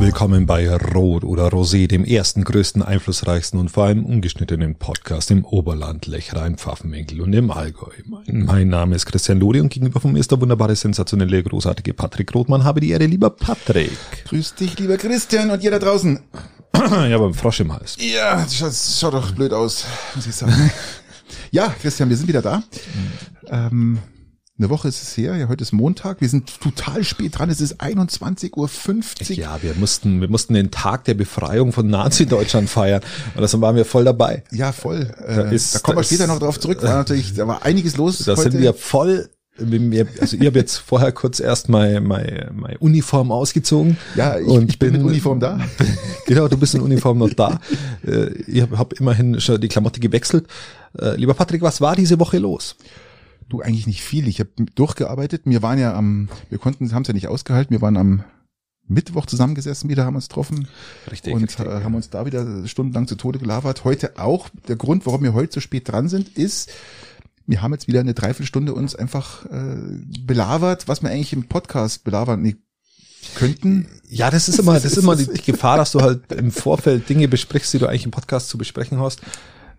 Willkommen 0.00 0.46
bei 0.46 0.66
Rot 0.74 1.24
oder 1.24 1.48
Rosé, 1.48 1.86
dem 1.86 2.06
ersten, 2.06 2.42
größten, 2.42 2.82
einflussreichsten 2.82 3.60
und 3.60 3.70
vor 3.70 3.84
allem 3.84 4.06
ungeschnittenen 4.06 4.76
Podcast 4.76 5.30
im 5.30 5.44
Oberland, 5.44 6.06
Lechrein, 6.06 6.56
Pfaffenwinkel 6.56 7.20
und 7.20 7.34
im 7.34 7.50
Allgäu. 7.50 7.92
Mein 8.26 8.68
Name 8.68 8.96
ist 8.96 9.04
Christian 9.04 9.38
Lodi 9.38 9.60
und 9.60 9.68
gegenüber 9.68 10.00
von 10.00 10.14
mir 10.14 10.20
ist 10.20 10.30
der 10.30 10.40
wunderbare, 10.40 10.74
sensationelle, 10.74 11.42
großartige 11.42 11.92
Patrick 11.92 12.34
Rothmann. 12.34 12.64
Habe 12.64 12.80
die 12.80 12.92
Ehre, 12.92 13.04
lieber 13.04 13.28
Patrick. 13.28 13.92
Grüß 14.24 14.54
dich, 14.54 14.78
lieber 14.78 14.96
Christian 14.96 15.50
und 15.50 15.62
ihr 15.62 15.70
da 15.70 15.78
draußen. 15.78 16.18
ja, 16.74 17.14
aber 17.16 17.34
Frosch 17.34 17.60
im 17.60 17.70
Hals. 17.70 17.98
Ja, 18.00 18.36
das 18.58 18.98
schaut, 18.98 19.12
doch 19.12 19.32
blöd 19.32 19.52
aus, 19.52 19.84
muss 20.14 20.26
ich 20.26 20.34
sagen. 20.34 20.70
ja, 21.50 21.74
Christian, 21.78 22.08
wir 22.08 22.16
sind 22.16 22.26
wieder 22.26 22.40
da. 22.40 22.62
Ähm, 23.48 23.98
eine 24.60 24.70
Woche 24.70 24.88
ist 24.88 25.02
es 25.02 25.16
her, 25.16 25.36
ja, 25.36 25.48
heute 25.48 25.62
ist 25.62 25.72
Montag, 25.72 26.20
wir 26.20 26.28
sind 26.28 26.60
total 26.60 27.02
spät 27.02 27.38
dran, 27.38 27.48
es 27.48 27.60
ist 27.62 27.80
21.50 27.80 28.56
Uhr. 28.56 29.36
Ja, 29.36 29.58
wir 29.62 29.74
mussten, 29.74 30.20
wir 30.20 30.28
mussten 30.28 30.54
den 30.54 30.70
Tag 30.70 31.04
der 31.06 31.14
Befreiung 31.14 31.72
von 31.72 31.88
Nazi-Deutschland 31.88 32.68
feiern 32.68 33.00
und 33.34 33.40
deshalb 33.40 33.62
waren 33.62 33.74
wir 33.76 33.84
voll 33.86 34.04
dabei. 34.04 34.44
Ja, 34.52 34.72
voll. 34.72 35.10
Da 35.18 35.48
Äh, 35.50 35.54
ist- 35.54 35.74
da 35.74 35.78
kommen 35.78 35.98
wir 35.98 36.04
später 36.04 36.24
ist- 36.24 36.28
noch 36.30 36.38
drauf 36.38 36.60
zurück, 36.60 36.82
war 36.82 36.94
natürlich, 36.94 37.34
da 37.34 37.48
war 37.48 37.64
einiges 37.64 37.96
los 37.96 38.18
Da 38.18 38.36
heute. 38.36 38.50
sind 38.52 38.60
wir 38.60 38.74
voll, 38.74 39.30
also 39.58 40.36
ich 40.36 40.46
habe 40.46 40.58
jetzt 40.58 40.76
vorher 40.78 41.12
kurz 41.12 41.40
erst 41.40 41.68
meine, 41.68 42.00
meine, 42.00 42.50
meine 42.54 42.78
Uniform 42.78 43.32
ausgezogen. 43.32 43.96
Ja, 44.14 44.38
ich- 44.38 44.46
und 44.46 44.70
ich 44.70 44.78
bin 44.78 44.92
mit 44.92 45.02
Uniform 45.02 45.40
da. 45.40 45.58
genau, 46.26 46.48
du 46.48 46.56
bist 46.58 46.74
in 46.74 46.80
Uniform 46.82 47.18
noch 47.18 47.32
da. 47.34 47.60
Äh, 48.06 48.26
Ich 48.46 48.60
habe 48.62 48.78
hab 48.78 48.92
immerhin 48.94 49.40
schon 49.40 49.60
die 49.60 49.68
Klamotte 49.68 50.00
gewechselt. 50.00 50.46
Äh, 50.98 51.16
Lieber 51.16 51.34
Patrick, 51.34 51.62
was 51.62 51.80
war 51.80 51.96
diese 51.96 52.18
Woche 52.20 52.38
los? 52.38 52.76
Du, 53.50 53.60
eigentlich 53.60 53.88
nicht 53.88 54.02
viel. 54.02 54.28
Ich 54.28 54.38
habe 54.38 54.50
durchgearbeitet. 54.76 55.42
Wir 55.44 55.60
waren 55.60 55.78
ja 55.78 55.92
am, 55.94 56.28
wir 56.48 56.58
konnten, 56.58 56.92
haben 56.94 57.02
es 57.02 57.08
ja 57.08 57.14
nicht 57.14 57.26
ausgehalten. 57.26 57.74
Wir 57.74 57.82
waren 57.82 57.96
am 57.96 58.24
Mittwoch 58.86 59.26
zusammengesessen 59.26 59.90
wieder, 59.90 60.04
haben 60.04 60.14
uns 60.14 60.28
getroffen 60.28 60.68
Richtig, 61.10 61.34
und 61.34 61.42
richtig. 61.42 61.66
äh, 61.66 61.82
haben 61.82 61.94
uns 61.94 62.10
da 62.10 62.26
wieder 62.26 62.66
stundenlang 62.66 63.08
zu 63.08 63.16
Tode 63.16 63.40
gelabert. 63.40 63.84
Heute 63.84 64.18
auch. 64.18 64.48
Der 64.68 64.76
Grund, 64.76 65.04
warum 65.04 65.24
wir 65.24 65.34
heute 65.34 65.54
so 65.54 65.60
spät 65.60 65.88
dran 65.88 66.08
sind, 66.08 66.36
ist, 66.38 66.70
wir 67.46 67.60
haben 67.60 67.72
jetzt 67.72 67.88
wieder 67.88 68.00
eine 68.00 68.14
Dreiviertelstunde 68.14 68.72
uns 68.72 68.94
einfach 68.94 69.46
äh, 69.46 69.76
belabert, 70.24 70.86
was 70.86 71.02
wir 71.02 71.10
eigentlich 71.10 71.32
im 71.32 71.48
Podcast 71.48 72.04
belabern 72.04 72.42
nee, 72.42 72.56
könnten. 73.34 73.88
Ja, 74.08 74.30
das 74.30 74.48
ist 74.48 74.60
immer, 74.60 74.74
das 74.80 74.84
ist 74.84 74.98
immer 74.98 75.16
die, 75.16 75.26
die 75.26 75.42
Gefahr, 75.42 75.76
dass 75.76 75.90
du 75.90 76.00
halt 76.00 76.30
im 76.32 76.52
Vorfeld 76.52 77.08
Dinge 77.08 77.26
besprichst, 77.26 77.72
die 77.74 77.78
du 77.78 77.88
eigentlich 77.88 78.04
im 78.04 78.12
Podcast 78.12 78.48
zu 78.48 78.58
besprechen 78.58 79.00
hast. 79.00 79.20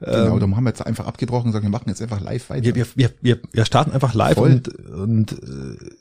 Genau, 0.02 0.40
darum 0.40 0.56
haben 0.56 0.64
wir 0.64 0.72
jetzt 0.72 0.86
einfach 0.86 1.06
abgebrochen 1.06 1.46
und 1.46 1.52
gesagt, 1.52 1.64
wir 1.64 1.70
machen 1.70 1.90
jetzt 1.90 2.02
einfach 2.02 2.22
live 2.22 2.50
weiter. 2.50 2.64
Wir, 2.64 2.76
wir, 2.76 2.86
wir, 2.96 3.12
wir, 3.22 3.40
wir 3.52 3.66
starten 3.66 3.92
einfach 3.92 4.14
live 4.14 4.36
Voll. 4.36 4.52
und, 4.52 4.68
und 4.90 5.32
äh, 5.34 5.92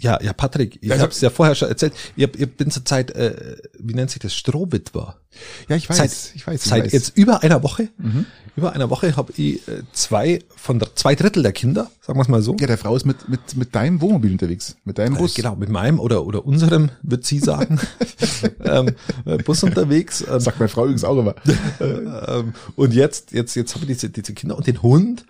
ja, 0.00 0.20
ja, 0.22 0.32
Patrick, 0.32 0.78
ich 0.82 0.90
Also- 0.90 1.02
habe 1.02 1.12
es 1.12 1.20
ja 1.20 1.30
vorher 1.30 1.54
schon 1.54 1.68
erzählt, 1.68 1.92
ihr, 2.16 2.30
ihr 2.38 2.46
bin 2.46 2.70
zurzeit, 2.70 3.10
äh, 3.12 3.56
wie 3.78 3.94
nennt 3.94 4.10
sich 4.10 4.20
das, 4.20 4.34
Strohwitwer. 4.34 5.16
ja, 5.68 5.76
ich 5.76 5.88
weiß, 5.88 5.96
seit, 5.96 6.10
ich 6.34 6.46
weiß. 6.46 6.64
ich 6.64 6.70
Seit 6.70 6.84
weiß. 6.86 6.92
jetzt 6.92 7.16
über 7.16 7.42
einer 7.42 7.62
Woche, 7.62 7.88
über 8.56 8.72
einer 8.72 8.90
Woche 8.90 9.16
habe 9.16 9.32
ich 9.36 9.66
äh, 9.68 9.82
zwei 9.92 10.40
von 10.56 10.78
der, 10.78 10.94
zwei 10.96 11.14
Drittel 11.14 11.42
der 11.42 11.52
Kinder, 11.52 11.90
sagen 12.00 12.18
wir 12.18 12.22
es 12.22 12.28
mal 12.28 12.42
so. 12.42 12.56
Ja, 12.58 12.66
der 12.66 12.78
Frau 12.78 12.96
ist 12.96 13.04
mit, 13.06 13.28
mit, 13.28 13.56
mit 13.56 13.74
deinem 13.74 14.00
Wohnmobil 14.00 14.32
unterwegs, 14.32 14.76
mit 14.84 14.98
deinem 14.98 15.16
Bus. 15.16 15.34
Genau, 15.34 15.54
mit 15.56 15.68
meinem 15.68 16.00
oder, 16.00 16.26
oder 16.26 16.44
unserem, 16.44 16.90
wird 17.02 17.24
sie 17.24 17.38
sagen, 17.38 17.78
ähm, 18.64 18.94
äh, 19.24 19.36
Bus 19.38 19.62
unterwegs. 19.62 20.24
Ähm, 20.28 20.40
Sagt 20.40 20.58
meine 20.58 20.68
Frau 20.68 20.82
übrigens 20.82 21.04
auch 21.04 21.18
immer. 21.18 21.34
ähm, 21.80 22.54
und 22.76 22.92
jetzt, 22.94 23.32
jetzt, 23.32 23.54
jetzt 23.54 23.74
habe 23.74 23.84
ich 23.84 23.92
diese, 23.92 24.10
diese 24.10 24.32
Kinder 24.34 24.56
und 24.56 24.66
den 24.66 24.82
Hund. 24.82 25.24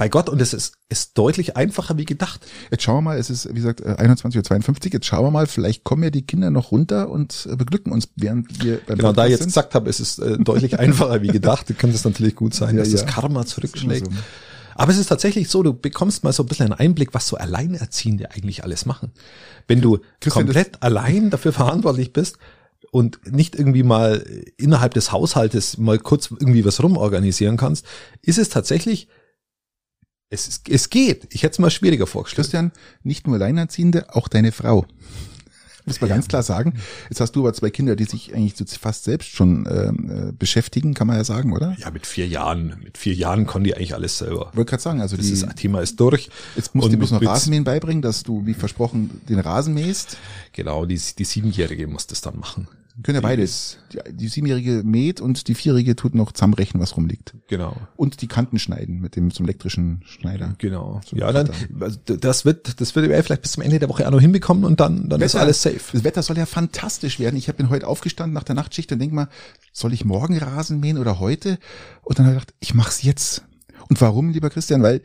Bei 0.00 0.08
Gott, 0.08 0.28
und 0.28 0.40
es 0.40 0.52
ist, 0.54 0.74
ist 0.88 1.16
deutlich 1.16 1.56
einfacher 1.56 1.96
wie 1.98 2.06
gedacht. 2.06 2.44
Jetzt 2.70 2.82
schauen 2.82 2.96
wir 2.96 3.02
mal, 3.02 3.18
es 3.18 3.30
ist, 3.30 3.48
wie 3.50 3.54
gesagt, 3.54 3.82
äh, 3.82 3.94
21.52 3.98 4.86
Uhr. 4.86 4.92
Jetzt 4.94 5.06
schauen 5.06 5.24
wir 5.24 5.30
mal, 5.30 5.46
vielleicht 5.46 5.84
kommen 5.84 6.02
ja 6.02 6.10
die 6.10 6.22
Kinder 6.22 6.50
noch 6.50 6.72
runter 6.72 7.10
und 7.10 7.46
äh, 7.50 7.54
beglücken 7.54 7.92
uns, 7.92 8.08
während 8.16 8.64
wir 8.64 8.80
beim 8.86 8.96
Genau, 8.96 9.12
da 9.12 9.26
ich 9.26 9.30
jetzt 9.32 9.40
sind. 9.40 9.48
gesagt 9.50 9.74
habe, 9.74 9.88
es 9.90 10.00
ist 10.00 10.18
äh, 10.18 10.38
deutlich 10.38 10.78
einfacher 10.80 11.22
wie 11.22 11.28
gedacht, 11.28 11.66
könnte 11.78 11.94
es 11.94 12.04
natürlich 12.04 12.34
gut 12.34 12.54
sein, 12.54 12.76
Ja, 12.76 12.82
dass 12.82 12.92
ja. 12.92 12.98
das 13.02 13.06
Karma 13.06 13.46
zurückschlägt. 13.46 14.06
Immer 14.08 14.16
so. 14.16 14.22
Aber 14.74 14.92
es 14.92 14.98
ist 14.98 15.08
tatsächlich 15.08 15.50
so, 15.50 15.62
du 15.62 15.74
bekommst 15.74 16.24
mal 16.24 16.32
so 16.32 16.42
ein 16.42 16.46
bisschen 16.46 16.72
einen 16.72 16.80
Einblick, 16.80 17.12
was 17.12 17.28
so 17.28 17.36
Alleinerziehende 17.36 18.30
eigentlich 18.30 18.64
alles 18.64 18.86
machen. 18.86 19.12
Wenn 19.68 19.82
du 19.82 19.98
Christian, 20.20 20.46
komplett 20.46 20.82
allein 20.82 21.28
dafür 21.28 21.52
verantwortlich 21.52 22.14
bist 22.14 22.38
und 22.90 23.20
nicht 23.30 23.54
irgendwie 23.54 23.82
mal 23.82 24.24
innerhalb 24.56 24.94
des 24.94 25.12
Haushaltes 25.12 25.76
mal 25.76 25.98
kurz 25.98 26.30
irgendwie 26.30 26.64
was 26.64 26.82
rumorganisieren 26.82 27.58
kannst, 27.58 27.84
ist 28.22 28.38
es 28.38 28.48
tatsächlich, 28.48 29.08
es, 30.30 30.46
ist, 30.48 30.68
es 30.68 30.88
geht. 30.90 31.26
Ich 31.34 31.42
hätte 31.42 31.52
es 31.54 31.58
mal 31.58 31.70
schwieriger 31.70 32.06
vorgestellt. 32.06 32.46
Christian, 32.46 32.72
nicht 33.02 33.26
nur 33.26 33.36
Alleinerziehende, 33.36 34.14
auch 34.14 34.28
deine 34.28 34.52
Frau. 34.52 34.86
Muss 35.86 36.00
man 36.00 36.10
ganz 36.10 36.28
klar 36.28 36.42
sagen. 36.42 36.74
Jetzt 37.08 37.20
hast 37.20 37.32
du 37.32 37.40
aber 37.40 37.52
zwei 37.52 37.70
Kinder, 37.70 37.96
die 37.96 38.04
sich 38.04 38.32
eigentlich 38.34 38.54
so 38.54 38.64
fast 38.78 39.04
selbst 39.04 39.30
schon 39.30 39.66
ähm, 39.68 40.28
äh, 40.28 40.32
beschäftigen, 40.32 40.94
kann 40.94 41.06
man 41.08 41.16
ja 41.16 41.24
sagen, 41.24 41.52
oder? 41.52 41.74
Ja, 41.80 41.90
mit 41.90 42.06
vier 42.06 42.28
Jahren, 42.28 42.76
mit 42.84 42.96
vier 42.96 43.14
Jahren 43.14 43.46
konnte 43.46 43.68
die 43.68 43.76
eigentlich 43.76 43.94
alles 43.94 44.18
selber. 44.18 44.52
Wollte 44.54 44.70
gerade 44.70 44.82
sagen, 44.82 45.00
also 45.00 45.16
Das 45.16 45.26
die, 45.26 45.32
ist, 45.32 45.56
Thema 45.56 45.80
ist 45.80 45.98
durch. 45.98 46.30
jetzt 46.54 46.74
musst 46.74 46.92
du 46.92 46.96
bloß 46.96 47.12
noch 47.12 47.22
Rasenmähen 47.22 47.64
beibringen, 47.64 48.02
dass 48.02 48.22
du, 48.22 48.46
wie 48.46 48.54
versprochen, 48.54 49.20
den 49.28 49.40
Rasen 49.40 49.74
mähst. 49.74 50.16
Genau, 50.52 50.84
die, 50.84 51.00
die 51.18 51.24
Siebenjährige 51.24 51.88
muss 51.88 52.06
das 52.06 52.20
dann 52.20 52.38
machen. 52.38 52.68
Können 53.02 53.16
ja 53.16 53.20
beides. 53.20 53.78
Die, 53.92 53.98
die 54.16 54.28
Siebenjährige 54.28 54.82
mäht 54.84 55.20
und 55.20 55.48
die 55.48 55.54
Vierjährige 55.54 55.96
tut 55.96 56.14
noch 56.14 56.32
zusammenrechnen, 56.32 56.82
was 56.82 56.96
rumliegt. 56.96 57.34
Genau. 57.48 57.76
Und 57.96 58.22
die 58.22 58.28
Kanten 58.28 58.58
schneiden 58.58 59.00
mit 59.00 59.16
dem 59.16 59.30
zum 59.30 59.46
elektrischen 59.46 60.02
Schneider. 60.04 60.54
Genau. 60.58 61.00
So 61.04 61.16
ja, 61.16 61.32
dann, 61.32 61.50
also 61.80 61.98
das 62.04 62.44
wird, 62.44 62.80
das 62.80 62.94
wird 62.94 63.10
er 63.10 63.22
vielleicht 63.24 63.42
bis 63.42 63.52
zum 63.52 63.62
Ende 63.62 63.78
der 63.78 63.88
Woche 63.88 64.06
auch 64.06 64.12
noch 64.12 64.20
hinbekommen 64.20 64.64
und 64.64 64.80
dann, 64.80 65.08
dann 65.08 65.20
ist 65.20 65.34
Wetter- 65.34 65.42
alles 65.42 65.62
safe. 65.62 65.80
Das 65.92 66.04
Wetter 66.04 66.22
soll 66.22 66.36
ja 66.38 66.46
fantastisch 66.46 67.18
werden. 67.18 67.36
Ich 67.36 67.46
bin 67.54 67.70
heute 67.70 67.86
aufgestanden 67.86 68.34
nach 68.34 68.44
der 68.44 68.54
Nachtschicht 68.54 68.92
und 68.92 68.98
denk 68.98 69.12
mal, 69.12 69.28
soll 69.72 69.92
ich 69.92 70.04
morgen 70.04 70.38
Rasen 70.38 70.80
mähen 70.80 70.98
oder 70.98 71.20
heute? 71.20 71.58
Und 72.02 72.18
dann 72.18 72.26
habe 72.26 72.36
ich 72.36 72.40
gedacht, 72.42 72.54
ich 72.60 72.74
mach's 72.74 73.02
jetzt. 73.02 73.44
Und 73.88 74.00
warum, 74.00 74.30
lieber 74.30 74.50
Christian? 74.50 74.82
Weil 74.82 75.02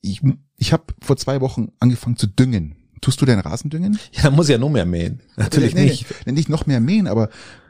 ich, 0.00 0.22
ich 0.56 0.72
habe 0.72 0.84
vor 1.00 1.16
zwei 1.16 1.40
Wochen 1.40 1.68
angefangen 1.78 2.16
zu 2.16 2.26
düngen. 2.26 2.76
Tust 3.02 3.20
du 3.20 3.26
deinen 3.26 3.40
Rasen 3.40 3.68
düngen? 3.68 3.98
Ja, 4.12 4.30
muss 4.30 4.46
ich 4.48 4.52
ja 4.52 4.58
noch 4.58 4.70
mehr 4.70 4.86
mähen. 4.86 5.20
Natürlich 5.36 5.74
Nee, 5.74 5.84
nicht. 5.86 6.06
Nee, 6.24 6.32
nicht 6.32 6.48
noch 6.48 6.64
mehr 6.66 6.80
mähen, 6.80 7.06
aber 7.06 7.28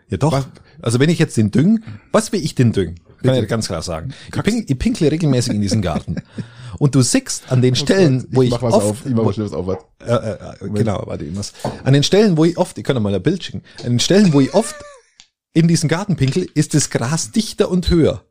Ja 0.08 0.18
doch. 0.18 0.30
Was- 0.32 0.46
Also 0.80 1.00
wenn 1.00 1.10
ich 1.10 1.18
jetzt 1.18 1.36
den 1.36 1.50
düng, 1.50 1.82
was 2.12 2.30
will 2.32 2.44
ich 2.44 2.54
denn 2.54 2.72
düngen? 2.72 3.00
Kann 3.22 3.34
ich 3.36 3.48
ganz 3.48 3.66
klar 3.68 3.82
sagen. 3.82 4.12
Ich, 4.34 4.42
pink, 4.42 4.68
ich 4.68 4.78
pinkle 4.78 5.10
regelmäßig 5.10 5.54
in 5.54 5.60
diesen 5.60 5.80
Garten. 5.80 6.16
Und 6.78 6.94
du 6.96 7.02
siehst 7.02 7.44
an 7.52 7.62
den 7.62 7.76
Stellen, 7.76 8.26
wo 8.32 8.40
Oh 8.40 8.42
ich 8.42 8.48
ich, 8.48 8.54
mach 8.54 8.62
was 8.62 8.74
oft, 8.74 8.84
auf, 8.86 9.06
ich 9.06 9.12
mach 9.14 9.22
wo, 9.22 9.26
was 9.26 9.34
Schlimmes 9.34 9.52
auf. 9.52 9.66
warte. 9.68 9.84
äh, 10.04 10.64
äh, 10.66 10.68
genau, 10.70 11.02
warte, 11.06 11.24
ich 11.24 11.32
muss. 11.32 11.52
An 11.84 11.92
den 11.92 12.02
Stellen, 12.02 12.36
wo 12.36 12.44
ich 12.44 12.58
oft, 12.58 12.76
ich 12.78 12.84
kann 12.84 13.00
mal 13.00 13.14
ein 13.14 13.22
Bild 13.22 13.44
schicken, 13.44 13.62
an 13.84 13.90
den 13.90 14.00
Stellen, 14.00 14.32
wo 14.32 14.40
ich 14.40 14.52
oft 14.54 14.74
in 15.54 15.68
diesen 15.68 15.88
Garten 15.88 16.16
pinkel, 16.16 16.48
ist 16.54 16.74
das 16.74 16.90
Gras 16.90 17.30
dichter 17.30 17.70
und 17.70 17.88
höher. 17.90 18.24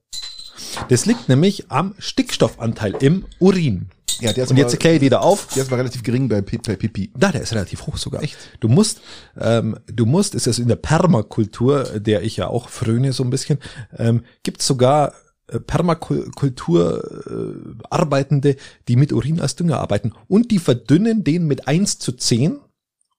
Das 0.90 1.06
liegt 1.06 1.29
nämlich 1.29 1.72
am 1.72 1.95
Stickstoffanteil 2.00 2.95
im 3.00 3.25
Urin. 3.40 3.88
Ja, 4.21 4.33
der 4.33 4.43
ist 4.45 4.51
und 4.51 4.57
jetzt 4.57 4.65
aber- 4.67 4.73
erkläre 4.73 4.95
ich 4.95 4.99
dir 5.01 5.09
da 5.09 5.19
auf. 5.19 5.47
Der 5.55 5.63
ist 5.63 5.69
aber 5.69 5.77
relativ 5.79 6.03
gering 6.03 6.29
bei, 6.29 6.41
bei 6.41 6.75
Pipi. 6.75 7.11
Da, 7.17 7.31
der 7.31 7.41
ist 7.41 7.53
relativ 7.53 7.85
hoch 7.87 7.97
sogar. 7.97 8.21
Echt? 8.23 8.37
Du 8.59 8.67
musst, 8.69 9.01
ähm, 9.39 9.77
du 9.87 10.05
musst, 10.05 10.35
ist 10.35 10.47
das 10.47 10.59
in 10.59 10.67
der 10.67 10.75
Permakultur, 10.75 11.83
der 11.99 12.23
ich 12.23 12.37
ja 12.37 12.47
auch 12.47 12.69
fröne 12.69 13.13
so 13.13 13.23
ein 13.23 13.29
bisschen, 13.29 13.57
ähm, 13.97 14.22
gibt 14.43 14.61
sogar 14.61 15.13
äh, 15.47 15.59
Permakultur 15.59 17.03
äh, 17.28 17.85
Arbeitende, 17.90 18.55
die 18.87 18.96
mit 18.96 19.11
Urin 19.13 19.40
als 19.41 19.55
Dünger 19.55 19.79
arbeiten 19.79 20.13
und 20.28 20.51
die 20.51 20.59
verdünnen 20.59 21.23
den 21.23 21.46
mit 21.47 21.67
1 21.67 21.99
zu 21.99 22.11
10 22.13 22.59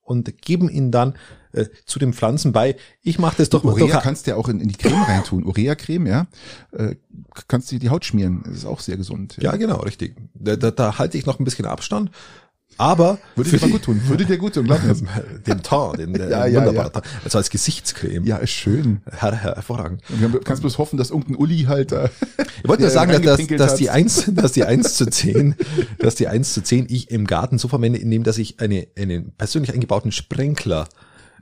und 0.03 0.43
geben 0.43 0.69
ihn 0.69 0.91
dann 0.91 1.15
äh, 1.53 1.67
zu 1.87 1.99
den 1.99 2.13
Pflanzen 2.13 2.53
bei. 2.53 2.77
Ich 3.03 3.19
mache 3.19 3.37
das 3.39 3.51
doch 3.51 3.65
Urea 3.65 3.97
doch, 3.97 4.03
kannst 4.03 4.27
du 4.27 4.33
ja 4.33 4.37
auch 4.37 4.49
in, 4.49 4.61
in 4.61 4.69
die 4.69 4.77
Creme 4.77 5.03
reintun. 5.03 5.45
Urea-Creme, 5.45 6.07
ja. 6.07 6.27
Äh, 6.73 6.97
kannst 7.49 7.73
du 7.73 7.79
die 7.79 7.91
Haut 7.91 8.05
schmieren. 8.05 8.43
Das 8.45 8.59
ist 8.59 8.67
auch 8.67 8.81
sehr 8.81 8.97
gesund. 8.97 9.37
Ja, 9.41 9.57
genau, 9.57 9.81
richtig. 9.81 10.17
Da, 10.35 10.57
da, 10.57 10.71
da 10.71 10.99
halte 10.99 11.19
ich 11.19 11.27
noch 11.27 11.39
ein 11.39 11.45
bisschen 11.45 11.67
Abstand. 11.67 12.11
Aber 12.79 13.19
Würde 13.37 13.51
dir 13.51 13.61
mal 13.61 13.71
gut 13.71 13.83
tun. 13.83 14.01
Würde 14.07 14.25
dir 14.25 14.39
gut 14.39 14.55
tun, 14.55 14.65
glaub 14.65 14.83
mir. 14.83 14.95
den 15.47 15.63
Tar, 15.63 15.97
den, 15.97 16.13
den 16.13 16.23
Ja, 16.31 16.47
ja, 16.47 16.61
wunderbar 16.61 16.85
ja. 16.87 16.91
Tar. 16.91 17.03
Also 17.25 17.39
als 17.39 17.51
Gesichtscreme. 17.51 18.25
Ja, 18.25 18.39
ist 18.39 18.51
schön. 18.51 19.03
Her, 19.11 19.33
her, 19.33 19.55
hervorragend. 19.55 20.03
Wir 20.09 20.41
kannst 20.41 20.63
bloß 20.63 20.79
hoffen, 20.79 20.97
dass 20.97 21.11
irgendein 21.11 21.37
Uli 21.37 21.65
halt 21.65 21.93
da. 21.93 22.09
Ich 22.63 22.69
wollte 22.69 22.83
nur 22.83 22.91
sagen, 22.93 23.23
dass, 23.23 23.47
dass 23.47 23.77
die 23.77 23.91
eins, 23.91 24.25
dass 24.29 24.53
die 24.53 24.65
eins 24.65 24.95
zu 24.95 25.07
zehn, 25.07 25.55
dass 25.99 26.15
die 26.15 26.29
eins 26.29 26.55
zu 26.55 26.63
zehn 26.63 26.87
ich 26.89 27.11
im 27.11 27.27
Garten 27.27 27.59
so 27.59 27.69
verwende, 27.69 27.99
indem 27.99 28.23
dass 28.23 28.39
ich 28.39 28.61
eine, 28.61 28.87
einen 28.97 29.33
persönlich 29.33 29.73
eingebauten 29.73 30.13
Sprenkler 30.13 30.89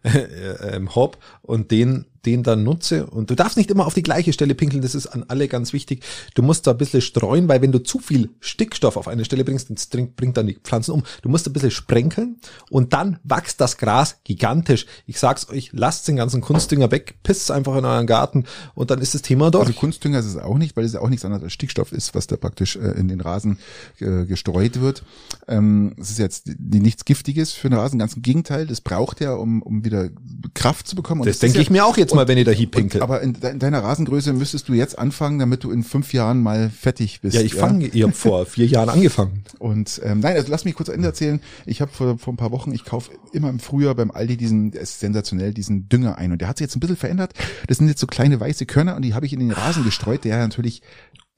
äh, 0.14 0.76
ähm, 0.76 0.94
hab 0.94 1.18
und 1.42 1.70
den 1.70 2.06
den 2.26 2.42
dann 2.42 2.64
nutze, 2.64 3.06
und 3.06 3.30
du 3.30 3.34
darfst 3.34 3.56
nicht 3.56 3.70
immer 3.70 3.86
auf 3.86 3.94
die 3.94 4.02
gleiche 4.02 4.32
Stelle 4.32 4.54
pinkeln, 4.54 4.82
das 4.82 4.94
ist 4.94 5.06
an 5.06 5.24
alle 5.28 5.48
ganz 5.48 5.72
wichtig. 5.72 6.04
Du 6.34 6.42
musst 6.42 6.66
da 6.66 6.72
ein 6.72 6.78
bisschen 6.78 7.00
streuen, 7.00 7.48
weil 7.48 7.62
wenn 7.62 7.72
du 7.72 7.82
zu 7.82 7.98
viel 7.98 8.30
Stickstoff 8.40 8.96
auf 8.96 9.08
eine 9.08 9.24
Stelle 9.24 9.44
bringst, 9.44 9.70
das 9.70 9.86
bringt 9.86 10.36
dann 10.36 10.46
die 10.46 10.54
Pflanzen 10.54 10.92
um. 10.92 11.02
Du 11.22 11.28
musst 11.28 11.46
ein 11.46 11.52
bisschen 11.52 11.70
sprenkeln 11.70 12.36
und 12.70 12.92
dann 12.92 13.18
wächst 13.24 13.60
das 13.60 13.78
Gras 13.78 14.16
gigantisch. 14.24 14.86
Ich 15.06 15.18
sag's 15.18 15.48
euch, 15.48 15.70
lasst 15.72 16.08
den 16.08 16.16
ganzen 16.16 16.40
Kunstdünger 16.40 16.90
weg, 16.90 17.16
pisst 17.22 17.50
einfach 17.50 17.76
in 17.76 17.84
euren 17.84 18.06
Garten 18.06 18.44
und 18.74 18.90
dann 18.90 19.00
ist 19.00 19.14
das 19.14 19.22
Thema 19.22 19.50
durch. 19.50 19.66
Also 19.66 19.78
Kunstdünger 19.78 20.18
ist 20.18 20.26
es 20.26 20.36
auch 20.36 20.58
nicht, 20.58 20.76
weil 20.76 20.84
es 20.84 20.92
ja 20.92 21.00
auch 21.00 21.08
nichts 21.08 21.24
anderes 21.24 21.44
als 21.44 21.52
Stickstoff 21.52 21.92
ist, 21.92 22.14
was 22.14 22.26
da 22.26 22.36
praktisch 22.36 22.76
äh, 22.76 22.92
in 22.98 23.08
den 23.08 23.20
Rasen 23.20 23.58
äh, 23.98 24.24
gestreut 24.26 24.80
wird. 24.80 25.02
Ähm, 25.48 25.94
es 25.98 26.10
ist 26.10 26.18
jetzt 26.18 26.50
nichts 26.58 27.04
Giftiges 27.04 27.52
für 27.52 27.68
den 27.68 27.78
Rasen, 27.78 27.98
ganz 27.98 28.14
im 28.14 28.22
Gegenteil, 28.22 28.66
das 28.66 28.80
braucht 28.80 29.20
er, 29.20 29.38
um, 29.38 29.62
um 29.62 29.84
wieder 29.84 30.10
Kraft 30.54 30.86
zu 30.86 30.96
bekommen. 30.96 31.20
Und 31.22 31.28
das 31.28 31.38
denke 31.38 31.56
ja, 31.56 31.62
ich 31.62 31.70
mir 31.70 31.84
auch 31.84 31.96
jetzt 31.96 32.09
mal, 32.14 32.28
wenn 32.28 32.38
ihr 32.38 32.44
da 32.44 32.50
hier 32.50 32.70
pinkelt. 32.70 33.02
Aber 33.02 33.20
in, 33.20 33.34
in, 33.34 33.58
deiner 33.58 33.82
Rasengröße 33.82 34.32
müsstest 34.32 34.68
du 34.68 34.74
jetzt 34.74 34.98
anfangen, 34.98 35.38
damit 35.38 35.64
du 35.64 35.70
in 35.70 35.82
fünf 35.82 36.12
Jahren 36.12 36.42
mal 36.42 36.70
fertig 36.70 37.20
bist. 37.20 37.34
Ja, 37.34 37.42
ich 37.42 37.54
fange, 37.54 37.86
ihr 37.86 38.06
habt 38.06 38.16
vor 38.16 38.46
vier 38.46 38.66
Jahren 38.66 38.88
angefangen. 38.90 39.44
Und 39.58 40.00
ähm, 40.04 40.20
nein, 40.20 40.36
also 40.36 40.50
lass 40.50 40.64
mich 40.64 40.74
kurz 40.74 40.88
Ende 40.88 41.08
erzählen. 41.08 41.40
Ich 41.66 41.80
habe 41.80 41.90
vor, 41.90 42.18
vor 42.18 42.32
ein 42.32 42.36
paar 42.36 42.52
Wochen, 42.52 42.72
ich 42.72 42.84
kaufe 42.84 43.10
immer 43.32 43.48
im 43.48 43.58
Frühjahr 43.58 43.94
beim 43.94 44.10
Aldi 44.10 44.36
diesen, 44.36 44.70
der 44.70 44.82
ist 44.82 45.00
sensationell, 45.00 45.52
diesen 45.54 45.88
Dünger 45.88 46.18
ein. 46.18 46.32
Und 46.32 46.40
der 46.40 46.48
hat 46.48 46.58
sich 46.58 46.64
jetzt 46.64 46.76
ein 46.76 46.80
bisschen 46.80 46.96
verändert. 46.96 47.34
Das 47.66 47.78
sind 47.78 47.88
jetzt 47.88 48.00
so 48.00 48.06
kleine 48.06 48.40
weiße 48.40 48.66
Körner 48.66 48.96
und 48.96 49.02
die 49.02 49.14
habe 49.14 49.26
ich 49.26 49.32
in 49.32 49.40
den 49.40 49.52
Rasen 49.52 49.84
gestreut, 49.84 50.24
der 50.24 50.38
natürlich 50.38 50.82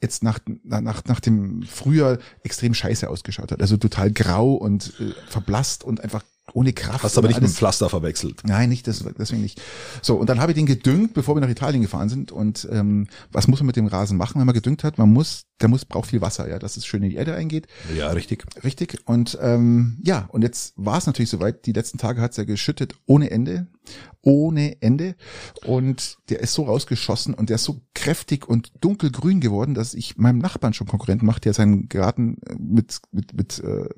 jetzt 0.03 0.25
nach, 0.25 0.41
nach, 0.65 1.05
nach 1.05 1.21
dem 1.21 1.63
Frühjahr 1.63 2.19
extrem 2.43 2.75
scheiße 2.75 3.09
ausgeschaut 3.09 3.53
hat. 3.53 3.61
Also 3.63 3.77
total 3.77 4.11
grau 4.11 4.55
und 4.55 4.95
äh, 5.01 5.13
verblasst 5.29 5.85
und 5.85 6.01
einfach 6.01 6.25
ohne 6.53 6.73
Kraft. 6.73 7.05
Hast 7.05 7.17
aber 7.17 7.29
nicht 7.29 7.37
alles. 7.39 7.51
mit 7.51 7.57
Pflaster 7.57 7.89
verwechselt. 7.89 8.43
Nein, 8.45 8.69
nicht 8.69 8.87
das, 8.89 9.05
deswegen 9.19 9.43
nicht. 9.43 9.61
So, 10.03 10.17
und 10.17 10.29
dann 10.29 10.41
habe 10.41 10.53
ich 10.53 10.57
den 10.57 10.67
gedüngt, 10.67 11.15
bevor 11.15 11.37
wir 11.37 11.41
nach 11.41 11.49
Italien 11.49 11.83
gefahren 11.83 12.09
sind. 12.09 12.33
Und 12.33 12.69
ähm, 12.71 13.07
was 13.31 13.49
muss 13.49 13.61
man 13.61 13.67
mit 13.67 13.77
dem 13.77 13.87
Rasen 13.87 14.17
machen, 14.17 14.41
wenn 14.41 14.47
man 14.47 14.55
gedüngt 14.55 14.83
hat? 14.85 14.99
Man 14.99 15.13
muss, 15.13 15.45
der 15.61 15.69
muss 15.69 15.85
braucht 15.85 16.11
viel 16.11 16.21
Wasser, 16.21 16.49
ja, 16.49 16.59
dass 16.59 16.77
es 16.77 16.85
schön 16.85 17.03
in 17.03 17.11
die 17.11 17.17
Erde 17.17 17.35
eingeht. 17.35 17.69
Ja, 17.97 18.11
richtig. 18.11 18.45
Richtig. 18.65 18.99
Und 19.07 19.39
ähm, 19.41 19.99
ja, 20.03 20.29
und 20.33 20.43
jetzt 20.43 20.75
war 20.77 20.99
es 20.99 21.07
natürlich 21.07 21.31
soweit. 21.31 21.65
Die 21.67 21.73
letzten 21.73 21.99
Tage 21.99 22.21
hat 22.21 22.33
es 22.33 22.37
ja 22.37 22.45
geschüttet 22.45 22.95
ohne 23.07 23.31
Ende 23.31 23.69
ohne 24.23 24.81
Ende. 24.81 25.17
Und 25.65 26.19
der 26.29 26.41
ist 26.41 26.55
so 26.55 26.65
rausgeschossen 26.65 27.35
und 27.35 27.49
der 27.49 27.57
ist 27.57 27.65
so 27.65 27.83
kräftig 27.95 28.49
und 28.49 28.73
dunkelgrün 28.81 29.41
geworden, 29.41 29.75
dass 29.75 29.95
ich 29.95 30.17
meinem 30.17 30.39
Nachbarn 30.39 30.73
schon 30.73 30.87
Konkurrent 30.87 31.23
mache, 31.23 31.41
der 31.41 31.55
seinen 31.55 31.89
Garten 31.89 32.39
mit, 32.59 33.01
mit, 33.11 33.35
mit 33.35 33.59
äh, 33.61 33.89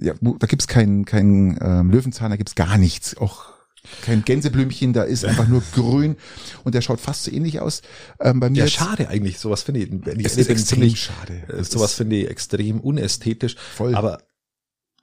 ja, 0.00 0.14
da 0.20 0.46
gibt's 0.46 0.68
keinen 0.68 1.04
keinen 1.04 1.58
ähm, 1.60 1.90
Löwenzahn, 1.90 2.30
da 2.30 2.36
gibt's 2.36 2.54
gar 2.54 2.78
nichts. 2.78 3.16
Auch 3.16 3.54
kein 4.02 4.24
Gänseblümchen, 4.24 4.92
da 4.92 5.02
ist 5.02 5.24
einfach 5.24 5.46
nur 5.46 5.62
grün 5.74 6.16
und 6.64 6.74
der 6.74 6.80
schaut 6.80 7.00
fast 7.00 7.24
so 7.24 7.30
ähnlich 7.30 7.60
aus. 7.60 7.82
Ähm, 8.20 8.40
bei 8.40 8.48
mir 8.48 8.60
ja, 8.60 8.66
schade 8.66 9.08
eigentlich. 9.08 9.38
Sowas 9.38 9.62
finde 9.62 9.80
ich, 9.80 9.90
wenn 9.90 10.20
ich 10.20 10.26
es 10.26 10.36
ist 10.36 10.48
extrem 10.48 10.80
ziemlich, 10.80 11.00
schade. 11.00 11.42
Äh, 11.48 11.64
sowas 11.64 11.94
finde 11.94 12.16
ich 12.16 12.30
extrem 12.30 12.80
unästhetisch. 12.80 13.56
Voll. 13.56 13.94
Aber 13.94 14.18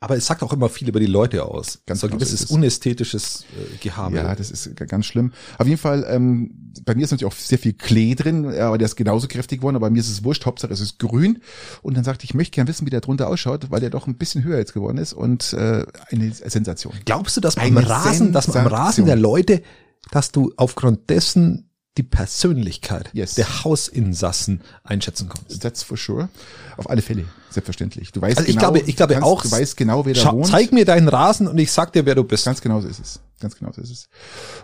aber 0.04 0.18
es 0.18 0.26
sagt 0.26 0.42
auch 0.42 0.52
immer 0.52 0.68
viel 0.68 0.90
über 0.90 1.00
die 1.00 1.06
Leute 1.06 1.46
aus. 1.46 1.80
Ganz 1.86 2.00
so 2.00 2.08
ein 2.08 2.10
genau 2.10 2.20
gewisses 2.20 2.48
so 2.48 2.56
unästhetisches 2.56 3.46
äh, 3.56 3.78
Gehabe. 3.78 4.16
Ja, 4.18 4.34
das 4.34 4.50
ist 4.50 4.76
ganz 4.76 5.06
schlimm. 5.06 5.32
Auf 5.60 5.68
jeden 5.68 5.80
Fall, 5.80 6.06
ähm, 6.10 6.74
bei 6.84 6.96
mir 6.96 7.04
ist 7.04 7.12
natürlich 7.12 7.32
auch 7.32 7.38
sehr 7.38 7.60
viel 7.60 7.74
Klee 7.74 8.16
drin, 8.16 8.48
aber 8.48 8.80
der 8.80 8.86
ist 8.86 8.96
genauso 8.96 9.28
kräftig 9.28 9.60
geworden, 9.60 9.76
aber 9.76 9.86
bei 9.86 9.92
mir 9.92 10.00
ist 10.00 10.10
es 10.10 10.24
wurscht, 10.24 10.48
Hauptsache 10.48 10.74
es 10.74 10.80
ist 10.80 10.98
grün. 10.98 11.40
Und 11.84 11.96
dann 11.96 12.04
sagte 12.04 12.24
ich, 12.24 12.32
ich 12.32 12.34
möchte 12.34 12.56
gern 12.56 12.68
wissen, 12.68 12.88
wie 12.88 12.90
der 12.90 13.02
drunter 13.02 13.30
ausschaut, 13.30 13.70
weil 13.70 13.80
der 13.80 13.92
doch 13.92 14.08
ein 14.08 14.16
bisschen 14.16 14.44
höher 14.44 14.58
jetzt 14.58 14.74
geworden 14.74 14.98
ist 14.98 15.14
und 15.14 15.54
äh, 15.54 15.86
eine 16.10 16.34
Sensation. 16.34 16.94
Glaubst 17.06 17.38
du, 17.38 17.42
dass 17.42 17.58
am 17.58 17.78
Rasen, 17.78 18.34
dass 18.34 18.56
am 18.56 18.66
Rasen 18.66 19.06
der 19.06 19.18
Leute, 19.18 19.62
dass 20.10 20.32
du 20.32 20.52
aufgrund 20.58 21.12
dessen 21.12 21.71
die 21.98 22.04
Persönlichkeit 22.04 23.10
yes. 23.14 23.36
der 23.36 23.64
Hausinsassen 23.64 24.62
einschätzen 24.84 25.30
kannst. 25.30 25.62
That's 25.62 25.84
for 25.84 25.98
sure. 25.98 26.30
Auf 26.78 26.90
alle 26.90 27.02
Fälle, 27.02 27.26
selbstverständlich. 27.50 28.12
Du 28.14 28.22
weißt 28.22 28.38
also 28.38 28.50
ich 28.50 28.56
genau, 28.56 28.72
glaube, 28.72 28.90
ich 28.90 28.96
glaube 28.96 29.14
kannst, 29.16 29.28
auch, 29.28 29.42
du 29.42 29.52
weißt 29.52 29.76
genau, 29.76 30.06
wer 30.06 30.14
da 30.14 30.32
wohnt. 30.32 30.48
Zeig 30.48 30.72
mir 30.72 30.86
deinen 30.86 31.10
Rasen 31.10 31.48
und 31.48 31.58
ich 31.58 31.72
sag 31.72 31.92
dir, 31.92 32.06
wer 32.06 32.16
du 32.16 32.24
bist. 32.24 32.46
Ganz 32.46 32.62
genau 32.62 32.80
so 32.80 32.88
ist 32.88 33.00
es. 33.00 33.20
Ganz 33.42 33.56
genau 33.56 33.72
so 33.72 33.82
ist 33.82 33.92
es. 33.92 34.10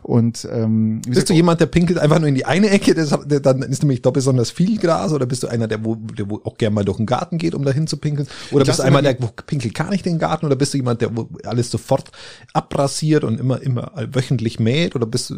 Und 0.04 0.48
ähm, 0.52 1.02
bist 1.02 1.10
gesagt, 1.10 1.30
du 1.30 1.34
jemand, 1.34 1.60
der 1.60 1.66
pinkelt 1.66 2.00
einfach 2.00 2.20
nur 2.20 2.30
in 2.30 2.36
die 2.36 2.46
eine 2.46 2.70
Ecke, 2.70 2.94
das, 2.94 3.10
dann 3.28 3.62
ist 3.64 3.84
nämlich 3.84 4.02
da 4.02 4.12
besonders 4.12 4.52
viel 4.52 4.78
Gras, 4.80 5.12
oder 5.12 5.26
bist 5.26 5.44
du 5.44 5.48
einer, 5.48 5.68
der 5.68 5.84
wo, 5.84 5.96
der 5.96 6.30
wo 6.30 6.42
auch 6.44 6.58
gerne 6.58 6.76
mal 6.76 6.86
durch 6.86 6.98
den 6.98 7.06
Garten 7.06 7.38
geht, 7.38 7.56
um 7.56 7.66
dahin 7.66 7.88
zu 7.88 7.98
pinkeln? 7.98 8.28
Oder 8.52 8.66
bist 8.66 8.80
du 8.80 8.84
einmal 8.84 9.02
der, 9.02 9.22
wo 9.22 9.28
pinkelt 9.28 9.74
gar 9.74 9.90
nicht 9.90 10.06
den 10.06 10.20
Garten, 10.20 10.46
oder 10.46 10.56
bist 10.56 10.74
du 10.74 10.78
jemand, 10.78 11.02
der 11.02 11.16
wo 11.16 11.28
alles 11.44 11.72
sofort 11.72 12.12
abrasiert 12.54 13.24
und 13.24 13.40
immer 13.40 13.62
immer 13.62 13.92
wöchentlich 14.12 14.60
mäht? 14.60 14.96
Oder 14.96 15.06
bist 15.06 15.32
du 15.32 15.38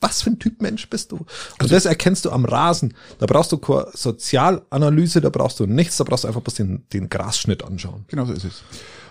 was 0.00 0.22
für 0.22 0.30
ein 0.30 0.38
Typ 0.38 0.62
Mensch 0.62 0.88
bist 0.88 1.12
du? 1.12 1.16
Und 1.16 1.26
also, 1.58 1.74
das 1.74 1.84
erkennst 1.86 2.24
du 2.24 2.30
am 2.30 2.44
Rasen. 2.44 2.94
Da 3.18 3.26
brauchst 3.26 3.52
du 3.52 3.60
Sozialanalyse, 3.92 5.20
da 5.20 5.28
brauchst 5.28 5.60
du 5.60 5.66
nichts, 5.66 5.96
da 5.98 6.04
brauchst 6.04 6.24
du 6.24 6.28
einfach 6.28 6.40
bloß 6.40 6.54
den, 6.54 6.84
den 6.92 7.08
Grasschnitt 7.08 7.64
anschauen. 7.64 8.04
Genau 8.08 8.24
so 8.24 8.32
ist 8.32 8.44
es. 8.44 8.62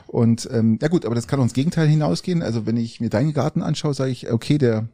Und 0.07 0.47
ähm, 0.51 0.79
ja 0.81 0.87
gut, 0.87 1.05
aber 1.05 1.15
das 1.15 1.27
kann 1.27 1.39
uns 1.39 1.53
Gegenteil 1.53 1.87
hinausgehen. 1.87 2.41
Also 2.41 2.65
wenn 2.65 2.77
ich 2.77 3.01
mir 3.01 3.09
deinen 3.09 3.33
Garten 3.33 3.61
anschaue, 3.61 3.93
sage 3.93 4.11
ich, 4.11 4.31
okay, 4.31 4.57
der 4.57 4.87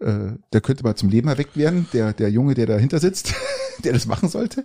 äh, 0.00 0.32
der 0.52 0.60
könnte 0.60 0.82
mal 0.82 0.96
zum 0.96 1.08
Leben 1.08 1.28
erweckt 1.28 1.56
werden, 1.56 1.86
der 1.92 2.12
der 2.12 2.30
Junge, 2.30 2.54
der 2.54 2.66
dahinter 2.66 2.98
sitzt, 2.98 3.34
der 3.84 3.92
das 3.92 4.06
machen 4.06 4.28
sollte. 4.28 4.64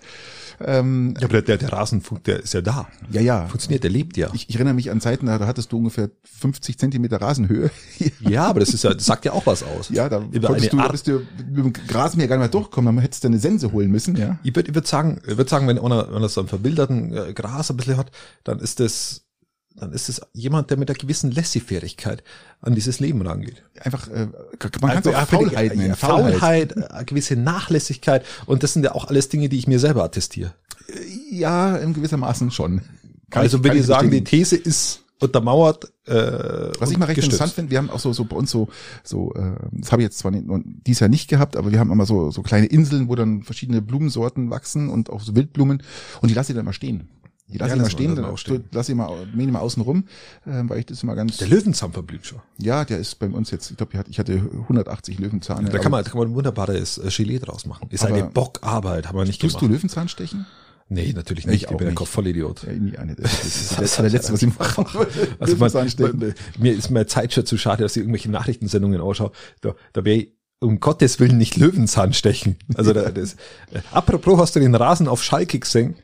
Ähm, 0.60 1.14
ja, 1.20 1.28
aber 1.28 1.42
der, 1.42 1.58
der 1.58 1.72
Rasenfunk, 1.72 2.24
der 2.24 2.42
ist 2.42 2.54
ja 2.54 2.62
da. 2.62 2.88
Ja, 3.12 3.22
ja. 3.22 3.48
Funktioniert, 3.48 3.84
der 3.84 3.92
lebt 3.92 4.18
ja. 4.18 4.30
Ich, 4.34 4.50
ich 4.50 4.56
erinnere 4.56 4.74
mich 4.74 4.90
an 4.90 5.00
Zeiten, 5.00 5.28
da 5.28 5.40
hattest 5.46 5.72
du 5.72 5.78
ungefähr 5.78 6.10
50 6.24 6.80
Zentimeter 6.80 7.22
Rasenhöhe. 7.22 7.70
ja, 8.22 8.48
aber 8.48 8.60
das 8.60 8.70
ist 8.70 8.84
ja, 8.84 8.94
das 8.94 9.06
sagt 9.06 9.26
ja 9.26 9.34
auch 9.34 9.46
was 9.46 9.62
aus. 9.62 9.90
Ja, 9.90 10.10
da 10.10 10.24
Über 10.32 10.48
konntest 10.48 10.74
du, 10.74 10.90
bist 10.90 11.08
du 11.08 11.22
mit 11.48 11.78
dem 11.78 11.86
Rasenmäher 11.90 12.28
gar 12.28 12.38
nicht 12.38 12.52
mehr 12.52 12.62
durchkommen, 12.62 12.96
dann 12.96 13.02
hättest 13.04 13.24
du 13.24 13.28
eine 13.28 13.40
Sense 13.40 13.72
holen 13.72 13.92
müssen, 13.92 14.16
ja. 14.16 14.40
Ich 14.44 14.56
würde 14.56 14.70
ich 14.70 14.76
würd 14.76 14.88
sagen, 14.88 15.22
ich 15.28 15.38
würde 15.38 15.50
sagen, 15.50 15.68
wenn 15.68 15.78
einer, 15.78 16.12
wenn 16.12 16.24
er 16.24 16.30
so 16.30 16.42
einen 16.42 16.50
verwilderten 16.50 17.16
äh, 17.16 17.34
Gras 17.34 17.70
ein 17.70 17.78
bisschen 17.78 17.98
hat, 17.98 18.12
dann 18.44 18.60
ist 18.60 18.80
das 18.80 19.27
dann 19.78 19.94
ist 19.94 20.10
es 20.10 20.22
jemand, 20.34 20.70
der 20.70 20.78
mit 20.78 20.90
einer 20.90 20.98
gewissen 20.98 21.32
Lässigfähigkeit 21.32 22.24
an 22.62 22.76
dieses 22.76 23.00
Leben 23.00 23.22
rangeht. 23.22 23.64
Einfach, 23.80 24.08
äh, 24.10 24.28
man 24.82 24.92
kann 24.92 25.04
es 25.04 25.08
auch 25.08 25.28
Faulheit 25.28 25.76
nennen. 25.76 25.96
Faulheit, 25.96 26.34
Faulheit, 26.74 26.92
eine 26.92 27.06
gewisse 27.06 27.36
Nachlässigkeit 27.36 28.26
und 28.46 28.64
das 28.64 28.74
sind 28.74 28.84
ja 28.84 28.94
auch 28.94 29.06
alles 29.06 29.30
Dinge, 29.30 29.50
die 29.50 29.58
ich 29.58 29.68
mir 29.68 29.80
selber 29.80 30.04
attestiere. 30.04 30.54
Ja, 31.32 31.78
in 31.78 31.94
gewissermaßen 31.94 32.52
schon. 32.52 32.82
Kann 33.30 33.44
also 33.44 33.58
ich, 33.58 33.64
würde 33.64 33.78
ich 33.78 33.86
sagen, 33.86 34.10
die 34.10 34.24
These 34.24 34.56
ist 34.56 35.04
untermauert. 35.20 35.92
Äh, 36.06 36.14
Was 36.80 36.92
ich 36.92 36.98
mal 36.98 37.06
recht 37.06 37.18
interessant 37.24 37.52
finde, 37.52 37.72
wir 37.72 37.80
haben 37.80 37.90
auch 37.90 38.00
so 38.00 38.14
so 38.14 38.26
bei 38.26 38.36
uns 38.36 38.52
so 38.52 38.70
so 39.04 39.34
äh, 39.34 39.56
das 39.72 39.92
habe 39.92 40.02
ich 40.02 40.08
jetzt 40.08 40.20
zwar 40.20 40.32
nicht, 40.32 40.46
dies 40.86 41.00
Jahr 41.00 41.10
nicht 41.10 41.28
gehabt, 41.28 41.58
aber 41.58 41.72
wir 41.72 41.80
haben 41.80 41.92
immer 41.92 42.06
so 42.06 42.32
so 42.32 42.44
kleine 42.44 42.68
Inseln, 42.68 43.10
wo 43.10 43.16
dann 43.16 43.44
verschiedene 43.44 43.81
Blumensorten 43.81 44.50
wachsen 44.50 44.90
und 44.90 45.10
auch 45.10 45.22
so 45.22 45.36
Wildblumen 45.36 45.84
und 46.22 46.30
die 46.30 46.34
lasse 46.34 46.52
ich 46.52 46.56
dann 46.56 46.66
mal 46.66 46.74
stehen. 46.74 47.10
Die 47.49 47.57
lasse 47.57 47.69
ja, 47.69 47.75
ich 47.77 47.81
mal 47.81 47.89
stehen, 47.89 48.16
dann 48.16 48.37
stehen. 48.37 48.66
lass 48.73 48.89
ich 48.89 48.95
mal, 48.95 49.25
mähe 49.33 49.47
mal 49.47 49.59
außen 49.59 49.81
rum, 49.81 50.04
äh, 50.45 50.63
weil 50.63 50.80
ich 50.80 50.85
das 50.85 51.01
immer 51.04 51.16
ganz. 51.16 51.37
Der 51.37 51.47
Löwenzahn 51.47 51.94
verblüht 51.94 52.25
schon. 52.25 52.42
Ja, 52.57 52.83
der 52.83 52.99
ist 52.99 53.16
bei 53.19 53.27
uns 53.27 53.51
jetzt, 53.51 53.71
ich 53.71 53.77
glaube, 53.77 54.04
ich 54.09 54.19
hatte 54.19 54.33
180 54.33 55.18
Löwenzahne. 55.18 55.69
Da 55.69 55.77
kann 55.80 55.92
man, 55.92 56.04
da 56.04 56.09
kann 56.09 56.19
man 56.19 56.30
ein 56.30 56.35
wunderbares 56.35 56.97
äh, 56.97 57.09
Gelee 57.09 57.39
draus 57.39 57.66
machen. 57.66 57.87
Ist 57.89 58.06
eine 58.06 58.25
Bockarbeit, 58.25 59.07
haben 59.07 59.18
wir 59.18 59.23
nicht 59.23 59.39
tust 59.39 59.59
gemacht. 59.59 59.71
Tust 59.71 59.71
du 59.71 59.75
Löwenzahn 59.75 60.09
stechen? 60.09 60.45
Nee, 60.89 61.13
natürlich 61.13 61.45
nicht. 61.45 61.63
Ich, 61.63 61.71
ich 61.71 61.77
bin 61.77 61.87
ein 61.87 61.97
Vollidiot. 61.97 62.63
Ja, 62.63 62.73
nie 62.73 62.97
eine. 62.97 63.16
Das 63.16 63.44
ist, 63.45 63.71
das 63.77 63.81
ist 63.81 63.97
der 63.97 64.09
letzte, 64.09 64.33
was 64.33 64.42
ich 64.42 64.57
mache. 64.57 65.07
Also 65.39 65.56
man, 65.57 66.33
mir 66.57 66.73
ist 66.73 66.89
meine 66.92 67.06
Zeit 67.07 67.33
schon 67.33 67.45
zu 67.45 67.57
schade, 67.57 67.83
dass 67.83 67.95
ich 67.95 68.01
irgendwelche 68.01 68.31
Nachrichtensendungen 68.31 69.01
ausschaue. 69.01 69.31
Da, 69.61 69.73
da 69.94 70.06
wäre 70.06 70.18
ich 70.18 70.33
um 70.59 70.80
Gottes 70.80 71.19
Willen 71.19 71.37
nicht 71.37 71.57
Löwenzahn 71.57 72.13
stechen. 72.13 72.57
Also 72.75 72.94
da, 72.94 73.09
das, 73.11 73.33
äh, 73.71 73.81
apropos, 73.92 74.39
hast 74.39 74.56
du 74.56 74.59
den 74.59 74.75
Rasen 74.75 75.07
auf 75.07 75.23
Schalke 75.23 75.59
gesehen? 75.59 75.95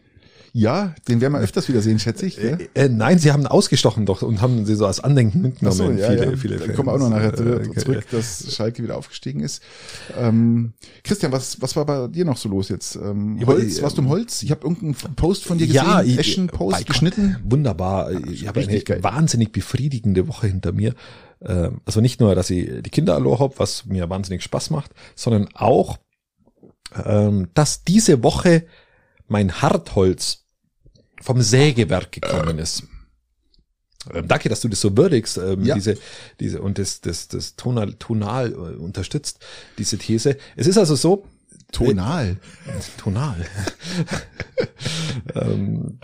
Ja, 0.56 0.94
den 1.08 1.20
werden 1.20 1.34
wir 1.34 1.40
öfters 1.40 1.68
wieder 1.68 1.82
sehen, 1.82 1.98
schätze 1.98 2.28
ich. 2.28 2.38
Äh, 2.40 2.70
äh, 2.76 2.88
nein, 2.88 3.18
sie 3.18 3.32
haben 3.32 3.48
ausgestochen 3.48 4.06
doch 4.06 4.22
und 4.22 4.40
haben 4.40 4.68
sie 4.68 4.76
so 4.76 4.86
als 4.86 5.00
Andenken 5.00 5.42
mitgenommen. 5.42 5.76
So, 5.76 5.90
ja, 5.90 6.12
viele, 6.12 6.26
ja. 6.26 6.38
viele 6.38 6.58
Dann 6.58 6.76
kommen 6.76 6.90
wir 6.90 6.94
auch 6.94 7.00
noch 7.00 7.10
nachher 7.10 7.34
äh, 7.34 7.76
zurück, 7.76 8.06
dass 8.12 8.54
Schalke 8.54 8.84
wieder 8.84 8.96
aufgestiegen 8.96 9.40
ist. 9.40 9.64
Ähm, 10.16 10.74
Christian, 11.04 11.32
was, 11.32 11.60
was 11.60 11.76
war 11.76 11.88
bei 11.88 12.08
dir 12.08 12.24
noch 12.24 12.38
so 12.38 12.50
los 12.50 12.70
jetzt? 12.70 12.96
Ähm, 12.98 13.40
Holz, 13.48 13.82
warst 13.82 13.98
du 13.98 14.04
im 14.04 14.10
Holz? 14.10 14.44
Ich 14.44 14.52
habe 14.52 14.62
irgendeinen 14.62 15.16
Post 15.16 15.44
von 15.44 15.58
dir 15.58 15.66
gesehen, 15.66 15.86
ja, 15.86 16.04
Eschen-Post 16.04 16.86
geschnitten. 16.86 17.38
Wunderbar. 17.44 18.12
Ich 18.28 18.48
habe 18.48 18.60
eine 18.60 18.80
geil. 18.82 19.04
wahnsinnig 19.04 19.54
befriedigende 19.54 20.28
Woche 20.28 20.46
hinter 20.46 20.72
mir. 20.72 20.94
Ähm, 21.42 21.82
also 21.86 22.00
nicht 22.00 22.20
nur, 22.20 22.36
dass 22.36 22.52
ich 22.52 22.70
die 22.84 22.90
Kinder 22.92 23.16
allein 23.16 23.40
habe, 23.40 23.56
was 23.58 23.88
mir 23.88 24.08
wahnsinnig 24.08 24.44
Spaß 24.44 24.70
macht, 24.70 24.92
sondern 25.16 25.50
auch, 25.56 25.98
ähm, 27.04 27.48
dass 27.56 27.84
diese 27.84 28.22
Woche 28.22 28.66
mein 29.28 29.64
Hartholz 29.64 30.43
vom 31.24 31.42
Sägewerk 31.42 32.12
gekommen 32.12 32.60
ist. 32.60 32.84
Ähm, 34.14 34.28
danke, 34.28 34.50
dass 34.50 34.62
du 34.62 34.68
das 34.68 34.82
so 34.82 34.96
würdigst, 34.96 35.38
ähm, 35.38 35.64
ja. 35.64 35.76
diese, 35.76 35.98
diese 36.40 36.62
und 36.62 36.78
das, 36.78 37.02
das, 37.02 37.30
das 37.30 37.56
tonal, 37.56 37.94
tonal 37.94 38.52
äh, 38.52 38.56
unterstützt, 38.56 39.40
diese 39.78 39.98
These. 39.98 40.38
Es 40.56 40.68
ist 40.68 40.78
also 40.78 40.96
so. 40.96 41.26
Tonal. 41.72 42.38
Äh, 42.68 43.00
tonal. 43.02 43.38
ähm, 45.36 46.00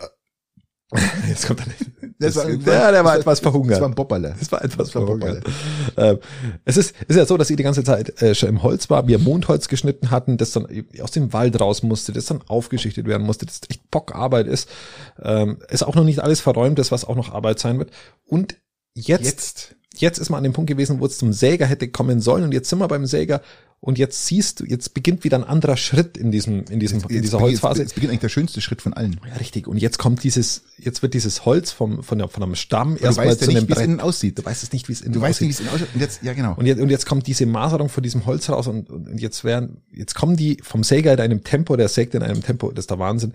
Jetzt 1.27 1.45
kommt 1.47 1.59
er 1.61 1.67
nicht. 1.67 1.85
Das 2.17 2.35
war- 2.35 2.49
ja, 2.49 2.91
der 2.91 3.05
war 3.05 3.11
das- 3.13 3.21
etwas 3.21 3.39
verhungert. 3.39 3.73
Das 3.73 3.81
war 3.81 3.87
ein 3.89 3.95
Bobberle. 3.95 4.35
Das 4.39 4.51
war 4.51 4.63
etwas 4.63 4.89
verhungert. 4.91 5.43
Ähm, 5.95 6.17
es 6.65 6.77
ist, 6.77 6.93
ist 7.07 7.15
ja 7.15 7.25
so, 7.25 7.37
dass 7.37 7.49
ich 7.49 7.57
die 7.57 7.63
ganze 7.63 7.83
Zeit 7.83 8.21
äh, 8.21 8.33
schon 8.35 8.49
im 8.49 8.63
Holz 8.63 8.89
war, 8.89 9.07
wir 9.07 9.19
Mondholz 9.19 9.67
geschnitten 9.67 10.09
hatten, 10.11 10.37
das 10.37 10.51
dann 10.51 10.67
aus 11.01 11.11
dem 11.11 11.31
Wald 11.31 11.59
raus 11.61 11.83
musste, 11.83 12.11
das 12.11 12.25
dann 12.25 12.41
aufgeschichtet 12.47 13.05
werden 13.07 13.25
musste, 13.25 13.45
das 13.45 13.61
echt 13.69 13.89
Bockarbeit 13.91 14.47
ist. 14.47 14.67
Ähm, 15.21 15.59
ist 15.69 15.83
auch 15.83 15.95
noch 15.95 16.03
nicht 16.03 16.19
alles 16.21 16.41
verräumt, 16.41 16.79
das 16.79 16.91
was 16.91 17.05
auch 17.05 17.15
noch 17.15 17.31
Arbeit 17.33 17.59
sein 17.59 17.77
wird. 17.79 17.91
Und 18.25 18.55
jetzt, 18.95 19.23
jetzt, 19.25 19.75
Jetzt. 19.95 20.17
ist 20.17 20.29
man 20.29 20.39
an 20.39 20.43
dem 20.43 20.53
Punkt 20.53 20.69
gewesen, 20.69 20.99
wo 20.99 21.05
es 21.05 21.17
zum 21.17 21.33
Säger 21.33 21.65
hätte 21.67 21.87
kommen 21.89 22.19
sollen 22.19 22.43
und 22.43 22.53
jetzt 22.53 22.69
sind 22.69 22.79
wir 22.79 22.87
beim 22.87 23.05
Säger 23.05 23.41
und 23.81 23.97
jetzt 23.97 24.25
siehst 24.27 24.59
du, 24.59 24.65
jetzt 24.65 24.93
beginnt 24.93 25.23
wieder 25.23 25.37
ein 25.37 25.43
anderer 25.45 25.77
Schritt 25.77 26.17
in 26.17 26.31
diesem, 26.31 26.65
in 26.69 26.79
diesem, 26.81 26.97
in 26.99 27.09
Jetzt 27.09 27.23
dieser 27.23 27.37
beginnt- 27.37 27.41
Holzphase. 27.61 27.81
Jetzt 27.81 27.95
beginnt 27.95 28.11
eigentlich 28.11 28.19
der 28.21 28.29
schönste 28.29 28.59
Schritt 28.59 28.81
von 28.81 28.93
allen. 28.93 29.19
Ja, 29.25 29.35
richtig. 29.35 29.67
Und 29.67 29.77
jetzt 29.77 29.97
kommt 29.97 30.21
dieses, 30.23 30.63
jetzt 30.77 31.01
wird 31.01 31.13
dieses 31.13 31.45
Holz 31.45 31.71
vom, 31.71 32.03
von, 32.03 32.17
der, 32.17 32.27
von 32.27 32.43
einem 32.43 32.55
Stamm 32.55 32.97
Du 32.97 33.03
erstmal 33.03 33.27
weißt 33.27 33.39
ja 33.41 33.45
zu 33.45 33.51
einem 33.51 33.59
nicht, 33.61 33.69
wie 33.69 33.71
es 33.71 33.77
Brett. 33.77 33.87
innen 33.87 33.99
aussieht. 34.01 34.37
Du 34.37 34.43
weißt 34.43 34.63
es 34.63 34.73
nicht, 34.73 34.89
wie 34.89 34.91
es 34.93 35.01
innen 35.01 35.13
Du 35.13 35.21
weißt 35.21 35.37
aussieht. 35.41 35.47
nicht, 35.47 35.59
wie 35.59 35.63
es 35.63 35.69
innen 35.71 35.75
aussieht. 35.81 35.95
Und 35.95 36.01
jetzt, 36.01 36.23
ja 36.23 36.33
genau. 36.33 36.55
Und 36.55 36.65
jetzt, 36.65 36.81
und 36.81 36.89
jetzt 36.89 37.05
kommt 37.05 37.25
diese 37.27 37.45
Maserung 37.45 37.87
von 37.87 38.03
diesem 38.03 38.25
Holz 38.25 38.49
raus 38.49 38.67
und, 38.67 38.89
und 38.89 39.17
jetzt 39.21 39.45
werden, 39.45 39.77
jetzt 39.93 40.13
kommen 40.13 40.35
die 40.35 40.57
vom 40.61 40.83
Säger 40.83 41.13
in 41.13 41.19
einem 41.21 41.43
Tempo, 41.45 41.77
der 41.77 41.87
sägt 41.87 42.15
in 42.15 42.21
einem 42.21 42.43
Tempo, 42.43 42.71
das 42.71 42.83
ist 42.83 42.91
der 42.91 42.99
Wahnsinn. 42.99 43.33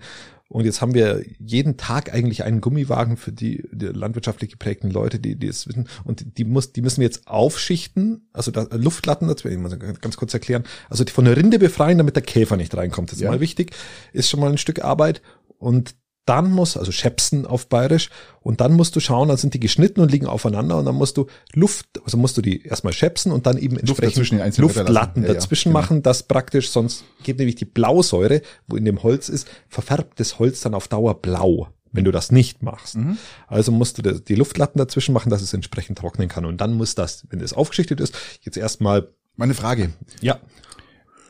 Und 0.55 0.63
jetzt 0.63 0.79
haben 0.79 0.93
wir 0.93 1.21
jeden 1.37 1.75
Tag 1.75 2.13
eigentlich 2.13 2.45
einen 2.45 2.61
Gummiwagen 2.61 3.17
für 3.17 3.33
die, 3.33 3.67
die 3.73 3.87
landwirtschaftlich 3.87 4.51
geprägten 4.51 4.89
Leute, 4.89 5.19
die, 5.19 5.35
die 5.35 5.47
es 5.47 5.67
wissen. 5.67 5.89
Und 6.05 6.37
die 6.37 6.45
muss, 6.45 6.71
die 6.71 6.81
müssen 6.81 7.01
wir 7.01 7.07
jetzt 7.07 7.27
aufschichten, 7.27 8.29
also 8.31 8.51
da, 8.51 8.65
Luftlatten, 8.71 9.27
das 9.27 9.43
will 9.43 9.51
ich 9.51 9.57
mal 9.57 9.77
ganz 9.77 10.15
kurz 10.15 10.33
erklären. 10.33 10.63
Also 10.89 11.03
die 11.03 11.11
von 11.11 11.25
der 11.25 11.35
Rinde 11.35 11.59
befreien, 11.59 11.97
damit 11.97 12.15
der 12.15 12.23
Käfer 12.23 12.55
nicht 12.55 12.73
reinkommt. 12.73 13.11
Das 13.11 13.17
ist 13.17 13.23
Ja. 13.23 13.31
mal 13.31 13.41
wichtig. 13.41 13.75
Ist 14.13 14.29
schon 14.29 14.39
mal 14.39 14.49
ein 14.49 14.57
Stück 14.57 14.81
Arbeit. 14.81 15.21
Und 15.57 15.93
dann 16.25 16.51
muss, 16.51 16.75
also 16.75 16.91
schäpsen 16.91 17.45
auf 17.45 17.67
Bayerisch, 17.67 18.09
und 18.41 18.61
dann 18.61 18.73
musst 18.73 18.95
du 18.95 18.99
schauen, 18.99 19.27
dann 19.27 19.37
sind 19.37 19.53
die 19.53 19.59
geschnitten 19.59 20.01
und 20.01 20.11
liegen 20.11 20.27
aufeinander 20.27 20.77
und 20.77 20.85
dann 20.85 20.95
musst 20.95 21.17
du 21.17 21.27
Luft, 21.53 21.87
also 22.03 22.17
musst 22.17 22.37
du 22.37 22.41
die 22.41 22.63
erstmal 22.63 22.93
schäpsen 22.93 23.31
und 23.31 23.45
dann 23.45 23.57
eben 23.57 23.77
entsprechend 23.77 24.17
dazwischen, 24.17 24.41
einzelnen 24.41 24.67
Bretter 24.67 24.81
Luftlatten. 24.81 25.23
Ja, 25.23 25.33
dazwischen 25.33 25.69
genau. 25.69 25.81
machen, 25.81 26.03
das 26.03 26.23
praktisch, 26.23 26.69
sonst 26.69 27.03
geht 27.23 27.37
nämlich 27.37 27.55
die 27.55 27.65
Blausäure, 27.65 28.41
wo 28.67 28.75
in 28.75 28.85
dem 28.85 29.03
Holz 29.03 29.29
ist, 29.29 29.47
verfärbt 29.69 30.19
das 30.19 30.39
Holz 30.39 30.61
dann 30.61 30.73
auf 30.73 30.87
Dauer 30.87 31.21
blau, 31.21 31.69
wenn 31.91 32.03
du 32.03 32.11
das 32.11 32.31
nicht 32.31 32.63
machst. 32.63 32.95
Mhm. 32.95 33.17
Also 33.47 33.71
musst 33.71 33.97
du 33.97 34.01
die 34.01 34.35
Luftlatten 34.35 34.79
dazwischen 34.79 35.13
machen, 35.13 35.29
dass 35.29 35.41
es 35.41 35.53
entsprechend 35.53 35.97
trocknen 35.97 36.27
kann. 36.27 36.45
Und 36.45 36.59
dann 36.59 36.73
muss 36.73 36.95
das, 36.95 37.25
wenn 37.29 37.39
das 37.39 37.53
aufgeschichtet 37.53 37.99
ist, 37.99 38.15
jetzt 38.41 38.57
erstmal, 38.57 39.07
Meine 39.35 39.53
Frage. 39.53 39.91
ja, 40.21 40.39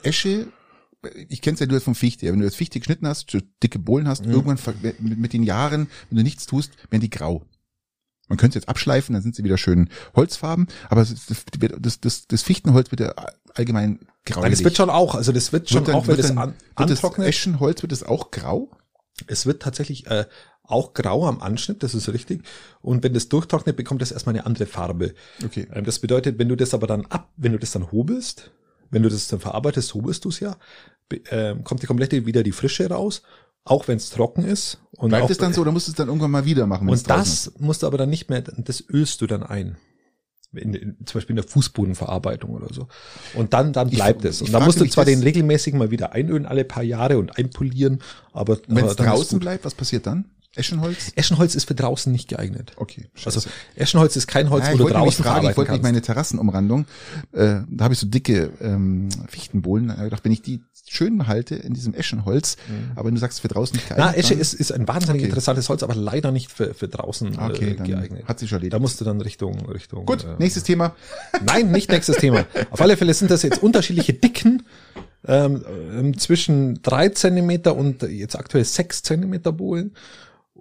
Esche, 0.04 0.48
ich 1.30 1.42
kenn's 1.42 1.60
ja 1.60 1.66
nur 1.66 1.82
vom 1.82 1.96
Fichte. 1.96 2.32
Wenn 2.32 2.40
du 2.40 2.46
jetzt 2.46 2.56
Fichte 2.58 2.80
geschnitten 2.80 3.08
hast, 3.08 3.30
so 3.32 3.40
dicke 3.62 3.80
Bohlen 3.80 4.08
hast, 4.08 4.26
Mhm. 4.26 4.32
irgendwann 4.32 4.76
mit, 5.00 5.18
mit 5.18 5.34
den 5.34 5.44
Jahren, 5.44 5.88
wenn 6.10 6.18
du 6.18 6.24
nichts 6.24 6.46
tust, 6.46 6.72
werden 6.90 7.02
die 7.02 7.10
grau. 7.10 7.46
Man 8.28 8.38
könnte 8.40 8.54
sie 8.54 8.60
jetzt 8.60 8.70
abschleifen, 8.70 9.14
dann 9.14 9.22
sind 9.22 9.36
sie 9.36 9.44
wieder 9.44 9.58
schön 9.58 9.90
holzfarben, 10.16 10.68
aber 10.90 11.02
es 11.02 11.14
das, 11.28 11.46
das, 11.80 12.00
das, 12.00 12.28
das 12.28 12.42
Fichtenholz 12.42 12.90
wird 12.90 13.02
ja 13.02 13.14
allgemein 13.54 14.00
grau. 14.26 14.42
Nein, 14.42 14.52
es 14.52 14.64
wird 14.64 14.76
schon 14.76 14.90
auch, 14.90 15.14
also 15.14 15.32
das 15.32 15.54
wird 15.54 15.70
schon 15.70 15.88
auch, 15.92 16.08
wenn 16.08 16.18
das 16.18 16.32
an, 16.32 16.54
wird 16.76 16.90
das 16.90 17.04
antrocknet. 17.04 17.28
Eschenholz, 17.28 17.84
wird 17.84 17.92
es 17.92 18.02
auch 18.02 18.32
grau? 18.32 18.72
Es 19.28 19.46
wird 19.46 19.62
tatsächlich 19.62 20.08
äh, 20.08 20.26
auch 20.64 20.94
grau 20.94 21.28
am 21.28 21.40
Anschnitt, 21.40 21.84
das 21.84 21.94
ist 21.94 22.10
richtig. 22.10 22.42
Und 22.82 23.04
wenn 23.04 23.14
das 23.14 23.30
durchtrocknet, 23.30 23.78
bekommt 23.78 24.02
das 24.02 24.12
erstmal 24.12 24.34
eine 24.36 24.48
andere 24.48 24.66
Farbe. 24.66 25.14
Okay. 25.44 25.68
Ähm, 25.72 25.86
das 25.86 26.00
bedeutet, 26.00 26.40
wenn 26.40 26.50
du 26.50 26.56
das 26.56 26.74
aber 26.74 26.88
dann 26.88 27.06
ab, 27.06 27.32
wenn 27.38 27.52
du 27.52 27.60
das 27.60 27.72
dann 27.74 27.92
hobelst, 27.92 28.50
wenn 28.96 29.04
du 29.04 29.10
das 29.10 29.28
dann 29.28 29.42
verarbeitest, 29.42 29.94
hobelst 29.94 30.24
du 30.24 30.30
es 30.30 30.40
ja, 30.40 30.56
ähm, 31.30 31.66
kommt 31.66 31.84
die 31.84 31.86
komplette 31.86 32.26
wieder 32.26 32.44
die 32.44 32.54
Frische 32.54 32.90
raus, 32.90 33.24
auch 33.66 33.90
wenn 33.90 33.98
es 33.98 34.10
trocken 34.10 34.46
ist. 34.46 34.80
Und 34.94 35.10
Bleibt 35.10 35.26
auch, 35.26 35.30
es 35.30 35.38
dann 35.38 35.52
so 35.54 35.60
oder 35.62 35.74
musst 35.74 35.88
du 35.88 35.92
es 35.92 35.98
dann 35.98 36.08
irgendwann 36.08 36.32
mal 36.32 36.46
wieder 36.46 36.66
machen? 36.66 36.88
Und 36.88 37.10
das 37.10 37.52
musst 37.60 37.84
du 37.84 37.88
aber 37.88 37.98
dann 37.98 38.10
nicht 38.10 38.30
mehr, 38.30 38.42
das 38.42 38.84
ölst 38.90 39.20
du 39.20 39.28
dann 39.28 39.44
ein. 39.44 39.76
In, 40.54 40.74
in, 40.74 40.96
zum 41.06 41.20
Beispiel 41.20 41.34
in 41.34 41.42
der 41.42 41.44
Fußbodenverarbeitung 41.44 42.52
oder 42.52 42.74
so. 42.74 42.88
Und 43.34 43.54
dann, 43.54 43.74
dann 43.74 43.90
Ich- 43.90 43.96
bleibt 43.96 44.24
es. 44.24 44.40
ich 44.40 44.48
Und 44.48 44.54
da 44.54 44.60
fragte 44.60 44.66
musst 44.68 44.80
du 44.80 44.86
zwar 44.90 45.04
den 45.04 45.22
regelmäßig 45.22 45.74
mal 45.74 45.92
wieder 45.92 46.14
einölen, 46.14 46.46
alle 46.46 46.64
paar 46.64 46.84
Jahre 46.84 47.18
und 47.18 47.38
einpolieren, 47.38 48.02
aber, 48.32 48.60
Wenn 48.68 48.86
es 48.86 48.96
dann 48.96 49.08
ist 49.08 49.14
draußen 49.14 49.40
bleibt, 49.40 49.66
was 49.66 49.74
passiert 49.76 50.08
dann? 50.08 50.30
Eschenholz? 50.56 51.12
Eschenholz 51.16 51.56
ist 51.56 51.68
für 51.68 51.76
draußen 51.76 52.12
nicht 52.12 52.28
geeignet. 52.30 52.74
Okay, 52.78 53.08
Also 53.24 53.40
scheiße. 53.42 53.50
Eschenholz 53.76 54.16
ist 54.16 54.28
kein 54.28 54.50
Holz, 54.50 54.66
Ja, 54.68 54.74
wo 54.74 54.78
du 54.78 54.88
draußen 54.90 55.24
fragen, 55.24 55.50
ich 55.50 55.58
wollte 55.58 55.72
mich 55.72 55.82
kannst. 55.82 55.84
meine 55.84 56.02
Terrassenumrandung, 56.02 56.86
äh, 57.34 57.62
da 57.70 57.84
habe 57.84 57.94
ich 57.94 58.00
so 58.00 58.08
dicke 58.08 58.52
ähm, 58.62 59.10
Fichtenbohlen. 59.28 59.88
Da 59.90 60.04
gedacht, 60.04 60.24
wenn 60.26 60.32
ich 60.32 60.42
die 60.42 60.62
schön 60.88 61.28
halte 61.28 61.56
in 61.56 61.74
diesem 61.74 61.94
Eschenholz, 61.96 62.58
aber 62.96 63.08
wenn 63.08 63.16
du 63.16 63.20
sagst, 63.20 63.42
für 63.42 63.48
draußen 63.48 63.76
nicht 63.76 63.90
geeignet. 63.90 64.12
Na, 64.14 64.18
Esche 64.18 64.36
ist, 64.36 64.54
ist 64.54 64.72
ein 64.72 64.88
wahnsinnig 64.88 65.22
Okay. 65.22 65.30
interessantes 65.30 65.68
Holz, 65.68 65.82
aber 65.82 65.96
leider 65.96 66.32
nicht 66.32 66.52
für, 66.52 66.74
für 66.76 66.88
draußen 66.88 67.38
Okay, 67.40 67.72
äh, 67.72 67.76
geeignet. 67.76 68.26
hat 68.28 68.40
sich 68.40 68.50
schon 68.50 68.58
erledigt. 68.58 68.74
Da 68.74 68.80
musst 68.80 69.02
du 69.02 69.06
dann 69.06 69.20
Richtung, 69.20 69.66
Richtung. 69.68 70.06
Gut, 70.06 70.24
äh, 70.24 70.36
nächstes 70.38 70.64
Thema. 70.64 70.96
Nein, 71.46 71.72
nicht 71.72 71.90
nächstes 71.92 72.18
Thema. 72.18 72.46
Auf 72.70 72.82
alle 72.82 72.98
Fälle 72.98 73.14
sind 73.16 73.32
das 73.32 73.42
jetzt 73.42 73.64
unterschiedliche 73.64 74.14
Dicken 74.14 74.64
ähm, 75.28 75.66
ähm, 75.98 76.18
zwischen 76.20 76.82
drei 76.84 77.10
Zentimeter 77.10 77.76
und 77.76 78.04
jetzt 78.04 78.36
aktuell 78.38 78.64
sechs 78.64 79.02
Zentimeter 79.02 79.52
Bohlen. 79.52 79.92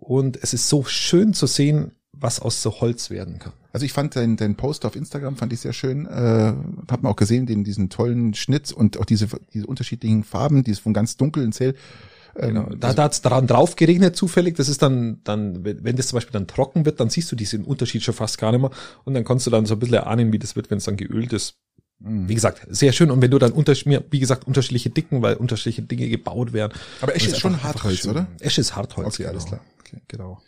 Und 0.05 0.39
es 0.43 0.53
ist 0.53 0.69
so 0.69 0.85
schön 0.85 1.33
zu 1.33 1.47
sehen, 1.47 1.93
was 2.13 2.39
aus 2.41 2.63
so 2.63 2.81
Holz 2.81 3.11
werden 3.11 3.39
kann. 3.39 3.53
Also 3.73 3.87
ich 3.87 3.93
fand 3.93 4.15
deinen 4.15 4.37
dein 4.37 4.55
Post 4.55 4.85
auf 4.85 4.97
Instagram 4.97 5.37
fand 5.37 5.53
ich 5.53 5.61
sehr 5.61 5.73
schön. 5.73 6.07
Äh, 6.07 6.55
hat 6.91 7.03
man 7.03 7.11
auch 7.11 7.17
gesehen, 7.17 7.47
den 7.47 7.65
diesen 7.65 7.91
tollen 7.91 8.35
Schnitt 8.35 8.71
und 8.71 8.99
auch 8.99 9.05
diese 9.05 9.29
diese 9.53 9.67
unterschiedlichen 9.67 10.23
Farben, 10.23 10.63
dieses 10.63 10.81
von 10.81 10.93
ganz 10.93 11.17
dunkel 11.17 11.43
ins 11.43 11.59
hell. 11.59 11.75
Ähm, 12.37 12.49
Genau. 12.55 12.69
Da, 12.77 12.93
da 12.93 13.05
hat's 13.05 13.23
daran 13.23 13.47
drauf 13.47 13.77
geregnet 13.77 14.15
zufällig. 14.15 14.57
Das 14.57 14.69
ist 14.69 14.83
dann, 14.83 15.21
dann, 15.25 15.65
wenn 15.65 15.83
wenn 15.85 15.97
das 15.97 16.09
zum 16.09 16.19
Beispiel 16.19 16.33
dann 16.33 16.47
trocken 16.47 16.85
wird, 16.85 17.01
dann 17.01 17.11
siehst 17.11 17.33
du 17.33 17.37
diesen 17.37 17.65
Unterschied 17.65 18.03
schon 18.03 18.15
fast 18.15 18.39
gar 18.39 18.53
nicht 18.53 18.61
mehr. 18.61 18.71
Und 19.05 19.15
dann 19.15 19.25
kannst 19.25 19.47
du 19.47 19.51
dann 19.51 19.67
so 19.67 19.75
ein 19.75 19.79
bisschen 19.81 19.97
erahnen, 19.97 20.33
wie 20.33 20.39
das 20.39 20.55
wird, 20.55 20.71
wenn 20.71 20.79
es 20.79 20.85
dann 20.85 20.97
geölt 20.97 21.33
ist. 21.33 21.57
Mhm. 22.01 22.29
Wie 22.29 22.35
gesagt, 22.35 22.67
sehr 22.69 22.93
schön. 22.93 23.11
Und 23.11 23.23
wenn 23.23 23.31
du 23.31 23.39
dann 23.39 23.53
unter, 23.53 23.73
wie 23.75 24.19
gesagt, 24.21 24.47
unterschiedliche 24.47 24.91
Dicken, 24.91 25.23
weil 25.23 25.37
unterschiedliche 25.37 25.83
Dinge 25.83 26.09
gebaut 26.09 26.53
werden. 26.53 26.73
Aber 27.01 27.15
Esche 27.15 27.29
Und 27.29 27.33
ist 27.35 27.41
schon 27.41 27.63
Hartholz, 27.63 27.99
schön. 28.01 28.11
oder? 28.11 28.27
Esche 28.41 28.61
ist 28.61 28.77
Hartholz. 28.77 29.07
Okay, 29.15 29.27
alles 29.27 29.47
klar. 29.47 29.61
Okay. 29.81 29.99
Genau. 30.09 30.43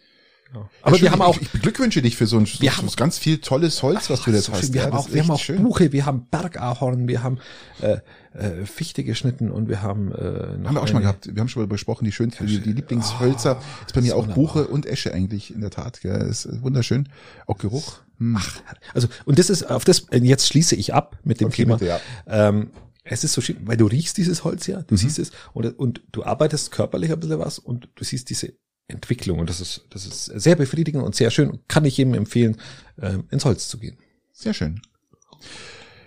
Ja. 0.55 0.61
Aber 0.61 0.69
Aber 0.83 1.00
wir 1.00 1.11
haben 1.11 1.23
auch, 1.23 1.41
ich, 1.41 1.50
beglückwünsche 1.50 2.03
dich 2.03 2.17
für 2.17 2.26
so 2.26 2.37
ein 2.38 2.47
Wir 2.47 2.71
so 2.71 2.76
haben- 2.79 2.88
ganz 2.97 3.19
viel 3.19 3.38
tolles 3.38 3.83
Holz, 3.83 4.11
was 4.11 4.23
du 4.23 4.31
jetzt 4.31 4.45
so 4.45 4.53
hast. 4.53 4.73
wir 4.73 4.81
ja, 4.83 4.87
haben 4.87 4.97
auch, 4.97 5.07
ist 5.09 5.15
wir 5.15 5.23
haben 5.23 5.31
auch 5.33 5.41
schön. 5.41 5.62
Buche, 5.62 5.93
wir 5.93 6.07
haben 6.07 6.26
Bergahorn, 6.31 7.09
wir 7.09 7.23
haben 7.23 7.38
äh, 7.81 7.99
äh, 8.37 8.66
Fichte 8.66 9.02
geschnitten 9.05 9.50
und 9.50 9.69
wir 9.69 9.83
haben 9.83 10.12
äh, 10.12 10.14
noch 10.59 10.69
Haben 10.69 10.75
wir 10.75 10.83
auch 10.83 10.87
schon 10.87 10.95
mal 10.95 11.00
gehabt. 11.00 11.35
Wir 11.35 11.40
haben 11.40 11.49
schon 11.49 11.62
mal 11.62 11.66
besprochen, 11.69 12.05
die 12.05 12.12
schönsten, 12.12 12.47
die, 12.47 12.61
die 12.61 12.73
Lieblingshölzer. 12.73 13.61
ist 13.87 13.95
bei 13.95 14.00
mir 14.00 14.09
ist 14.09 14.12
auch 14.12 14.23
wunderbar. 14.23 14.35
Buche 14.35 14.66
und 14.69 14.87
Esche 14.87 15.12
eigentlich 15.14 15.55
in 15.55 15.61
der 15.61 15.71
Tat. 15.71 16.00
Gell. 16.00 16.21
Ist 16.28 16.49
wunderschön. 16.62 17.09
Auch 17.47 17.59
Geruch. 17.59 18.00
Hm. 18.19 18.37
Ach, 18.38 18.62
also 18.95 19.09
und 19.25 19.38
das 19.38 19.50
ist 19.50 19.64
auf 19.71 19.85
das 19.85 20.07
jetzt 20.11 20.47
schließe 20.49 20.75
ich 20.76 20.95
ab 20.95 21.19
mit 21.25 21.40
dem 21.40 21.49
Okay, 21.49 21.64
Thema. 21.64 21.76
bitte, 21.76 21.90
ja. 21.90 22.49
ähm, 22.49 22.71
es 23.05 23.23
ist 23.25 23.35
so 23.35 23.40
schön, 23.40 23.57
weil 23.64 23.76
du 23.76 23.87
riechst 23.87 24.16
dieses 24.16 24.43
Holz 24.43 24.66
ja, 24.66 24.83
du 24.83 24.95
Mhm. 24.95 24.99
siehst 24.99 25.19
es 25.19 25.31
und, 25.52 25.66
und 25.78 26.02
du 26.12 26.25
arbeitest 26.25 26.73
körperlich 26.73 27.12
ein 27.12 27.21
bisschen 27.21 27.38
was 27.38 27.59
und 27.59 27.88
du 27.95 28.05
siehst 28.05 28.31
diese 28.31 28.52
Entwicklung 28.88 29.38
und 29.38 29.50
das 29.50 29.61
ist 29.61 29.85
das 29.90 30.07
ist 30.07 30.25
sehr 30.26 30.57
befriedigend 30.57 31.05
und 31.05 31.14
sehr 31.14 31.31
schön. 31.31 31.59
Kann 31.69 31.85
ich 31.85 31.97
jedem 31.99 32.14
empfehlen, 32.14 32.57
ähm, 33.00 33.25
ins 33.31 33.45
Holz 33.45 33.69
zu 33.69 33.78
gehen. 33.78 33.99
Sehr 34.33 34.55
schön. 34.55 34.81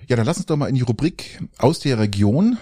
Ja, 0.10 0.16
dann 0.16 0.26
lass 0.26 0.38
uns 0.38 0.48
doch 0.48 0.58
mal 0.58 0.68
in 0.68 0.74
die 0.74 0.82
Rubrik 0.82 1.40
aus 1.60 1.80
der 1.80 2.00
Region, 2.00 2.58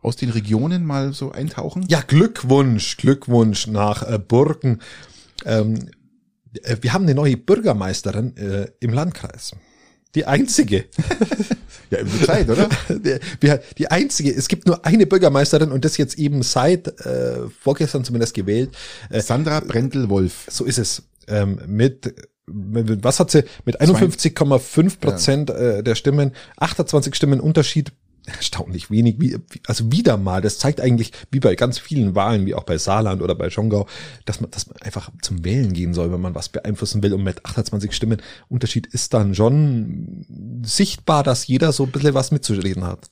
aus 0.00 0.16
den 0.16 0.30
Regionen 0.30 0.86
mal 0.86 1.12
so 1.12 1.32
eintauchen. 1.32 1.84
Ja, 1.86 2.00
Glückwunsch, 2.00 2.96
Glückwunsch 2.96 3.66
nach 3.66 4.02
äh, 4.10 4.18
Burgen. 4.18 4.80
Ähm, 5.44 5.90
äh, 6.62 6.78
wir 6.80 6.94
haben 6.94 7.04
eine 7.04 7.14
neue 7.14 7.36
Bürgermeisterin 7.36 8.38
äh, 8.38 8.68
im 8.80 8.94
Landkreis. 8.94 9.52
Die 10.14 10.24
einzige. 10.24 10.86
Ja, 11.90 11.98
über 12.02 12.24
Zeit, 12.24 12.48
oder? 12.48 12.68
Die, 12.88 13.56
die 13.78 13.90
einzige. 13.90 14.32
Es 14.32 14.46
gibt 14.46 14.68
nur 14.68 14.86
eine 14.86 15.08
Bürgermeisterin 15.08 15.72
und 15.72 15.84
das 15.84 15.96
jetzt 15.96 16.20
eben 16.20 16.44
seit 16.44 16.86
äh, 17.04 17.48
vorgestern 17.48 18.04
zumindest 18.04 18.32
gewählt. 18.34 18.70
Äh, 19.08 19.20
Sandra 19.20 19.58
Brendel-Wolf. 19.58 20.46
so 20.48 20.66
ist 20.66 20.78
es. 20.78 21.02
Ähm, 21.26 21.58
mit, 21.66 22.14
was 22.52 23.20
hat 23.20 23.30
sie? 23.30 23.44
Mit 23.64 23.80
51,5 23.80 24.98
Prozent 25.00 25.50
äh, 25.50 25.82
der 25.82 25.94
Stimmen, 25.94 26.32
28 26.58 27.14
Stimmen 27.14 27.40
Unterschied. 27.40 27.92
Erstaunlich 28.26 28.90
wenig, 28.90 29.16
wie- 29.18 29.38
also 29.66 29.90
wieder 29.90 30.16
mal, 30.18 30.42
das 30.42 30.58
zeigt 30.58 30.80
eigentlich, 30.80 31.10
wie 31.32 31.40
bei 31.40 31.54
ganz 31.54 31.78
vielen 31.78 32.14
Wahlen, 32.14 32.44
wie 32.44 32.54
auch 32.54 32.64
bei 32.64 32.76
Saarland 32.76 33.22
oder 33.22 33.34
bei 33.34 33.48
Schongau, 33.48 33.86
dass 34.26 34.40
man, 34.42 34.50
dass 34.50 34.66
man 34.68 34.76
einfach 34.82 35.10
zum 35.22 35.42
Wählen 35.42 35.72
gehen 35.72 35.94
soll, 35.94 36.12
wenn 36.12 36.20
man 36.20 36.34
was 36.34 36.50
beeinflussen 36.50 37.02
will. 37.02 37.14
Und 37.14 37.24
mit 37.24 37.44
28 37.46 37.92
Stimmen 37.92 38.20
Unterschied 38.48 38.86
ist 38.86 39.14
dann 39.14 39.34
schon 39.34 40.26
sichtbar, 40.62 41.22
dass 41.22 41.46
jeder 41.46 41.72
so 41.72 41.84
ein 41.84 41.92
bisschen 41.92 42.12
was 42.14 42.30
mitzureden 42.30 42.84
hat. 42.84 43.08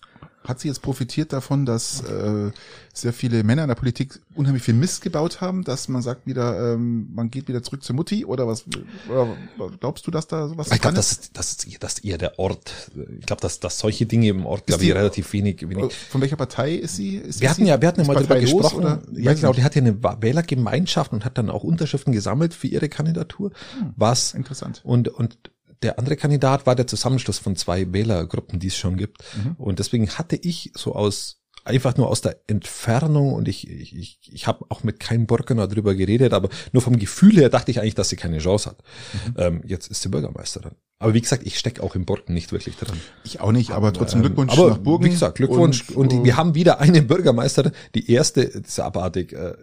Hat 0.48 0.60
sie 0.60 0.68
jetzt 0.68 0.80
profitiert 0.80 1.32
davon, 1.32 1.66
dass 1.66 2.02
äh, 2.02 2.50
sehr 2.94 3.12
viele 3.12 3.44
Männer 3.44 3.62
in 3.62 3.68
der 3.68 3.74
Politik 3.74 4.18
unheimlich 4.34 4.62
viel 4.62 4.74
Mist 4.74 5.02
gebaut 5.02 5.40
haben, 5.40 5.62
dass 5.62 5.88
man 5.88 6.00
sagt 6.00 6.26
wieder, 6.26 6.72
ähm, 6.72 7.08
man 7.14 7.30
geht 7.30 7.48
wieder 7.48 7.62
zurück 7.62 7.84
zur 7.84 7.94
Mutti 7.94 8.24
oder 8.24 8.48
was? 8.48 8.64
Oder 9.08 9.36
glaubst 9.78 10.06
du, 10.06 10.10
dass 10.10 10.26
da 10.26 10.48
sowas? 10.48 10.70
Ich 10.72 10.80
glaube, 10.80 10.96
das 10.96 11.12
ist, 11.12 11.36
das 11.36 11.50
ist 11.50 11.82
das 11.82 11.94
ist 11.94 12.04
eher 12.04 12.16
der 12.16 12.38
Ort. 12.38 12.90
Ich 13.20 13.26
glaube, 13.26 13.42
dass, 13.42 13.60
dass 13.60 13.78
solche 13.78 14.06
Dinge 14.06 14.28
im 14.28 14.46
Ort, 14.46 14.66
glaube 14.66 14.82
ich, 14.82 14.94
relativ 14.94 15.32
wenig, 15.34 15.68
wenig. 15.68 15.94
Von 15.94 16.20
welcher 16.22 16.36
Partei 16.36 16.74
ist 16.74 16.96
sie? 16.96 17.16
Ist 17.16 17.40
wir 17.40 17.50
hatten 17.50 17.66
ja, 17.66 17.80
wir 17.80 17.88
hatten 17.88 18.00
ja 18.00 18.06
mal 18.06 18.14
darüber 18.14 18.40
gesprochen. 18.40 18.78
Oder? 18.78 19.02
Ja, 19.12 19.34
genau. 19.34 19.52
Die 19.52 19.62
hat 19.62 19.74
ja 19.74 19.82
eine 19.82 20.02
Wählergemeinschaft 20.02 21.12
und 21.12 21.24
hat 21.24 21.36
dann 21.36 21.50
auch 21.50 21.62
Unterschriften 21.62 22.12
gesammelt 22.12 22.54
für 22.54 22.68
ihre 22.68 22.88
Kandidatur. 22.88 23.52
Hm, 23.78 23.92
was 23.96 24.32
interessant. 24.32 24.80
Und 24.84 25.08
und 25.08 25.38
der 25.82 25.98
andere 25.98 26.16
Kandidat 26.16 26.66
war 26.66 26.74
der 26.74 26.86
Zusammenschluss 26.86 27.38
von 27.38 27.56
zwei 27.56 27.92
Wählergruppen, 27.92 28.58
die 28.58 28.68
es 28.68 28.76
schon 28.76 28.96
gibt. 28.96 29.22
Mhm. 29.36 29.54
Und 29.58 29.78
deswegen 29.78 30.08
hatte 30.10 30.36
ich 30.36 30.72
so 30.74 30.94
aus 30.94 31.38
einfach 31.64 31.96
nur 31.96 32.08
aus 32.08 32.22
der 32.22 32.40
Entfernung 32.46 33.34
und 33.34 33.46
ich 33.46 33.68
ich, 33.68 33.94
ich, 33.94 34.18
ich 34.32 34.46
habe 34.46 34.64
auch 34.70 34.82
mit 34.82 35.00
keinem 35.00 35.26
Burgener 35.26 35.68
drüber 35.68 35.94
geredet, 35.94 36.32
aber 36.32 36.48
nur 36.72 36.82
vom 36.82 36.98
Gefühl 36.98 37.36
her 37.36 37.50
dachte 37.50 37.70
ich 37.70 37.80
eigentlich, 37.80 37.94
dass 37.94 38.08
sie 38.08 38.16
keine 38.16 38.38
Chance 38.38 38.70
hat. 38.70 38.78
Mhm. 39.12 39.34
Ähm, 39.36 39.62
jetzt 39.66 39.88
ist 39.90 40.02
sie 40.02 40.08
Bürgermeisterin. 40.08 40.72
Aber 40.98 41.14
wie 41.14 41.20
gesagt, 41.20 41.46
ich 41.46 41.58
stecke 41.58 41.82
auch 41.82 41.94
im 41.94 42.04
Burgen 42.04 42.34
nicht 42.34 42.50
wirklich 42.50 42.76
drin. 42.76 42.98
Ich 43.22 43.40
auch 43.40 43.52
nicht, 43.52 43.70
aber 43.70 43.92
trotzdem 43.92 44.22
Glückwunsch 44.22 44.52
aber 44.52 44.70
nach 44.70 44.78
Burgen. 44.78 45.04
Wie 45.04 45.10
gesagt, 45.10 45.36
Glückwunsch. 45.36 45.90
Und, 45.90 46.12
und, 46.12 46.24
wir 46.24 46.36
haben 46.36 46.54
wieder 46.54 46.80
eine 46.80 47.02
Bürgermeisterin, 47.02 47.72
die 47.94 48.10
erste, 48.10 48.46
das 48.46 48.62
ist 48.62 48.80
abartig, 48.80 49.32
äh, 49.32 49.54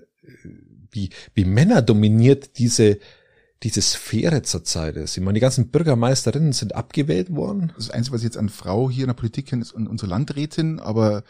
wie, 0.92 1.10
wie 1.34 1.44
Männer 1.44 1.82
dominiert 1.82 2.58
diese 2.58 3.00
diese 3.66 3.82
Sphäre 3.82 4.44
zurzeit 4.44 4.96
ist. 4.96 5.18
Ich 5.18 5.24
meine, 5.24 5.34
die 5.34 5.42
ganzen 5.42 5.70
Bürgermeisterinnen 5.70 6.54
sind 6.54 6.76
abgewählt 6.76 7.36
worden. 7.36 7.74
Das, 7.76 7.90
Einzige, 7.90 8.14
was 8.14 8.22
ich 8.22 8.26
jetzt 8.26 8.38
an 8.38 8.50
Frau 8.50 8.92
hier 8.92 9.06
in 9.06 9.08
der 9.08 9.16
Politik 9.16 9.48
kenne, 9.48 9.64
ist 9.64 9.72
unsere 9.72 10.08
Landrätin, 10.08 10.80
aber 10.80 11.24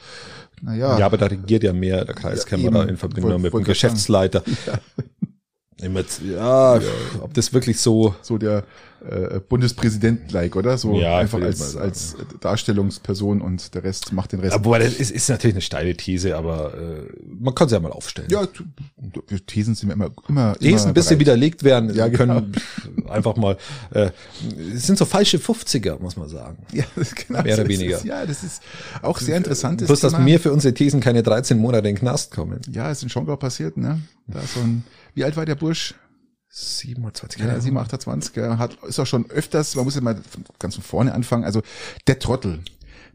naja. 0.62 1.00
Ja, 1.00 1.06
aber 1.06 1.18
da 1.18 1.28
regiert 1.28 1.64
ja 1.64 1.72
mehr 1.72 2.04
der 2.04 2.14
Kreiskämmerer 2.14 2.84
ja, 2.84 2.90
in 2.90 2.98
Verbindung 2.98 3.32
wollt, 3.32 3.42
mit 3.42 3.54
dem 3.54 3.64
Geschäftsleiter. 3.64 4.44
Ja. 4.66 4.80
Ja, 5.82 6.78
ja, 6.78 6.82
ob 7.20 7.34
das 7.34 7.54
wirklich 7.54 7.82
so 7.82 8.16
so 8.22 8.38
der 8.38 8.64
äh, 9.10 9.40
Bundespräsident-like, 9.40 10.56
oder? 10.56 10.78
So 10.78 11.00
ja, 11.00 11.18
einfach 11.18 11.42
als, 11.42 11.76
als 11.76 12.16
Darstellungsperson 12.42 13.42
und 13.42 13.74
der 13.76 13.84
Rest 13.84 14.14
macht 14.14 14.32
den 14.32 14.40
Rest. 14.40 14.54
Aber 14.54 14.80
das 14.80 14.94
ist, 14.94 15.12
ist 15.12 15.30
natürlich 15.30 15.56
eine 15.56 15.62
steile 15.62 15.96
These, 15.96 16.36
aber 16.36 16.74
äh, 16.74 17.14
man 17.40 17.54
kann 17.56 17.70
sie 17.70 17.76
ja 17.76 17.80
mal 17.80 17.92
aufstellen. 17.92 18.30
Ja, 18.32 18.48
Thesen 19.48 19.76
sind 19.76 19.92
immer 19.92 20.12
immer 20.28 20.56
Thesen, 20.56 20.86
immer 20.86 20.94
bis 20.94 21.08
sie 21.08 21.20
widerlegt 21.20 21.64
werden, 21.64 21.94
ja, 21.94 22.08
genau. 22.08 22.42
können 22.42 22.56
einfach 23.10 23.36
mal 23.36 23.58
äh, 23.92 24.10
es 24.74 24.88
sind 24.88 24.98
so 24.98 25.06
falsche 25.06 25.38
50er, 25.38 26.00
muss 26.00 26.18
man 26.18 26.30
sagen. 26.30 26.58
Ja, 26.72 26.84
genau. 27.28 27.44
Mehr 27.44 27.56
oder 27.56 27.68
weniger. 27.68 27.98
Ist, 27.98 28.06
ja, 28.06 28.26
das 28.26 28.44
ist 28.44 28.62
auch 29.02 29.20
sehr 29.20 29.38
interessant. 29.38 29.86
Bloß, 29.86 30.00
dass 30.00 30.18
mir 30.18 30.40
für 30.40 30.52
unsere 30.52 30.74
Thesen 30.74 31.00
keine 31.00 31.24
13 31.24 31.58
Monate 31.58 31.88
in 31.88 31.96
den 31.96 32.00
Knast 32.00 32.32
kommen. 32.32 32.62
Ja, 32.72 32.92
ist 32.92 33.04
in 33.04 33.10
Schongau 33.10 33.36
passiert, 33.36 33.78
ne? 33.78 34.02
Da 34.28 34.40
ist 34.40 34.56
so 34.56 34.62
ein, 34.62 34.84
wie 35.14 35.24
alt 35.24 35.38
war 35.38 35.46
der 35.46 35.56
Bursch? 35.56 35.96
27, 36.58 37.42
ja, 37.42 37.60
7, 37.60 37.78
28, 37.78 38.36
ja, 38.38 38.58
hat, 38.58 38.82
ist 38.88 38.98
auch 38.98 39.06
schon 39.06 39.30
öfters, 39.30 39.76
man 39.76 39.84
muss 39.84 39.96
ja 39.96 40.02
mal 40.02 40.18
ganz 40.58 40.76
von 40.76 40.84
vorne 40.86 41.14
anfangen, 41.14 41.44
also 41.44 41.62
der 42.08 42.18
Trottel. 42.18 42.62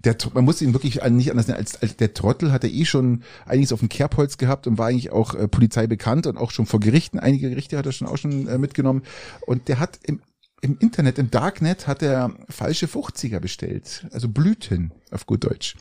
Der, 0.05 0.17
man 0.35 0.45
muss 0.45 0.61
ihn 0.61 0.75
wirklich 0.75 1.03
nicht 1.05 1.31
anders 1.31 1.47
nennen, 1.47 1.59
als, 1.59 1.81
als 1.81 1.97
der 1.97 2.13
Trottel 2.13 2.53
hat 2.53 2.65
er 2.65 2.71
eh 2.71 2.85
schon 2.85 3.23
einiges 3.47 3.73
auf 3.73 3.81
dem 3.81 3.89
Kerbholz 3.89 4.37
gehabt 4.37 4.67
und 4.67 4.77
war 4.77 4.89
eigentlich 4.89 5.11
auch 5.11 5.35
äh, 5.35 5.49
Polizei 5.49 5.87
bekannt 5.87 6.27
und 6.27 6.37
auch 6.37 6.51
schon 6.51 6.67
vor 6.67 6.81
Gerichten, 6.81 7.19
einige 7.19 7.49
Gerichte 7.49 7.79
hat 7.79 7.87
er 7.87 7.93
schon 7.93 8.09
auch 8.09 8.19
schon 8.19 8.47
äh, 8.47 8.59
mitgenommen 8.59 9.03
und 9.47 9.69
der 9.69 9.79
hat 9.79 9.99
im, 10.03 10.21
im 10.61 10.77
Internet, 10.79 11.19
im 11.19 11.31
Darknet 11.31 11.87
hat 11.87 12.03
er 12.03 12.35
falsche 12.51 12.87
50er 12.87 13.41
bestellt, 13.41 14.07
also 14.13 14.29
Blüten 14.29 14.93
auf 15.11 15.25
gut 15.25 15.45
Deutsch 15.45 15.77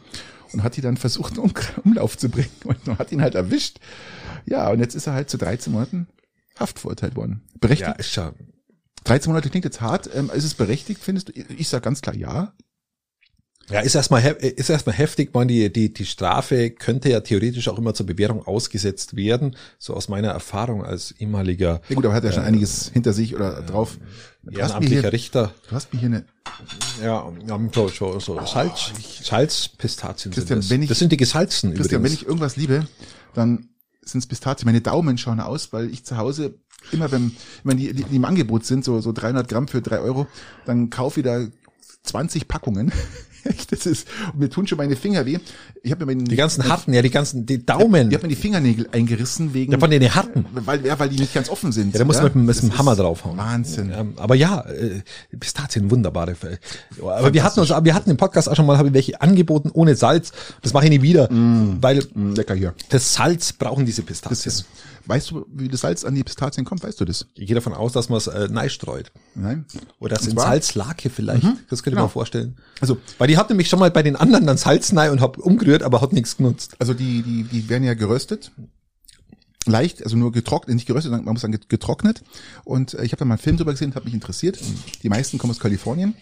und 0.53 0.63
hat 0.63 0.77
die 0.77 0.81
dann 0.81 0.95
versucht, 0.95 1.37
um 1.37 1.53
Umlauf 1.83 2.17
zu 2.17 2.29
bringen 2.29 2.49
und 2.63 2.87
man 2.87 2.97
hat 2.97 3.11
ihn 3.11 3.21
halt 3.21 3.35
erwischt. 3.35 3.79
Ja, 4.45 4.69
und 4.69 4.79
jetzt 4.79 4.95
ist 4.95 5.07
er 5.07 5.13
halt 5.13 5.29
zu 5.29 5.37
13 5.37 5.73
Monaten 5.73 6.07
Haft 6.59 6.79
verurteilt 6.79 7.15
worden. 7.15 7.41
Berechtigt? 7.59 7.89
Ja, 7.89 7.95
ist 7.95 8.15
ja. 8.15 8.33
13 9.05 9.31
Monate 9.31 9.49
klingt 9.49 9.65
jetzt 9.65 9.81
hart. 9.81 10.09
Ähm, 10.13 10.29
ist 10.33 10.43
es 10.43 10.53
berechtigt, 10.53 11.01
findest 11.01 11.29
du? 11.29 11.33
Ich 11.33 11.69
sage 11.69 11.81
ganz 11.81 12.01
klar 12.01 12.15
ja. 12.15 12.53
Ja, 13.69 13.81
ist 13.81 13.93
erstmal 13.93 14.23
ist 14.23 14.69
erstmal 14.69 14.95
heftig, 14.95 15.33
man 15.33 15.47
die 15.47 15.71
die 15.71 15.93
die 15.93 16.05
Strafe 16.05 16.71
könnte 16.71 17.09
ja 17.09 17.19
theoretisch 17.19 17.67
auch 17.67 17.77
immer 17.77 17.93
zur 17.93 18.07
Bewährung 18.07 18.45
ausgesetzt 18.45 19.15
werden, 19.15 19.55
so 19.77 19.93
aus 19.93 20.09
meiner 20.09 20.29
Erfahrung 20.29 20.83
als 20.83 21.11
ehemaliger. 21.19 21.81
Ja 21.87 21.95
gut, 21.95 22.05
aber 22.05 22.15
hat 22.15 22.23
ja 22.23 22.31
schon 22.31 22.43
äh, 22.43 22.47
einiges 22.47 22.89
hinter 22.91 23.13
sich 23.13 23.35
oder 23.35 23.61
drauf. 23.61 23.99
Ehrenamtlicher 24.49 25.13
Richter. 25.13 25.53
Du 25.69 25.75
hast 25.75 25.93
mir 25.93 25.99
hier 25.99 26.09
eine 26.09 26.25
ja, 27.03 27.31
ja 27.47 27.59
so, 27.71 27.87
so, 27.89 28.19
so 28.19 28.39
oh, 28.39 28.45
Salz, 28.45 28.91
Salzpistazien 29.21 30.33
Christian, 30.33 30.61
sind 30.61 30.63
das. 30.63 30.69
Wenn 30.71 30.81
ich, 30.81 30.89
das 30.89 30.97
sind 30.97 31.11
die 31.11 31.17
gesalzen 31.17 31.75
Christian, 31.75 32.01
übrigens. 32.01 32.03
wenn 32.03 32.23
ich 32.23 32.27
irgendwas 32.27 32.55
liebe, 32.55 32.87
dann 33.35 33.69
sind 34.11 34.19
es 34.19 34.27
Pistazien. 34.27 34.65
Meine 34.65 34.81
Daumen 34.81 35.17
schauen 35.17 35.39
aus, 35.39 35.73
weil 35.73 35.89
ich 35.89 36.03
zu 36.03 36.17
Hause 36.17 36.55
immer, 36.91 37.11
wenn, 37.11 37.31
wenn 37.63 37.77
die, 37.77 37.93
die, 37.93 38.03
die 38.03 38.15
im 38.15 38.25
Angebot 38.25 38.65
sind, 38.65 38.83
so, 38.83 39.01
so 39.01 39.11
300 39.11 39.47
Gramm 39.47 39.67
für 39.67 39.81
drei 39.81 39.99
Euro, 39.99 40.27
dann 40.65 40.89
kaufe 40.89 41.19
ich 41.19 41.25
da 41.25 41.45
20 42.03 42.47
Packungen 42.47 42.91
das 43.69 43.85
ist, 43.85 44.07
und 44.33 44.39
mir 44.39 44.49
tun 44.49 44.67
schon 44.67 44.77
meine 44.77 44.95
Finger 44.95 45.25
weh. 45.25 45.37
Ich 45.83 45.91
habe 45.91 46.05
mir 46.05 46.13
meinen, 46.13 46.25
die 46.25 46.35
ganzen 46.35 46.67
Harten, 46.67 46.93
ja, 46.93 47.01
die 47.01 47.09
ganzen, 47.09 47.45
die 47.45 47.65
Daumen. 47.65 48.09
Ich 48.09 48.15
habe 48.15 48.27
mir 48.27 48.35
die 48.35 48.39
Fingernägel 48.39 48.89
eingerissen 48.91 49.53
wegen. 49.53 49.71
Ja, 49.71 49.79
von 49.79 49.89
den 49.89 50.13
Harten. 50.13 50.45
Weil, 50.51 50.85
ja, 50.85 50.99
weil 50.99 51.09
die 51.09 51.17
nicht 51.17 51.33
ganz 51.33 51.49
offen 51.49 51.71
sind. 51.71 51.93
Ja, 51.93 51.99
da 51.99 52.05
muss 52.05 52.17
ja? 52.17 52.23
man 52.23 52.45
mit, 52.45 52.55
mit 52.55 52.61
dem 52.61 52.77
Hammer 52.77 52.95
draufhauen. 52.95 53.37
Wahnsinn. 53.37 53.89
Ja, 53.89 54.05
aber 54.17 54.35
ja, 54.35 54.61
äh, 54.61 55.01
Pistazien, 55.39 55.89
wunderbare. 55.89 56.35
Aber 57.01 57.33
wir 57.33 57.43
hatten 57.43 57.59
uns, 57.59 57.69
wir 57.69 57.93
hatten 57.93 58.09
im 58.09 58.17
Podcast 58.17 58.49
auch 58.49 58.55
schon 58.55 58.65
mal, 58.65 58.77
habe 58.77 58.89
ich 58.89 58.93
welche 58.93 59.21
angeboten 59.21 59.71
ohne 59.73 59.95
Salz. 59.95 60.31
Das 60.61 60.73
mache 60.73 60.85
ich 60.85 60.91
nie 60.91 61.01
wieder, 61.01 61.31
mm, 61.31 61.77
weil 61.81 62.03
mm, 62.13 62.33
lecker 62.33 62.55
hier. 62.55 62.73
Das 62.89 63.13
Salz 63.13 63.53
brauchen 63.53 63.85
diese 63.85 64.01
Pistazien. 64.01 64.29
Das 64.29 64.45
ist, 64.45 64.65
Weißt 65.05 65.31
du, 65.31 65.45
wie 65.51 65.67
das 65.67 65.81
Salz 65.81 66.03
an 66.03 66.15
die 66.15 66.23
Pistazien 66.23 66.65
kommt? 66.65 66.83
Weißt 66.83 66.99
du 66.99 67.05
das? 67.05 67.27
Ich 67.35 67.47
gehe 67.47 67.55
davon 67.55 67.73
aus, 67.73 67.93
dass 67.93 68.09
man 68.09 68.17
es 68.17 68.27
äh, 68.27 68.47
neu 68.49 68.69
streut. 68.69 69.11
Nein. 69.35 69.65
Oder 69.99 70.15
das 70.15 70.27
in 70.27 70.37
Salzlake 70.37 71.09
vielleicht. 71.09 71.43
Mhm, 71.43 71.59
das 71.69 71.83
könnte 71.83 71.95
genau. 71.95 72.03
man 72.03 72.11
vorstellen. 72.11 72.57
Also, 72.81 72.97
weil 73.17 73.27
die 73.27 73.37
hat 73.37 73.49
nämlich 73.49 73.69
schon 73.69 73.79
mal 73.79 73.91
bei 73.91 74.03
den 74.03 74.15
anderen 74.15 74.45
dann 74.45 74.57
Salz 74.57 74.91
neu 74.91 75.11
und 75.11 75.21
hab 75.21 75.37
umgerührt, 75.37 75.83
aber 75.83 76.01
hat 76.01 76.13
nichts 76.13 76.37
genutzt. 76.37 76.75
Also 76.79 76.93
die, 76.93 77.21
die, 77.23 77.43
die 77.43 77.69
werden 77.69 77.83
ja 77.83 77.93
geröstet 77.93 78.51
leicht, 79.65 80.03
also 80.03 80.17
nur 80.17 80.31
getrocknet, 80.31 80.75
nicht 80.75 80.87
geröstet, 80.87 81.11
man 81.11 81.23
muss 81.23 81.41
sagen 81.41 81.57
getrocknet. 81.67 82.23
Und 82.63 82.93
äh, 82.93 83.03
ich 83.03 83.11
habe 83.11 83.19
da 83.19 83.25
mal 83.25 83.35
einen 83.35 83.41
Film 83.41 83.57
drüber 83.57 83.71
gesehen, 83.71 83.95
hat 83.95 84.05
mich 84.05 84.13
interessiert. 84.13 84.59
Die 85.03 85.09
meisten 85.09 85.37
kommen 85.37 85.51
aus 85.51 85.59
Kalifornien. 85.59 86.15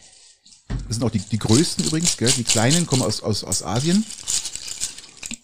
Das 0.87 0.97
sind 0.97 1.03
auch 1.03 1.11
die, 1.11 1.19
die 1.19 1.39
größten 1.39 1.85
übrigens, 1.85 2.17
gell? 2.17 2.31
Die 2.35 2.43
kleinen 2.43 2.85
kommen 2.85 3.01
aus, 3.01 3.23
aus, 3.23 3.43
aus 3.43 3.63
Asien. 3.63 4.05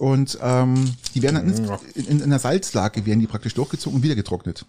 Und 0.03 0.37
ähm, 0.41 0.95
die 1.15 1.21
werden 1.21 1.35
dann 1.35 1.79
in, 1.95 2.05
in, 2.05 2.19
in 2.19 2.29
der 2.29 2.39
Salzlake 2.39 3.05
werden 3.05 3.21
die 3.21 3.27
praktisch 3.27 3.53
durchgezogen 3.53 3.95
und 3.95 4.03
wieder 4.03 4.15
getrocknet. 4.15 4.65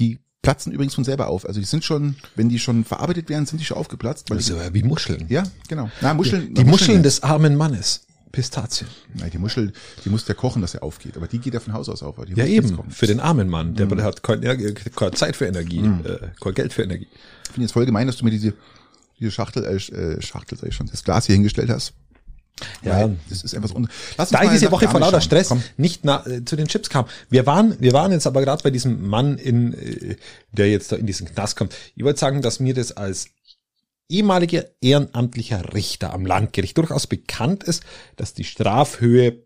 Die 0.00 0.18
platzen 0.42 0.72
übrigens 0.72 0.92
von 0.92 1.04
selber 1.04 1.28
auf. 1.28 1.46
Also 1.46 1.60
die 1.60 1.66
sind 1.66 1.84
schon, 1.84 2.16
wenn 2.34 2.48
die 2.48 2.58
schon 2.58 2.84
verarbeitet 2.84 3.28
werden, 3.28 3.46
sind 3.46 3.60
die 3.60 3.64
schon 3.64 3.76
aufgeplatzt. 3.76 4.28
Weil 4.28 4.38
das 4.38 4.48
ist 4.48 4.56
ja 4.56 4.74
wie 4.74 4.82
Muscheln. 4.82 5.26
Ja, 5.28 5.44
genau. 5.68 5.88
Na, 6.00 6.14
Muscheln, 6.14 6.48
die, 6.48 6.54
die 6.54 6.64
Muscheln, 6.64 6.70
Muscheln 6.70 7.02
des 7.04 7.22
armen 7.22 7.54
Mannes. 7.54 8.06
Pistazien. 8.32 8.88
Nein, 9.14 9.30
die 9.30 9.38
Muschel, 9.38 9.72
die 10.04 10.10
muss 10.10 10.24
der 10.24 10.34
kochen, 10.34 10.62
dass 10.62 10.74
er 10.74 10.82
aufgeht. 10.82 11.16
Aber 11.16 11.28
die 11.28 11.38
geht 11.38 11.54
ja 11.54 11.60
von 11.60 11.72
Haus 11.72 11.88
aus 11.88 12.02
auf. 12.02 12.16
ja 12.34 12.44
eben, 12.44 12.90
für 12.90 13.06
den 13.06 13.20
armen 13.20 13.48
Mann. 13.48 13.76
Der 13.76 13.86
mm. 13.86 14.02
hat 14.02 14.24
keine, 14.24 14.56
keine, 14.74 15.12
Zeit 15.12 15.36
für 15.36 15.46
Energie, 15.46 15.82
mm. 15.82 16.04
äh, 16.04 16.18
kein 16.40 16.54
Geld 16.54 16.72
für 16.72 16.82
Energie. 16.82 17.06
Ich 17.44 17.50
finde 17.50 17.62
jetzt 17.62 17.72
voll 17.72 17.86
gemein, 17.86 18.08
dass 18.08 18.16
du 18.16 18.24
mir 18.24 18.32
diese, 18.32 18.52
diese 19.20 19.30
Schachtel, 19.30 19.64
äh, 19.64 20.20
Schachtel, 20.20 20.58
sag 20.58 20.68
ich 20.68 20.74
schon, 20.74 20.88
das 20.88 21.04
Glas 21.04 21.26
hier 21.26 21.36
hingestellt 21.36 21.70
hast. 21.70 21.94
Ja, 22.82 23.10
das 23.28 23.42
ist 23.42 23.52
etwas 23.52 23.72
un 23.72 23.88
Lass 24.16 24.30
Da 24.30 24.42
ich 24.42 24.50
diese 24.50 24.70
Woche 24.70 24.88
vor 24.88 25.00
lauter 25.00 25.20
Stress 25.20 25.48
Komm. 25.48 25.62
nicht 25.76 26.04
na, 26.04 26.26
äh, 26.26 26.44
zu 26.44 26.56
den 26.56 26.68
Chips 26.68 26.88
kam. 26.88 27.06
Wir 27.28 27.44
waren, 27.46 27.76
wir 27.80 27.92
waren 27.92 28.12
jetzt 28.12 28.26
aber 28.26 28.42
gerade 28.42 28.62
bei 28.62 28.70
diesem 28.70 29.06
Mann 29.06 29.36
in, 29.36 29.74
äh, 29.74 30.16
der 30.52 30.70
jetzt 30.70 30.90
da 30.92 30.96
in 30.96 31.06
diesen 31.06 31.26
Knast 31.26 31.56
kommt. 31.56 31.74
Ich 31.94 32.04
wollte 32.04 32.18
sagen, 32.18 32.40
dass 32.40 32.60
mir 32.60 32.72
das 32.72 32.92
als 32.92 33.28
ehemaliger 34.08 34.64
ehrenamtlicher 34.80 35.74
Richter 35.74 36.14
am 36.14 36.24
Landgericht 36.24 36.78
durchaus 36.78 37.06
bekannt 37.06 37.64
ist, 37.64 37.82
dass 38.16 38.32
die 38.32 38.44
Strafhöhe 38.44 39.42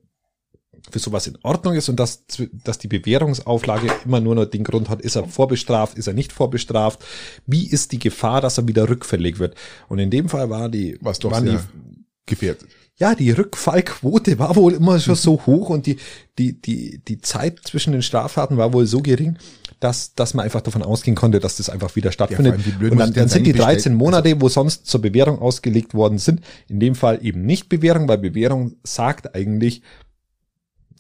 für 0.91 0.99
sowas 0.99 1.27
in 1.27 1.37
Ordnung 1.43 1.75
ist 1.75 1.89
und 1.89 1.97
dass, 1.97 2.25
dass 2.65 2.79
die 2.79 2.89
Bewährungsauflage 2.89 3.93
immer 4.05 4.21
nur 4.21 4.35
noch 4.35 4.47
den 4.47 4.65
Grund 4.65 4.89
hat, 4.89 5.01
ist 5.03 5.17
er 5.17 5.27
vorbestraft, 5.27 5.99
ist 5.99 6.07
er 6.07 6.15
nicht 6.15 6.33
vorbestraft, 6.33 7.05
wie 7.47 7.67
ist 7.67 7.93
die 7.93 7.99
Gefahr, 7.99 8.41
dass 8.41 8.59
er 8.59 8.69
wieder 8.69 8.89
rückfällig 8.89 9.39
wird. 9.39 9.57
Und 9.89 9.99
in 9.99 10.11
dem 10.11 10.29
Fall 10.29 10.49
war 10.49 10.69
die, 10.69 10.99
Was 11.01 11.19
doch 11.19 11.33
waren 11.33 11.47
die 11.47 11.59
gefährdet 12.27 12.69
ja, 13.01 13.15
die 13.15 13.31
Rückfallquote 13.31 14.39
war 14.39 14.57
wohl 14.57 14.75
immer 14.75 15.01
schon 15.01 15.15
so 15.15 15.41
hoch 15.47 15.71
und 15.71 15.87
die, 15.87 15.97
die, 16.39 16.61
die, 16.61 16.99
die 17.03 17.21
Zeit 17.23 17.61
zwischen 17.65 17.93
den 17.93 18.03
Straftaten 18.03 18.59
war 18.59 18.75
wohl 18.75 18.87
so 18.87 19.01
gering, 19.01 19.39
dass, 19.81 20.15
dass 20.15 20.35
man 20.35 20.45
einfach 20.45 20.61
davon 20.61 20.83
ausgehen 20.83 21.17
konnte, 21.17 21.41
dass 21.41 21.57
das 21.57 21.71
einfach 21.71 21.97
wieder 21.97 22.13
stattfindet. 22.13 22.61
Ja, 22.67 22.91
und 22.91 22.99
dann, 22.99 23.15
dann 23.15 23.29
sind 23.29 23.45
die 23.45 23.55
13 23.55 23.95
Monate, 23.95 24.39
wo 24.43 24.51
sonst 24.51 24.87
zur 24.87 25.01
Bewährung 25.01 25.39
ausgelegt 25.39 25.95
worden 25.95 26.19
sind, 26.19 26.43
in 26.69 26.79
dem 26.79 26.95
Fall 26.95 27.21
eben 27.23 27.47
nicht 27.47 27.71
Bewährung, 27.71 28.07
weil 28.07 28.19
Bewährung 28.19 28.77
sagt 28.85 29.35
eigentlich, 29.35 29.81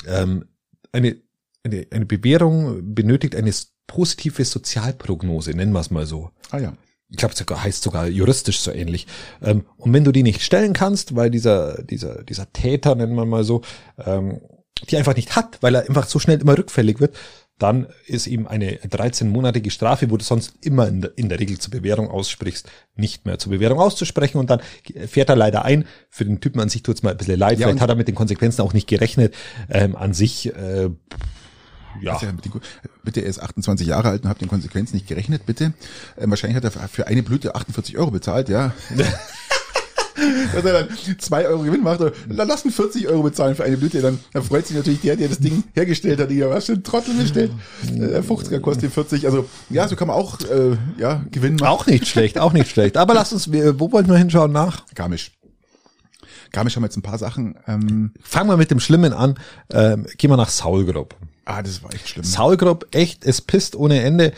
ähm, 0.07 0.47
eine, 0.93 1.17
eine, 1.63 1.87
eine 1.91 2.07
Bewährung 2.07 2.95
benötigt 2.95 3.37
eine 3.37 3.53
positive 3.87 4.47
Sozialprognose, 4.47 5.51
nennen 5.51 5.73
wir 5.73 5.81
es 5.81 5.91
mal 5.91 6.07
so. 6.07 6.31
Ah 6.51 6.59
ja. 6.59 6.73
Ich 7.11 7.17
glaube, 7.17 7.35
sogar 7.35 7.63
heißt 7.63 7.83
sogar 7.83 8.07
juristisch 8.07 8.61
so 8.61 8.71
ähnlich. 8.71 9.07
Ähm, 9.43 9.65
und 9.77 9.93
wenn 9.93 10.05
du 10.05 10.13
die 10.13 10.23
nicht 10.23 10.43
stellen 10.43 10.73
kannst, 10.73 11.17
weil 11.17 11.31
dieser, 11.31 11.83
dieser, 11.83 12.23
dieser 12.23 12.53
Täter, 12.53 12.95
nennen 12.95 13.15
wir 13.15 13.27
mal 13.27 13.45
so, 13.45 13.63
ähm, 14.05 14.41
die 14.89 14.97
einfach 14.97 15.17
nicht 15.17 15.37
hat, 15.37 15.59
weil 15.61 15.75
er 15.75 15.89
einfach 15.89 16.07
so 16.07 16.19
schnell 16.19 16.41
immer 16.41 16.57
rückfällig 16.57 17.01
wird, 17.01 17.15
dann 17.61 17.89
ist 18.07 18.27
ihm 18.27 18.47
eine 18.47 18.77
13-monatige 18.77 19.71
Strafe, 19.71 20.11
wo 20.11 20.17
du 20.17 20.25
sonst 20.25 20.55
immer 20.63 20.89
in 20.89 21.03
der, 21.03 21.13
in 21.17 21.29
der, 21.29 21.39
Regel 21.39 21.59
zur 21.59 21.71
Bewährung 21.71 22.09
aussprichst, 22.09 22.67
nicht 22.97 23.27
mehr 23.27 23.39
zur 23.39 23.53
Bewährung 23.53 23.79
auszusprechen 23.79 24.39
und 24.39 24.49
dann 24.49 24.61
fährt 25.07 25.29
er 25.29 25.37
leider 25.37 25.65
ein. 25.65 25.85
Für 26.09 26.25
den 26.25 26.41
Typen 26.41 26.61
an 26.61 26.71
sich 26.71 26.83
tut's 26.83 27.03
mal 27.03 27.11
ein 27.11 27.19
bisschen 27.19 27.39
leid, 27.39 27.59
ja, 27.59 27.67
vielleicht 27.67 27.83
hat 27.83 27.91
er 27.91 27.97
mit 27.97 28.09
den 28.09 28.15
Konsequenzen 28.15 28.63
auch 28.63 28.73
nicht 28.73 28.89
gerechnet. 28.89 29.35
Ähm, 29.69 29.95
an 29.95 30.15
sich, 30.15 30.47
äh, 30.47 30.89
ja. 32.01 32.19
ja 32.21 32.33
bitte, 33.03 33.21
er 33.21 33.27
ist 33.27 33.41
28 33.41 33.87
Jahre 33.87 34.09
alt 34.09 34.23
und 34.25 34.29
hat 34.29 34.41
den 34.41 34.49
Konsequenzen 34.49 34.97
nicht 34.97 35.09
gerechnet, 35.09 35.47
bitte. 35.47 35.73
Ähm, 36.19 36.31
wahrscheinlich 36.31 36.57
hat 36.57 36.65
er 36.65 36.89
für 36.89 37.07
eine 37.07 37.23
Blüte 37.23 37.55
48 37.55 37.99
Euro 37.99 38.11
bezahlt, 38.11 38.49
ja. 38.49 38.73
dass 40.55 40.65
er 40.65 40.73
dann 40.73 40.89
zwei 41.19 41.47
Euro 41.47 41.63
Gewinn 41.63 41.83
macht, 41.83 42.01
lass 42.29 42.65
ihn 42.65 42.71
40 42.71 43.09
Euro 43.09 43.23
bezahlen 43.23 43.55
für 43.55 43.65
eine 43.65 43.77
Blüte, 43.77 44.01
dann, 44.01 44.19
dann 44.33 44.43
freut 44.43 44.67
sich 44.67 44.77
natürlich 44.77 45.01
der, 45.01 45.17
der 45.17 45.29
das 45.29 45.39
Ding 45.39 45.65
hergestellt 45.75 46.21
hat, 46.21 46.31
der 46.31 46.51
was 46.51 46.67
für 46.67 46.73
ein 46.73 46.83
Trottel 46.83 47.15
bestellt. 47.15 47.53
Äh, 47.89 47.99
der 47.99 48.25
50er 48.25 48.61
kostet 48.61 48.93
40, 48.93 49.27
also 49.27 49.49
ja, 49.69 49.89
so 49.89 49.97
kann 49.97 50.09
man 50.09 50.17
auch 50.17 50.41
äh, 50.41 50.77
ja, 50.99 51.25
Gewinn 51.31 51.57
machen. 51.57 51.69
Auch 51.69 51.87
nicht 51.87 52.07
schlecht, 52.07 52.39
auch 52.39 52.53
nicht 52.53 52.71
schlecht. 52.71 52.97
Aber 52.97 53.15
lass 53.15 53.33
uns, 53.33 53.51
wo 53.51 53.93
wollten 53.93 54.11
wir 54.11 54.17
hinschauen 54.17 54.53
nach? 54.53 54.85
Garmisch. 54.95 55.33
Garmisch 56.53 56.75
haben 56.77 56.83
wir 56.83 56.87
jetzt 56.87 56.97
ein 56.97 57.03
paar 57.03 57.19
Sachen. 57.19 57.57
Ähm, 57.67 58.13
Fangen 58.21 58.49
wir 58.51 58.57
mit 58.57 58.71
dem 58.71 58.81
Schlimmen 58.81 59.13
an. 59.13 59.39
Ähm, 59.73 60.07
gehen 60.19 60.31
wir 60.31 60.37
nach 60.37 60.49
Saulgrub. 60.49 61.15
Ah, 61.45 61.63
das 61.63 61.83
war 61.83 61.93
echt 61.95 62.09
schlimm. 62.09 62.25
Saulgrub, 62.25 62.87
echt, 62.93 63.25
es 63.25 63.41
pisst 63.41 63.77
ohne 63.77 64.01
Ende 64.03 64.33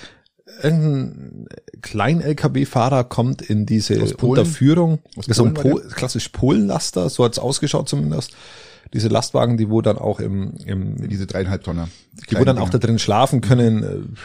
irgendein 0.63 1.47
Klein-LKW-Fahrer 1.81 3.05
kommt 3.05 3.43
in 3.43 3.67
diese 3.67 4.01
Unterführung, 4.17 5.01
Aus 5.17 5.27
so 5.27 5.45
ein 5.45 5.55
Pol 5.55 5.83
klassisch 5.89 6.29
Polenlaster, 6.29 7.09
so 7.11 7.25
hat's 7.25 7.39
ausgeschaut 7.39 7.89
zumindest. 7.89 8.37
Diese 8.93 9.09
Lastwagen, 9.09 9.57
die 9.57 9.71
wo 9.71 9.81
dann 9.81 9.97
auch 9.97 10.21
im, 10.21 10.55
im 10.67 11.09
diese 11.09 11.27
dreieinhalb 11.27 11.65
Tonner, 11.65 11.89
die, 12.13 12.27
die 12.27 12.35
wo 12.39 12.45
dann 12.45 12.57
Dinger. 12.57 12.67
auch 12.67 12.71
da 12.71 12.79
drin 12.79 12.99
schlafen 12.99 13.41
können. 13.41 13.83
Äh, 13.83 14.19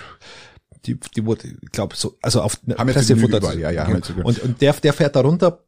die, 0.85 0.99
die 1.15 1.25
wurde, 1.25 1.47
ich 1.47 1.71
glaube, 1.71 1.95
so, 1.95 2.17
also 2.21 2.41
auf 2.41 2.59
Pressefutter. 2.65 3.53
Ja, 3.55 3.71
ja, 3.71 3.85
genau. 3.85 3.99
und, 4.23 4.39
und 4.39 4.61
der, 4.61 4.73
der 4.73 4.93
fährt 4.93 5.15
da 5.15 5.21
runter 5.21 5.63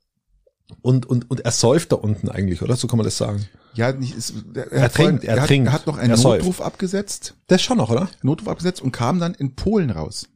und, 0.82 1.06
und, 1.06 1.30
und 1.30 1.42
er 1.42 1.52
säuft 1.52 1.92
da 1.92 1.98
unten 1.98 2.30
eigentlich, 2.30 2.62
oder? 2.62 2.76
So 2.76 2.88
kann 2.88 2.98
man 2.98 3.06
das 3.06 3.18
sagen. 3.18 3.46
Ja, 3.74 3.92
nicht, 3.92 4.16
ist, 4.16 4.34
er, 4.54 4.72
er, 4.72 4.92
trinkt, 4.92 5.24
er, 5.24 5.38
er, 5.38 5.46
trinkt. 5.46 5.68
Er 5.68 5.74
hat 5.74 5.88
noch 5.88 5.98
einen 5.98 6.20
Notruf 6.20 6.62
abgesetzt. 6.62 7.36
Der 7.50 7.56
ist 7.56 7.64
schon 7.64 7.78
noch, 7.78 7.90
oder? 7.90 8.10
Notruf 8.22 8.48
abgesetzt 8.48 8.82
und 8.82 8.92
kam 8.92 9.20
dann 9.20 9.34
in 9.34 9.56
Polen 9.56 9.90
raus. 9.90 10.28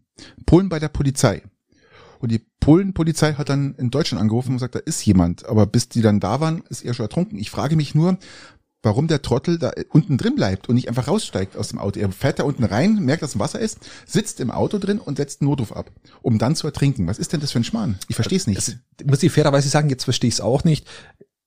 Polen 0.45 0.69
bei 0.69 0.79
der 0.79 0.89
Polizei. 0.89 1.43
Und 2.19 2.31
die 2.31 2.39
Polen-Polizei 2.61 3.33
hat 3.33 3.49
dann 3.49 3.75
in 3.75 3.91
Deutschland 3.91 4.21
angerufen 4.21 4.51
und 4.51 4.55
gesagt, 4.55 4.75
da 4.75 4.79
ist 4.79 5.05
jemand. 5.05 5.45
Aber 5.45 5.65
bis 5.65 5.89
die 5.89 6.01
dann 6.01 6.21
da 6.21 6.39
waren, 6.39 6.63
ist 6.69 6.85
er 6.85 6.93
schon 6.93 7.03
ertrunken. 7.03 7.37
Ich 7.37 7.51
frage 7.51 7.75
mich 7.75 7.95
nur, 7.95 8.17
warum 8.83 9.07
der 9.07 9.21
Trottel 9.21 9.57
da 9.57 9.71
unten 9.89 10.17
drin 10.17 10.35
bleibt 10.35 10.69
und 10.69 10.75
nicht 10.75 10.89
einfach 10.89 11.07
raussteigt 11.07 11.57
aus 11.57 11.69
dem 11.69 11.79
Auto. 11.79 11.99
Er 11.99 12.11
fährt 12.11 12.39
da 12.39 12.43
unten 12.43 12.63
rein, 12.63 12.95
merkt, 12.99 13.23
dass 13.23 13.39
Wasser 13.39 13.59
ist, 13.59 13.79
sitzt 14.05 14.39
im 14.39 14.51
Auto 14.51 14.77
drin 14.77 14.99
und 14.99 15.17
setzt 15.17 15.41
einen 15.41 15.49
Notruf 15.49 15.71
ab, 15.71 15.89
um 16.21 16.37
dann 16.37 16.55
zu 16.55 16.67
ertrinken. 16.67 17.07
Was 17.07 17.17
ist 17.17 17.33
denn 17.33 17.39
das 17.39 17.51
für 17.51 17.59
ein 17.59 17.63
Schmarrn? 17.63 17.97
Ich 18.09 18.15
verstehe 18.15 18.37
es 18.37 18.45
nicht. 18.45 18.57
Das, 18.57 18.75
muss 19.05 19.23
ich 19.23 19.31
fairerweise 19.31 19.69
sagen, 19.69 19.89
jetzt 19.89 20.03
verstehe 20.03 20.27
ich 20.27 20.35
es 20.35 20.41
auch 20.41 20.63
nicht 20.63 20.85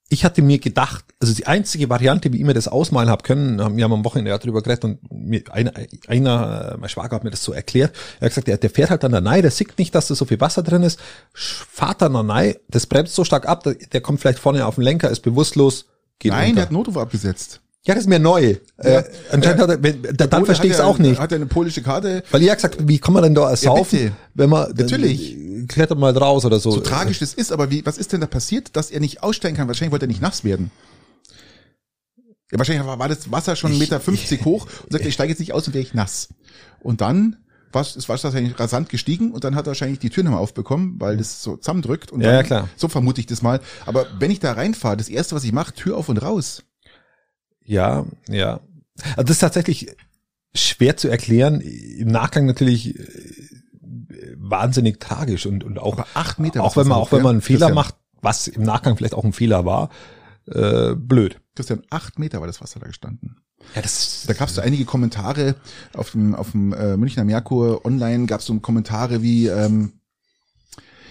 ich 0.08 0.24
hatte 0.24 0.40
mir 0.40 0.58
gedacht, 0.58 1.04
also 1.20 1.34
die 1.34 1.46
einzige 1.46 1.88
Variante, 1.88 2.32
wie 2.32 2.38
ich 2.38 2.44
mir 2.44 2.54
das 2.54 2.68
ausmalen 2.68 3.08
habe 3.08 3.24
können, 3.24 3.58
wir 3.76 3.84
haben 3.84 3.92
am 3.92 4.04
Wochenende 4.04 4.30
ja 4.30 4.38
drüber 4.38 4.62
geredet 4.62 4.84
und 4.84 5.00
mir 5.10 5.42
einer, 5.50 5.72
einer, 6.06 6.76
mein 6.78 6.88
Schwager 6.88 7.16
hat 7.16 7.24
mir 7.24 7.30
das 7.30 7.42
so 7.42 7.52
erklärt, 7.52 7.92
er 8.20 8.26
hat 8.26 8.30
gesagt, 8.30 8.46
der, 8.46 8.56
der 8.58 8.70
fährt 8.70 8.90
halt 8.90 9.02
dann 9.02 9.12
da 9.12 9.18
rein, 9.18 9.42
der 9.42 9.50
sieht 9.50 9.76
nicht, 9.78 9.94
dass 9.94 10.06
da 10.06 10.14
so 10.14 10.24
viel 10.24 10.40
Wasser 10.40 10.62
drin 10.62 10.84
ist, 10.84 11.00
fahrt 11.34 12.02
dann 12.02 12.12
da 12.12 12.20
rein, 12.20 12.54
das 12.68 12.86
bremst 12.86 13.14
so 13.14 13.24
stark 13.24 13.48
ab, 13.48 13.64
der, 13.64 13.74
der 13.74 14.00
kommt 14.00 14.20
vielleicht 14.20 14.38
vorne 14.38 14.64
auf 14.64 14.76
den 14.76 14.84
Lenker, 14.84 15.10
ist 15.10 15.20
bewusstlos, 15.20 15.86
geht 16.18 16.32
Nein, 16.32 16.50
unter. 16.50 16.54
der 16.54 16.62
hat 16.64 16.72
Notruf 16.72 16.96
abgesetzt. 16.96 17.60
Ja, 17.86 17.94
das 17.94 18.02
ist 18.02 18.08
mir 18.08 18.18
neu. 18.18 18.56
Ja, 18.82 18.98
äh, 18.98 19.04
anscheinend 19.30 19.60
ja, 19.60 19.62
hat 19.62 19.70
er, 19.70 19.82
wenn, 19.82 20.02
da, 20.02 20.26
dann 20.26 20.44
verstehe 20.44 20.70
ich 20.70 20.76
es 20.76 20.80
auch 20.80 20.98
nicht. 20.98 21.20
Hat 21.20 21.30
er 21.30 21.36
eine 21.36 21.46
polische 21.46 21.82
Karte? 21.82 22.24
Weil 22.32 22.40
ich 22.40 22.48
ja 22.48 22.54
gesagt, 22.54 22.78
wie 22.88 22.98
kann 22.98 23.14
man 23.14 23.22
denn 23.22 23.34
da 23.34 23.48
ersaufen, 23.48 24.06
ja, 24.06 24.10
wenn 24.34 24.50
man 24.50 24.72
natürlich 24.76 25.36
klettert 25.68 25.98
mal 25.98 26.16
raus 26.16 26.44
oder 26.44 26.58
so. 26.58 26.72
So 26.72 26.80
tragisch 26.80 27.20
das 27.20 27.32
ist, 27.32 27.52
aber 27.52 27.70
wie 27.70 27.86
was 27.86 27.96
ist 27.96 28.12
denn 28.12 28.20
da 28.20 28.26
passiert, 28.26 28.74
dass 28.74 28.90
er 28.90 28.98
nicht 28.98 29.22
aussteigen 29.22 29.56
kann? 29.56 29.68
Wahrscheinlich 29.68 29.92
wollte 29.92 30.06
er 30.06 30.08
nicht 30.08 30.20
nass 30.20 30.42
werden. 30.42 30.72
Ja, 32.50 32.58
wahrscheinlich 32.58 32.84
war 32.86 33.08
das 33.08 33.30
Wasser 33.30 33.54
schon 33.54 33.72
1,50 33.72 33.78
Meter 33.78 34.00
50 34.00 34.44
hoch 34.44 34.66
und 34.84 34.92
sagte, 34.92 35.08
ich 35.08 35.14
steige 35.14 35.30
jetzt 35.30 35.40
nicht 35.40 35.52
aus 35.52 35.66
und 35.68 35.74
wäre 35.74 35.82
ich 35.82 35.94
nass. 35.94 36.28
Und 36.80 37.00
dann 37.00 37.36
was 37.76 37.94
ist 37.94 38.08
wahrscheinlich 38.08 38.58
rasant 38.58 38.88
gestiegen 38.88 39.30
und 39.30 39.44
dann 39.44 39.54
hat 39.54 39.66
er 39.66 39.68
wahrscheinlich 39.68 40.00
die 40.00 40.10
Tür 40.10 40.24
nochmal 40.24 40.40
aufbekommen, 40.40 40.96
weil 40.98 41.16
das 41.16 41.42
so 41.42 41.56
zusammendrückt 41.56 42.10
und 42.10 42.22
ja, 42.22 42.32
dann, 42.32 42.44
klar. 42.44 42.68
so 42.76 42.88
vermute 42.88 43.20
ich 43.20 43.26
das 43.26 43.42
mal. 43.42 43.60
Aber 43.84 44.06
wenn 44.18 44.32
ich 44.32 44.40
da 44.40 44.52
reinfahre, 44.52 44.96
das 44.96 45.08
erste, 45.08 45.36
was 45.36 45.44
ich 45.44 45.52
mache, 45.52 45.74
Tür 45.74 45.96
auf 45.96 46.08
und 46.08 46.18
raus. 46.18 46.64
Ja, 47.64 48.04
ja. 48.28 48.60
Also 49.10 49.22
das 49.22 49.32
ist 49.32 49.40
tatsächlich 49.40 49.94
schwer 50.54 50.96
zu 50.96 51.08
erklären. 51.08 51.60
Im 51.60 52.08
Nachgang 52.08 52.46
natürlich 52.46 52.98
äh, 52.98 53.04
wahnsinnig 54.36 54.98
tragisch 54.98 55.46
und, 55.46 55.62
und 55.62 55.78
auch, 55.78 55.92
Aber 55.92 56.06
acht 56.14 56.38
Meter, 56.38 56.64
auch 56.64 56.76
wenn 56.76 56.88
man, 56.88 56.98
auch 56.98 57.12
wenn 57.12 57.22
man 57.22 57.36
einen 57.36 57.42
Fehler 57.42 57.72
macht, 57.72 57.94
was 58.22 58.48
im 58.48 58.62
Nachgang 58.62 58.96
vielleicht 58.96 59.14
auch 59.14 59.24
ein 59.24 59.32
Fehler 59.32 59.64
war, 59.64 59.90
äh, 60.46 60.94
blöd. 60.94 61.40
Christian, 61.54 61.82
acht 61.90 62.18
Meter 62.18 62.40
war 62.40 62.46
das 62.46 62.60
Wasser 62.60 62.80
da 62.80 62.86
gestanden. 62.86 63.36
Ja, 63.74 63.82
das, 63.82 64.24
da 64.26 64.32
gab 64.32 64.48
es 64.48 64.54
so 64.54 64.60
einige 64.60 64.84
Kommentare 64.84 65.56
auf 65.92 66.12
dem, 66.12 66.34
auf 66.34 66.52
dem 66.52 66.72
äh, 66.72 66.96
Münchner 66.96 67.24
Merkur 67.24 67.84
online, 67.84 68.26
gab 68.26 68.40
es 68.40 68.46
so 68.46 68.58
Kommentare 68.60 69.22
wie, 69.22 69.48
ähm, 69.48 69.92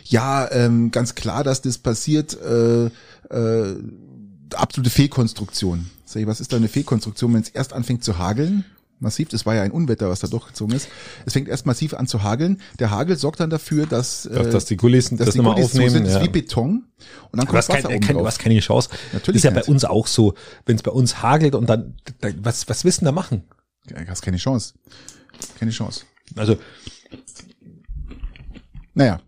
ja, 0.04 0.50
ähm, 0.52 0.92
ganz 0.92 1.16
klar, 1.16 1.44
dass 1.44 1.62
das 1.62 1.78
passiert, 1.78 2.40
äh, 2.42 2.86
äh, 2.86 3.76
absolute 4.54 4.90
Fehlkonstruktion. 4.90 5.90
Sag 6.06 6.22
ich, 6.22 6.28
was 6.28 6.40
ist 6.40 6.54
da 6.54 6.58
eine 6.58 6.68
Fehlkonstruktion, 6.68 7.34
wenn 7.34 7.42
es 7.42 7.50
erst 7.50 7.74
anfängt 7.74 8.04
zu 8.04 8.18
hageln? 8.18 8.66
Massiv, 9.06 9.30
das 9.30 9.46
war 9.46 9.56
ja 9.56 9.62
ein 9.62 9.72
Unwetter, 9.72 10.10
was 10.10 10.20
da 10.20 10.28
durchgezogen 10.28 10.76
ist. 10.76 10.90
Es 11.26 11.34
fängt 11.34 11.48
erst 11.48 11.66
massiv 11.66 11.94
an 11.94 12.08
zu 12.08 12.24
hageln. 12.24 12.60
Der 12.80 12.92
Hagel 12.92 13.18
sorgt 13.18 13.40
dann 13.40 13.50
dafür, 13.50 13.86
dass, 13.86 14.26
äh, 14.26 14.50
dass 14.50 14.66
die 14.66 14.76
Kulissen 14.76 15.18
dass 15.18 15.28
das 15.28 15.34
die 15.34 15.42
nochmal 15.42 15.64
aufnehmen. 15.64 15.92
Sind, 15.92 16.06
ja. 16.08 16.18
ist 16.18 16.24
wie 16.24 16.30
Beton. 16.30 16.84
Und 17.32 17.40
dann 17.40 17.46
kommt 17.46 17.60
was 17.60 17.70
Wasser 17.70 17.88
kein, 17.88 18.02
kein, 18.02 18.18
Du 18.18 18.26
hast 18.26 18.40
keine 18.40 18.60
Chance. 18.60 18.90
Natürlich. 19.14 19.38
ist 19.38 19.44
ja 19.44 19.52
bei 19.52 19.64
uns 19.64 19.86
auch 19.86 20.08
so. 20.08 20.34
Wenn 20.66 20.76
es 20.76 20.84
bei 20.84 20.92
uns 20.92 21.22
hagelt 21.22 21.56
und 21.56 21.70
dann, 21.70 21.96
was, 22.40 22.68
was 22.68 22.84
wissen 22.84 23.06
da 23.06 23.12
machen? 23.12 23.44
Du 23.88 23.96
hast 24.08 24.22
keine 24.22 24.38
Chance. 24.38 24.74
Keine 25.60 25.72
Chance. 25.72 26.02
Also, 26.36 26.58
naja. 28.96 29.22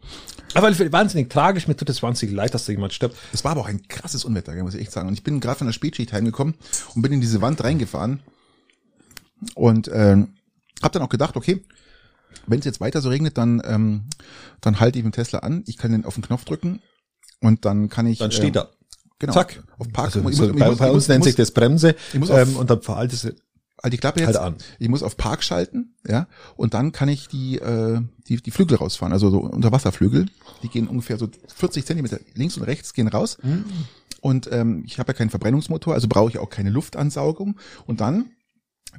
Aber 0.54 0.72
wahnsinnig 0.92 1.30
tragisch, 1.30 1.68
mir 1.68 1.76
tut 1.76 1.90
es 1.90 2.02
wahnsinnig 2.02 2.36
leid, 2.36 2.54
dass 2.54 2.66
da 2.66 2.72
jemand 2.72 2.94
stirbt. 2.94 3.16
Es 3.32 3.44
war 3.44 3.52
aber 3.52 3.62
auch 3.62 3.68
ein 3.68 3.88
krasses 3.88 4.26
Unwetter, 4.26 4.56
muss 4.64 4.74
ich 4.74 4.82
echt 4.82 4.92
sagen. 4.92 5.08
Und 5.08 5.14
ich 5.14 5.24
bin 5.24 5.40
gerade 5.40 5.60
von 5.60 5.68
der 5.68 5.74
Spätschicht 5.74 6.14
heimgekommen 6.14 6.56
und 6.96 7.02
bin 7.04 7.14
in 7.14 7.22
diese 7.22 7.42
Wand 7.42 7.64
reingefahren 7.64 8.22
und 9.56 9.90
ähm, 9.94 10.34
habe 10.82 10.94
dann 10.94 11.02
auch 11.02 11.10
gedacht, 11.10 11.36
okay, 11.36 11.64
wenn 12.46 12.60
es 12.60 12.66
jetzt 12.66 12.80
weiter 12.80 13.02
so 13.02 13.10
regnet, 13.10 13.38
dann 13.38 13.62
ähm, 13.66 14.04
dann 14.62 14.80
halte 14.80 15.00
ich 15.00 15.06
mit 15.06 15.16
Tesla 15.16 15.40
an. 15.40 15.64
Ich 15.68 15.78
kann 15.78 15.92
den 15.92 16.06
auf 16.06 16.16
den 16.16 16.24
Knopf 16.24 16.46
drücken 16.46 16.82
und 17.42 17.66
dann 17.66 17.90
kann 17.90 18.08
ich. 18.08 18.20
Dann 18.20 18.32
steht 18.32 18.56
äh, 18.56 18.60
er. 18.60 18.70
Genau. 19.20 19.34
Zack. 19.34 19.64
Auf 19.78 19.92
Park. 19.92 20.16
Also, 20.16 20.30
so 20.32 20.54
bei, 20.54 20.70
bei 20.76 20.92
uns 20.92 21.08
nennt 21.08 21.24
sich 21.24 21.36
das 21.36 21.52
Bremse. 21.52 21.96
Ich 22.14 22.20
muss 22.20 22.30
auf, 22.30 22.40
ähm, 22.40 22.56
und 22.56 22.70
dann 22.70 22.82
verhaltet 22.82 23.24
es 23.24 23.36
halt 23.82 23.94
die 23.94 23.98
Klappe 23.98 24.20
jetzt 24.20 24.28
halt 24.28 24.38
an. 24.38 24.56
Ich 24.80 24.90
muss 24.90 25.04
auf 25.04 25.18
Park 25.18 25.44
schalten, 25.44 25.96
ja, 26.08 26.28
und 26.56 26.74
dann 26.74 26.92
kann 26.92 27.10
ich 27.10 27.28
die 27.28 27.58
äh, 27.58 28.02
die 28.28 28.38
die 28.42 28.52
Flügel 28.52 28.78
rausfahren, 28.78 29.14
also 29.14 29.30
so 29.30 29.40
Unterwasserflügel. 29.40 30.28
Die 30.64 30.70
gehen 30.70 30.88
ungefähr 30.88 31.18
so 31.18 31.30
40 31.48 31.86
Zentimeter 31.86 32.20
links 32.36 32.58
und 32.58 32.64
rechts 32.64 32.94
gehen 32.94 33.08
raus. 33.08 33.38
Mhm. 33.42 33.66
Und 34.22 34.52
ähm, 34.52 34.84
ich 34.86 35.00
habe 35.00 35.12
ja 35.12 35.18
keinen 35.18 35.30
Verbrennungsmotor, 35.30 35.94
also 35.94 36.08
brauche 36.08 36.30
ich 36.30 36.40
auch 36.40 36.50
keine 36.50 36.70
Luftansaugung. 36.70 37.60
Und 37.86 38.02
dann 38.02 38.32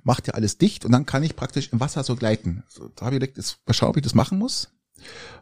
macht 0.02 0.26
ja 0.26 0.34
alles 0.34 0.58
dicht 0.58 0.84
und 0.84 0.92
dann 0.92 1.06
kann 1.06 1.22
ich 1.22 1.36
praktisch 1.36 1.72
im 1.72 1.80
Wasser 1.80 2.04
so 2.04 2.16
gleiten. 2.16 2.64
So, 2.68 2.88
da 2.94 3.06
habe 3.06 3.16
ich 3.16 3.20
gedacht, 3.20 3.38
ist, 3.38 3.58
mal 3.66 3.74
schauen, 3.74 3.90
ob 3.90 3.96
ich 3.96 4.02
das 4.02 4.14
machen 4.14 4.38
muss. 4.38 4.68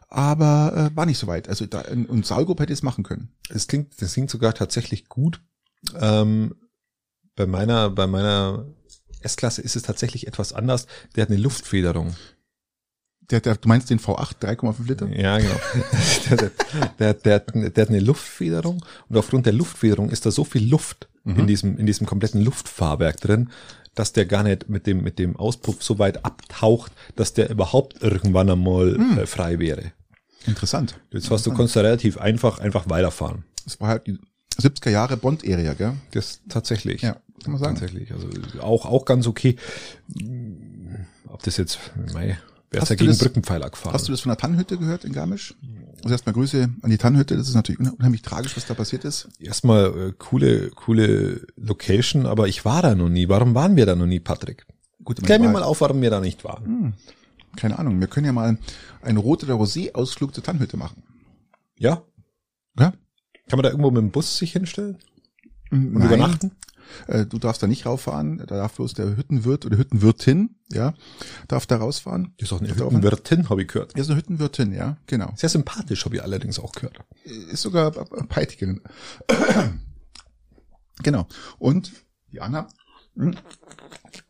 Aber 0.09 0.91
äh, 0.91 0.95
war 0.95 1.05
nicht 1.05 1.17
so 1.17 1.27
weit. 1.27 1.49
Also 1.49 1.65
da, 1.65 1.81
und 1.81 2.25
Saugruppe 2.25 2.63
hätte 2.63 2.73
ich 2.73 2.79
es 2.79 2.83
machen 2.83 3.03
können. 3.03 3.29
Das 3.49 3.67
klingt, 3.67 4.01
das 4.01 4.13
klingt 4.13 4.29
sogar 4.29 4.53
tatsächlich 4.53 5.09
gut. 5.09 5.41
Ähm, 5.99 6.55
bei 7.35 7.45
meiner, 7.45 7.89
bei 7.89 8.07
meiner 8.07 8.65
S-Klasse 9.21 9.61
ist 9.61 9.75
es 9.75 9.83
tatsächlich 9.83 10.27
etwas 10.27 10.53
anders. 10.53 10.87
Der 11.15 11.23
hat 11.23 11.29
eine 11.29 11.39
Luftfederung. 11.39 12.15
Der, 13.29 13.41
der, 13.41 13.55
du 13.55 13.67
meinst 13.67 13.89
den 13.89 13.99
V8 13.99 14.39
3,5 14.41 14.87
Liter? 14.87 15.07
Ja, 15.09 15.37
genau. 15.37 15.59
der, 16.29 16.37
der, 16.37 17.13
der, 17.13 17.39
der, 17.39 17.69
der 17.69 17.81
hat 17.81 17.89
eine 17.89 17.99
Luftfederung 17.99 18.85
und 19.09 19.17
aufgrund 19.17 19.45
der 19.45 19.53
Luftfederung 19.53 20.09
ist 20.09 20.25
da 20.25 20.31
so 20.31 20.45
viel 20.45 20.67
Luft 20.67 21.09
mhm. 21.25 21.39
in 21.39 21.47
diesem, 21.47 21.77
in 21.77 21.85
diesem 21.85 22.07
kompletten 22.07 22.41
Luftfahrwerk 22.41 23.19
drin, 23.19 23.49
dass 23.97 24.13
der 24.13 24.27
gar 24.27 24.43
nicht 24.43 24.69
mit 24.69 24.85
dem, 24.85 25.01
mit 25.01 25.17
dem 25.17 25.35
Auspuff 25.35 25.81
so 25.81 25.97
weit 25.97 26.23
abtaucht, 26.23 26.91
dass 27.15 27.33
der 27.33 27.49
überhaupt 27.49 28.01
irgendwann 28.01 28.49
einmal 28.49 28.97
mhm. 28.97 29.17
äh, 29.17 29.25
frei 29.25 29.57
wäre. 29.57 29.91
Interessant. 30.45 30.99
Jetzt 31.11 31.31
hast 31.31 31.45
du 31.47 31.49
konntest 31.51 31.75
du 31.75 31.79
relativ 31.79 32.17
einfach, 32.17 32.59
einfach 32.59 32.89
weiterfahren. 32.89 33.43
Das 33.65 33.81
war 33.81 33.89
halt 33.89 34.07
die 34.07 34.19
70er 34.61 34.91
Jahre 34.91 35.17
Bond-Area, 35.17 35.73
gell? 35.73 35.93
Das 36.11 36.41
tatsächlich. 36.47 37.01
Ja, 37.01 37.17
kann 37.43 37.53
man 37.53 37.57
sagen. 37.57 37.75
Tatsächlich. 37.75 38.11
Also 38.13 38.29
auch, 38.61 38.85
auch 38.85 39.05
ganz 39.05 39.25
okay. 39.25 39.55
Ob 41.27 41.41
das 41.41 41.57
jetzt, 41.57 41.79
mei, 42.13 42.37
wer 42.71 42.81
ist 42.81 42.89
ja 42.89 42.95
gegen 42.95 43.09
das, 43.09 43.19
Brückenpfeiler 43.19 43.69
gefahren? 43.69 43.93
Hast 43.93 44.07
du 44.07 44.11
das 44.11 44.21
von 44.21 44.29
der 44.29 44.37
Tannenhütte 44.37 44.77
gehört 44.77 45.05
in 45.05 45.13
Garmisch? 45.13 45.55
Also 46.03 46.09
erstmal 46.09 46.33
Grüße 46.33 46.69
an 46.81 46.89
die 46.89 46.97
Tannhütte. 46.97 47.35
Das 47.37 47.47
ist 47.47 47.55
natürlich 47.55 47.79
unheimlich 47.79 48.21
tragisch, 48.21 48.55
was 48.55 48.65
da 48.65 48.73
passiert 48.73 49.03
ist. 49.03 49.29
Erstmal 49.39 49.85
äh, 49.85 50.13
coole, 50.17 50.69
coole 50.71 51.47
Location, 51.55 52.25
aber 52.25 52.47
ich 52.47 52.65
war 52.65 52.81
da 52.81 52.95
noch 52.95 53.09
nie. 53.09 53.29
Warum 53.29 53.55
waren 53.55 53.75
wir 53.75 53.85
da 53.85 53.95
noch 53.95 54.05
nie, 54.05 54.19
Patrick? 54.19 54.65
Gut, 55.03 55.23
Klär 55.23 55.39
mir 55.39 55.49
mal 55.49 55.63
auf, 55.63 55.81
warum 55.81 56.01
wir 56.01 56.09
da 56.09 56.19
nicht 56.19 56.43
waren. 56.43 56.65
Hm, 56.65 56.93
keine 57.55 57.79
Ahnung. 57.79 57.99
Wir 57.99 58.07
können 58.07 58.25
ja 58.25 58.33
mal 58.33 58.57
einen 59.01 59.17
Rot- 59.17 59.43
oder 59.43 59.55
Rosé-Ausflug 59.55 60.33
zur 60.33 60.43
Tannhütte 60.43 60.77
machen. 60.77 61.03
Ja? 61.79 62.03
Ja? 62.77 62.93
Kann 63.47 63.57
man 63.57 63.63
da 63.63 63.69
irgendwo 63.69 63.89
mit 63.91 64.01
dem 64.01 64.11
Bus 64.11 64.37
sich 64.37 64.51
hinstellen 64.51 64.97
und 65.71 65.93
Nein. 65.93 66.07
übernachten? 66.07 66.51
Äh, 67.07 67.25
Du 67.25 67.37
darfst 67.39 67.61
da 67.63 67.67
nicht 67.67 67.85
rauffahren. 67.85 68.37
Da 68.39 68.45
darf 68.57 68.73
bloß 68.75 68.93
der 68.93 69.17
Hüttenwirt 69.17 69.65
oder 69.65 69.77
Hüttenwirtin, 69.77 70.55
ja, 70.71 70.93
darf 71.47 71.65
da 71.65 71.77
rausfahren. 71.77 72.33
Das 72.37 72.49
ist 72.49 72.53
auch 72.53 72.59
eine 72.59 72.69
Darf 72.69 72.79
Hüttenwirtin, 72.79 73.49
habe 73.49 73.61
ich 73.61 73.67
gehört. 73.67 73.97
Ja, 73.97 74.03
so 74.03 74.11
eine 74.13 74.19
Hüttenwirtin, 74.21 74.73
ja, 74.73 74.97
genau. 75.07 75.33
Sehr 75.35 75.49
sympathisch, 75.49 76.05
habe 76.05 76.15
ich 76.15 76.23
allerdings 76.23 76.59
auch 76.59 76.71
gehört. 76.73 76.99
Ist 77.23 77.61
sogar 77.61 77.91
Peitigerin. 77.91 78.81
genau. 81.03 81.27
Und 81.59 81.91
die 82.31 82.41
Anna. 82.41 82.67
hm, 83.15 83.35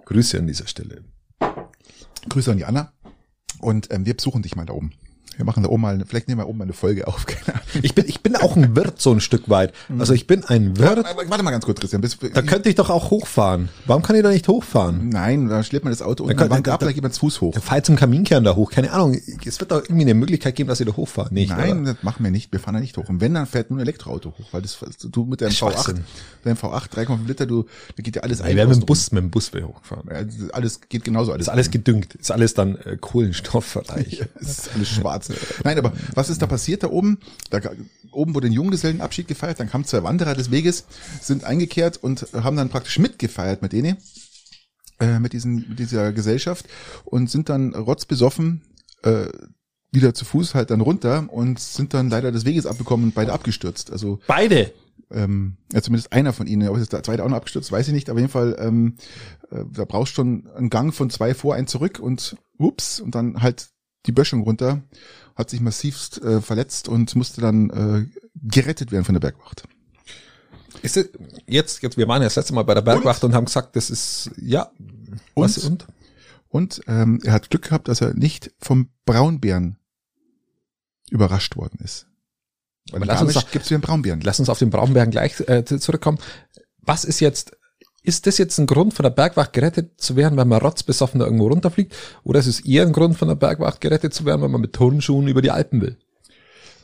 Grüße 0.06 0.38
an 0.40 0.48
dieser 0.48 0.68
Stelle. 0.68 1.04
Grüße 2.30 2.52
an 2.52 2.58
die 2.58 2.66
Anna. 2.66 2.94
Und 3.60 3.92
ähm, 3.92 4.06
wir 4.06 4.16
besuchen 4.16 4.44
dich 4.44 4.56
mal 4.56 4.66
da 4.66 4.74
oben. 4.74 4.92
Wir 5.38 5.46
machen 5.46 5.64
da 5.64 5.70
oben 5.70 5.82
mal, 5.84 6.04
vielleicht 6.08 6.28
nehmen 6.28 6.42
wir 6.42 6.48
oben 6.48 6.58
mal 6.58 6.64
eine 6.66 6.74
Folge 6.74 7.08
auf. 7.08 7.26
Ich 7.84 7.94
bin, 7.94 8.06
ich 8.08 8.22
bin 8.22 8.36
auch 8.36 8.56
ein 8.56 8.76
Wirt 8.76 9.00
so 9.00 9.12
ein 9.12 9.20
Stück 9.22 9.50
weit. 9.50 9.72
Also 10.00 10.14
ich 10.14 10.26
bin 10.26 10.44
ein 10.46 10.78
Wirt. 10.78 10.98
Warte, 11.04 11.30
warte 11.30 11.44
mal 11.44 11.52
ganz 11.52 11.64
kurz, 11.66 11.80
Christian. 11.80 12.02
Bis, 12.02 12.18
Da 12.18 12.42
könnte 12.42 12.70
ich 12.70 12.76
doch 12.76 12.90
auch 12.90 13.12
hochfahren. 13.12 13.70
Warum 13.86 14.02
kann 14.02 14.16
ich 14.16 14.24
da 14.24 14.30
nicht 14.32 14.48
hochfahren? 14.48 15.10
Nein, 15.10 15.48
da 15.48 15.62
schlägt 15.64 15.84
man 15.84 15.92
das 15.92 16.02
Auto 16.02 16.24
und 16.24 16.30
kann- 16.30 16.50
dann 16.50 16.64
da- 16.64 16.72
gab 16.72 16.80
da- 16.80 16.88
da 16.88 16.92
jemand 16.92 17.14
zu 17.14 17.20
Fuß 17.20 17.42
hoch. 17.42 17.52
Der 17.54 17.62
fährt 17.62 17.86
zum 17.86 17.96
Kaminkern 17.96 18.44
da 18.44 18.56
hoch. 18.56 18.72
Keine 18.72 18.92
Ahnung. 18.92 19.16
Es 19.46 19.60
wird 19.60 19.72
doch 19.72 19.84
irgendwie 19.84 20.02
eine 20.04 20.16
Möglichkeit 20.16 20.56
geben, 20.56 20.70
dass 20.70 20.80
ich 20.80 20.88
da 20.88 20.96
hochfahre. 20.96 21.32
Nicht, 21.34 21.50
Nein, 21.50 21.82
oder? 21.84 21.94
das 21.94 22.04
machen 22.04 22.24
wir 22.24 22.32
nicht. 22.32 22.52
Wir 22.52 22.60
fahren 22.60 22.74
da 22.76 22.80
nicht 22.80 22.98
hoch. 22.98 23.08
Und 23.10 23.22
wenn, 23.22 23.34
dann 23.36 23.46
fährt 23.46 23.70
nur 23.70 23.78
ein 23.80 23.84
Elektroauto 23.84 24.30
hoch, 24.32 24.48
weil 24.54 24.62
das 24.64 24.78
du 25.12 25.26
mit 25.26 25.42
deinem 25.42 25.52
V8, 25.52 25.56
Schwachsinn. 25.58 26.04
deinem 26.46 26.58
V8 26.58 26.90
3,5 26.94 27.28
Liter, 27.28 27.46
du, 27.46 27.66
da 27.96 28.02
geht 28.02 28.16
ja 28.16 28.24
alles 28.24 28.40
Ich 28.40 28.56
wäre 28.56 28.68
mit 28.68 28.78
dem 28.78 28.86
Bus, 28.86 29.12
mit 29.12 29.22
dem 29.22 29.30
Bus 29.30 29.52
rum. 29.54 29.74
Ja, 30.10 30.24
alles 30.54 30.80
geht 30.90 31.04
genauso 31.04 31.32
alles. 31.32 31.48
Ist 31.48 31.50
alles 31.54 31.70
gedüngt. 31.70 32.16
Ist 32.16 32.32
alles 32.32 32.54
dann 32.56 32.78
äh, 32.78 32.98
kohlenstoffreich. 33.00 34.26
Es 34.40 34.50
ist 34.60 34.70
alles 34.74 34.90
schwarz. 34.90 35.27
Nein, 35.64 35.78
aber 35.78 35.94
was 36.14 36.30
ist 36.30 36.42
da 36.42 36.48
passiert 36.48 36.84
da 36.84 36.90
oben? 36.90 37.20
Da, 37.50 37.60
oben 38.12 38.34
wurde 38.36 38.48
ein 38.48 38.54
Junggesellenabschied 38.54 39.28
gefeiert, 39.28 39.60
dann 39.60 39.70
kamen 39.70 39.86
zwei 39.86 40.04
Wanderer 40.04 40.36
des 40.36 40.52
Weges, 40.52 40.86
sind 41.22 41.44
eingekehrt 41.44 41.98
und 41.98 42.28
haben 42.34 42.58
dann 42.58 42.70
praktisch 42.70 43.00
mitgefeiert 43.00 43.62
mit 43.62 43.74
denen, 43.74 43.98
äh, 45.00 45.20
mit, 45.20 45.34
diesen, 45.34 45.70
mit 45.70 45.80
dieser 45.80 46.14
Gesellschaft 46.14 46.66
und 47.06 47.30
sind 47.30 47.50
dann 47.50 47.74
rotzbesoffen 47.76 48.64
äh, 49.04 49.28
wieder 49.92 50.14
zu 50.14 50.26
Fuß 50.26 50.56
halt 50.56 50.70
dann 50.70 50.82
runter 50.82 51.28
und 51.30 51.60
sind 51.60 51.94
dann 51.94 52.10
leider 52.10 52.32
des 52.32 52.46
Weges 52.46 52.66
abgekommen 52.66 53.08
und 53.08 53.16
beide 53.16 53.34
abgestürzt. 53.34 53.92
Also 53.92 54.20
Beide. 54.28 54.74
ähm, 55.12 55.58
ja, 55.72 55.82
zumindest 55.82 56.12
einer 56.12 56.34
von 56.34 56.48
ihnen, 56.48 56.68
ob 56.68 56.78
jetzt 56.78 56.94
der 56.94 57.04
zweite 57.04 57.24
auch 57.24 57.30
noch 57.30 57.38
abgestürzt, 57.38 57.72
weiß 57.72 57.88
ich 57.88 57.94
nicht, 57.94 58.10
aber 58.10 58.18
auf 58.18 58.22
jeden 58.22 58.32
Fall, 58.32 58.58
ähm, 58.60 58.96
äh, 59.50 59.64
da 59.72 59.86
brauchst 59.86 60.14
schon 60.14 60.48
einen 60.56 60.70
Gang 60.70 60.94
von 60.94 61.10
zwei 61.10 61.34
vor, 61.34 61.56
ein 61.56 61.68
zurück 61.68 62.00
und 62.00 62.36
ups, 62.58 63.00
und 63.00 63.16
dann 63.16 63.42
halt 63.42 63.70
die 64.06 64.12
Böschung 64.12 64.44
runter, 64.44 64.82
hat 65.36 65.50
sich 65.50 65.62
massivst 65.62 66.22
äh, 66.22 66.42
verletzt 66.42 66.88
und 66.88 67.16
musste 67.16 67.42
dann 67.42 67.70
äh, 67.70 68.06
gerettet 68.36 68.92
werden 68.92 69.06
von 69.06 69.14
der 69.14 69.20
Bergwacht. 69.20 69.64
Ist 70.82 70.98
es, 70.98 71.10
jetzt, 71.48 71.82
jetzt, 71.82 71.98
wir 71.98 72.08
waren 72.08 72.22
ja 72.22 72.28
das 72.28 72.36
letzte 72.36 72.54
Mal 72.54 72.64
bei 72.64 72.74
der 72.74 72.82
Bergwacht 72.82 73.24
und, 73.24 73.34
haben 73.34 73.46
gesagt, 73.46 73.76
das 73.76 73.90
ist, 73.90 74.32
ja. 74.38 74.72
Was 75.36 75.58
und? 75.58 75.88
Und 76.50 76.82
ähm, 76.88 77.20
er 77.24 77.34
hat 77.34 77.50
Glück 77.50 77.64
gehabt, 77.64 77.88
dass 77.88 78.02
er 78.02 78.14
nicht 78.14 78.52
vom 78.60 78.90
Braunbären 79.06 79.78
überrascht 81.10 81.56
worden 81.56 81.80
ist. 81.84 82.08
Weil 82.92 83.04
lass 83.04 83.22
uns 83.22 83.52
gibt's 83.52 83.70
wieder 83.70 83.78
einen 83.78 83.82
Braunbären. 83.82 84.22
Lass 84.22 84.40
uns 84.40 84.50
auf 84.50 84.60
den 84.60 84.70
Braunbären 84.70 85.12
gleich 85.12 85.40
äh, 85.42 85.66
zurückkommen. 85.66 86.20
Was 86.80 87.04
ist 87.04 87.20
jetzt, 87.20 87.57
ist 88.08 88.26
das 88.26 88.38
jetzt 88.38 88.58
ein 88.58 88.66
Grund 88.68 88.94
von 88.94 89.04
der 89.04 89.10
Bergwacht 89.12 89.54
gerettet 89.54 90.00
zu 90.02 90.16
werden, 90.16 90.38
wenn 90.38 90.48
man 90.48 90.62
rotzbesoffen 90.62 91.20
da 91.20 91.26
irgendwo 91.26 91.48
runterfliegt? 91.48 91.94
Oder 92.24 92.40
ist 92.40 92.48
es 92.48 92.62
eher 92.62 92.84
ein 92.86 92.94
Grund 92.94 93.18
von 93.18 93.28
der 93.28 93.36
Bergwacht 93.36 93.82
gerettet 93.82 94.14
zu 94.14 94.26
werden, 94.26 94.42
wenn 94.42 94.52
man 94.52 94.62
mit 94.62 94.74
Turnschuhen 94.74 95.28
über 95.28 95.42
die 95.42 95.52
Alpen 95.52 95.82
will? 95.82 95.98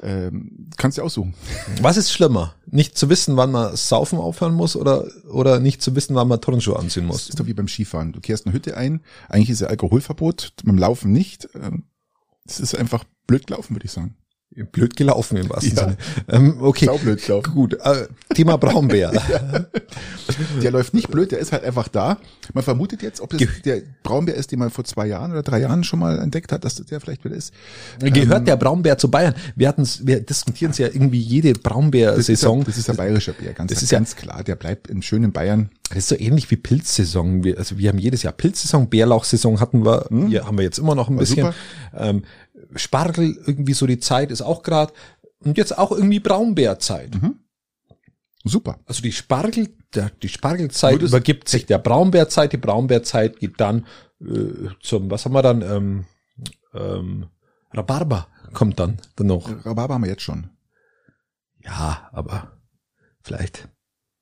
Ähm, 0.01 0.67
kannst 0.75 0.97
du 0.97 1.01
aussuchen. 1.01 1.33
Was 1.81 1.95
ist 1.95 2.11
schlimmer? 2.11 2.55
Nicht 2.65 2.97
zu 2.97 3.09
wissen, 3.09 3.37
wann 3.37 3.51
man 3.51 3.73
saufen 3.77 4.19
aufhören 4.19 4.53
muss 4.53 4.75
oder, 4.75 5.05
oder 5.31 5.61
nicht 5.61 5.81
zu 5.81 5.95
wissen, 5.95 6.13
wann 6.15 6.27
man 6.27 6.41
Turnschuhe 6.41 6.77
anziehen 6.77 7.07
Das 7.07 7.13
muss? 7.13 7.29
ist 7.29 7.39
doch 7.39 7.45
wie 7.45 7.53
beim 7.53 7.69
Skifahren. 7.69 8.11
Du 8.11 8.19
kehrst 8.19 8.45
eine 8.45 8.53
Hütte 8.53 8.75
ein, 8.75 8.99
eigentlich 9.29 9.49
ist 9.51 9.61
ja 9.61 9.67
Alkoholverbot, 9.67 10.53
beim 10.65 10.77
Laufen 10.77 11.13
nicht. 11.13 11.47
Ähm, 11.55 11.83
Es 12.45 12.59
ist 12.59 12.75
einfach 12.75 13.05
blöd 13.27 13.47
gelaufen, 13.47 13.75
würde 13.75 13.85
ich 13.85 13.91
sagen. 13.93 14.17
Blöd 14.71 14.95
gelaufen 14.95 15.37
im 15.37 15.49
wahrsten 15.49 15.75
Ja. 15.75 15.83
Sinne. 15.83 15.97
Ähm, 16.29 16.57
okay. 16.61 16.85
Saublöd 16.85 17.23
gelaufen. 17.25 17.53
Gut. 17.53 17.73
Äh, 17.83 18.07
Thema 18.35 18.57
Braunbär. 18.57 19.11
Der 20.63 20.71
läuft 20.71 20.93
nicht 20.93 21.09
blöd, 21.09 21.31
der 21.31 21.39
ist 21.39 21.51
halt 21.51 21.63
einfach 21.63 21.87
da. 21.87 22.17
Man 22.53 22.63
vermutet 22.63 23.01
jetzt, 23.01 23.19
ob 23.21 23.29
das 23.31 23.39
Ge- 23.39 23.47
der 23.65 23.81
Braunbär 24.03 24.35
ist, 24.35 24.51
den 24.51 24.59
man 24.59 24.69
vor 24.69 24.83
zwei 24.85 25.05
Jahren 25.07 25.31
oder 25.31 25.43
drei 25.43 25.59
Jahren 25.59 25.83
schon 25.83 25.99
mal 25.99 26.19
entdeckt 26.19 26.51
hat, 26.51 26.63
dass 26.63 26.75
das 26.75 26.85
der 26.87 26.99
vielleicht 27.01 27.25
wieder 27.25 27.35
ist. 27.35 27.53
Gehört 27.99 28.47
der 28.47 28.55
Braunbär 28.55 28.97
zu 28.97 29.11
Bayern? 29.11 29.33
Wir 29.55 29.67
hatten's, 29.67 30.05
wir 30.05 30.21
diskutieren 30.21 30.71
es 30.71 30.77
ja 30.77 30.87
irgendwie 30.87 31.19
jede 31.19 31.53
Das 31.53 31.61
ja, 31.63 31.69
Braunbär-Saison. 31.69 32.63
das 32.63 32.77
ist 32.77 32.89
ein 32.89 32.95
bayerischer 32.95 33.33
Bär, 33.33 33.53
ganz, 33.53 33.71
Das 33.73 33.83
ist 33.83 33.91
ja- 33.91 33.97
ganz 33.99 34.15
klar. 34.15 34.43
Der 34.43 34.55
bleibt 34.55 34.87
im 34.87 35.01
schönen 35.01 35.31
Bayern. 35.33 35.69
Das 35.89 35.97
ist 35.99 36.07
so 36.09 36.15
ähnlich 36.17 36.49
wie 36.49 36.55
Pilzsaison. 36.55 37.43
Wir, 37.43 37.57
also 37.57 37.77
wir 37.77 37.89
haben 37.89 37.99
jedes 37.99 38.23
Jahr 38.23 38.33
Pilzsaison, 38.33 38.89
Bärlauchsaison 38.89 39.59
hatten 39.59 39.85
wir, 39.85 40.07
hier 40.27 40.45
haben 40.47 40.57
wir 40.57 40.63
jetzt 40.63 40.79
immer 40.79 40.95
noch 40.95 41.09
ein 41.09 41.17
bisschen. 41.17 41.49
Ähm, 41.95 42.23
Spargel, 42.75 43.37
irgendwie 43.45 43.73
so 43.73 43.85
die 43.87 43.99
Zeit 43.99 44.31
ist 44.31 44.41
auch 44.41 44.63
gerade. 44.63 44.93
Und 45.39 45.57
jetzt 45.57 45.77
auch 45.77 45.91
irgendwie 45.91 46.19
Braunbärzeit. 46.19 47.11
Super. 48.45 48.79
Also 48.85 49.01
die 49.01 49.11
Spargel, 49.11 49.69
der, 49.93 50.09
die 50.09 50.29
Spargelzeit 50.29 50.93
Würdest- 50.95 51.13
übergibt 51.13 51.49
sich 51.49 51.65
der 51.65 51.77
Braunbärzeit. 51.79 52.51
Die 52.53 52.57
Braunbärzeit 52.57 53.39
geht 53.39 53.59
dann 53.59 53.85
äh, 54.21 54.69
zum, 54.81 55.09
was 55.11 55.25
haben 55.25 55.33
wir 55.33 55.41
dann? 55.41 55.61
Ähm, 55.61 56.05
ähm, 56.73 57.27
Rhabarber 57.71 58.27
kommt 58.53 58.79
dann, 58.79 58.99
dann 59.15 59.27
noch. 59.27 59.49
Rhabarber 59.65 59.95
haben 59.95 60.03
wir 60.03 60.09
jetzt 60.09 60.21
schon. 60.23 60.49
Ja, 61.63 62.09
aber 62.11 62.57
vielleicht 63.21 63.67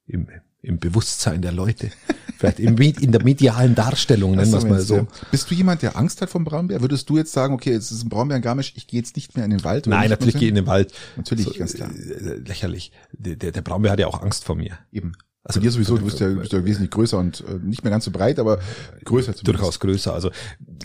im, 0.05 0.27
im 0.61 0.79
Bewusstsein 0.79 1.41
der 1.41 1.51
Leute. 1.51 1.91
Vielleicht 2.37 2.59
im, 2.59 2.77
in 2.77 3.11
der 3.11 3.23
medialen 3.23 3.75
Darstellung, 3.75 4.35
nennen 4.35 4.51
wir 4.51 4.57
es 4.57 4.65
mal 4.65 4.81
so. 4.81 4.95
ja. 4.97 5.07
Bist 5.29 5.49
du 5.49 5.55
jemand, 5.55 5.81
der 5.81 5.95
Angst 5.95 6.21
hat 6.21 6.29
vom 6.29 6.43
Braunbär? 6.43 6.81
Würdest 6.81 7.09
du 7.09 7.17
jetzt 7.17 7.33
sagen, 7.33 7.53
okay, 7.53 7.73
es 7.73 7.91
ist 7.91 8.03
ein 8.03 8.09
Braunbär 8.09 8.37
in 8.37 8.43
Garmisch, 8.43 8.73
ich 8.75 8.87
gehe 8.87 8.99
jetzt 8.99 9.15
nicht 9.15 9.35
mehr 9.35 9.45
in 9.45 9.51
den 9.51 9.63
Wald? 9.63 9.87
Nein, 9.87 10.09
natürlich 10.09 10.35
gehe 10.35 10.43
ich 10.43 10.49
in 10.49 10.55
den 10.55 10.67
Wald. 10.67 10.93
Natürlich, 11.17 11.57
ganz 11.57 11.73
klar. 11.73 11.91
äh, 11.91 12.37
Lächerlich. 12.37 12.91
Der, 13.11 13.35
der, 13.35 13.51
der 13.51 13.61
Braunbär 13.61 13.91
hat 13.91 13.99
ja 13.99 14.07
auch 14.07 14.21
Angst 14.21 14.43
vor 14.43 14.55
mir. 14.55 14.77
Eben. 14.91 15.13
Also 15.43 15.59
dir 15.59 15.71
sowieso, 15.71 15.97
du 15.97 16.05
bist 16.05 16.19
ja, 16.19 16.27
bist 16.29 16.53
ja 16.53 16.63
wesentlich 16.63 16.91
größer 16.91 17.17
und 17.17 17.43
äh, 17.47 17.53
nicht 17.63 17.83
mehr 17.83 17.89
ganz 17.91 18.05
so 18.05 18.11
breit, 18.11 18.37
aber 18.37 18.59
größer 19.03 19.35
zumindest. 19.35 19.47
Durchaus 19.47 19.79
größer. 19.79 20.13
Also 20.13 20.29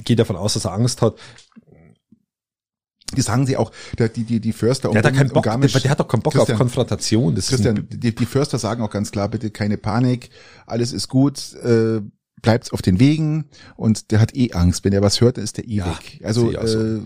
geht 0.05 0.19
davon 0.19 0.37
aus, 0.37 0.55
dass 0.55 0.65
er 0.65 0.73
Angst 0.73 1.03
hat. 1.03 1.17
Die 3.15 3.21
sagen 3.21 3.47
sie 3.47 3.57
auch, 3.57 3.71
der, 3.99 4.09
die, 4.09 4.25
die, 4.25 4.41
die 4.41 4.53
Förster 4.53 4.91
Der 4.91 5.03
hat, 5.03 5.15
keinen 5.15 5.31
Bock, 5.31 5.45
Garmisch, 5.45 5.73
der, 5.73 5.81
der 5.81 5.91
hat 5.93 6.01
doch 6.01 6.09
keinen 6.09 6.23
Bock 6.23 6.33
Christian, 6.33 6.57
auf 6.57 6.59
Konfrontation. 6.59 7.35
Das 7.35 7.45
ist 7.45 7.51
Christian, 7.51 7.87
die, 7.89 8.15
die 8.15 8.27
Förster 8.27 8.59
sagen 8.59 8.83
auch 8.83 8.91
ganz 8.91 9.13
klar, 9.13 9.29
bitte 9.29 9.51
keine 9.51 9.79
Panik, 9.79 10.31
alles 10.67 10.93
ist 10.93 11.09
gut, 11.09 11.55
äh, 11.63 12.01
bleibt 12.43 12.73
auf 12.73 12.83
den 12.83 13.01
Wegen 13.01 13.47
und 13.77 14.11
der 14.11 14.21
hat 14.21 14.37
eh 14.37 14.53
Angst. 14.53 14.85
Wenn 14.85 14.93
er 14.93 15.03
was 15.03 15.21
hört, 15.21 15.37
dann 15.37 15.45
ist 15.45 15.57
der 15.57 15.67
eh 15.69 15.75
Ja, 15.75 15.87
weg. 15.87 16.21
Also 16.23 16.53
so. 16.53 16.79
äh, 16.79 17.01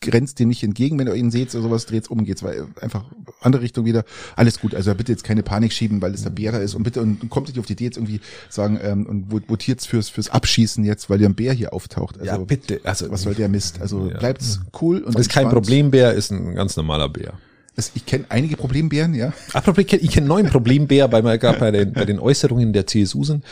grenzt 0.00 0.38
dem 0.38 0.48
nicht 0.48 0.62
entgegen, 0.62 0.98
wenn 0.98 1.06
ihr 1.06 1.14
ihn 1.14 1.30
seht 1.30 1.54
oder 1.54 1.62
sowas, 1.62 1.86
dreht's 1.86 2.08
um, 2.08 2.24
geht's 2.24 2.42
weil 2.42 2.66
einfach 2.80 3.04
andere 3.44 3.62
Richtung 3.62 3.84
wieder. 3.84 4.04
Alles 4.36 4.60
gut. 4.60 4.74
Also 4.74 4.94
bitte 4.94 5.12
jetzt 5.12 5.24
keine 5.24 5.42
Panik 5.42 5.72
schieben, 5.72 6.00
weil 6.02 6.14
es 6.14 6.22
der 6.22 6.30
Bär 6.30 6.52
da 6.52 6.58
ist 6.58 6.74
und 6.74 6.82
bitte 6.82 7.00
und, 7.02 7.22
und 7.22 7.30
kommt 7.30 7.48
nicht 7.48 7.58
auf 7.58 7.66
die 7.66 7.72
Idee 7.74 7.84
jetzt 7.84 7.96
irgendwie 7.96 8.20
sagen 8.48 8.78
ähm, 8.82 9.06
und 9.06 9.30
vot- 9.32 9.48
votiert's 9.48 9.86
fürs 9.86 10.08
fürs 10.08 10.28
Abschießen 10.30 10.84
jetzt, 10.84 11.10
weil 11.10 11.18
der 11.18 11.28
ein 11.28 11.34
Bär 11.34 11.52
hier 11.52 11.72
auftaucht. 11.72 12.18
Also 12.20 12.26
ja, 12.32 12.38
bitte. 12.38 12.80
Also, 12.84 13.10
was 13.10 13.22
soll 13.22 13.34
der 13.34 13.48
Mist? 13.48 13.80
Also 13.80 14.08
Ja. 14.10 14.18
bleibt's 14.18 14.60
cool 14.80 14.98
und 14.98 15.14
das 15.14 15.22
ist 15.22 15.30
kein 15.30 15.44
entspannt. 15.44 15.64
Problembär, 15.66 16.12
ist 16.14 16.30
ein 16.30 16.54
ganz 16.54 16.76
normaler 16.76 17.08
Bär. 17.08 17.34
Es- 17.76 17.92
Ich 17.94 18.04
kenne 18.04 18.24
einige 18.28 18.56
Problembären, 18.56 19.14
ja. 19.14 19.32
Apropos, 19.52 19.84
ich 19.90 20.10
kenne 20.10 20.26
neuen 20.26 20.46
Problembär, 20.48 21.10
weil 21.10 21.22
wir 21.24 21.38
gerade 21.38 21.58
bei 21.58 21.70
den, 21.70 21.92
bei 21.92 22.04
den 22.04 22.18
Äußerungen 22.18 22.72
der 22.72 22.86
CSU 22.86 23.24
sind. 23.24 23.44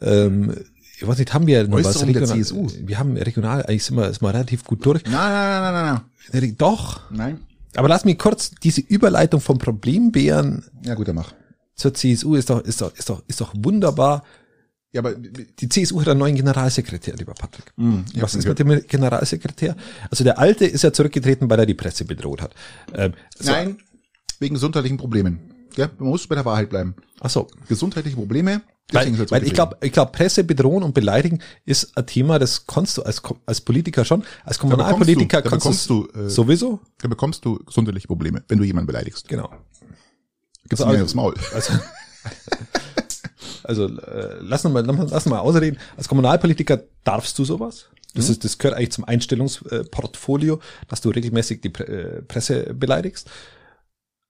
Ähm, 0.00 0.54
ich 1.00 1.06
weiß 1.06 1.18
nicht, 1.18 1.32
haben 1.32 1.46
wir 1.46 1.68
noch 1.68 1.78
was 1.78 1.86
Äußerungen 1.88 2.14
der 2.14 2.22
regional? 2.22 2.44
CSU? 2.44 2.66
Wir 2.86 2.98
haben 2.98 3.16
regional, 3.16 3.62
eigentlich 3.66 3.84
sind 3.84 3.96
wir, 3.96 4.06
sind 4.12 4.20
wir 4.22 4.34
relativ 4.34 4.64
gut 4.64 4.84
durch. 4.84 5.04
Nein, 5.04 5.12
nein, 5.12 5.62
nein, 5.62 5.72
nein, 5.74 6.00
nein. 6.32 6.54
Doch. 6.58 7.00
nein. 7.10 7.38
Aber 7.76 7.88
lass 7.88 8.04
mich 8.04 8.18
kurz 8.18 8.50
diese 8.62 8.80
Überleitung 8.80 9.40
vom 9.40 9.58
Problembären 9.58 10.64
Ja 10.84 10.94
gut, 10.94 11.08
dann 11.08 11.16
mach. 11.16 11.32
zur 11.74 11.94
CSU 11.94 12.34
ist 12.34 12.50
doch, 12.50 12.60
ist 12.60 12.80
doch, 12.80 12.94
ist 12.96 13.08
doch, 13.08 13.22
ist 13.26 13.40
doch 13.40 13.52
wunderbar. 13.56 14.24
Ja, 14.92 15.00
aber 15.00 15.14
Die 15.14 15.68
CSU 15.68 16.00
hat 16.00 16.08
einen 16.08 16.18
neuen 16.20 16.34
Generalsekretär, 16.34 17.14
lieber 17.16 17.34
Patrick. 17.34 17.72
Ich 18.14 18.22
Was 18.22 18.34
ist 18.34 18.48
mit 18.48 18.58
dem 18.58 18.80
Generalsekretär? 18.86 19.76
Also 20.10 20.24
der 20.24 20.38
alte 20.38 20.64
ist 20.64 20.82
ja 20.82 20.92
zurückgetreten, 20.92 21.50
weil 21.50 21.58
er 21.58 21.66
die 21.66 21.74
Presse 21.74 22.04
bedroht 22.06 22.40
hat. 22.40 22.54
Ähm, 22.94 23.12
so, 23.38 23.52
Nein, 23.52 23.76
wegen 24.40 24.54
gesundheitlichen 24.54 24.96
Problemen. 24.96 25.40
Ja, 25.76 25.90
man 25.98 26.08
muss 26.08 26.26
bei 26.26 26.34
der 26.36 26.44
Wahrheit 26.46 26.70
bleiben. 26.70 26.94
Ach 27.20 27.28
so. 27.30 27.48
Gesundheitliche 27.68 28.16
Probleme, 28.16 28.62
Weil, 28.90 29.14
so 29.14 29.30
weil 29.30 29.44
ich 29.44 29.52
glaube, 29.52 29.76
ich 29.82 29.92
glaube, 29.92 30.12
Presse 30.12 30.44
bedrohen 30.44 30.82
und 30.82 30.94
beleidigen 30.94 31.42
ist 31.66 31.96
ein 31.96 32.06
Thema, 32.06 32.38
das 32.38 32.66
kannst 32.66 32.96
du 32.96 33.02
als, 33.02 33.20
als 33.44 33.60
Politiker 33.60 34.04
schon, 34.04 34.24
als 34.44 34.58
Kommunalpolitiker 34.58 35.42
da 35.42 35.50
bekommst 35.50 35.90
du, 35.90 36.04
kannst 36.04 36.16
du, 36.16 36.20
äh, 36.20 36.30
sowieso. 36.30 36.80
Da 36.98 37.08
bekommst 37.08 37.44
du 37.44 37.58
gesundheitliche 37.58 38.06
Probleme, 38.06 38.42
wenn 38.48 38.58
du 38.58 38.64
jemanden 38.64 38.86
beleidigst. 38.86 39.28
Genau. 39.28 39.50
Gibt's 40.62 40.80
also, 40.82 41.02
aufs 41.02 41.14
Maul. 41.14 41.34
Also, 41.54 41.72
also 43.62 44.00
äh, 44.00 44.38
lass 44.40 44.64
uns 44.64 44.72
mal, 44.72 44.84
lass 44.84 45.26
mal 45.26 45.38
ausreden. 45.38 45.78
Als 45.96 46.08
Kommunalpolitiker 46.08 46.82
darfst 47.04 47.38
du 47.38 47.44
sowas. 47.44 47.86
Das 48.14 48.26
mhm. 48.26 48.32
ist, 48.32 48.44
das 48.44 48.58
gehört 48.58 48.76
eigentlich 48.76 48.92
zum 48.92 49.04
Einstellungsportfolio, 49.04 50.60
dass 50.88 51.00
du 51.00 51.10
regelmäßig 51.10 51.60
die 51.60 51.68
äh, 51.68 52.22
Presse 52.22 52.74
beleidigst. 52.74 53.30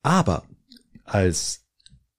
Aber 0.03 0.44
als 1.05 1.64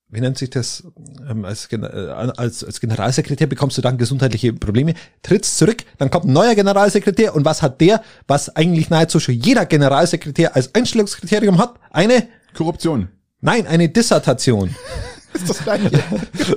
wie 0.09 0.21
nennt 0.21 0.37
sich 0.37 0.49
das, 0.49 0.83
ähm, 1.29 1.45
als, 1.45 1.71
äh, 1.71 1.77
als, 1.77 2.63
als 2.63 2.79
Generalsekretär 2.79 3.47
bekommst 3.47 3.77
du 3.77 3.81
dann 3.81 3.97
gesundheitliche 3.97 4.53
Probleme, 4.53 4.95
trittst 5.21 5.57
zurück, 5.57 5.83
dann 5.97 6.09
kommt 6.09 6.25
ein 6.25 6.33
neuer 6.33 6.55
Generalsekretär 6.55 7.35
und 7.35 7.45
was 7.45 7.61
hat 7.61 7.79
der, 7.79 8.01
was 8.27 8.55
eigentlich 8.55 8.89
nahezu 8.89 9.19
schon 9.19 9.35
jeder 9.35 9.65
Generalsekretär 9.65 10.55
als 10.55 10.73
Einstellungskriterium 10.73 11.59
hat? 11.59 11.75
Eine 11.91 12.27
Korruption. 12.55 13.09
Nein, 13.41 13.67
eine 13.67 13.89
Dissertation. 13.89 14.75
ist 15.33 15.49
das 15.49 15.59
gleiche. 15.63 15.91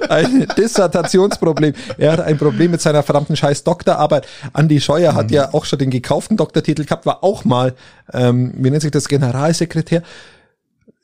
ein 0.08 0.46
Dissertationsproblem. 0.56 1.74
Er 1.98 2.12
hat 2.12 2.20
ein 2.20 2.38
Problem 2.38 2.70
mit 2.70 2.80
seiner 2.80 3.02
verdammten 3.02 3.36
scheiß 3.36 3.64
Doktorarbeit. 3.64 4.26
Andi 4.52 4.80
Scheuer 4.80 5.12
mhm. 5.12 5.16
hat 5.16 5.30
ja 5.30 5.52
auch 5.52 5.64
schon 5.64 5.78
den 5.78 5.90
gekauften 5.90 6.36
Doktortitel 6.36 6.84
gehabt, 6.84 7.06
war 7.06 7.22
auch 7.22 7.44
mal, 7.44 7.74
ähm, 8.12 8.52
wie 8.56 8.70
nennt 8.70 8.82
sich 8.82 8.90
das, 8.90 9.08
Generalsekretär 9.08 10.02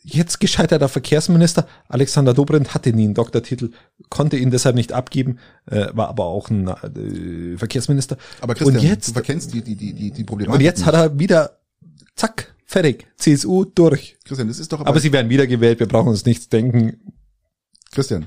jetzt 0.09 0.41
gescheiterter 0.41 0.89
Verkehrsminister. 0.89 1.67
Alexander 1.89 2.35
Dobrindt 2.35 2.75
hatte 2.75 2.93
nie 2.93 3.05
einen 3.05 3.15
Doktortitel, 3.15 3.71
konnte 4.09 4.37
ihn 4.37 4.51
deshalb 4.51 4.75
nicht 4.75 4.93
abgeben, 4.93 5.39
äh, 5.67 5.87
war 5.93 6.09
aber 6.09 6.27
auch 6.27 6.51
ein 6.51 6.69
äh, 6.69 7.57
Verkehrsminister. 7.57 8.17
Aber 8.41 8.55
Christian, 8.55 8.77
und 8.77 8.83
jetzt, 8.83 9.09
du 9.09 9.13
verkennst 9.13 9.53
die, 9.53 9.63
die, 9.63 9.77
die, 9.77 9.93
die, 9.93 10.11
die 10.11 10.25
Problematik. 10.25 10.59
Und 10.59 10.65
jetzt 10.65 10.79
nicht. 10.79 10.87
hat 10.87 10.95
er 10.95 11.19
wieder, 11.19 11.59
zack, 12.17 12.55
fertig, 12.65 13.07
CSU 13.17 13.65
durch. 13.65 14.17
Christian, 14.25 14.49
das 14.49 14.59
ist 14.59 14.73
doch 14.73 14.81
aber, 14.81 14.89
aber 14.89 15.01
sie 15.01 15.13
werden 15.13 15.29
wiedergewählt, 15.29 15.81
wir 15.81 15.89
brauchen 15.89 16.09
uns 16.09 16.25
nichts 16.25 16.49
denken. 16.49 17.13
Christian, 17.91 18.27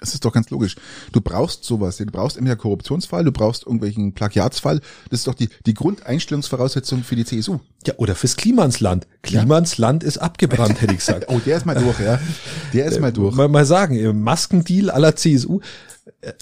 es 0.00 0.14
ist 0.14 0.24
doch 0.24 0.32
ganz 0.32 0.50
logisch. 0.50 0.76
Du 1.12 1.20
brauchst 1.20 1.64
sowas. 1.64 1.96
Du 1.96 2.06
brauchst 2.06 2.36
entweder 2.36 2.56
Korruptionsfall, 2.56 3.24
du 3.24 3.32
brauchst 3.32 3.64
irgendwelchen 3.64 4.12
Plagiatsfall. 4.12 4.80
Das 5.10 5.20
ist 5.20 5.26
doch 5.26 5.34
die, 5.34 5.48
die 5.66 5.74
Grundeinstellungsvoraussetzung 5.74 7.04
für 7.04 7.16
die 7.16 7.24
CSU. 7.24 7.58
Ja, 7.86 7.94
oder 7.96 8.14
fürs 8.14 8.36
Klima 8.36 8.64
ins 8.64 8.80
Land. 8.80 9.06
Klima 9.22 9.58
ins 9.58 9.78
Land 9.78 10.04
ist 10.04 10.18
abgebrannt, 10.18 10.80
hätte 10.80 10.92
ich 10.92 11.00
gesagt. 11.00 11.26
oh, 11.28 11.40
der 11.44 11.56
ist 11.56 11.66
mal 11.66 11.74
durch, 11.74 12.00
ja. 12.00 12.18
Der 12.72 12.86
ist 12.86 13.00
mal 13.00 13.12
durch. 13.12 13.34
Mal, 13.34 13.48
mal 13.48 13.66
sagen, 13.66 14.22
Maskendeal 14.22 14.90
aller 14.90 15.16
CSU. 15.16 15.60
Äh, 16.20 16.32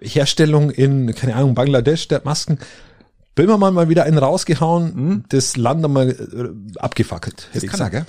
Herstellung 0.00 0.70
in, 0.70 1.14
keine 1.14 1.34
Ahnung, 1.34 1.54
Bangladesch 1.54 2.08
der 2.08 2.22
Masken. 2.24 2.58
Böhmermann 3.34 3.72
mal 3.72 3.88
wieder 3.88 4.02
einen 4.02 4.18
rausgehauen, 4.18 4.94
hm? 4.94 5.24
das 5.28 5.56
Land 5.56 5.84
einmal 5.84 6.10
äh, 6.10 6.78
abgefackelt. 6.78 7.48
Das 7.54 7.64
kann 7.66 7.80
er, 7.80 7.90
gell? 7.90 8.06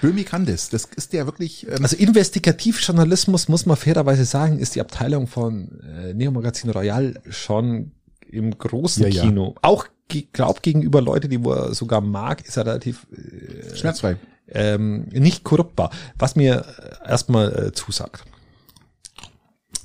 Böhmi 0.00 0.24
kann 0.24 0.46
das. 0.46 0.70
Das 0.70 0.88
ist 0.96 1.12
der 1.12 1.26
wirklich. 1.26 1.66
Ähm 1.68 1.82
also 1.82 1.96
Investigativjournalismus, 1.96 3.48
muss 3.48 3.66
man 3.66 3.76
fairerweise 3.76 4.24
sagen, 4.24 4.58
ist 4.58 4.74
die 4.74 4.80
Abteilung 4.80 5.26
von 5.26 5.80
äh, 5.82 6.14
Neo 6.14 6.30
Magazin 6.30 6.70
Royal 6.70 7.20
schon 7.28 7.92
im 8.28 8.56
großen 8.56 9.10
ja, 9.10 9.22
Kino. 9.22 9.54
Ja. 9.54 9.60
Auch 9.62 9.86
glaub 10.32 10.62
gegenüber 10.62 11.00
Leute, 11.00 11.28
die 11.28 11.42
wo 11.44 11.52
er 11.52 11.74
sogar 11.74 12.00
mag, 12.00 12.46
ist 12.46 12.56
er 12.56 12.66
relativ 12.66 13.06
äh, 13.12 13.76
schmerzfrei. 13.76 14.16
Ähm, 14.48 15.06
nicht 15.10 15.44
korruptbar. 15.44 15.90
Was 16.18 16.36
mir 16.36 16.64
erstmal 17.06 17.66
äh, 17.66 17.72
zusagt. 17.72 18.24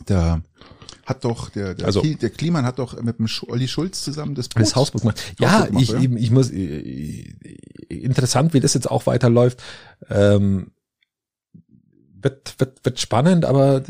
Der 0.07 0.41
hat 1.05 1.25
doch, 1.25 1.49
der, 1.49 1.73
der, 1.73 1.87
also, 1.87 2.01
der 2.01 2.29
Kliman 2.29 2.65
hat 2.65 2.77
doch 2.77 3.01
mit 3.01 3.17
dem 3.17 3.27
Olli 3.47 3.67
Schulz 3.67 4.03
zusammen 4.03 4.35
das, 4.35 4.47
Boot, 4.47 4.61
das 4.61 4.75
Hausboot 4.75 5.01
gemacht. 5.01 5.33
Ja, 5.39 5.61
Hausboot 5.61 5.87
gemacht, 5.87 6.03
ich, 6.03 6.23
ich 6.23 6.31
muss, 6.31 6.51
interessant, 7.89 8.53
wie 8.53 8.59
das 8.59 8.73
jetzt 8.73 8.89
auch 8.89 9.05
weiterläuft. 9.05 9.61
Ähm, 10.09 10.71
wird, 12.21 12.55
wird, 12.59 12.83
wird 12.83 12.99
spannend, 12.99 13.45
aber 13.45 13.83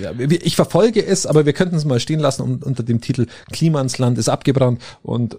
ja, 0.00 0.12
ich 0.18 0.56
verfolge 0.56 1.04
es, 1.04 1.26
aber 1.26 1.46
wir 1.46 1.52
könnten 1.52 1.76
es 1.76 1.84
mal 1.84 2.00
stehen 2.00 2.20
lassen 2.20 2.62
unter 2.62 2.82
dem 2.82 3.00
Titel 3.00 3.26
Klima 3.50 3.80
ins 3.80 3.98
Land 3.98 4.18
ist 4.18 4.28
abgebrannt 4.28 4.82
und 5.02 5.38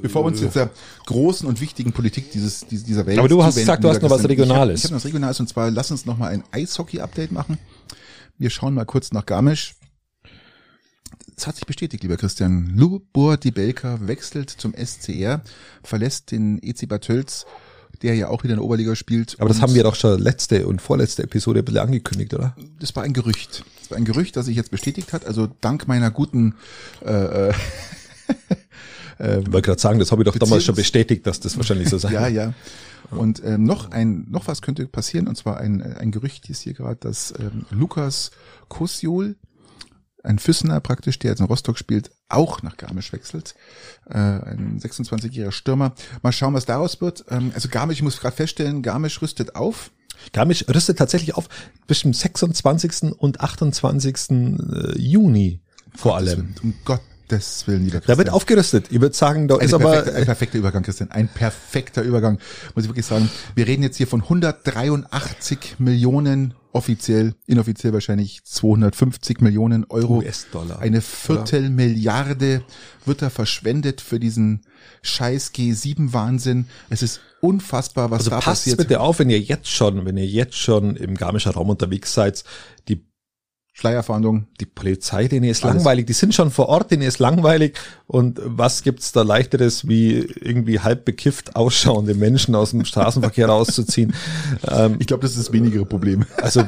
bevor 0.00 0.22
wir 0.22 0.28
uns 0.28 0.40
jetzt 0.40 0.56
der 0.56 0.70
großen 1.06 1.46
und 1.46 1.60
wichtigen 1.60 1.92
Politik 1.92 2.30
dieses 2.32 2.66
dieser 2.66 3.04
Welt 3.06 3.18
Aber 3.18 3.28
du 3.28 3.42
hast 3.42 3.56
gesagt, 3.56 3.84
du 3.84 3.88
hast 3.88 4.00
noch 4.00 4.10
was 4.10 4.26
Regionales. 4.26 4.80
Ich 4.80 4.84
habe 4.84 4.94
hab 4.94 4.98
noch 4.98 5.04
was 5.04 5.04
Regionales 5.04 5.40
und 5.40 5.48
zwar 5.48 5.70
lass 5.70 5.90
uns 5.90 6.06
noch 6.06 6.16
mal 6.16 6.28
ein 6.28 6.42
Eishockey 6.52 7.00
Update 7.00 7.32
machen. 7.32 7.58
Wir 8.38 8.50
schauen 8.50 8.74
mal 8.74 8.86
kurz 8.86 9.12
nach 9.12 9.26
Garmisch. 9.26 9.74
Es 11.38 11.46
hat 11.46 11.54
sich 11.54 11.66
bestätigt, 11.66 12.02
lieber 12.02 12.16
Christian. 12.16 12.72
Lubor 12.74 13.36
Dibelka 13.36 14.00
wechselt 14.02 14.50
zum 14.50 14.74
SCR, 14.74 15.40
verlässt 15.84 16.32
den 16.32 16.60
EC 16.60 16.88
Bad 16.88 17.02
Tölz, 17.02 17.46
der 18.02 18.16
ja 18.16 18.26
auch 18.26 18.42
wieder 18.42 18.54
in 18.54 18.58
der 18.58 18.64
Oberliga 18.64 18.96
spielt. 18.96 19.36
Aber 19.38 19.48
das 19.48 19.62
haben 19.62 19.72
wir 19.72 19.84
doch 19.84 19.94
schon 19.94 20.20
letzte 20.20 20.66
und 20.66 20.82
vorletzte 20.82 21.22
Episode 21.22 21.60
ein 21.60 21.64
bisschen 21.64 21.80
angekündigt, 21.80 22.34
oder? 22.34 22.56
Das 22.80 22.96
war 22.96 23.04
ein 23.04 23.12
Gerücht. 23.12 23.64
Das 23.78 23.92
war 23.92 23.98
ein 23.98 24.04
Gerücht, 24.04 24.34
das 24.34 24.46
sich 24.46 24.56
jetzt 24.56 24.72
bestätigt 24.72 25.12
hat. 25.12 25.26
Also 25.26 25.48
dank 25.60 25.86
meiner 25.86 26.10
guten 26.10 26.56
äh, 27.04 27.50
äh, 27.50 27.54
ähm, 29.20 29.40
ich 29.46 29.52
wollte 29.52 29.66
gerade 29.66 29.80
sagen, 29.80 30.00
das 30.00 30.10
habe 30.10 30.22
ich 30.22 30.26
doch 30.26 30.36
damals 30.36 30.64
schon 30.64 30.74
bestätigt, 30.74 31.24
dass 31.24 31.38
das 31.38 31.56
wahrscheinlich 31.56 31.88
so 31.88 31.98
sein 31.98 32.14
Ja, 32.14 32.26
ja. 32.26 32.52
Und 33.12 33.44
ähm, 33.44 33.62
noch 33.62 33.92
ein, 33.92 34.26
noch 34.28 34.48
was 34.48 34.60
könnte 34.60 34.88
passieren, 34.88 35.28
und 35.28 35.36
zwar 35.36 35.58
ein, 35.58 35.82
ein 35.82 36.10
Gerücht 36.10 36.50
ist 36.50 36.62
hier 36.62 36.74
gerade, 36.74 36.96
dass 36.96 37.32
ähm, 37.38 37.64
Lukas 37.70 38.32
Kosiol, 38.68 39.36
ein 40.28 40.38
Füssener 40.38 40.80
praktisch, 40.80 41.18
der 41.18 41.30
jetzt 41.30 41.40
in 41.40 41.46
Rostock 41.46 41.78
spielt, 41.78 42.10
auch 42.28 42.62
nach 42.62 42.76
Garmisch 42.76 43.12
wechselt. 43.12 43.54
Äh, 44.08 44.18
ein 44.18 44.78
26-jähriger 44.78 45.52
Stürmer. 45.52 45.94
Mal 46.22 46.32
schauen, 46.32 46.54
was 46.54 46.66
daraus 46.66 47.00
wird. 47.00 47.24
Ähm, 47.30 47.50
also 47.54 47.68
Garmisch, 47.68 47.98
ich 47.98 48.02
muss 48.02 48.20
gerade 48.20 48.36
feststellen, 48.36 48.82
Garmisch 48.82 49.22
rüstet 49.22 49.56
auf. 49.56 49.90
Garmisch 50.32 50.64
rüstet 50.68 50.98
tatsächlich 50.98 51.34
auf 51.34 51.48
bis 51.86 52.00
zum 52.00 52.12
26. 52.12 53.14
und 53.18 53.40
28. 53.40 54.30
Äh, 54.30 54.98
Juni 54.98 55.60
vor 55.94 56.16
allem. 56.16 56.54
Um 56.62 56.74
Gott 56.84 57.00
Gottes 57.28 57.66
Willen, 57.66 57.84
lieber 57.84 57.98
Christian. 57.98 58.14
Da 58.14 58.18
wird 58.18 58.30
aufgerüstet. 58.30 58.86
Ich 58.90 59.00
würde 59.00 59.14
sagen, 59.14 59.48
da 59.48 59.58
ist 59.58 59.74
aber... 59.74 60.14
Ein 60.14 60.24
perfekter 60.24 60.58
Übergang, 60.58 60.82
Christian. 60.82 61.10
Ein 61.10 61.28
perfekter 61.28 62.02
Übergang, 62.02 62.38
muss 62.74 62.84
ich 62.84 62.90
wirklich 62.90 63.04
sagen. 63.04 63.30
Wir 63.54 63.66
reden 63.66 63.82
jetzt 63.82 63.96
hier 63.96 64.06
von 64.06 64.22
183 64.22 65.76
Millionen 65.78 66.54
offiziell, 66.78 67.34
inoffiziell 67.46 67.92
wahrscheinlich 67.92 68.42
250 68.44 69.40
Millionen 69.40 69.84
Euro. 69.88 70.18
US-Dollar. 70.18 70.78
Eine 70.78 71.00
Viertelmilliarde 71.00 72.62
wird 73.04 73.22
da 73.22 73.30
verschwendet 73.30 74.00
für 74.00 74.20
diesen 74.20 74.62
scheiß 75.02 75.52
G7-Wahnsinn. 75.52 76.66
Es 76.88 77.02
ist 77.02 77.20
unfassbar, 77.40 78.10
was 78.10 78.20
also 78.20 78.30
da 78.30 78.36
passt 78.36 78.62
passiert. 78.62 78.78
bitte 78.78 79.00
auf, 79.00 79.18
wenn 79.18 79.30
ihr 79.30 79.40
jetzt 79.40 79.68
schon, 79.68 80.04
wenn 80.04 80.16
ihr 80.16 80.26
jetzt 80.26 80.56
schon 80.56 80.96
im 80.96 81.14
Garmischer 81.14 81.50
Raum 81.50 81.70
unterwegs 81.70 82.14
seid, 82.14 82.44
die 82.88 83.04
Schleierfahndung. 83.78 84.48
Die 84.58 84.66
Polizei, 84.66 85.28
denen 85.28 85.48
ist 85.48 85.64
Alles. 85.64 85.76
langweilig. 85.76 86.06
Die 86.06 86.12
sind 86.12 86.34
schon 86.34 86.50
vor 86.50 86.68
Ort, 86.68 86.90
denen 86.90 87.02
ist 87.02 87.20
langweilig. 87.20 87.78
Und 88.08 88.40
was 88.42 88.82
gibt's 88.82 89.12
da 89.12 89.22
leichteres, 89.22 89.86
wie 89.86 90.16
irgendwie 90.18 90.80
halb 90.80 91.04
bekifft 91.04 91.54
ausschauende 91.54 92.14
Menschen 92.14 92.56
aus 92.56 92.72
dem 92.72 92.84
Straßenverkehr 92.84 93.46
rauszuziehen? 93.48 94.14
Ähm, 94.68 94.96
ich 94.98 95.06
glaube, 95.06 95.22
das 95.22 95.36
ist 95.36 95.46
das 95.46 95.52
wenigere 95.52 95.86
Problem. 95.86 96.26
Also 96.42 96.64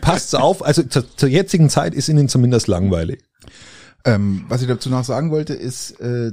passt 0.00 0.34
auf. 0.34 0.64
Also 0.64 0.82
zur, 0.84 1.04
zur 1.14 1.28
jetzigen 1.28 1.68
Zeit 1.68 1.92
ist 1.92 2.08
ihnen 2.08 2.30
zumindest 2.30 2.66
langweilig. 2.66 3.22
Ähm, 4.06 4.46
was 4.48 4.62
ich 4.62 4.68
dazu 4.68 4.88
noch 4.88 5.04
sagen 5.04 5.30
wollte, 5.30 5.52
ist, 5.52 6.00
äh, 6.00 6.32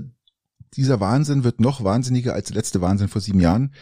dieser 0.76 1.00
Wahnsinn 1.00 1.44
wird 1.44 1.60
noch 1.60 1.84
wahnsinniger 1.84 2.34
als 2.34 2.48
der 2.48 2.56
letzte 2.56 2.82
Wahnsinn 2.82 3.10
vor 3.10 3.22
sieben 3.22 3.42
Jahren. 3.42 3.74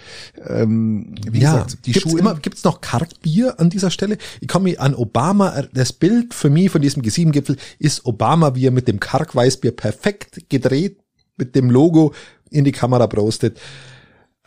Ähm, 0.48 1.14
wie 1.30 1.40
ja, 1.40 1.54
gesagt, 1.54 1.86
die 1.86 1.92
gibt's 1.92 2.10
Schulen. 2.10 2.26
Immer, 2.26 2.36
gibt's 2.36 2.64
noch 2.64 2.82
Kartbier 2.82 3.60
an 3.60 3.70
dieser 3.70 3.92
Stelle? 3.92 4.18
Ich 4.42 4.48
komme 4.48 4.80
an 4.80 4.96
Obama, 4.96 5.64
das 5.74 5.94
Bild 5.94 6.34
für 6.34 6.50
mich 6.50 6.72
von 6.72 6.82
diesem 6.82 7.04
G7-Gipfel 7.04 7.58
ist 7.78 8.06
Obama, 8.06 8.56
wie 8.56 8.66
er 8.66 8.72
mit 8.72 8.88
dem 8.88 9.00
Karg-Weißbier 9.00 9.72
perfekt 9.72 10.50
gedreht 10.50 10.98
mit 11.38 11.56
dem 11.56 11.70
Logo 11.70 12.14
in 12.50 12.66
die 12.66 12.72
Kamera 12.72 13.08
prostet. 13.08 13.60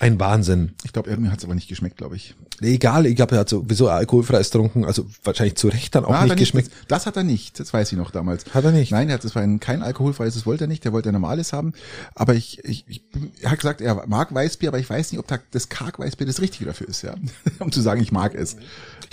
Ein 0.02 0.18
Wahnsinn. 0.18 0.72
Ich 0.82 0.92
glaube, 0.92 1.10
irgendwie 1.10 1.30
hat 1.30 1.38
es 1.38 1.44
aber 1.44 1.54
nicht 1.54 1.68
geschmeckt, 1.68 1.96
glaube 1.96 2.16
ich. 2.16 2.34
Egal, 2.60 3.06
ich 3.06 3.14
glaube, 3.14 3.36
er 3.36 3.42
hat 3.42 3.48
sowieso 3.48 3.88
alkoholfreies 3.88 4.50
getrunken, 4.50 4.84
also 4.84 5.06
wahrscheinlich 5.22 5.54
zu 5.54 5.68
Recht 5.68 5.94
dann 5.94 6.04
auch 6.04 6.10
ah, 6.10 6.24
nicht 6.24 6.38
geschmeckt. 6.38 6.70
Nicht, 6.70 6.90
das, 6.90 7.04
das, 7.04 7.06
hat 7.06 7.16
er 7.16 7.22
nicht, 7.22 7.60
das 7.60 7.72
weiß 7.72 7.92
ich 7.92 7.98
noch 7.98 8.10
damals. 8.10 8.52
Hat 8.52 8.64
er 8.64 8.72
nicht? 8.72 8.90
Nein, 8.90 9.08
er 9.08 9.14
hat 9.14 9.24
das 9.24 9.36
war 9.36 9.42
ein, 9.42 9.60
kein 9.60 9.80
alkoholfreies, 9.80 10.34
das 10.34 10.44
wollte 10.44 10.64
er 10.64 10.66
nicht, 10.66 10.84
der 10.84 10.92
wollte 10.92 11.10
ein 11.10 11.12
normales 11.12 11.52
haben. 11.52 11.72
Aber 12.16 12.34
ich, 12.34 12.64
ich, 12.64 12.84
ich 12.88 13.04
er 13.42 13.52
hat 13.52 13.60
gesagt, 13.60 13.80
er 13.80 14.04
mag 14.08 14.34
Weißbier, 14.34 14.70
aber 14.70 14.80
ich 14.80 14.90
weiß 14.90 15.12
nicht, 15.12 15.20
ob 15.20 15.28
da 15.28 15.38
das 15.52 15.68
Karg-Weißbier 15.68 16.26
das 16.26 16.40
Richtige 16.40 16.64
dafür 16.64 16.88
ist, 16.88 17.02
ja. 17.02 17.14
um 17.60 17.70
zu 17.70 17.80
sagen, 17.80 18.02
ich 18.02 18.10
mag 18.10 18.34
es. 18.34 18.56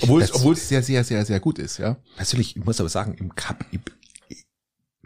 Obwohl 0.01 0.23
es, 0.23 0.33
obwohl 0.33 0.55
es 0.55 0.69
sehr, 0.69 0.81
sehr, 0.81 1.03
sehr, 1.03 1.23
sehr 1.23 1.39
gut 1.39 1.59
ist, 1.59 1.77
ja. 1.77 1.97
Natürlich, 2.17 2.57
ich 2.57 2.65
muss 2.65 2.79
aber 2.79 2.89
sagen, 2.89 3.13
im 3.19 3.35
Cup, 3.35 3.63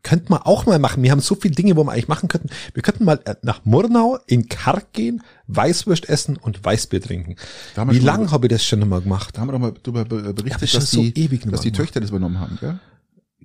könnten 0.03 0.29
wir 0.33 0.45
auch 0.45 0.65
mal 0.65 0.79
machen. 0.79 1.01
Wir 1.01 1.11
haben 1.11 1.21
so 1.21 1.35
viele 1.35 1.55
Dinge, 1.55 1.75
wo 1.75 1.83
wir 1.83 1.91
eigentlich 1.91 2.07
machen 2.07 2.27
könnten. 2.29 2.49
Wir 2.73 2.83
könnten 2.83 3.05
mal 3.05 3.19
äh, 3.25 3.35
nach 3.41 3.65
Murnau 3.65 4.19
in 4.27 4.47
Karg 4.49 4.93
gehen, 4.93 5.23
Weißwurst 5.47 6.07
essen 6.09 6.37
und 6.37 6.63
Weißbier 6.63 7.01
trinken. 7.01 7.35
Wie 7.87 7.99
lange 7.99 8.29
habe 8.31 8.47
ich 8.47 8.51
das 8.51 8.65
schon 8.65 8.87
mal 8.87 9.01
gemacht? 9.01 9.35
Da 9.37 9.41
haben 9.41 9.47
wir 9.47 9.53
doch 9.53 9.59
mal 9.59 9.73
darüber 9.81 10.05
be- 10.05 10.15
Ja, 10.17 10.21
das 10.23 10.35
berichtet, 10.35 10.61
ist 10.63 10.73
dass, 10.75 10.89
schon 10.91 11.05
so 11.05 11.11
die, 11.11 11.19
ewig 11.23 11.41
dass 11.49 11.61
die. 11.61 11.71
Töchter 11.71 11.99
das 12.01 12.09
übernommen 12.09 12.39
haben, 12.39 12.57
gell? 12.59 12.79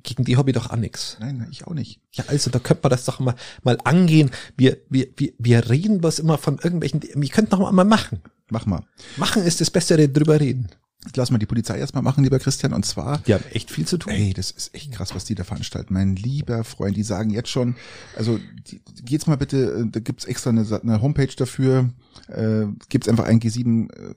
Gegen 0.02 0.24
die 0.24 0.36
habe 0.36 0.50
ich 0.50 0.56
doch 0.56 0.70
auch 0.70 0.76
nix. 0.76 1.16
Nein, 1.20 1.46
ich 1.50 1.66
auch 1.66 1.74
nicht. 1.74 2.00
Ja, 2.12 2.24
also 2.28 2.50
da 2.50 2.60
könnte 2.60 2.82
man 2.84 2.90
das 2.90 3.04
doch 3.04 3.18
mal, 3.18 3.34
mal 3.64 3.78
angehen. 3.84 4.30
Wir, 4.56 4.78
wir, 4.88 5.08
wir, 5.16 5.32
wir 5.38 5.68
reden 5.70 6.02
was 6.04 6.18
immer 6.20 6.38
von 6.38 6.58
irgendwelchen, 6.62 7.00
wir 7.02 7.28
könnten 7.30 7.50
doch 7.50 7.72
mal 7.72 7.84
machen. 7.84 8.20
Mach 8.50 8.64
mal. 8.64 8.84
Machen 9.16 9.42
ist 9.42 9.60
das 9.60 9.70
Bessere, 9.70 10.08
drüber 10.08 10.40
reden. 10.40 10.68
Lass 11.14 11.30
mal 11.30 11.38
die 11.38 11.46
Polizei 11.46 11.78
erstmal 11.78 12.02
machen, 12.02 12.24
lieber 12.24 12.38
Christian. 12.38 12.72
Und 12.72 12.84
zwar, 12.84 13.18
Die 13.18 13.32
haben 13.32 13.44
echt 13.52 13.70
viel 13.70 13.86
zu 13.86 13.98
tun. 13.98 14.12
ey, 14.12 14.32
das 14.34 14.50
ist 14.50 14.74
echt 14.74 14.92
krass, 14.92 15.14
was 15.14 15.24
die 15.24 15.34
da 15.34 15.44
veranstalten. 15.44 15.94
Mein 15.94 16.16
lieber 16.16 16.64
Freund, 16.64 16.96
die 16.96 17.04
sagen 17.04 17.30
jetzt 17.30 17.50
schon, 17.50 17.76
also 18.16 18.38
die, 18.68 18.82
geht's 19.04 19.26
mal 19.26 19.36
bitte, 19.36 19.84
äh, 19.86 19.90
da 19.90 20.00
gibt's 20.00 20.24
extra 20.24 20.50
eine, 20.50 20.66
eine 20.82 21.00
Homepage 21.00 21.34
dafür, 21.36 21.90
äh, 22.26 22.66
gibt's 22.88 23.08
einfach 23.08 23.24
ein 23.24 23.38
G7 23.40 23.90
äh, 23.92 24.14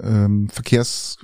ähm, 0.00 0.48
Verkehrs, 0.48 1.18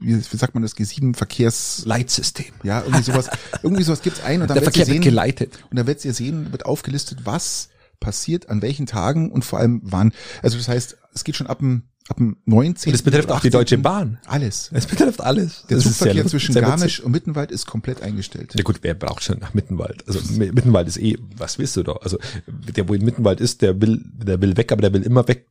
wie, 0.00 0.16
wie 0.16 0.36
sagt 0.36 0.54
man 0.54 0.62
das, 0.62 0.76
G7 0.76 1.14
Verkehrs, 1.14 1.82
Leitsystem. 1.84 2.54
ja, 2.62 2.80
irgendwie 2.82 3.02
sowas, 3.02 3.28
irgendwie 3.62 3.82
sowas 3.82 4.02
gibt's 4.02 4.22
ein 4.22 4.40
und 4.42 4.48
dann 4.48 4.54
Der 4.56 4.64
Verkehr 4.64 4.84
ihr 4.84 4.88
wird 4.88 4.96
sehen, 4.96 5.02
geleitet. 5.02 5.64
Und 5.70 5.78
da 5.78 5.86
werdet 5.86 6.04
ihr 6.04 6.14
sehen, 6.14 6.50
wird 6.50 6.64
aufgelistet, 6.66 7.20
was 7.24 7.68
passiert 8.00 8.48
an 8.48 8.62
welchen 8.62 8.86
Tagen 8.86 9.30
und 9.30 9.44
vor 9.44 9.58
allem 9.58 9.80
wann. 9.84 10.12
Also 10.42 10.56
das 10.56 10.68
heißt, 10.68 10.96
es 11.14 11.24
geht 11.24 11.36
schon 11.36 11.46
ab 11.46 11.58
dem, 11.60 11.84
ab 12.08 12.18
dem 12.18 12.36
19. 12.44 12.90
Und 12.90 12.92
das 12.92 13.02
betrifft 13.02 13.30
auch 13.30 13.40
die 13.40 13.48
18.. 13.48 13.50
Deutsche 13.52 13.78
Bahn. 13.78 14.18
Alles. 14.26 14.70
Es 14.72 14.86
betrifft 14.86 15.20
alles. 15.22 15.64
Der 15.70 15.78
Das 15.78 15.86
Zugverkehr 15.86 16.26
zwischen 16.26 16.52
sehr 16.52 16.62
Garmisch 16.62 17.00
und 17.00 17.12
Mittenwald 17.12 17.50
ist 17.50 17.66
komplett 17.66 18.02
eingestellt. 18.02 18.54
Ja 18.56 18.62
gut, 18.62 18.78
wer 18.82 18.94
braucht 18.94 19.22
schon 19.22 19.38
nach 19.38 19.54
Mittenwald? 19.54 20.06
Also 20.06 20.18
Mi- 20.34 20.52
Mittenwald 20.52 20.86
ist 20.88 20.98
eh, 20.98 21.16
was 21.36 21.58
willst 21.58 21.76
du 21.76 21.82
da? 21.82 21.92
Also 21.94 22.18
der, 22.46 22.88
wo 22.88 22.94
in 22.94 23.04
Mittenwald 23.04 23.40
ist, 23.40 23.62
der 23.62 23.80
will, 23.80 24.02
der 24.04 24.40
will 24.42 24.56
weg, 24.56 24.70
aber 24.72 24.82
der 24.82 24.92
will 24.92 25.02
immer 25.02 25.26
weg. 25.28 25.48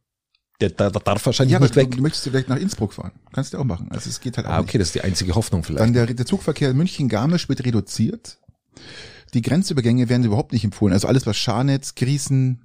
Der, 0.61 0.69
der, 0.69 0.91
der 0.91 1.01
darf 1.01 1.25
wahrscheinlich 1.25 1.53
Ja, 1.53 1.57
aber 1.57 1.65
nicht 1.65 1.75
du, 1.75 1.79
weg. 1.81 1.91
du 1.95 2.01
möchtest 2.01 2.23
vielleicht 2.25 2.47
nach 2.49 2.57
Innsbruck 2.57 2.93
fahren. 2.93 3.11
Kannst 3.33 3.53
du 3.53 3.57
auch 3.57 3.63
machen. 3.63 3.87
Also 3.89 4.09
es 4.09 4.21
geht 4.21 4.37
halt 4.37 4.45
auch 4.45 4.51
Ah, 4.51 4.59
nicht. 4.59 4.69
okay, 4.69 4.77
das 4.77 4.89
ist 4.89 4.95
die 4.95 5.01
einzige 5.01 5.33
Hoffnung 5.33 5.63
vielleicht. 5.63 5.81
Dann 5.83 5.93
der, 5.93 6.05
der 6.05 6.25
Zugverkehr 6.27 6.73
München-Garmisch 6.75 7.49
wird 7.49 7.65
reduziert. 7.65 8.37
Die 9.33 9.41
Grenzübergänge 9.41 10.09
werden 10.09 10.23
überhaupt 10.23 10.53
nicht 10.53 10.63
empfohlen. 10.63 10.93
Also 10.93 11.07
alles, 11.07 11.25
was 11.25 11.35
Scharnetz, 11.37 11.95
Griesen, 11.95 12.61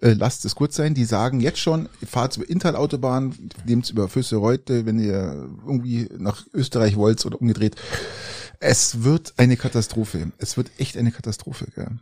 äh, 0.00 0.12
lasst 0.12 0.44
es 0.44 0.54
gut 0.54 0.72
sein. 0.72 0.94
Die 0.94 1.04
sagen 1.04 1.40
jetzt 1.40 1.58
schon, 1.58 1.88
fahrt 2.06 2.36
über 2.36 2.48
Inntal-Autobahn, 2.48 3.50
nehmt 3.66 3.90
über 3.90 4.08
Füsse 4.08 4.36
Reute, 4.36 4.86
wenn 4.86 4.98
ihr 4.98 5.48
irgendwie 5.66 6.08
nach 6.16 6.46
Österreich 6.52 6.96
wollt 6.96 7.24
oder 7.26 7.40
umgedreht. 7.40 7.76
Es 8.60 9.02
wird 9.02 9.34
eine 9.36 9.56
Katastrophe. 9.56 10.32
Es 10.38 10.56
wird 10.56 10.70
echt 10.78 10.96
eine 10.96 11.10
Katastrophe. 11.10 11.66
Gell? 11.74 11.98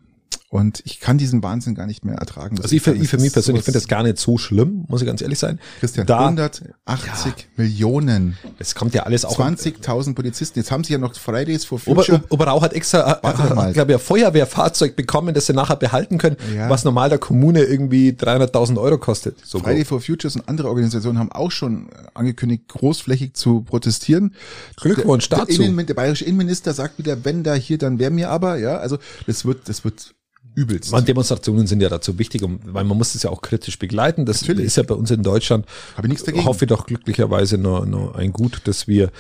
Und 0.53 0.83
ich 0.85 0.99
kann 0.99 1.17
diesen 1.17 1.45
Wahnsinn 1.45 1.77
gar 1.77 1.87
nicht 1.87 2.05
mehr 2.05 2.17
ertragen. 2.17 2.59
also 2.61 2.75
ich 2.75 2.83
für, 2.83 2.93
ich 2.93 3.09
für 3.09 3.19
mich 3.19 3.33
persönlich 3.33 3.63
finde 3.63 3.79
das 3.79 3.87
gar 3.87 4.03
nicht 4.03 4.19
so 4.19 4.37
schlimm, 4.37 4.85
muss 4.89 5.01
ich 5.01 5.07
ganz 5.07 5.23
ehrlich 5.23 5.39
sein. 5.39 5.61
Christian, 5.79 6.09
da, 6.09 6.19
180 6.19 7.51
Millionen, 7.57 8.37
es 8.59 8.75
kommt 8.75 8.93
ja 8.93 9.05
alles 9.05 9.25
auch. 9.25 9.39
20.000 9.39 10.17
Polizisten. 10.17 10.59
Jetzt 10.59 10.73
haben 10.73 10.83
sie 10.83 10.93
ja 10.93 10.99
noch 10.99 11.15
Fridays 11.15 11.65
for 11.65 11.81
Ober, 11.87 12.03
Future. 12.03 12.25
Oberau 12.31 12.61
hat 12.63 12.73
extra, 12.73 13.21
Warte 13.23 13.45
doch 13.49 13.55
mal. 13.55 13.69
ich 13.69 13.75
glaube, 13.75 13.93
ja, 13.93 13.99
Feuerwehrfahrzeug 13.99 14.97
bekommen, 14.97 15.35
das 15.35 15.47
sie 15.47 15.53
nachher 15.53 15.77
behalten 15.77 16.19
können, 16.19 16.37
Ja. 16.53 16.69
was 16.69 16.83
normal 16.85 17.11
der 17.11 17.19
Kommune 17.19 17.63
irgendwie 17.63 18.11
300.000 18.11 18.77
Euro 18.77 18.99
kostet. 18.99 19.39
So 19.47 19.61
Friday 19.61 19.85
grob. 19.85 19.87
for 19.87 20.01
Futures 20.01 20.35
und 20.35 20.49
andere 20.49 20.67
Organisationen 20.67 21.21
haben 21.21 21.31
auch 21.31 21.53
schon 21.53 21.91
angekündigt, 22.15 22.67
großflächig 22.67 23.35
zu 23.35 23.63
protestieren. 23.63 24.35
Glückwunsch 24.81 25.29
der, 25.29 25.39
dazu. 25.39 25.59
Der, 25.59 25.67
Innen, 25.69 25.87
der 25.87 25.95
bayerische 25.95 26.25
Innenminister 26.25 26.73
sagt 26.75 26.99
wieder, 26.99 27.25
wenn 27.25 27.45
da 27.45 27.55
hier, 27.55 27.79
dann 27.79 28.01
wär 28.01 28.11
mir 28.11 28.31
aber, 28.31 28.57
ja, 28.57 28.79
also 28.79 28.99
das 29.29 29.45
wird, 29.45 29.69
das 29.69 29.85
wird 29.85 30.13
übelst. 30.61 30.93
Man, 30.93 31.05
Demonstrationen 31.05 31.67
sind 31.67 31.81
ja 31.83 31.89
dazu 31.89 32.19
wichtig, 32.19 32.43
um, 32.43 32.61
weil 32.65 32.85
man 32.85 32.97
muss 32.97 33.13
das 33.15 33.23
ja 33.23 33.31
auch 33.31 33.41
kritisch 33.43 33.79
begleiten. 33.79 34.27
Das 34.27 34.43
Natürlich. 34.43 34.67
ist 34.67 34.77
ja 34.77 34.83
bei 34.83 34.95
uns 34.95 35.11
in 35.11 35.23
Deutschland, 35.23 35.67
Habe 35.97 36.07
ich 36.07 36.11
nichts 36.11 36.25
dagegen. 36.25 36.45
hoffe 36.45 36.67
doch 36.67 36.87
glücklicherweise 36.87 37.59
noch, 37.59 37.87
noch 37.87 38.15
ein 38.15 38.33
Gut, 38.33 38.63
dass 38.65 38.87
wir, 38.89 39.11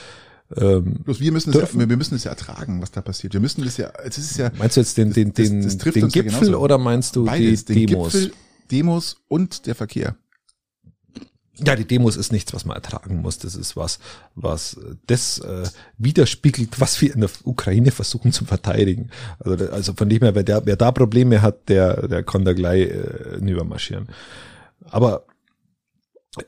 ähm, 0.56 0.94
Bloß 1.04 1.20
wir 1.20 1.32
müssen, 1.32 1.52
das 1.52 1.60
ja, 1.62 1.66
dürfen- 1.66 1.88
wir 1.88 1.96
müssen 1.96 2.14
das 2.14 2.24
ja 2.24 2.30
ertragen, 2.30 2.82
was 2.82 2.90
da 2.90 3.00
passiert. 3.00 3.32
Wir 3.32 3.40
müssen 3.40 3.64
das 3.64 3.76
ja, 3.76 3.92
es 4.04 4.18
ist 4.18 4.36
ja 4.38 4.50
meinst 4.58 4.76
du 4.76 4.80
jetzt 4.80 4.96
den, 4.98 5.12
den, 5.12 5.32
Das- 5.32 5.46
den, 5.48 5.62
das 5.62 5.78
trifft 5.78 5.96
den 5.96 6.08
ja 6.08 6.22
Gipfel 6.22 6.40
genauso. 6.48 6.58
oder 6.58 6.78
meinst 6.78 7.16
du 7.16 7.24
beides, 7.24 7.64
die 7.64 7.74
den 7.74 7.86
Demos? 7.88 8.12
Gipfel, 8.12 8.32
Demos 8.70 9.16
und 9.28 9.66
der 9.66 9.74
Verkehr. 9.74 10.16
Ja, 11.56 11.76
die 11.76 11.84
Demos 11.84 12.16
ist 12.16 12.32
nichts, 12.32 12.54
was 12.54 12.64
man 12.64 12.76
ertragen 12.76 13.20
muss. 13.20 13.38
Das 13.38 13.54
ist 13.54 13.76
was, 13.76 13.98
was 14.34 14.74
äh, 14.74 14.94
das 15.06 15.38
äh, 15.40 15.64
widerspiegelt, 15.98 16.80
was 16.80 17.00
wir 17.00 17.12
in 17.12 17.20
der 17.20 17.30
Ukraine 17.44 17.90
versuchen 17.90 18.32
zu 18.32 18.44
verteidigen. 18.44 19.10
Also, 19.40 19.70
also 19.70 19.92
von 19.94 20.08
dem 20.08 20.20
her, 20.20 20.34
wer, 20.34 20.42
der, 20.42 20.64
wer 20.64 20.76
da 20.76 20.90
Probleme 20.92 21.42
hat, 21.42 21.68
der, 21.68 22.08
der 22.08 22.22
kann 22.22 22.44
da 22.44 22.52
gleich 22.52 22.88
äh, 22.88 23.36
hinübermarschieren. 23.36 24.08
Aber 24.88 25.26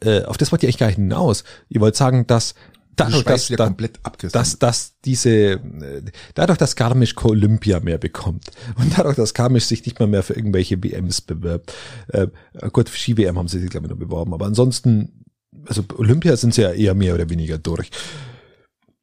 äh, 0.00 0.22
auf 0.22 0.36
das 0.38 0.53
wollte 0.53 0.66
ich 0.66 0.68
eigentlich 0.68 0.78
gar 0.78 0.86
nicht 0.86 0.96
hinaus. 0.96 1.44
Ich 1.68 1.80
wollte 1.80 1.98
sagen, 1.98 2.26
dass 2.26 2.55
dadurch, 2.97 3.24
Das 3.24 3.49
dass, 3.49 3.51
wieder 3.51 3.70
da, 3.70 4.28
dass, 4.28 4.59
dass 4.59 4.95
diese, 5.05 5.30
äh, 5.30 6.03
dadurch, 6.34 6.59
dass 6.59 6.76
Garmisch 6.76 7.16
Olympia 7.22 7.80
mehr 7.80 7.99
bekommt 7.99 8.51
und 8.76 8.97
dadurch, 8.97 9.16
dass 9.16 9.34
Garmisch 9.34 9.64
sich 9.64 9.84
nicht 9.84 9.99
mal 9.99 10.07
mehr 10.07 10.22
für 10.22 10.34
irgendwelche 10.34 10.82
WMs 10.82 11.20
bewirbt, 11.20 11.74
äh, 12.09 12.28
gut, 12.72 12.88
für 12.88 12.99
Ski-WM 12.99 13.38
haben 13.38 13.49
sie 13.49 13.61
sich, 13.61 13.70
glaube 13.70 13.86
ich, 13.86 13.90
noch 13.90 13.99
beworben, 13.99 14.34
aber 14.34 14.47
ansonsten, 14.47 15.24
also 15.66 15.84
Olympia 15.97 16.36
sind 16.36 16.55
sie 16.55 16.62
ja 16.62 16.72
eher 16.72 16.95
mehr 16.95 17.14
oder 17.14 17.28
weniger 17.30 17.59
durch. 17.59 17.90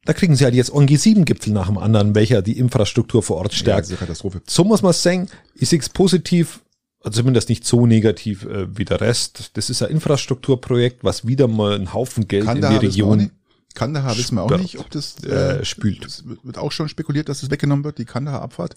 Da 0.04 0.14
kriegen 0.14 0.34
sie 0.34 0.44
halt 0.44 0.54
jetzt 0.54 0.72
einen 0.72 0.88
G7-Gipfel 0.88 1.52
nach 1.52 1.66
dem 1.66 1.76
anderen, 1.76 2.14
welcher 2.14 2.40
die 2.40 2.58
Infrastruktur 2.58 3.22
vor 3.22 3.36
Ort 3.36 3.52
ja, 3.52 3.58
stärkt. 3.58 3.88
eine 3.88 3.96
Katastrophe. 3.96 4.40
So 4.46 4.64
muss 4.64 4.82
man 4.82 4.94
sagen, 4.94 5.28
ich 5.54 5.68
sehe 5.68 5.78
es 5.78 5.90
positiv, 5.90 6.60
also 7.02 7.20
zumindest 7.20 7.50
nicht 7.50 7.66
so 7.66 7.86
negativ 7.86 8.44
äh, 8.46 8.76
wie 8.76 8.86
der 8.86 9.00
Rest. 9.00 9.50
Das 9.54 9.68
ist 9.68 9.82
ein 9.82 9.90
Infrastrukturprojekt, 9.90 11.04
was 11.04 11.26
wieder 11.26 11.48
mal 11.48 11.74
einen 11.74 11.92
Haufen 11.92 12.28
Geld 12.28 12.48
in 12.48 12.62
die 12.62 12.76
Region. 12.76 13.30
Kandahar 13.74 14.16
wissen 14.18 14.34
wir 14.34 14.42
auch 14.42 14.56
nicht, 14.58 14.78
ob 14.78 14.90
das 14.90 15.22
äh, 15.24 15.64
spült. 15.64 16.04
Es 16.04 16.24
wird 16.42 16.58
auch 16.58 16.72
schon 16.72 16.88
spekuliert, 16.88 17.28
dass 17.28 17.42
es 17.42 17.50
weggenommen 17.50 17.84
wird, 17.84 17.98
die 17.98 18.04
Kandahar-Abfahrt. 18.04 18.74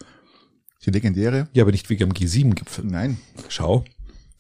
Die 0.86 0.92
legendäre. 0.92 1.48
Ja, 1.54 1.64
aber 1.64 1.72
nicht 1.72 1.90
wegen 1.90 2.10
dem 2.10 2.14
G7-Gipfel. 2.14 2.86
Nein, 2.86 3.18
Schau. 3.50 3.86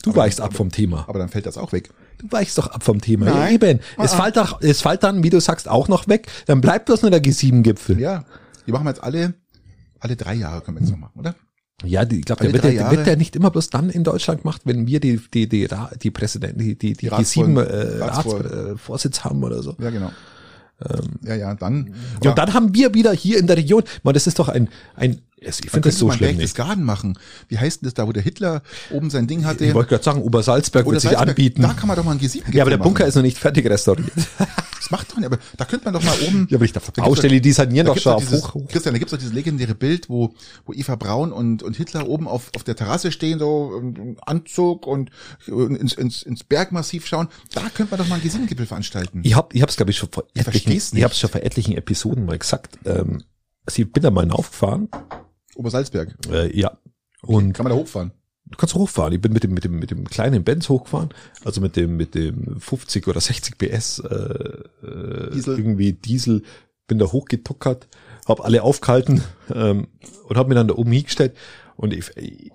Du 0.03 0.09
Aber- 0.09 0.19
weichst 0.21 0.41
ab 0.41 0.53
vom 0.53 0.69
Thema. 0.69 1.05
aber 1.07 1.17
dann 1.19 1.29
fällt 1.29 1.45
das 1.45 1.57
auch 1.57 1.71
weg. 1.71 1.89
Du 2.17 2.27
weichst 2.29 2.57
doch 2.57 2.67
ab 2.67 2.83
vom 2.83 2.99
Thema. 2.99 3.25
Nein. 3.27 3.35
Ja, 3.35 3.49
eben. 3.49 3.79
Es 3.97 4.11
Ah. 4.13 4.21
fällt, 4.23 4.35
doch, 4.37 4.61
es 4.61 4.81
fällt 4.81 5.01
dann, 5.03 5.23
wie 5.23 5.29
du 5.29 5.39
sagst, 5.39 5.67
auch 5.69 5.87
noch 5.87 6.07
weg. 6.09 6.27
Dann 6.45 6.59
bleibt 6.61 6.85
bloß 6.87 7.01
nur 7.03 7.11
der 7.11 7.23
G7-Gipfel. 7.23 7.99
Ja, 7.99 8.11
Ja, 8.13 8.25
die 8.67 8.71
machen 8.73 8.83
wir 8.85 8.89
jetzt 8.91 9.01
alle, 9.03 9.33
alle 9.99 10.15
drei 10.17 10.33
Jahre 10.35 10.61
können 10.61 10.77
wir 10.77 10.81
jetzt 10.81 10.91
noch 10.91 10.99
machen, 10.99 11.17
oder? 11.19 11.35
die, 11.81 12.19
ich 12.19 12.25
glaube, 12.25 12.43
der 12.43 12.53
wird, 12.53 12.63
der, 12.65 12.91
wird 12.91 13.07
der 13.07 13.17
nicht 13.17 13.35
immer 13.35 13.49
bloß 13.51 13.69
dann 13.69 13.89
in 13.89 14.03
Deutschland 14.05 14.41
gemacht, 14.43 14.61
wenn 14.65 14.87
wir 14.87 14.99
die, 15.01 15.19
die, 15.33 15.49
die, 15.49 15.67
die 16.01 16.11
Präsidenten, 16.11 16.59
die, 16.59 16.77
die, 16.77 16.93
die, 16.93 17.07
Die 17.07 17.09
G7 17.09 17.61
äh, 17.61 17.99
Ratsvor- 18.03 18.71
Ratsvorsitz 18.71 19.17
äh, 19.17 19.21
haben 19.21 19.43
oder 19.43 19.61
so. 19.63 19.75
Ja, 19.79 19.89
genau. 19.89 20.11
Ja, 21.23 21.35
ja, 21.35 21.55
dann. 21.55 21.93
Ja, 22.23 22.31
und 22.31 22.37
dann 22.37 22.53
haben 22.53 22.73
wir 22.75 22.93
wieder 22.93 23.13
hier 23.13 23.39
in 23.39 23.47
der 23.47 23.57
Region, 23.57 23.83
man, 24.03 24.13
das 24.13 24.27
ist 24.27 24.39
doch 24.39 24.49
ein, 24.49 24.69
ein, 24.95 25.21
ich 25.45 25.71
finde 25.71 25.89
das 25.89 25.97
so 25.97 26.11
schlimm 26.11 26.37
nicht. 26.37 26.55
Garden 26.55 26.83
machen. 26.83 27.17
Wie 27.47 27.57
heißt 27.57 27.81
denn 27.81 27.87
das 27.87 27.93
da, 27.93 28.07
wo 28.07 28.11
der 28.11 28.23
Hitler 28.23 28.61
oben 28.91 29.09
sein 29.09 29.27
Ding 29.27 29.45
hatte? 29.45 29.65
Ich 29.65 29.73
wollte 29.73 29.89
gerade 29.89 30.03
sagen, 30.03 30.21
Obersalzberg 30.21 30.85
Oder 30.85 30.95
wird 30.95 31.01
sich 31.01 31.17
anbieten. 31.17 31.61
Da 31.61 31.73
kann 31.73 31.87
man 31.87 31.97
doch 31.97 32.03
mal 32.03 32.11
ein 32.11 32.19
G7 32.19 32.53
Ja, 32.53 32.63
aber 32.63 32.71
der 32.71 32.77
Bunker 32.77 33.05
ist 33.05 33.15
noch 33.15 33.21
nicht 33.21 33.37
fertig 33.37 33.65
restauriert. 33.67 34.11
Das 34.83 34.91
macht 34.91 35.11
doch 35.13 35.15
nicht, 35.15 35.27
aber 35.27 35.39
da 35.55 35.63
könnte 35.63 35.85
man 35.85 35.93
doch 35.93 36.03
mal 36.03 36.13
oben. 36.27 36.45
Ja, 36.49 36.57
aber 36.57 36.65
ich 36.65 36.73
dachte, 36.73 36.87
Da 36.87 37.03
gibt's 37.03 37.07
Baustelle, 37.07 37.39
die 37.39 37.53
sanieren 37.53 37.87
doch 37.87 37.97
schon 37.97 38.15
auf 38.15 38.25
dieses, 38.25 38.43
hoch, 38.43 38.53
hoch. 38.55 38.67
Christian, 38.67 38.93
da 38.93 38.99
gibt's 38.99 39.11
doch 39.11 39.17
dieses 39.17 39.31
legendäre 39.31 39.75
Bild, 39.75 40.09
wo, 40.09 40.33
wo 40.65 40.73
Eva 40.73 40.97
Braun 40.97 41.31
und, 41.31 41.63
und 41.63 41.77
Hitler 41.77 42.09
oben 42.09 42.27
auf, 42.27 42.51
auf 42.53 42.65
der 42.65 42.75
Terrasse 42.75 43.13
stehen, 43.13 43.39
so 43.39 43.77
im 43.77 44.17
Anzug 44.25 44.85
und 44.85 45.09
ins, 45.47 45.93
ins, 45.93 46.23
ins 46.23 46.43
Bergmassiv 46.43 47.07
schauen. 47.07 47.29
Da 47.53 47.61
könnte 47.73 47.91
man 47.91 47.99
doch 47.99 48.09
mal 48.09 48.19
einen 48.19 48.29
G7-Gipfel 48.29 48.65
veranstalten. 48.65 49.21
Ich 49.23 49.37
hab, 49.37 49.55
ich 49.55 49.61
hab's 49.61 49.77
glaube 49.77 49.91
ich 49.91 49.97
schon 49.97 50.09
vor 50.11 50.25
etlichen, 50.33 50.97
ich 50.97 51.03
hab's 51.05 51.17
schon 51.17 51.29
vor 51.29 51.43
etlichen 51.43 51.77
Episoden 51.77 52.25
mal 52.25 52.37
gesagt. 52.37 52.77
Ähm, 52.83 53.23
also 53.65 53.81
ich 53.81 53.91
bin 53.91 54.03
da 54.03 54.11
mal 54.11 54.29
aufgefahren, 54.31 54.89
Obersalzberg. 55.55 56.15
äh, 56.31 56.57
ja. 56.57 56.77
Und 57.21 57.53
Kann 57.53 57.63
man 57.63 57.71
da 57.71 57.79
hochfahren? 57.79 58.11
du 58.53 58.57
kannst 58.57 58.75
hochfahren. 58.75 59.13
Ich 59.13 59.21
bin 59.21 59.33
mit 59.33 59.43
dem, 59.43 59.53
mit 59.53 59.63
dem, 59.63 59.79
mit 59.79 59.91
dem 59.91 60.07
kleinen 60.07 60.43
Benz 60.43 60.69
hochgefahren, 60.69 61.09
also 61.43 61.61
mit 61.61 61.75
dem, 61.75 61.97
mit 61.97 62.15
dem 62.15 62.59
50 62.59 63.07
oder 63.07 63.19
60 63.19 63.57
PS 63.57 63.99
äh, 63.99 64.13
äh, 64.85 65.31
Diesel. 65.31 65.57
irgendwie 65.57 65.93
Diesel, 65.93 66.43
bin 66.87 66.99
da 66.99 67.05
hochgetuckert, 67.05 67.87
hab 68.25 68.43
alle 68.43 68.63
aufgehalten 68.63 69.23
ähm, 69.53 69.87
und 70.27 70.37
hab 70.37 70.47
mir 70.47 70.55
dann 70.55 70.67
da 70.67 70.75
oben 70.75 70.91
hingestellt. 70.91 71.35
Und 71.75 71.93
ich, 71.93 72.05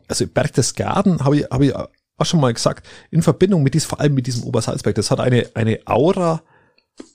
also 0.07 0.27
Berchtesgaden 0.27 1.25
habe 1.25 1.39
ich, 1.39 1.51
habe 1.51 1.67
ich 1.67 1.75
auch 1.75 1.89
schon 2.27 2.41
mal 2.41 2.53
gesagt, 2.53 2.87
in 3.11 3.23
Verbindung 3.23 3.63
mit 3.63 3.75
diesem, 3.75 3.89
vor 3.89 4.01
allem 4.01 4.15
mit 4.15 4.27
diesem 4.27 4.45
Obersalzberg, 4.45 4.95
das 4.95 5.11
hat 5.11 5.21
eine, 5.21 5.51
eine 5.55 5.81
Aura, 5.87 6.43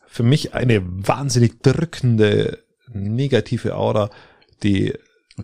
für 0.08 0.24
mich 0.24 0.54
eine 0.54 0.82
wahnsinnig 0.84 1.62
drückende, 1.62 2.60
negative 2.92 3.76
Aura, 3.76 4.10
die 4.62 4.94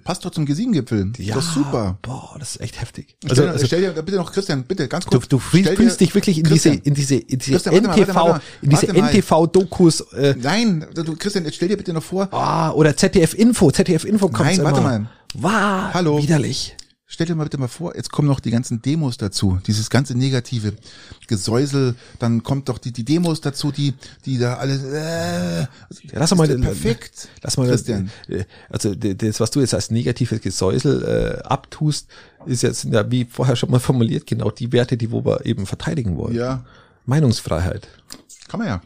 Passt 0.04 0.24
doch 0.24 0.30
zum 0.30 0.46
G7-Gipfel. 0.46 1.14
ja, 1.18 1.34
Das 1.36 1.46
ist 1.46 1.54
super. 1.56 1.98
Boah, 2.04 2.36
das 2.38 2.52
ist 2.56 2.62
echt 2.62 2.80
heftig. 2.80 3.16
Also, 3.28 3.42
Also, 3.42 3.54
also 3.54 3.66
stell 3.66 3.82
dir 3.82 3.92
bitte 4.04 4.18
noch, 4.18 4.32
Christian, 4.32 4.64
bitte 4.64 4.88
ganz 4.88 5.06
du, 5.06 5.12
kurz. 5.12 5.28
du 5.28 5.40
stell 5.40 5.76
fühlst, 5.76 6.00
dich 6.00 6.14
wirklich 6.14 6.38
in 6.38 6.44
diese, 6.44 6.70
Christian, 6.70 6.78
in 6.86 6.94
diese, 6.94 7.16
in 7.16 7.40
diese 7.40 7.52
Christian, 7.54 7.74
warte 7.76 7.88
mal, 7.88 7.98
NTV, 8.00 8.14
mal, 8.14 8.42
in 8.62 8.70
diese. 8.70 8.88
NTV-Dokus, 8.88 10.02
äh, 10.14 10.36
Nein, 10.40 10.86
du, 10.94 11.16
Christian, 11.16 11.46
jetzt 11.46 11.56
stell 11.56 11.70
dir 11.70 11.78
bitte 11.78 11.94
noch 11.94 12.04
vor. 12.04 12.28
ah, 12.32 12.72
oder 12.72 12.96
ZDF 12.96 13.34
Info, 13.34 13.72
ZDF 13.72 14.04
Info 14.06 14.28
kommt 14.28 14.50
Nein, 14.50 14.64
warte 14.64 14.80
immer. 14.80 15.00
mal. 15.00 15.10
War 15.36 15.94
Hallo. 15.94 16.22
widerlich. 16.22 16.76
Stell 17.12 17.26
dir 17.26 17.34
mal 17.34 17.46
bitte 17.46 17.58
mal 17.58 17.68
vor, 17.68 17.96
jetzt 17.96 18.12
kommen 18.12 18.28
noch 18.28 18.40
die 18.40 18.52
ganzen 18.52 18.84
Demos 18.84 19.18
dazu, 19.18 19.60
dieses 19.66 19.90
ganze 19.90 20.16
negative 20.16 20.74
Gesäusel, 21.26 21.96
dann 22.20 22.44
kommt 22.44 22.70
doch 22.70 22.78
die, 22.78 22.92
die 22.92 23.04
Demos 23.04 23.42
dazu, 23.42 23.72
die, 23.72 23.96
die 24.28 24.38
da 24.38 24.58
alles, 24.58 24.84
äh, 24.84 25.62
Ja, 25.62 25.68
lass 26.14 26.36
mal, 26.36 26.48
perfekt. 26.48 27.30
Lass 27.42 27.58
mal, 27.58 27.68
Christian. 27.68 28.12
also 28.70 28.94
das, 28.94 29.40
was 29.40 29.50
du 29.50 29.60
jetzt 29.60 29.74
als 29.74 29.90
negatives 29.90 30.40
Gesäusel 30.40 31.04
äh, 31.04 31.48
abtust, 31.48 32.08
ist 32.46 32.62
jetzt 32.62 32.84
ja 32.84 33.10
wie 33.10 33.26
vorher 33.26 33.56
schon 33.56 33.72
mal 33.72 33.80
formuliert 33.80 34.28
genau 34.28 34.52
die 34.52 34.72
Werte, 34.72 34.96
die 34.96 35.10
wo 35.10 35.26
wir 35.26 35.48
eben 35.48 35.66
verteidigen 35.66 36.16
wollen. 36.16 36.36
Ja, 36.36 36.64
Meinungsfreiheit. 37.08 37.88
kann 38.48 38.60
man 38.60 38.68
ja. 38.68 38.82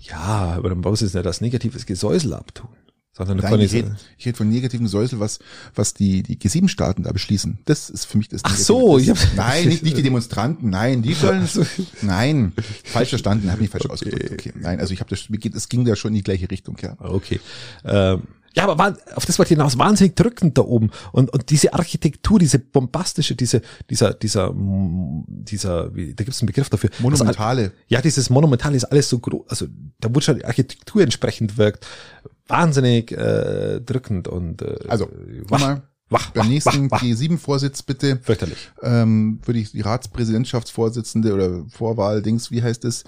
Ja, 0.00 0.54
aber 0.58 0.68
dann 0.68 0.82
brauchst 0.82 1.00
du 1.00 1.06
jetzt 1.06 1.14
nicht 1.14 1.24
das 1.24 1.40
negatives 1.40 1.86
Gesäusel 1.86 2.34
abtun, 2.34 2.68
sondern 3.12 3.38
Nein, 3.38 3.60
ich 3.60 3.72
rede 3.74 3.96
ich 4.16 4.26
red 4.26 4.36
von 4.36 4.48
negativen 4.48 4.86
Säusel, 4.88 5.20
was, 5.20 5.38
was 5.74 5.92
die, 5.92 6.22
die 6.22 6.38
G7-Staaten 6.38 7.02
da 7.02 7.12
beschließen. 7.12 7.58
Das 7.66 7.90
ist 7.90 8.06
für 8.06 8.16
mich 8.18 8.28
das 8.28 8.40
Ach 8.44 8.56
so, 8.56 8.96
das, 8.96 9.02
ich 9.06 9.10
hab- 9.10 9.36
Nein, 9.36 9.68
nicht, 9.68 9.82
nicht 9.82 9.96
die 9.98 10.02
Demonstranten, 10.02 10.70
nein, 10.70 11.02
die 11.02 11.12
sollen, 11.12 11.46
nein, 12.00 12.52
falsch 12.84 13.10
verstanden, 13.10 13.50
habe 13.50 13.60
mich 13.60 13.70
falsch 13.70 13.86
ausgedrückt. 13.86 14.32
Okay, 14.32 14.52
nein, 14.58 14.80
also 14.80 14.94
ich 14.94 15.00
habe 15.00 15.10
das, 15.10 15.28
es 15.54 15.68
ging 15.68 15.84
da 15.84 15.94
schon 15.94 16.12
in 16.12 16.16
die 16.16 16.22
gleiche 16.22 16.50
Richtung, 16.50 16.76
ja. 16.80 16.96
Okay. 16.98 17.40
Ähm, 17.84 18.22
ja, 18.54 18.64
aber 18.64 18.78
war, 18.78 18.96
auf 19.14 19.24
das 19.24 19.38
wollte 19.38 19.54
ich 19.54 19.58
hinaus, 19.58 19.78
wahnsinnig 19.78 20.14
drückend 20.14 20.58
da 20.58 20.62
oben. 20.62 20.90
Und, 21.12 21.32
und 21.32 21.48
diese 21.50 21.72
Architektur, 21.72 22.38
diese 22.38 22.58
bombastische, 22.58 23.34
diese, 23.34 23.62
dieser, 23.88 24.12
dieser, 24.12 24.52
dieser, 24.54 25.94
wie, 25.94 26.14
da 26.14 26.24
gibt 26.24 26.34
es 26.34 26.42
einen 26.42 26.48
Begriff 26.48 26.68
dafür. 26.68 26.90
Monumentale. 26.98 27.62
Also, 27.62 27.74
ja, 27.88 28.02
dieses 28.02 28.28
Monumentale 28.28 28.76
ist 28.76 28.84
alles 28.84 29.08
so 29.08 29.18
groß, 29.18 29.48
also 29.48 29.66
da 30.00 30.10
wurde 30.10 30.22
schon 30.22 30.36
die 30.36 30.44
Architektur 30.44 31.02
entsprechend 31.02 31.56
wirkt. 31.56 31.86
Wahnsinnig 32.48 33.12
äh, 33.12 33.80
drückend 33.80 34.28
und 34.28 34.62
äh, 34.62 34.76
Also, 34.88 35.08
wach, 35.48 35.58
nochmal, 35.58 35.82
wach, 36.10 36.30
beim 36.30 36.44
wach, 36.44 36.48
nächsten 36.50 36.90
wach, 36.90 37.00
wach. 37.00 37.06
G7-Vorsitz 37.06 37.82
bitte, 37.82 38.18
Fürchterlich. 38.22 38.70
ähm, 38.82 39.40
würde 39.44 39.60
ich 39.60 39.72
die 39.72 39.80
Ratspräsidentschaftsvorsitzende 39.80 41.32
oder 41.34 41.64
Vorwahl-Dings, 41.68 42.50
wie 42.50 42.62
heißt 42.62 42.84
es? 42.84 43.04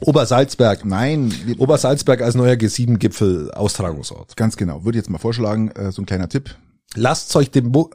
Obersalzberg. 0.00 0.84
Nein, 0.86 1.32
Obersalzberg 1.58 2.22
als 2.22 2.34
neuer 2.34 2.54
G7-Gipfel 2.54 3.50
Austragungsort. 3.52 4.34
ganz 4.36 4.56
genau, 4.56 4.84
würde 4.84 4.98
ich 4.98 5.02
jetzt 5.04 5.10
mal 5.10 5.18
vorschlagen, 5.18 5.70
äh, 5.72 5.92
so 5.92 6.00
ein 6.02 6.06
kleiner 6.06 6.28
Tipp. 6.28 6.56
lasst 6.94 7.34
euch 7.36 7.50
dem 7.50 7.66
Mo 7.68 7.90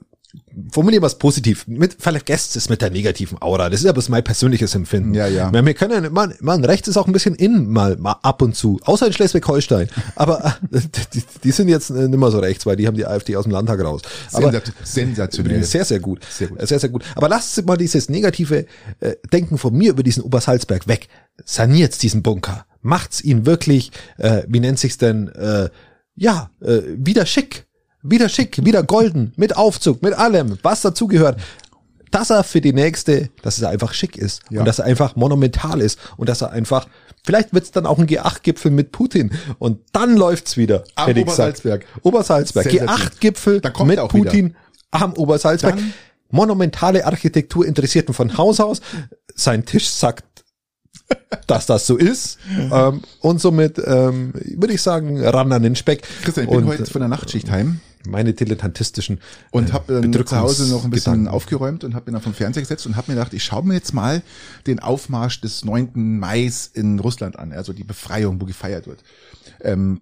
formulieren 0.71 1.03
wir 1.03 1.07
es 1.07 1.15
positiv. 1.15 1.67
Mit, 1.67 1.97
vergesst 1.99 2.55
es 2.55 2.69
mit 2.69 2.81
der 2.81 2.89
negativen 2.89 3.41
Aura. 3.41 3.69
Das 3.69 3.83
ist 3.83 3.93
bloß 3.93 4.09
mein 4.09 4.23
persönliches 4.23 4.75
Empfinden. 4.75 5.13
Ja, 5.13 5.27
ja. 5.27 5.51
Wir, 5.51 5.73
können, 5.73 6.11
man, 6.13 6.33
man, 6.39 6.63
rechts 6.65 6.88
ist 6.88 6.97
auch 6.97 7.07
ein 7.07 7.13
bisschen 7.13 7.36
in, 7.36 7.69
mal, 7.69 7.97
mal 7.97 8.17
ab 8.21 8.41
und 8.41 8.55
zu. 8.55 8.79
Außer 8.83 9.07
in 9.07 9.13
Schleswig-Holstein. 9.13 9.89
Aber 10.15 10.57
äh, 10.71 10.79
die, 11.13 11.23
die 11.43 11.51
sind 11.51 11.67
jetzt 11.69 11.89
äh, 11.89 12.07
nicht 12.07 12.17
mehr 12.19 12.31
so 12.31 12.39
rechts, 12.39 12.65
weil 12.65 12.75
die 12.75 12.88
haben 12.88 12.97
die 12.97 13.05
AfD 13.05 13.36
aus 13.36 13.43
dem 13.43 13.51
Landtag 13.51 13.83
raus. 13.83 14.01
Aber 14.33 14.49
Sensat- 14.49 14.73
sensationell. 14.83 15.63
sehr, 15.63 15.86
sehr 15.86 15.99
gut. 15.99 16.21
Sehr 16.29 16.47
gut. 16.47 16.67
Sehr, 16.67 16.79
sehr 16.79 16.89
gut. 16.89 17.03
Aber 17.15 17.29
lasst 17.29 17.65
mal 17.65 17.77
dieses 17.77 18.09
negative 18.09 18.65
äh, 18.99 19.15
Denken 19.31 19.57
von 19.57 19.73
mir 19.73 19.91
über 19.91 20.03
diesen 20.03 20.23
Obersalzberg 20.23 20.88
weg. 20.88 21.07
Saniert's 21.43 21.97
diesen 21.97 22.23
Bunker. 22.23 22.65
Macht's 22.81 23.21
ihn 23.21 23.45
wirklich, 23.45 23.91
äh, 24.17 24.43
wie 24.47 24.59
nennt 24.59 24.79
sich's 24.79 24.97
denn, 24.97 25.29
äh, 25.29 25.69
ja, 26.15 26.49
äh, 26.61 26.81
wieder 26.97 27.25
schick. 27.25 27.65
Wieder 28.10 28.30
schick, 28.30 28.64
wieder 28.66 28.84
golden, 28.84 29.34
mit 29.36 29.58
Aufzug, 29.58 30.01
mit 30.01 30.14
allem, 30.14 30.58
was 30.64 30.82
dazugehört. 30.82 31.39
Dass 32.12 32.30
er 32.30 32.43
für 32.43 32.62
die 32.62 32.72
nächste, 32.72 33.30
dass 33.41 33.60
er 33.62 33.70
einfach 33.70 33.93
schick 33.93 34.16
ist 34.18 34.41
Ja. 34.49 34.60
und 34.60 34.66
dass 34.66 34.80
er 34.80 34.86
einfach 34.86 35.16
monumental 35.16 35.82
ist 35.82 35.99
und 36.18 36.30
dass 36.30 36.41
er 36.41 36.51
einfach, 36.51 36.88
vielleicht 37.26 37.53
wird's 37.53 37.72
dann 37.72 37.86
auch 37.86 37.97
ein 37.99 38.08
G8-Gipfel 38.08 38.72
mit 38.72 38.91
Putin 38.91 39.32
und 39.60 39.80
dann 39.91 40.16
läuft's 40.16 40.56
wieder. 40.56 40.84
Am. 40.95 41.10
Obersalzberg. 41.18 41.86
Obersalzberg. 42.03 42.66
Sensationell. 42.70 42.95
G8-Gipfel 43.08 43.62
Da 43.62 43.70
kommt 43.72 43.89
mit 43.89 43.99
Putin 44.08 44.56
am 44.91 45.14
Obersalzberg. 45.14 45.76
Dann- 45.76 45.93
Monumentale 46.32 47.06
Architektur 47.06 47.66
interessierten 47.66 48.14
von 48.14 48.38
Haus 48.38 48.60
aus. 48.60 48.82
Sein 49.36 49.66
Tisch 49.66 49.88
sagt, 49.89 50.24
dass 51.47 51.66
das 51.66 51.86
so 51.86 51.97
ist. 51.97 52.39
ähm, 52.72 53.01
und 53.22 53.39
somit 53.39 53.78
ähm, 53.86 54.34
würde 54.58 54.74
ich 54.74 54.82
sagen, 54.82 55.22
ran 55.24 55.51
an 55.51 55.64
den 55.64 55.76
Speck. 55.76 56.03
Christian, 56.24 56.45
ich 56.45 56.49
bin 56.51 56.60
und 56.64 56.68
heute 56.68 56.86
von 56.86 57.01
der 57.01 57.10
Nachtschicht 57.10 57.49
heim 57.51 57.80
meine 58.08 58.34
dilettantistischen 58.34 59.20
und 59.51 59.70
äh, 59.70 59.74
habe 59.74 60.01
dann 60.01 60.26
zu 60.26 60.38
Hause 60.38 60.70
noch 60.70 60.84
ein 60.84 60.89
bisschen 60.89 61.14
Bedrückungsgedanken. 61.14 61.28
aufgeräumt 61.28 61.84
und 61.84 61.95
habe 61.95 62.12
mir 62.12 62.14
dann 62.14 62.24
vom 62.24 62.34
Fernseher 62.34 62.62
gesetzt 62.62 62.86
und 62.86 62.95
habe 62.95 63.12
mir 63.12 63.18
gedacht, 63.18 63.34
ich 63.34 63.43
schaue 63.43 63.66
mir 63.66 63.74
jetzt 63.74 63.93
mal 63.93 64.22
den 64.68 64.80
Aufmarsch 64.80 65.41
des 65.41 65.66
9. 65.66 66.20
Mai 66.20 66.51
in 66.74 66.99
Russland 66.99 67.39
an, 67.39 67.51
also 67.51 67.74
die 67.74 67.84
Befreiung, 67.84 68.39
wo 68.41 68.45
gefeiert 68.45 68.88
wird. 68.88 69.03
Ähm, 69.62 70.01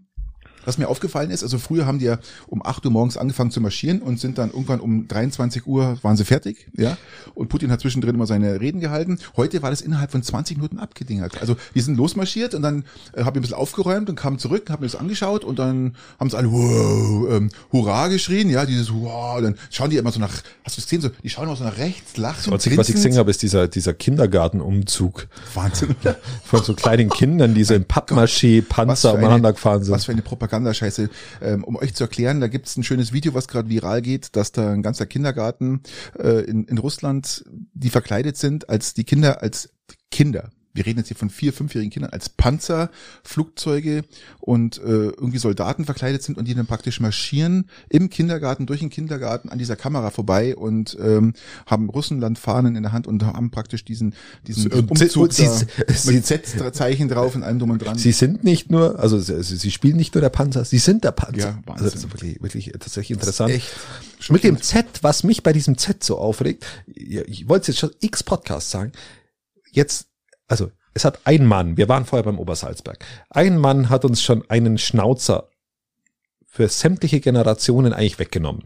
was 0.65 0.77
mir 0.77 0.87
aufgefallen 0.87 1.31
ist, 1.31 1.43
also 1.43 1.57
früher 1.57 1.85
haben 1.85 1.99
die 1.99 2.05
ja 2.05 2.19
um 2.47 2.65
8 2.65 2.85
Uhr 2.85 2.91
morgens 2.91 3.17
angefangen 3.17 3.51
zu 3.51 3.61
marschieren 3.61 4.01
und 4.01 4.19
sind 4.19 4.37
dann 4.37 4.51
irgendwann 4.51 4.79
um 4.79 5.07
23 5.07 5.65
Uhr 5.67 5.97
waren 6.01 6.17
sie 6.17 6.25
fertig, 6.25 6.67
ja. 6.75 6.97
Und 7.33 7.49
Putin 7.49 7.71
hat 7.71 7.81
zwischendrin 7.81 8.15
immer 8.15 8.27
seine 8.27 8.59
Reden 8.59 8.79
gehalten. 8.79 9.19
Heute 9.35 9.61
war 9.61 9.69
das 9.69 9.81
innerhalb 9.81 10.11
von 10.11 10.23
20 10.23 10.57
Minuten 10.57 10.79
abgedingert. 10.79 11.41
Also 11.41 11.55
die 11.75 11.81
sind 11.81 11.97
losmarschiert 11.97 12.53
und 12.53 12.61
dann 12.61 12.83
äh, 13.13 13.23
habe 13.23 13.31
ich 13.31 13.35
ein 13.37 13.41
bisschen 13.41 13.57
aufgeräumt 13.57 14.09
und 14.09 14.15
kamen 14.15 14.39
zurück, 14.39 14.69
habe 14.69 14.81
mir 14.83 14.87
das 14.87 14.99
angeschaut 14.99 15.43
und 15.43 15.59
dann 15.59 15.95
haben 16.19 16.29
sie 16.29 16.37
alle 16.37 16.51
wow, 16.51 17.29
ähm, 17.31 17.49
Hurra 17.71 18.07
geschrien, 18.07 18.49
ja, 18.49 18.65
dieses 18.65 18.93
wow, 18.93 19.41
dann 19.41 19.55
schauen 19.69 19.89
die 19.89 19.97
immer 19.97 20.11
so 20.11 20.19
nach, 20.19 20.33
hast 20.63 20.77
du 20.77 20.81
es 20.81 20.85
gesehen, 20.85 21.01
so, 21.01 21.09
die 21.23 21.29
schauen 21.29 21.47
auch 21.49 21.57
so 21.57 21.63
nach 21.63 21.77
rechts, 21.77 22.17
lachen. 22.17 22.45
Das 22.45 22.53
Einzige, 22.53 22.77
was 22.77 22.89
ich 22.89 22.95
gesehen 22.95 23.17
habe, 23.17 23.29
ist 23.31 23.41
dieser, 23.41 23.67
dieser 23.67 23.93
Kindergartenumzug 23.93 25.27
Wahnsinn. 25.53 25.95
von 26.43 26.63
so 26.63 26.73
kleinen 26.73 27.09
Kindern, 27.09 27.53
die 27.53 27.63
so 27.63 27.73
in 27.73 27.85
Pappmaché-Panzer 27.85 29.15
umeinander 29.15 29.53
gefahren 29.53 29.83
sind. 29.83 29.93
Was 29.93 30.05
für 30.05 30.11
eine 30.11 30.21
Propagandascheiße. 30.53 31.09
Ähm, 31.41 31.63
um 31.63 31.75
euch 31.75 31.95
zu 31.95 32.03
erklären, 32.03 32.39
da 32.39 32.47
gibt's 32.47 32.77
ein 32.77 32.83
schönes 32.83 33.11
Video, 33.11 33.33
was 33.33 33.47
gerade 33.47 33.69
viral 33.69 34.01
geht, 34.01 34.35
dass 34.35 34.51
da 34.51 34.71
ein 34.71 34.83
ganzer 34.83 35.05
Kindergarten 35.05 35.81
äh, 36.19 36.43
in, 36.43 36.65
in 36.65 36.77
Russland, 36.77 37.43
die 37.73 37.89
verkleidet 37.89 38.37
sind, 38.37 38.69
als 38.69 38.93
die 38.93 39.03
Kinder, 39.03 39.41
als 39.41 39.69
Kinder. 40.11 40.51
Wir 40.75 40.85
reden 40.87 40.97
jetzt 40.99 41.07
hier 41.09 41.17
von 41.17 41.29
vier, 41.29 41.53
fünfjährigen 41.53 41.91
Kindern 41.91 42.11
als 42.11 42.29
Panzer, 42.29 42.89
Flugzeuge 43.23 44.03
und 44.39 44.77
äh, 44.79 44.81
irgendwie 44.81 45.37
Soldaten 45.37 45.85
verkleidet 45.85 46.23
sind 46.23 46.37
und 46.37 46.47
die 46.47 46.55
dann 46.55 46.65
praktisch 46.65 46.99
marschieren 46.99 47.69
im 47.89 48.09
Kindergarten, 48.09 48.65
durch 48.65 48.79
den 48.79 48.89
Kindergarten 48.89 49.49
an 49.49 49.59
dieser 49.59 49.75
Kamera 49.75 50.09
vorbei 50.09 50.55
und 50.55 50.97
ähm, 50.99 51.33
haben 51.67 51.89
Russenlandfahnen 51.89 52.75
in 52.75 52.81
der 52.83 52.91
Hand 52.91 53.05
und 53.05 53.23
haben 53.23 53.51
praktisch 53.51 53.85
diesen, 53.85 54.15
diesen 54.47 54.71
Und 54.71 54.89
Umzug 54.91 55.31
sie- 55.31 55.45
da 55.45 55.93
sie- 55.93 56.11
mit 56.13 56.25
Z-Zeichen 56.25 57.07
drauf 57.07 57.35
und 57.35 57.43
allem 57.43 57.59
drum 57.59 57.69
und 57.69 57.79
dran. 57.83 57.97
Sie 57.97 58.11
sind 58.11 58.43
nicht 58.43 58.71
nur, 58.71 58.99
also 58.99 59.19
sie, 59.19 59.43
sie 59.43 59.71
spielen 59.71 59.95
nicht 59.97 60.15
nur 60.15 60.21
der 60.21 60.29
Panzer, 60.29 60.65
sie 60.65 60.79
sind 60.79 61.03
der 61.03 61.11
Panzer. 61.11 61.37
Ja, 61.39 61.59
Wahnsinn. 61.65 61.71
also 61.73 61.83
das 61.85 61.95
ist 61.95 62.11
wirklich, 62.13 62.41
wirklich 62.41 62.71
tatsächlich 62.79 63.11
interessant. 63.11 63.53
Mit 64.29 64.43
dem 64.43 64.59
Z, 64.61 64.85
was 65.03 65.23
mich 65.23 65.43
bei 65.43 65.53
diesem 65.53 65.77
Z 65.77 66.03
so 66.03 66.17
aufregt, 66.17 66.65
ja, 66.95 67.21
ich 67.27 67.47
wollte 67.47 67.61
es 67.63 67.67
jetzt 67.67 67.79
schon 67.79 67.91
x 67.99 68.23
Podcasts 68.23 68.71
sagen, 68.71 68.91
jetzt, 69.71 70.07
also 70.53 70.69
es 70.93 71.03
hat 71.03 71.21
ein 71.23 71.47
Mann, 71.47 71.77
wir 71.77 71.89
waren 71.89 72.05
vorher 72.05 72.23
beim 72.23 72.37
Obersalzberg, 72.37 73.03
ein 73.31 73.57
Mann 73.57 73.89
hat 73.89 74.05
uns 74.05 74.21
schon 74.21 74.47
einen 74.51 74.77
Schnauzer 74.77 75.49
für 76.45 76.67
sämtliche 76.67 77.19
Generationen 77.21 77.91
eigentlich 77.91 78.19
weggenommen. 78.19 78.65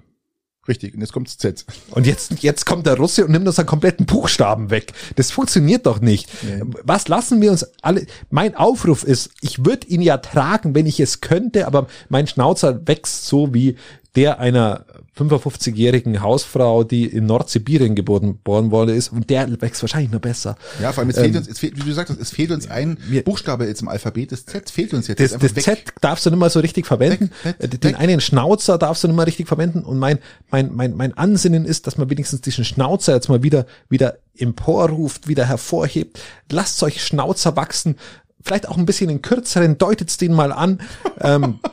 Richtig, 0.68 0.94
und 0.94 1.00
jetzt 1.00 1.14
kommt's 1.14 1.38
Z. 1.38 1.66
Und 1.92 2.06
jetzt, 2.06 2.44
jetzt 2.44 2.66
kommt 2.66 2.88
der 2.88 2.98
Russe 2.98 3.24
und 3.24 3.32
nimmt 3.32 3.48
uns 3.48 3.58
einen 3.58 3.70
kompletten 3.70 4.06
Buchstaben 4.06 4.70
weg. 4.70 4.92
Das 5.16 5.32
funktioniert 5.32 5.86
doch 5.86 6.02
nicht. 6.02 6.30
Nee. 6.44 6.62
Was 6.84 7.08
lassen 7.08 7.40
wir 7.40 7.52
uns 7.52 7.66
alle? 7.82 8.06
Mein 8.32 8.54
Aufruf 8.54 9.06
ist, 9.06 9.30
ich 9.40 9.64
würde 9.64 9.88
ihn 9.88 10.02
ja 10.02 10.18
tragen, 10.18 10.76
wenn 10.76 10.86
ich 10.86 11.00
es 11.00 11.22
könnte, 11.22 11.68
aber 11.68 11.88
mein 12.10 12.28
Schnauzer 12.28 12.86
wächst 12.86 13.28
so 13.28 13.54
wie 13.54 13.78
der 14.18 14.42
einer 14.42 14.86
55-jährigen 15.18 16.22
Hausfrau, 16.22 16.84
die 16.84 17.05
in 17.05 17.26
Nordsibirien 17.26 17.95
geboren, 17.95 18.39
worden 18.45 18.95
ist, 18.95 19.11
und 19.11 19.30
der 19.30 19.49
wächst 19.61 19.82
wahrscheinlich 19.82 20.11
noch 20.11 20.20
besser. 20.20 20.55
Ja, 20.82 20.91
vor 20.91 21.01
allem, 21.01 21.09
es 21.09 21.18
fehlt 21.18 21.36
uns, 21.36 21.47
es 21.47 21.59
fehlt, 21.59 21.76
wie 21.78 21.82
du 21.88 21.93
sagst, 21.93 22.15
es 22.20 22.30
fehlt 22.32 22.51
uns 22.51 22.70
ein 22.70 22.97
wir- 23.07 23.24
Buchstabe 23.24 23.65
jetzt 23.65 23.82
im 23.82 23.88
Alphabet, 23.88 24.32
das 24.32 24.45
Z 24.45 24.70
fehlt 24.70 24.93
uns 24.93 25.07
jetzt. 25.07 25.20
Das, 25.20 25.32
das 25.32 25.41
einfach 25.43 25.61
Z 25.61 25.80
darfst 26.01 26.26
du 26.26 26.30
nicht 26.30 26.39
mal 26.39 26.49
so 26.49 26.59
richtig 26.59 26.86
verwenden. 26.86 27.32
Weg, 27.43 27.55
weg, 27.59 27.74
Äh, 27.74 27.78
Den 27.78 27.84
weg. 27.93 27.99
einen 27.99 28.22
Schnauzer 28.22 28.78
darfst 28.78 29.03
du 29.03 29.07
nicht 29.07 29.18
mal 29.18 29.24
richtig 29.24 29.47
verwenden. 29.47 29.84
Und 29.84 29.97
mein, 29.99 30.20
mein, 30.51 30.74
mein, 30.74 30.95
mein 30.95 31.18
Ansinnen 31.18 31.65
ist, 31.65 31.88
dass 31.88 31.97
man 31.97 32.09
wenigstens 32.09 32.41
diesen 32.41 32.63
Schnauzer 32.65 33.13
jetzt 33.15 33.30
mal 33.30 33.43
wieder, 33.43 33.65
wieder 33.89 34.18
emporruft, 34.38 35.28
wieder 35.28 35.45
hervorhebt. 35.45 36.20
Lasst 36.51 36.82
euch 36.84 37.03
Schnauzer 37.03 37.55
wachsen. 37.55 37.95
Vielleicht 38.41 38.68
auch 38.70 38.78
ein 38.78 38.86
bisschen 38.86 39.09
in 39.09 39.22
kürzeren, 39.22 39.78
deutet's 39.78 40.18
den 40.18 40.34
mal 40.34 40.51
an. 40.53 40.80
Ähm, 41.22 41.59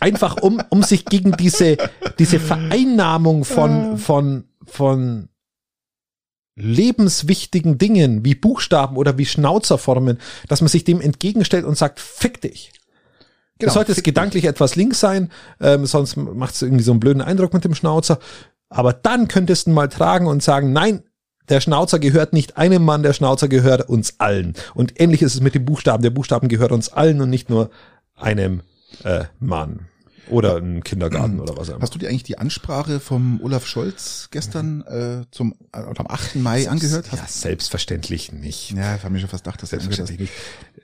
einfach 0.00 0.36
um, 0.42 0.62
um 0.70 0.82
sich 0.82 1.04
gegen 1.04 1.32
diese, 1.32 1.76
diese 2.18 2.40
Vereinnahmung 2.40 3.44
von, 3.44 3.98
von, 3.98 4.44
von 4.64 5.28
lebenswichtigen 6.56 7.78
Dingen 7.78 8.24
wie 8.24 8.34
Buchstaben 8.34 8.96
oder 8.96 9.18
wie 9.18 9.26
Schnauzerformen, 9.26 10.18
dass 10.48 10.62
man 10.62 10.68
sich 10.68 10.84
dem 10.84 11.00
entgegenstellt 11.00 11.64
und 11.64 11.76
sagt, 11.76 12.00
fick 12.00 12.40
dich. 12.40 12.72
Genau, 13.58 13.72
sollte 13.72 13.94
fick 13.94 14.04
gedanklich 14.04 14.44
etwas 14.44 14.76
links 14.76 15.00
sein, 15.00 15.30
ähm, 15.60 15.86
sonst 15.86 16.16
macht 16.16 16.54
es 16.54 16.62
irgendwie 16.62 16.84
so 16.84 16.92
einen 16.92 17.00
blöden 17.00 17.22
Eindruck 17.22 17.54
mit 17.54 17.64
dem 17.64 17.74
Schnauzer. 17.74 18.18
Aber 18.68 18.92
dann 18.92 19.28
könntest 19.28 19.66
du 19.66 19.70
mal 19.70 19.88
tragen 19.88 20.26
und 20.26 20.42
sagen, 20.42 20.72
nein, 20.72 21.02
der 21.48 21.60
Schnauzer 21.60 21.98
gehört 21.98 22.32
nicht 22.32 22.56
einem 22.56 22.84
Mann, 22.84 23.02
der 23.02 23.12
Schnauzer 23.12 23.48
gehört 23.48 23.88
uns 23.88 24.18
allen. 24.18 24.54
Und 24.74 25.00
ähnlich 25.00 25.22
ist 25.22 25.34
es 25.34 25.40
mit 25.40 25.54
dem 25.54 25.64
Buchstaben. 25.64 26.02
Der 26.02 26.10
Buchstaben 26.10 26.48
gehört 26.48 26.72
uns 26.72 26.88
allen 26.88 27.20
und 27.20 27.30
nicht 27.30 27.48
nur 27.48 27.70
einem 28.14 28.62
äh, 29.04 29.24
Mann. 29.40 29.88
Oder 30.28 30.56
ein 30.56 30.82
Kindergarten 30.82 31.38
oder 31.38 31.56
was 31.56 31.70
auch 31.70 31.74
immer. 31.74 31.82
Hast 31.82 31.94
du 31.94 31.98
dir 31.98 32.08
eigentlich 32.08 32.24
die 32.24 32.38
Ansprache 32.38 32.98
vom 32.98 33.40
Olaf 33.42 33.66
Scholz 33.66 34.28
gestern 34.32 34.82
äh, 34.82 35.24
zum 35.30 35.54
äh, 35.72 35.78
am 35.78 36.06
8. 36.08 36.36
Mai 36.36 36.68
angehört? 36.68 37.06
Ja, 37.12 37.24
selbstverständlich 37.28 38.32
nicht. 38.32 38.72
Ja, 38.72 38.96
ich 38.96 39.04
habe 39.04 39.12
mir 39.12 39.20
schon 39.20 39.28
fast 39.28 39.44
gedacht, 39.44 39.62
dass 39.62 39.72
hast. 39.72 39.82
Selbstverständlich 39.82 40.18
nicht. 40.18 40.32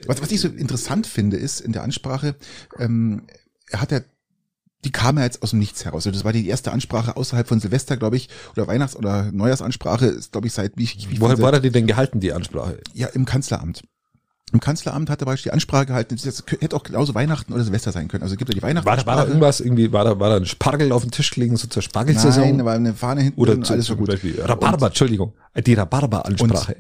Was, 0.07 0.23
was 0.23 0.31
ich 0.31 0.41
so 0.41 0.49
interessant 0.49 1.07
finde, 1.07 1.37
ist 1.37 1.61
in 1.61 1.73
der 1.73 1.83
Ansprache, 1.83 2.37
ähm, 2.79 3.27
er 3.69 3.81
hat 3.81 3.91
ja, 3.91 4.01
die 4.85 4.93
kam 4.93 5.19
ja 5.19 5.25
jetzt 5.25 5.43
aus 5.43 5.51
dem 5.51 5.59
Nichts 5.59 5.85
heraus. 5.85 6.07
Also 6.07 6.13
das 6.13 6.25
war 6.25 6.33
die 6.33 6.47
erste 6.47 6.71
Ansprache 6.71 7.17
außerhalb 7.17 7.49
von 7.49 7.59
Silvester, 7.59 7.97
glaube 7.97 8.17
ich, 8.17 8.29
oder 8.53 8.69
Weihnachts- 8.69 8.97
oder 8.97 9.33
Neujahrsansprache, 9.33 10.07
ist, 10.07 10.33
glaube 10.33 10.47
ich, 10.47 10.53
seit 10.53 10.77
wie, 10.77 10.89
wie 11.09 11.21
Woher 11.21 11.39
war 11.41 11.53
er 11.53 11.61
die 11.61 11.71
denn 11.71 11.89
gehalten, 11.89 12.21
die 12.21 12.33
Ansprache? 12.33 12.79
Ja, 12.95 13.09
im 13.09 13.25
Kanzleramt. 13.25 13.83
Im 14.53 14.61
Kanzleramt 14.61 15.09
hat 15.09 15.21
er 15.23 15.25
beispielsweise 15.27 15.51
die 15.51 15.53
Ansprache 15.55 15.87
gehalten, 15.87 16.17
das 16.23 16.45
hätte 16.61 16.77
auch 16.77 16.83
genauso 16.83 17.15
Weihnachten 17.15 17.53
oder 17.53 17.65
Silvester 17.65 17.91
sein 17.91 18.09
können. 18.09 18.23
Also 18.23 18.37
gibt 18.37 18.51
er 18.51 18.55
die 18.55 18.63
War, 18.63 18.73
da- 18.75 18.85
war 18.85 19.17
da 19.17 19.27
irgendwas 19.27 19.61
irgendwie, 19.61 19.93
war 19.93 20.05
da, 20.05 20.21
war 20.21 20.29
da 20.31 20.37
ein 20.37 20.47
Spargel 20.47 20.93
auf 20.93 21.03
dem 21.03 21.11
Tisch 21.11 21.31
gelegen, 21.31 21.57
so 21.57 21.67
zur 21.69 21.83
Spargelsaison? 21.83 22.43
Nein, 22.45 22.59
da 22.59 22.65
war 22.67 22.75
eine 22.75 22.95
Fahne 22.95 23.23
hinten 23.23 23.41
Oder 23.41 23.61
zu, 23.63 23.73
alles 23.73 23.87
so 23.87 23.97
gut. 23.97 24.11
Rhabarber, 24.39 24.89
Entschuldigung, 24.89 25.33
die 25.67 25.75
Rhabarber-Ansprache. 25.75 26.77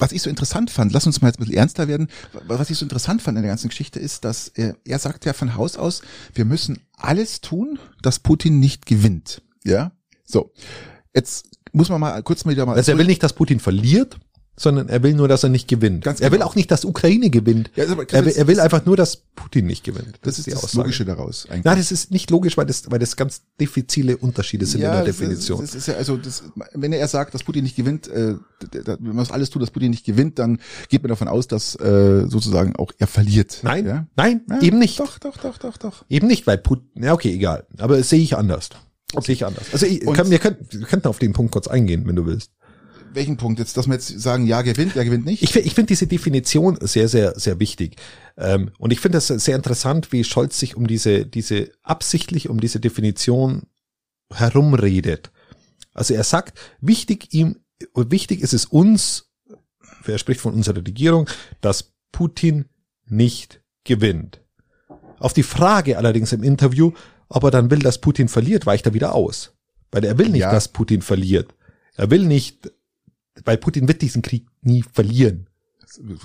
Was 0.00 0.12
ich 0.12 0.22
so 0.22 0.30
interessant 0.30 0.70
fand, 0.70 0.92
lass 0.92 1.06
uns 1.06 1.20
mal 1.20 1.28
jetzt 1.28 1.38
ein 1.40 1.44
bisschen 1.44 1.56
ernster 1.58 1.88
werden, 1.88 2.06
was 2.46 2.70
ich 2.70 2.78
so 2.78 2.84
interessant 2.84 3.20
fand 3.20 3.36
in 3.36 3.42
der 3.42 3.50
ganzen 3.50 3.68
Geschichte 3.68 3.98
ist, 3.98 4.24
dass 4.24 4.46
er, 4.48 4.76
er 4.84 4.98
sagt 5.00 5.24
ja 5.24 5.32
von 5.32 5.56
Haus 5.56 5.76
aus, 5.76 6.02
wir 6.34 6.44
müssen 6.44 6.78
alles 6.96 7.40
tun, 7.40 7.80
dass 8.00 8.20
Putin 8.20 8.60
nicht 8.60 8.86
gewinnt. 8.86 9.42
Ja, 9.64 9.90
so. 10.24 10.52
Jetzt 11.14 11.46
muss 11.72 11.88
man 11.88 12.00
mal 12.00 12.22
kurz 12.22 12.44
mal 12.44 12.52
wieder 12.52 12.64
mal. 12.64 12.76
Also 12.76 12.92
er 12.92 12.98
will 12.98 13.06
nicht, 13.06 13.22
dass 13.24 13.32
Putin 13.32 13.58
verliert, 13.58 14.18
sondern 14.58 14.88
er 14.88 15.02
will 15.02 15.14
nur, 15.14 15.28
dass 15.28 15.44
er 15.44 15.48
nicht 15.48 15.68
gewinnt. 15.68 16.04
Ganz 16.04 16.20
er 16.20 16.30
will 16.32 16.38
genau. 16.38 16.50
auch 16.50 16.54
nicht, 16.56 16.70
dass 16.70 16.84
Ukraine 16.84 17.30
gewinnt. 17.30 17.70
Ja, 17.76 17.88
aber 17.88 18.04
er, 18.10 18.24
will, 18.24 18.32
er 18.32 18.46
will 18.46 18.56
das- 18.56 18.64
einfach 18.64 18.84
nur, 18.84 18.96
dass 18.96 19.16
Putin 19.36 19.66
nicht 19.66 19.84
gewinnt. 19.84 20.18
das 20.22 20.38
ist 20.38 20.46
die 20.46 20.50
das 20.50 20.64
Aussage. 20.64 20.82
Logische 20.82 21.04
daraus 21.04 21.46
eigentlich. 21.48 21.64
Nein, 21.64 21.78
das 21.78 21.92
ist 21.92 22.10
nicht 22.10 22.30
logisch, 22.30 22.56
weil 22.56 22.66
das, 22.66 22.90
weil 22.90 22.98
das 22.98 23.16
ganz 23.16 23.42
diffizile 23.60 24.16
Unterschiede 24.16 24.66
sind 24.66 24.80
in 24.80 24.90
der 24.90 25.04
das 25.04 25.16
Definition. 25.16 25.62
Ist, 25.62 25.74
das 25.74 25.82
ist 25.82 25.86
ja 25.86 25.94
also, 25.94 26.16
das, 26.16 26.42
wenn 26.74 26.92
er 26.92 27.06
sagt, 27.08 27.34
dass 27.34 27.44
Putin 27.44 27.62
nicht 27.62 27.76
gewinnt, 27.76 28.08
äh, 28.08 28.34
wenn 28.72 28.98
man 29.00 29.18
das 29.18 29.30
alles 29.30 29.50
tut, 29.50 29.62
dass 29.62 29.70
Putin 29.70 29.90
nicht 29.90 30.04
gewinnt, 30.04 30.38
dann 30.38 30.58
geht 30.88 31.02
man 31.02 31.08
davon 31.08 31.28
aus, 31.28 31.46
dass 31.46 31.76
äh, 31.76 32.26
sozusagen 32.28 32.74
auch 32.76 32.92
er 32.98 33.06
verliert. 33.06 33.60
nein, 33.62 33.86
ja? 33.86 34.06
nein, 34.16 34.42
Ja, 34.50 34.60
eben 34.60 34.78
nicht. 34.78 34.98
Doch, 34.98 35.18
doch, 35.18 35.36
doch, 35.36 35.58
doch, 35.58 35.76
doch. 35.76 36.04
Eben 36.08 36.26
nicht, 36.26 36.46
weil 36.46 36.58
Putin, 36.58 37.02
ja 37.04 37.12
okay, 37.12 37.32
egal. 37.32 37.66
Aber 37.78 37.96
das 37.96 38.08
sehe 38.08 38.20
ich 38.20 38.36
anders. 38.36 38.70
Das 39.12 39.24
sehe 39.24 39.34
ich 39.34 39.46
anders. 39.46 39.64
Also 39.72 39.86
ich, 39.86 40.00
kann, 40.00 40.30
wir, 40.30 40.38
können, 40.38 40.56
wir 40.70 40.86
könnten 40.86 41.08
auf 41.08 41.18
den 41.18 41.32
Punkt 41.32 41.52
kurz 41.52 41.68
eingehen, 41.68 42.06
wenn 42.06 42.16
du 42.16 42.26
willst. 42.26 42.50
Welchen 43.12 43.36
Punkt 43.36 43.58
jetzt, 43.58 43.76
dass 43.76 43.86
wir 43.86 43.94
jetzt 43.94 44.08
sagen, 44.20 44.46
ja 44.46 44.62
gewinnt, 44.62 44.94
ja 44.94 45.02
gewinnt 45.02 45.24
nicht? 45.24 45.42
Ich, 45.42 45.54
ich 45.56 45.74
finde 45.74 45.88
diese 45.88 46.06
Definition 46.06 46.78
sehr, 46.80 47.08
sehr, 47.08 47.38
sehr 47.38 47.58
wichtig. 47.58 47.96
Ähm, 48.36 48.70
und 48.78 48.92
ich 48.92 49.00
finde 49.00 49.16
das 49.16 49.28
sehr 49.28 49.56
interessant, 49.56 50.12
wie 50.12 50.24
Scholz 50.24 50.58
sich 50.58 50.76
um 50.76 50.86
diese, 50.86 51.26
diese 51.26 51.70
absichtlich 51.82 52.48
um 52.48 52.60
diese 52.60 52.80
Definition 52.80 53.62
herumredet. 54.32 55.30
Also 55.94 56.14
er 56.14 56.24
sagt, 56.24 56.58
wichtig 56.80 57.32
ihm, 57.32 57.56
wichtig 57.94 58.40
ist 58.40 58.52
es 58.52 58.66
uns, 58.66 59.30
er 60.06 60.18
spricht 60.18 60.40
von 60.40 60.54
unserer 60.54 60.76
Regierung, 60.76 61.28
dass 61.60 61.92
Putin 62.12 62.66
nicht 63.06 63.60
gewinnt. 63.84 64.40
Auf 65.18 65.32
die 65.32 65.42
Frage 65.42 65.98
allerdings 65.98 66.32
im 66.32 66.42
Interview, 66.42 66.92
ob 67.28 67.44
er 67.44 67.50
dann 67.50 67.70
will, 67.70 67.80
dass 67.80 68.00
Putin 68.00 68.28
verliert, 68.28 68.66
weicht 68.66 68.86
er 68.86 68.94
wieder 68.94 69.14
aus. 69.14 69.52
Weil 69.90 70.04
er 70.04 70.18
will 70.18 70.28
nicht, 70.28 70.42
Ja. 70.42 70.52
dass 70.52 70.68
Putin 70.68 71.02
verliert. 71.02 71.54
Er 71.96 72.10
will 72.10 72.24
nicht, 72.26 72.70
weil 73.44 73.56
Putin 73.58 73.88
wird 73.88 74.02
diesen 74.02 74.22
Krieg 74.22 74.46
nie 74.62 74.82
verlieren. 74.92 75.46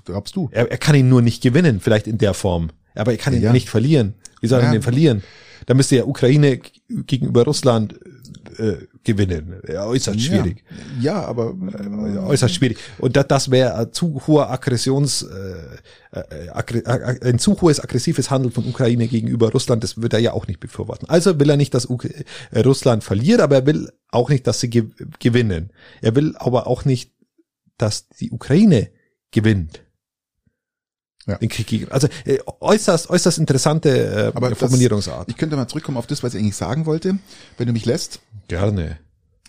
Glaubst 0.05 0.35
du? 0.35 0.49
Er, 0.51 0.69
er 0.69 0.77
kann 0.77 0.95
ihn 0.95 1.09
nur 1.09 1.21
nicht 1.21 1.41
gewinnen, 1.41 1.79
vielleicht 1.79 2.07
in 2.07 2.17
der 2.17 2.33
Form. 2.33 2.69
Aber 2.95 3.11
er 3.11 3.17
kann 3.17 3.33
ihn 3.33 3.41
Ja. 3.41 3.51
nicht 3.51 3.69
verlieren. 3.69 4.13
Wie 4.41 4.47
soll 4.47 4.59
er 4.59 4.63
Ja. 4.65 4.69
ihn 4.69 4.73
denn 4.73 4.81
verlieren? 4.81 5.23
Da 5.65 5.73
müsste 5.73 5.95
ja 5.95 6.03
Ukraine 6.05 6.59
gegenüber 6.89 7.45
Russland 7.45 7.95
äh, 8.57 8.87
gewinnen. 9.03 9.61
Ja, 9.67 9.85
äußerst 9.85 10.21
schwierig. 10.21 10.63
Ja, 10.99 11.13
ja 11.21 11.25
aber 11.25 11.53
Äh, 11.53 12.17
Äußerst 12.17 12.55
schwierig. 12.55 12.77
Und 12.99 13.15
das, 13.15 13.27
das 13.27 13.51
wäre 13.51 13.75
ein 13.75 13.91
zu 13.91 14.21
hoher 14.27 14.49
Aggressions, 14.49 15.23
äh, 15.23 16.17
äh, 16.17 17.19
ein 17.21 17.39
zu 17.39 17.59
hohes 17.59 17.79
aggressives 17.79 18.29
Handeln 18.29 18.51
von 18.51 18.67
Ukraine 18.67 19.07
gegenüber 19.07 19.51
Russland, 19.51 19.83
das 19.83 20.01
wird 20.01 20.13
er 20.13 20.19
ja 20.19 20.33
auch 20.33 20.47
nicht 20.47 20.59
befürworten. 20.59 21.07
Also 21.09 21.39
will 21.39 21.49
er 21.49 21.57
nicht, 21.57 21.73
dass 21.73 21.89
Uk 21.89 22.05
äh, 22.05 22.59
Russland 22.61 23.03
verliert, 23.03 23.41
aber 23.41 23.55
er 23.55 23.65
will 23.65 23.91
auch 24.09 24.29
nicht, 24.29 24.47
dass 24.47 24.59
sie 24.59 24.69
ge 24.69 24.85
gewinnen. 25.19 25.71
Er 26.01 26.15
will 26.15 26.35
aber 26.37 26.67
auch 26.67 26.85
nicht, 26.85 27.11
dass 27.77 28.07
die 28.09 28.31
Ukraine 28.31 28.89
gewinnt. 29.31 29.82
Ja. 31.25 31.37
Den 31.37 31.49
Krieg 31.49 31.67
gegen. 31.67 31.89
Also 31.91 32.07
äh, 32.25 32.39
äußerst, 32.59 33.09
äußerst 33.09 33.37
interessante 33.37 33.89
äh, 33.89 34.31
Aber 34.35 34.49
das- 34.49 34.59
Formulierungsart. 34.59 35.29
ich 35.29 35.37
könnte 35.37 35.55
mal 35.55 35.67
zurückkommen 35.67 35.97
auf 35.97 36.07
das, 36.07 36.21
was 36.23 36.33
ich 36.33 36.41
eigentlich 36.41 36.55
sagen 36.55 36.85
wollte, 36.85 37.17
wenn 37.57 37.67
du 37.67 37.73
mich 37.73 37.85
lässt. 37.85 38.19
Gerne. 38.47 38.97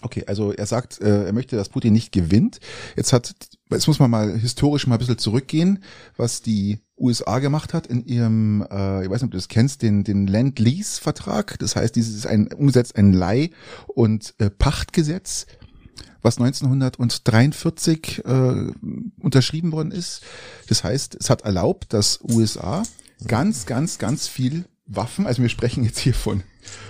Okay, 0.02 0.22
also 0.26 0.52
er 0.52 0.66
sagt, 0.66 1.00
äh, 1.00 1.24
er 1.26 1.32
möchte, 1.32 1.56
dass 1.56 1.70
Putin 1.70 1.94
nicht 1.94 2.12
gewinnt. 2.12 2.60
Jetzt 2.94 3.12
hat, 3.14 3.34
jetzt 3.70 3.86
muss 3.88 3.98
man 3.98 4.10
mal 4.10 4.38
historisch 4.38 4.86
mal 4.86 4.96
ein 4.96 4.98
bisschen 4.98 5.16
zurückgehen, 5.18 5.82
was 6.18 6.42
die 6.42 6.80
USA 6.98 7.38
gemacht 7.38 7.72
hat 7.72 7.86
in 7.86 8.04
ihrem, 8.04 8.60
äh, 8.70 9.02
ich 9.04 9.10
weiß 9.10 9.22
nicht, 9.22 9.24
ob 9.24 9.30
du 9.30 9.38
das 9.38 9.48
kennst, 9.48 9.80
den, 9.82 10.04
den 10.04 10.26
Land-Lease-Vertrag. 10.26 11.58
Das 11.58 11.74
heißt, 11.74 11.96
dieses 11.96 12.14
ist 12.16 12.26
ein 12.26 12.48
umgesetzt 12.52 12.96
ein 12.96 13.12
Leih- 13.14 13.50
und 13.88 14.34
äh, 14.38 14.50
Pachtgesetz, 14.50 15.46
was 16.24 16.38
1943 16.38 18.24
äh, 18.24 18.72
unterschrieben 19.20 19.72
worden 19.72 19.92
ist. 19.92 20.22
Das 20.68 20.82
heißt, 20.82 21.16
es 21.20 21.28
hat 21.30 21.42
erlaubt, 21.42 21.92
dass 21.92 22.18
USA 22.22 22.82
ganz, 23.26 23.66
ganz, 23.66 23.98
ganz 23.98 24.26
viel 24.26 24.64
Waffen, 24.86 25.26
also 25.26 25.42
wir 25.42 25.48
sprechen 25.48 25.84
jetzt 25.84 25.98
hier 25.98 26.14
von 26.14 26.42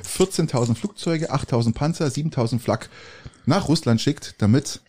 14.000 0.04 0.76
Flugzeuge, 0.76 1.32
8.000 1.32 1.74
Panzer, 1.74 2.06
7.000 2.06 2.60
Flak 2.60 2.88
nach 3.44 3.68
Russland 3.68 4.00
schickt, 4.00 4.36
damit 4.38 4.80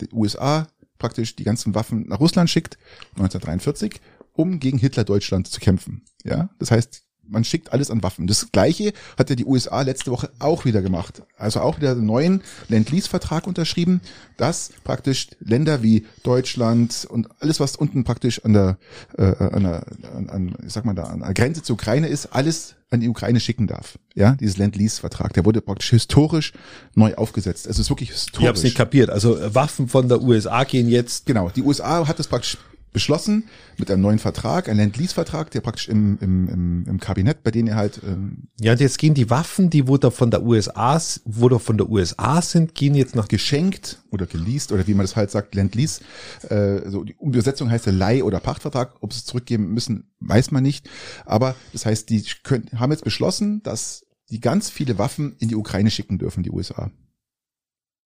die 0.00 0.08
USA 0.12 0.66
praktisch 0.98 1.36
die 1.36 1.44
ganzen 1.44 1.74
Waffen 1.74 2.08
nach 2.08 2.20
Russland 2.20 2.50
schickt, 2.50 2.78
1943, 3.16 4.00
um 4.32 4.58
gegen 4.58 4.78
Hitler-Deutschland 4.78 5.46
zu 5.48 5.60
kämpfen. 5.60 6.02
Ja, 6.24 6.50
das 6.58 6.70
heißt, 6.70 7.03
man 7.28 7.44
schickt 7.44 7.72
alles 7.72 7.90
an 7.90 8.02
Waffen. 8.02 8.26
Das 8.26 8.50
Gleiche 8.52 8.92
hat 9.18 9.30
ja 9.30 9.36
die 9.36 9.44
USA 9.44 9.82
letzte 9.82 10.10
Woche 10.10 10.30
auch 10.38 10.64
wieder 10.64 10.82
gemacht. 10.82 11.22
Also 11.36 11.60
auch 11.60 11.78
wieder 11.78 11.92
einen 11.92 12.06
neuen 12.06 12.42
Land-Lease-Vertrag 12.68 13.46
unterschrieben, 13.46 14.00
dass 14.36 14.70
praktisch 14.84 15.28
Länder 15.40 15.82
wie 15.82 16.06
Deutschland 16.22 17.06
und 17.08 17.28
alles, 17.40 17.60
was 17.60 17.76
unten 17.76 18.04
praktisch 18.04 18.44
an 18.44 18.52
der, 18.52 18.78
äh, 19.16 19.22
an 19.22 19.62
der, 19.62 19.86
an, 20.14 20.28
an, 20.30 20.54
ich 20.66 20.72
sag 20.72 20.84
mal 20.84 20.94
da, 20.94 21.04
an 21.04 21.20
der 21.20 21.34
Grenze 21.34 21.62
zur 21.62 21.74
Ukraine 21.74 22.08
ist, 22.08 22.26
alles 22.26 22.76
an 22.90 23.00
die 23.00 23.08
Ukraine 23.08 23.40
schicken 23.40 23.66
darf. 23.66 23.98
Ja, 24.14 24.36
dieses 24.36 24.56
Land-Lease-Vertrag, 24.56 25.32
der 25.32 25.44
wurde 25.44 25.60
praktisch 25.60 25.90
historisch 25.90 26.52
neu 26.94 27.14
aufgesetzt. 27.14 27.66
Es 27.66 27.78
ist 27.78 27.90
wirklich 27.90 28.10
historisch. 28.10 28.42
Ich 28.42 28.48
habe 28.48 28.56
es 28.56 28.64
nicht 28.64 28.76
kapiert. 28.76 29.10
Also 29.10 29.36
äh, 29.36 29.54
Waffen 29.54 29.88
von 29.88 30.08
der 30.08 30.22
USA 30.22 30.64
gehen 30.64 30.88
jetzt 30.88 31.26
Genau, 31.26 31.50
die 31.50 31.62
USA 31.62 32.06
hat 32.06 32.18
das 32.18 32.28
praktisch 32.28 32.58
beschlossen 32.94 33.44
mit 33.76 33.90
einem 33.90 34.00
neuen 34.00 34.18
Vertrag, 34.18 34.68
ein 34.68 34.78
Land-Lease-Vertrag, 34.78 35.50
der 35.50 35.60
praktisch 35.60 35.88
im, 35.88 36.16
im, 36.20 36.48
im, 36.48 36.84
im 36.88 37.00
Kabinett, 37.00 37.42
bei 37.42 37.50
denen 37.50 37.68
ihr 37.68 37.74
halt, 37.74 38.00
ähm, 38.06 38.48
Ja, 38.60 38.72
und 38.72 38.80
jetzt 38.80 38.98
gehen 38.98 39.12
die 39.12 39.28
Waffen, 39.28 39.68
die 39.68 39.86
wo 39.86 39.98
da 39.98 40.10
von 40.10 40.30
der 40.30 40.42
USA, 40.42 40.98
wo 41.24 41.50
da 41.50 41.58
von 41.58 41.76
der 41.76 41.90
USA 41.90 42.40
sind, 42.40 42.74
gehen 42.74 42.94
jetzt 42.94 43.16
nach 43.16 43.28
geschenkt 43.28 44.02
oder 44.10 44.26
geleast 44.26 44.72
oder 44.72 44.86
wie 44.86 44.94
man 44.94 45.04
das 45.04 45.16
halt 45.16 45.30
sagt, 45.30 45.54
Land-Lease. 45.54 46.02
Äh, 46.48 46.88
so 46.88 47.04
die 47.04 47.16
Übersetzung 47.20 47.68
heißt 47.68 47.86
ja 47.86 47.92
Leih- 47.92 48.22
oder 48.22 48.40
Pachtvertrag. 48.40 48.94
Ob 49.00 49.12
sie 49.12 49.18
es 49.18 49.24
zurückgeben 49.26 49.74
müssen, 49.74 50.14
weiß 50.20 50.52
man 50.52 50.62
nicht. 50.62 50.88
Aber 51.26 51.56
das 51.72 51.84
heißt, 51.84 52.08
die 52.08 52.24
können, 52.44 52.70
haben 52.78 52.92
jetzt 52.92 53.04
beschlossen, 53.04 53.62
dass 53.64 54.06
die 54.30 54.40
ganz 54.40 54.70
viele 54.70 54.98
Waffen 54.98 55.34
in 55.40 55.48
die 55.48 55.56
Ukraine 55.56 55.90
schicken 55.90 56.18
dürfen, 56.18 56.44
die 56.44 56.50
USA. 56.50 56.90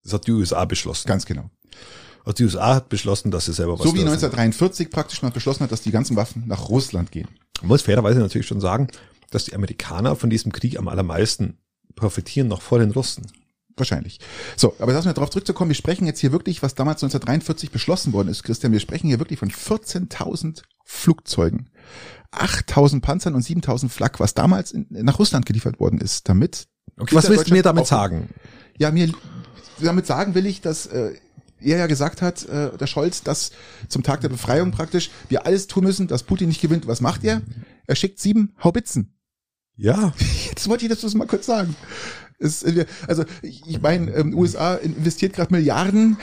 Das 0.03 0.14
hat 0.14 0.26
die 0.26 0.32
USA 0.32 0.64
beschlossen. 0.64 1.07
Ganz 1.07 1.26
genau. 1.26 1.51
Also 2.29 2.37
die 2.37 2.45
USA 2.45 2.74
hat 2.74 2.91
beschlossen, 2.91 3.31
dass 3.31 3.47
sie 3.47 3.55
selber 3.55 3.79
was 3.79 3.79
so 3.79 3.95
wie 3.95 4.01
dürfen. 4.01 4.12
1943 4.12 4.91
praktisch 4.91 5.22
man 5.22 5.33
beschlossen 5.33 5.62
hat, 5.64 5.72
dass 5.72 5.81
die 5.81 5.91
ganzen 5.91 6.14
Waffen 6.14 6.45
nach 6.47 6.68
Russland 6.68 7.11
gehen. 7.11 7.26
Man 7.62 7.68
muss 7.68 7.81
fairerweise 7.81 8.18
natürlich 8.18 8.47
schon 8.47 8.61
sagen, 8.61 8.89
dass 9.31 9.47
die 9.47 9.55
Amerikaner 9.55 10.14
von 10.14 10.29
diesem 10.29 10.53
Krieg 10.53 10.79
am 10.79 10.89
allermeisten 10.89 11.57
profitieren, 11.97 12.47
noch 12.47 12.61
vor 12.61 12.81
den 12.81 12.91
Russen. 12.91 13.26
Wahrscheinlich. 13.79 14.20
So, 14.57 14.76
aber 14.79 14.93
lassen 14.93 15.07
wir 15.07 15.14
darauf 15.14 15.31
zurückzukommen. 15.31 15.70
Wir 15.70 15.74
sprechen 15.74 16.05
jetzt 16.05 16.20
hier 16.20 16.31
wirklich, 16.31 16.62
was 16.62 16.74
damals 16.74 17.03
1943 17.03 17.70
beschlossen 17.70 18.12
worden 18.12 18.29
ist, 18.29 18.43
Christian. 18.43 18.72
Wir 18.72 18.81
sprechen 18.81 19.09
hier 19.09 19.20
wirklich 19.20 19.39
von 19.39 19.51
14.000 19.51 20.64
Flugzeugen, 20.85 21.70
8.000 22.33 23.01
Panzern 23.01 23.37
und 23.37 23.43
7.000 23.43 23.89
Flak, 23.89 24.20
was 24.20 24.35
damals 24.35 24.72
in, 24.72 24.87
nach 24.91 25.18
Russland 25.18 25.47
geliefert 25.47 25.81
worden 25.81 25.99
ist, 25.99 26.29
damit. 26.29 26.68
Okay, 26.99 27.14
was 27.14 27.31
willst 27.31 27.49
du 27.49 27.55
mir 27.55 27.62
damit 27.62 27.87
sagen? 27.87 28.29
Ja, 28.76 28.91
mir 28.91 29.14
damit 29.81 30.07
sagen 30.07 30.35
will 30.35 30.45
ich, 30.45 30.61
dass 30.61 30.87
äh, 30.87 31.14
er 31.61 31.78
ja 31.78 31.86
gesagt 31.86 32.22
hat, 32.22 32.44
äh, 32.46 32.76
der 32.76 32.86
Scholz, 32.86 33.22
dass 33.22 33.50
zum 33.88 34.02
Tag 34.02 34.20
der 34.20 34.28
Befreiung 34.28 34.70
praktisch 34.70 35.11
wir 35.28 35.46
alles 35.46 35.66
tun 35.66 35.84
müssen, 35.84 36.09
dass 36.09 36.22
Putin 36.22 36.48
nicht 36.48 36.61
gewinnt. 36.61 36.86
Was 36.86 37.00
macht 37.00 37.24
er? 37.24 37.42
Er 37.86 37.96
schickt 37.96 38.18
sieben 38.18 38.54
Haubitzen. 38.62 39.14
Ja, 39.76 40.12
Das 40.54 40.68
wollte 40.68 40.86
ich 40.86 40.90
das 40.90 41.14
mal 41.14 41.26
kurz 41.26 41.46
sagen. 41.46 41.76
Es, 42.38 42.62
äh, 42.62 42.86
also 43.06 43.24
ich, 43.42 43.66
ich 43.66 43.80
meine, 43.80 44.11
ähm, 44.12 44.36
USA 44.36 44.74
investiert 44.74 45.32
gerade 45.34 45.52
Milliarden. 45.52 46.16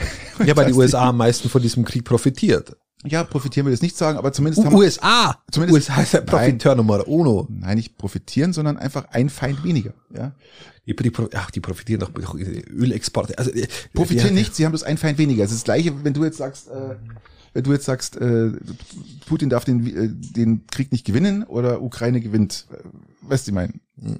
Ja, 0.44 0.56
weil 0.56 0.66
die 0.66 0.72
USA 0.72 1.08
am 1.08 1.18
meisten 1.18 1.48
von 1.48 1.62
diesem 1.62 1.84
Krieg 1.84 2.04
profitiert. 2.04 2.76
Ja, 3.04 3.24
profitieren 3.24 3.66
will 3.66 3.74
ich 3.74 3.82
nicht 3.82 3.96
sagen, 3.96 4.18
aber 4.18 4.32
zumindest 4.32 4.64
haben 4.64 4.74
USA. 4.74 5.36
Zumindest 5.50 5.90
USA 5.90 6.02
ist 6.02 6.14
der 6.14 6.22
Profiteur 6.22 6.74
Nummer 6.74 7.06
uno. 7.06 7.46
Nein, 7.50 7.76
nicht 7.76 7.98
profitieren, 7.98 8.52
sondern 8.52 8.78
einfach 8.78 9.06
ein 9.10 9.28
Feind 9.28 9.62
weniger. 9.64 9.92
Ja. 10.14 10.32
Die, 10.86 10.94
die, 10.94 11.12
ach, 11.34 11.50
die 11.50 11.60
profitieren 11.60 12.00
doch 12.00 12.10
Ölexporte. 12.14 13.38
Also, 13.38 13.50
äh, 13.50 13.66
profitieren 13.92 14.34
nicht, 14.34 14.54
sie 14.54 14.64
haben 14.64 14.72
das 14.72 14.82
ein 14.82 14.98
Feind 14.98 15.18
weniger. 15.18 15.44
Es 15.44 15.50
ist 15.50 15.58
das 15.58 15.64
gleiche, 15.64 16.04
wenn 16.04 16.14
du 16.14 16.24
jetzt 16.24 16.38
sagst, 16.38 16.68
äh, 16.68 16.96
wenn 17.52 17.64
du 17.64 17.72
jetzt 17.72 17.84
sagst, 17.84 18.16
äh, 18.16 18.50
Putin 19.26 19.50
darf 19.50 19.64
den, 19.64 19.86
äh, 19.86 20.08
den 20.08 20.66
Krieg 20.66 20.92
nicht 20.92 21.04
gewinnen 21.04 21.42
oder 21.42 21.82
Ukraine 21.82 22.20
gewinnt. 22.20 22.66
Weißt 23.28 23.46
du, 23.46 23.50
ich 23.50 23.54
meine? 23.54 23.72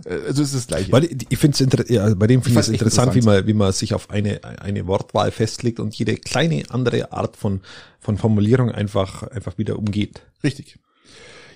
Äh, 0.05 0.27
also 0.27 0.43
es 0.43 0.49
ist 0.49 0.55
das 0.55 0.67
Gleiche. 0.67 0.93
Weil 0.93 1.05
ich 1.29 1.39
finde 1.39 1.65
es 1.65 1.89
ja, 1.89 2.15
bei 2.15 2.27
dem 2.27 2.43
finde 2.43 2.61
ich 2.61 2.67
es 2.67 2.73
interessant, 2.73 3.09
interessant, 3.09 3.15
wie 3.15 3.23
man 3.23 3.47
wie 3.47 3.55
man 3.55 3.73
sich 3.73 3.95
auf 3.95 4.11
eine 4.11 4.43
eine 4.45 4.87
Wortwahl 4.87 5.31
festlegt 5.31 5.81
und 5.81 5.95
jede 5.95 6.17
kleine 6.17 6.65
andere 6.71 7.13
Art 7.13 7.37
von 7.37 7.61
von 8.01 8.19
Formulierung 8.19 8.71
einfach 8.71 9.23
einfach 9.25 9.59
wieder 9.59 9.79
umgeht. 9.79 10.23
Richtig. 10.43 10.79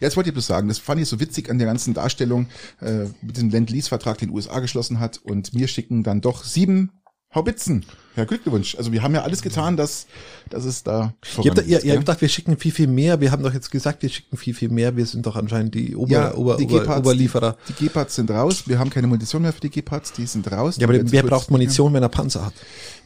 Jetzt 0.00 0.16
wollte 0.16 0.30
ich 0.30 0.34
bloß 0.34 0.46
sagen, 0.46 0.68
das 0.68 0.78
fand 0.78 1.00
ich 1.00 1.08
so 1.08 1.20
witzig 1.20 1.50
an 1.50 1.58
der 1.58 1.66
ganzen 1.66 1.92
Darstellung 1.92 2.48
äh, 2.80 3.04
mit 3.20 3.36
dem 3.36 3.50
Land-Lease-Vertrag, 3.50 4.16
den 4.16 4.30
USA 4.30 4.60
geschlossen 4.60 4.98
hat 4.98 5.20
und 5.22 5.52
mir 5.52 5.68
schicken 5.68 6.02
dann 6.02 6.22
doch 6.22 6.42
sieben 6.42 6.90
Haubitzen. 7.34 7.84
Ja, 8.16 8.24
Glückwunsch. 8.24 8.74
Also 8.74 8.90
wir 8.92 9.02
haben 9.02 9.14
ja 9.14 9.22
alles 9.22 9.40
getan, 9.40 9.76
dass, 9.76 10.06
dass 10.48 10.64
es 10.64 10.82
da 10.82 11.14
voran 11.22 11.56
ihr, 11.66 11.84
ihr, 11.84 11.92
habt 11.92 12.00
gedacht, 12.00 12.20
wir 12.20 12.28
schicken 12.28 12.56
viel, 12.56 12.72
viel 12.72 12.88
mehr. 12.88 13.20
Wir 13.20 13.30
haben 13.30 13.42
doch 13.42 13.54
jetzt 13.54 13.70
gesagt, 13.70 14.02
wir 14.02 14.08
schicken 14.08 14.36
viel, 14.36 14.52
viel 14.52 14.68
mehr. 14.68 14.96
Wir 14.96 15.06
sind 15.06 15.26
doch 15.26 15.36
anscheinend 15.36 15.74
die, 15.74 15.94
Ober, 15.94 16.10
ja, 16.10 16.34
Ober, 16.34 16.56
die 16.56 16.64
Ober, 16.64 16.98
Oberlieferer. 16.98 17.56
Die, 17.68 17.72
die 17.74 17.84
Gepards 17.84 18.16
sind 18.16 18.30
raus. 18.30 18.64
Wir 18.66 18.78
haben 18.78 18.90
keine 18.90 19.06
Munition 19.06 19.42
mehr 19.42 19.52
für 19.52 19.60
die 19.60 19.70
Gepards. 19.70 20.12
Die 20.12 20.26
sind 20.26 20.50
raus. 20.50 20.76
Ja, 20.78 20.88
aber 20.88 20.98
wer 21.02 21.22
braucht 21.22 21.50
Munition, 21.50 21.94
wenn 21.94 22.02
er 22.02 22.08
Panzer 22.08 22.46
hat? 22.46 22.54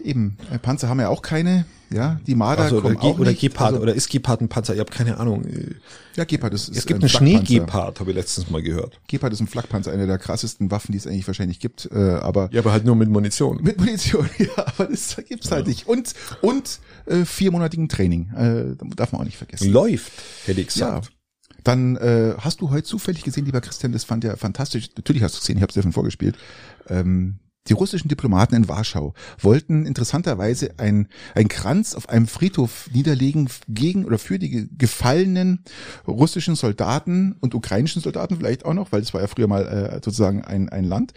Eben. 0.03 0.39
Äh, 0.51 0.59
Panzer 0.59 0.89
haben 0.89 1.01
ja 1.01 1.09
auch 1.09 1.23
keine. 1.23 1.67
Ja, 1.91 2.19
die 2.27 2.35
Marder 2.35 2.63
also, 2.63 2.81
kommen 2.81 2.97
oder, 2.97 3.05
auch 3.05 3.19
oder 3.21 3.31
nicht. 3.31 3.41
Gepard, 3.41 3.75
also, 3.75 3.83
oder 3.83 3.95
ist 3.95 4.09
Gepard 4.09 4.41
ein 4.41 4.49
Panzer? 4.49 4.75
Ich 4.75 4.81
habe 4.81 4.91
keine 4.91 5.19
Ahnung. 5.19 5.45
Ja, 6.17 6.25
Gepard 6.25 6.53
ist, 6.55 6.69
ist 6.69 6.79
Es 6.79 6.87
gibt 6.87 7.01
einen 7.01 7.09
Schneegepard, 7.09 8.01
habe 8.01 8.11
ich 8.11 8.17
letztens 8.17 8.51
mal 8.51 8.63
gehört. 8.63 8.99
Gepard 9.07 9.33
ist 9.33 9.41
ein 9.41 9.47
Flakpanzer, 9.47 9.93
eine 9.93 10.07
der 10.07 10.19
krassesten 10.19 10.71
Waffen, 10.71 10.93
die 10.93 10.99
es 10.99 11.07
eigentlich 11.07 11.27
wahrscheinlich 11.27 11.61
gibt. 11.61 11.89
Äh, 11.93 11.99
aber 11.99 12.49
ja, 12.53 12.61
aber 12.61 12.73
halt 12.73 12.85
nur 12.85 12.97
mit 12.97 13.11
Munition. 13.11 13.61
Mit 13.63 13.79
Munition, 13.79 14.29
ja, 14.39 14.49
aber 14.57 14.91
das 14.95 15.17
gibt's 15.27 15.51
halt 15.51 15.67
nicht. 15.67 15.87
Und 15.87 16.15
und 16.41 16.81
äh, 17.07 17.25
viermonatigen 17.25 17.89
Training, 17.89 18.31
äh, 18.31 18.77
darf 18.97 19.13
man 19.13 19.21
auch 19.21 19.25
nicht 19.25 19.37
vergessen. 19.37 19.71
Läuft, 19.71 20.13
hätte 20.47 20.61
ich 20.61 20.69
gesagt. 20.69 21.07
Ja. 21.07 21.11
Dann 21.65 21.97
äh, 21.97 22.35
hast 22.39 22.61
du 22.61 22.71
heute 22.71 22.85
zufällig 22.85 23.25
gesehen, 23.25 23.47
lieber 23.47 23.63
Christian, 23.63 23.93
das 23.93 24.05
fand 24.05 24.23
ja 24.23 24.37
fantastisch. 24.37 24.91
Natürlich 24.97 25.23
hast 25.23 25.35
du 25.37 25.41
gesehen, 25.41 25.57
ich 25.57 25.63
habe 25.63 25.71
es 25.71 25.75
dir 25.75 25.83
schon 25.83 25.93
vorgespielt. 25.93 26.37
Ähm, 26.89 27.39
die 27.69 27.73
russischen 27.73 28.09
Diplomaten 28.09 28.55
in 28.55 28.69
Warschau 28.69 29.15
wollten 29.41 29.87
interessanterweise 29.87 30.75
ein, 30.77 31.09
ein 31.35 31.49
Kranz 31.49 31.95
auf 31.95 32.11
einem 32.11 32.27
Friedhof 32.27 32.91
niederlegen 32.93 33.49
gegen 33.69 34.05
oder 34.05 34.19
für 34.19 34.39
die 34.39 34.69
gefallenen 34.77 35.65
russischen 36.07 36.57
Soldaten 36.57 37.37
und 37.41 37.55
ukrainischen 37.55 38.03
Soldaten 38.03 38.37
vielleicht 38.37 38.67
auch 38.67 38.75
noch, 38.75 38.93
weil 38.93 39.01
es 39.01 39.15
war 39.15 39.23
ja 39.23 39.29
früher 39.29 39.47
mal 39.47 39.67
äh, 39.67 39.95
sozusagen 39.95 40.45
ein, 40.45 40.69
ein 40.69 40.85
Land. 40.85 41.15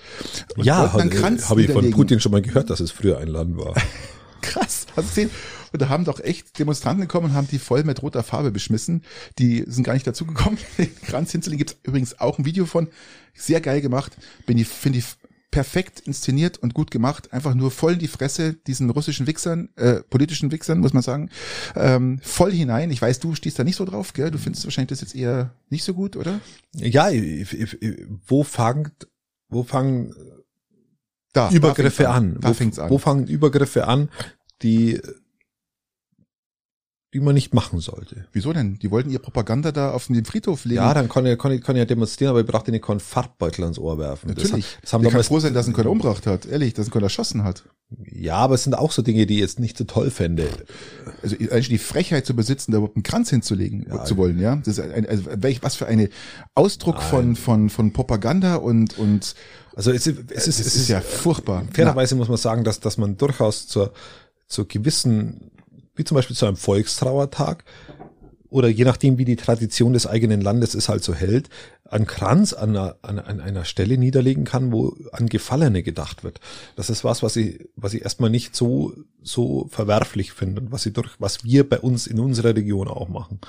Und 0.55 0.63
ja, 0.63 0.93
habe 0.93 1.03
hab 1.03 1.57
ich 1.57 1.71
von 1.71 1.91
Putin 1.91 2.21
schon 2.21 2.31
mal 2.31 2.41
gehört, 2.41 2.69
dass 2.69 2.79
es 2.79 2.91
früher 2.91 3.17
ein 3.17 3.27
Land 3.27 3.57
war. 3.57 3.75
Krass, 4.41 4.87
hast 4.95 4.95
du 4.95 5.01
gesehen? 5.09 5.29
Und 5.73 5.81
da 5.81 5.89
haben 5.89 6.05
doch 6.05 6.21
echt 6.21 6.57
Demonstranten 6.57 7.01
gekommen 7.01 7.27
und 7.27 7.33
haben 7.33 7.49
die 7.49 7.59
voll 7.59 7.83
mit 7.83 8.01
roter 8.01 8.23
Farbe 8.23 8.51
beschmissen. 8.51 9.03
Die 9.37 9.65
sind 9.67 9.83
gar 9.83 9.93
nicht 9.93 10.07
dazu 10.07 10.25
gekommen, 10.25 10.57
den 10.77 10.95
Kranz 11.01 11.33
hinzulegen. 11.33 11.65
Gibt 11.65 11.85
übrigens 11.85 12.21
auch 12.21 12.39
ein 12.39 12.45
Video 12.45 12.65
von. 12.65 12.87
Sehr 13.33 13.59
geil 13.59 13.81
gemacht. 13.81 14.13
Bin 14.45 14.57
ich, 14.57 14.67
finde 14.67 14.99
ich 14.99 15.05
perfekt 15.51 16.01
inszeniert 16.01 16.57
und 16.57 16.73
gut 16.73 16.91
gemacht, 16.91 17.31
einfach 17.33 17.53
nur 17.53 17.71
voll 17.71 17.93
in 17.93 17.99
die 17.99 18.07
Fresse 18.07 18.53
diesen 18.53 18.89
russischen 18.89 19.27
Wichsern, 19.27 19.69
äh, 19.75 20.01
politischen 20.03 20.51
Wichsern, 20.51 20.79
muss 20.79 20.93
man 20.93 21.03
sagen, 21.03 21.29
ähm, 21.75 22.19
voll 22.21 22.51
hinein. 22.51 22.91
Ich 22.91 23.01
weiß, 23.01 23.19
du 23.19 23.33
stehst 23.33 23.57
da 23.57 23.63
nicht 23.63 23.77
so 23.77 23.85
drauf, 23.85 24.13
gell? 24.13 24.29
Du 24.29 24.37
findest 24.37 24.65
wahrscheinlich 24.65 24.89
das 24.89 25.01
jetzt 25.01 25.15
eher 25.15 25.53
nicht 25.69 25.83
so 25.83 25.93
gut, 25.93 26.15
oder? 26.15 26.41
Ja, 26.73 27.09
wo 28.27 28.43
fangt, 28.43 29.07
wo 29.47 29.63
fangen 29.63 30.13
da, 31.33 31.49
Übergriffe 31.49 32.03
da 32.03 32.13
an? 32.13 32.37
Da 32.39 32.49
wo, 32.49 32.81
an. 32.81 32.89
Wo 32.89 32.97
fangen 32.97 33.27
Übergriffe 33.27 33.87
an, 33.87 34.09
die 34.61 35.01
die 37.14 37.22
man 37.22 37.36
nicht 37.36 37.53
machen 37.53 37.80
sollte. 37.80 38.26
Wieso 38.34 38.51
denn? 38.51 38.80
Die 38.80 38.91
wollten 38.91 39.10
ihr 39.10 39.20
Propaganda 39.20 39.72
da 39.72 39.91
auf 39.91 40.08
dem 40.08 40.26
Friedhof 40.26 40.66
legen. 40.66 40.82
Ja, 40.82 40.93
dann 40.93 41.08
kann 41.08 41.26
er, 41.26 41.38
er, 41.39 41.76
er 41.76 41.86
demonstrieren, 41.86 42.32
aber 42.32 42.41
ich 42.41 42.45
brauchte 42.45 42.72
nicht 42.72 42.84
keinen 42.84 42.99
Farbbeutel 42.99 43.64
ans 43.64 43.80
Ohr 43.80 43.97
werfen. 43.97 44.28
Natürlich. 44.28 44.51
Das, 44.51 44.82
das 44.82 44.93
haben 44.93 45.03
Wir 45.03 45.12
kann 45.12 45.24
froh 45.24 45.39
sein, 45.39 45.53
dass 45.53 45.68
er 45.70 45.78
einen 45.78 45.88
umgebracht 45.88 46.28
hat. 46.28 46.45
Ehrlich, 46.45 46.74
dass 46.74 46.89
er 46.89 46.95
einen 46.95 47.03
erschossen 47.03 47.45
hat. 47.45 47.64
Ja, 48.12 48.36
aber 48.36 48.55
es 48.55 48.66
sind 48.66 48.74
auch 48.74 48.91
so 48.91 49.01
Dinge, 49.01 49.26
die 49.26 49.36
ich 49.36 49.39
jetzt 49.39 49.60
nicht 49.62 49.78
so 49.78 49.86
toll 49.86 50.12
fände. 50.12 50.49
Also 51.24 51.38
eigentlich 51.38 51.70
die 51.70 51.78
Frechheit 51.78 52.26
zu 52.26 52.36
besitzen, 52.36 52.74
da 52.74 52.80
überhaupt 52.80 52.97
einen 52.97 53.03
Kranz 53.03 53.30
hinzulegen 53.30 53.88
ja, 53.89 54.03
zu 54.03 54.18
wollen, 54.18 54.38
ja. 54.39 54.58
Das 54.58 54.78
ist 54.78 54.80
ein, 54.82 55.08
also 55.08 55.24
welch, 55.38 55.64
was 55.64 55.78
für 55.78 55.88
eine 55.88 56.10
Ausdruck 56.55 57.01
von, 57.01 57.38
von, 57.38 57.70
von 57.70 57.93
Propaganda 57.93 58.55
und, 58.55 58.97
und 58.97 59.36
also 59.78 59.91
es, 59.91 60.05
es, 60.08 60.18
es, 60.30 60.47
ist, 60.47 60.60
es 60.60 60.76
ist 60.76 60.89
ja 60.89 60.99
furchtbar. 60.99 61.64
Fairerweise 61.72 62.16
muss 62.16 62.28
man 62.28 62.38
sagen, 62.38 62.66
dass, 62.66 62.82
dass 62.82 62.97
man 62.97 63.16
durchaus 63.16 63.68
zur, 63.68 63.93
zur 64.47 64.68
gewissen 64.68 65.51
wie 65.97 66.03
zum 66.03 66.15
Beispiel 66.15 66.35
zu 66.35 66.45
einem 66.45 66.55
Volkstrauertag 66.55 67.63
oder 68.49 68.69
je 68.69 68.85
nachdem, 68.85 69.17
wie 69.17 69.25
die 69.25 69.35
Tradition 69.35 69.93
des 69.93 70.07
eigenen 70.07 70.41
Landes 70.41 70.73
es 70.73 70.87
halt 70.87 71.03
so 71.03 71.13
hält, 71.13 71.49
einen 71.85 72.05
Kranz 72.05 72.53
an 72.53 72.69
einer, 72.69 72.95
an, 73.01 73.19
an 73.19 73.41
einer 73.41 73.65
Stelle 73.65 73.97
niederlegen 73.97 74.45
kann, 74.45 74.71
wo 74.71 74.95
an 75.11 75.27
Gefallene 75.27 75.83
gedacht 75.83 76.23
wird. 76.23 76.39
Das 76.75 76.89
ist 76.89 77.03
was, 77.03 77.23
was 77.23 77.35
ich, 77.35 77.67
was 77.75 77.93
ich 77.93 78.03
erstmal 78.03 78.29
nicht 78.29 78.55
so, 78.55 78.93
so 79.21 79.67
verwerflich 79.69 80.31
finde 80.31 80.61
und 80.61 80.71
was 80.71 80.85
ich 80.85 80.93
durch, 80.93 81.11
was 81.19 81.43
wir 81.43 81.67
bei 81.67 81.79
uns 81.79 82.07
in 82.07 82.19
unserer 82.19 82.55
Region 82.55 82.87
auch 82.87 83.09
machen. 83.09 83.39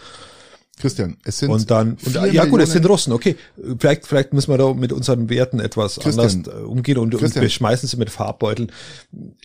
Christian, 0.78 1.16
es 1.24 1.38
sind 1.38 1.50
und 1.50 1.70
dann 1.70 1.98
und, 2.04 2.32
ja 2.32 2.44
gut, 2.44 2.60
es 2.60 2.72
sind 2.72 2.88
Russen. 2.88 3.12
Okay, 3.12 3.36
vielleicht 3.78 4.06
vielleicht 4.06 4.32
müssen 4.32 4.50
wir 4.50 4.58
da 4.58 4.72
mit 4.74 4.92
unseren 4.92 5.28
Werten 5.28 5.60
etwas 5.60 5.96
Christian, 5.96 6.44
anders 6.44 6.54
äh, 6.54 6.64
umgehen 6.64 6.98
und, 6.98 7.14
und 7.14 7.34
wir 7.34 7.48
schmeißen 7.48 7.88
sie 7.88 7.96
mit 7.96 8.10
Farbbeuteln. 8.10 8.72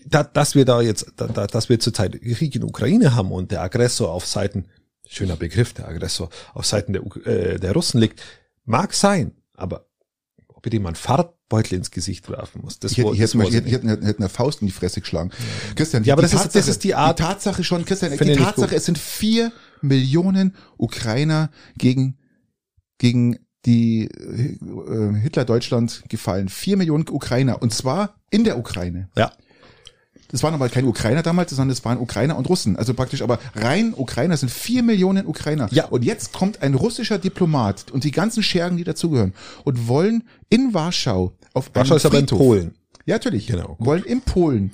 Da, 0.05 0.23
dass 0.23 0.55
wir 0.55 0.65
da 0.65 0.81
jetzt, 0.81 1.13
da, 1.17 1.27
dass 1.27 1.69
wir 1.69 1.79
zurzeit 1.79 2.19
Krieg 2.21 2.55
in 2.55 2.63
Ukraine 2.63 3.15
haben 3.15 3.31
und 3.31 3.51
der 3.51 3.61
Aggressor 3.61 4.11
auf 4.11 4.25
Seiten 4.25 4.65
schöner 5.07 5.35
Begriff, 5.35 5.73
der 5.73 5.87
Aggressor 5.87 6.29
auf 6.53 6.65
Seiten 6.65 6.93
der 6.93 7.03
äh, 7.25 7.59
der 7.59 7.73
Russen 7.73 7.99
liegt, 7.99 8.21
mag 8.65 8.93
sein, 8.93 9.33
aber 9.55 9.85
ob 10.47 10.65
ich 10.67 10.73
jemand 10.73 10.97
Farbbeutel 10.97 11.77
ins 11.77 11.91
Gesicht 11.91 12.29
werfen 12.29 12.61
muss. 12.63 12.79
Das 12.79 12.93
ich 12.93 12.99
hätte, 12.99 13.13
ich 13.13 13.19
hätte, 13.19 13.37
ich 13.37 13.53
hätte, 13.53 13.67
ich 13.67 13.73
hätte, 13.73 13.87
hätte 13.89 14.19
eine 14.19 14.29
Faust 14.29 14.61
in 14.61 14.67
die 14.67 14.73
Fresse 14.73 15.01
geschlagen. 15.01 15.31
Ja. 15.31 15.75
Christian, 15.75 16.03
die, 16.03 16.07
ja, 16.07 16.15
aber 16.15 16.21
das, 16.21 16.31
Tatsache, 16.31 16.47
ist, 16.47 16.55
das 16.55 16.67
ist 16.67 16.83
die 16.83 16.95
Art. 16.95 17.19
Die 17.19 17.23
Tatsache 17.23 17.63
schon, 17.63 17.85
Christian, 17.85 18.17
die 18.17 18.35
Tatsache, 18.35 18.75
es 18.75 18.85
sind 18.85 18.97
vier 18.97 19.51
Millionen 19.83 20.55
Ukrainer 20.77 21.51
gegen, 21.77 22.17
gegen 22.97 23.39
die 23.65 24.05
äh, 24.05 25.15
Hitler-Deutschland 25.21 26.03
gefallen. 26.09 26.49
Vier 26.49 26.77
Millionen 26.77 27.07
Ukrainer. 27.09 27.61
Und 27.61 27.73
zwar 27.73 28.15
in 28.29 28.43
der 28.43 28.57
Ukraine. 28.57 29.09
Ja. 29.15 29.31
Das 30.29 30.41
waren 30.41 30.55
aber 30.55 30.67
keine 30.69 30.87
Ukrainer 30.87 31.21
damals, 31.21 31.51
sondern 31.51 31.69
es 31.69 31.85
waren 31.85 31.99
Ukrainer 31.99 32.35
und 32.37 32.49
Russen. 32.49 32.75
Also 32.75 32.95
praktisch, 32.95 33.21
aber 33.21 33.37
rein 33.53 33.93
Ukrainer 33.95 34.35
sind 34.35 34.49
vier 34.49 34.81
Millionen 34.81 35.27
Ukrainer. 35.27 35.67
Ja. 35.71 35.85
Und 35.85 36.03
jetzt 36.03 36.33
kommt 36.33 36.63
ein 36.63 36.73
russischer 36.73 37.19
Diplomat 37.19 37.91
und 37.91 38.03
die 38.03 38.09
ganzen 38.09 38.41
Schergen, 38.41 38.77
die 38.77 38.83
dazugehören, 38.83 39.33
und 39.63 39.87
wollen 39.87 40.23
in 40.49 40.73
Warschau 40.73 41.33
auf 41.53 41.69
Warschau 41.75 41.95
ist 41.95 42.05
aber 42.07 42.17
in 42.17 42.25
Polen. 42.25 42.73
Ja, 43.05 43.15
natürlich. 43.15 43.45
Genau. 43.45 43.75
Gut. 43.75 43.85
Wollen 43.85 44.03
in 44.05 44.21
Polen 44.21 44.71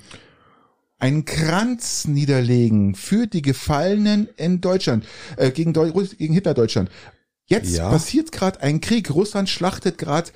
einen 1.00 1.24
Kranz 1.24 2.06
niederlegen 2.06 2.94
für 2.94 3.26
die 3.26 3.42
Gefallenen 3.42 4.28
in 4.36 4.60
Deutschland, 4.60 5.04
äh, 5.36 5.50
gegen, 5.50 5.72
Deu 5.72 5.90
gegen 5.90 6.34
Hitler-Deutschland. 6.34 6.90
Jetzt 7.46 7.76
ja. 7.76 7.90
passiert 7.90 8.30
gerade 8.30 8.62
ein 8.62 8.80
Krieg. 8.80 9.10
Russland 9.10 9.48
schlachtet 9.48 9.98
gerade 9.98 10.30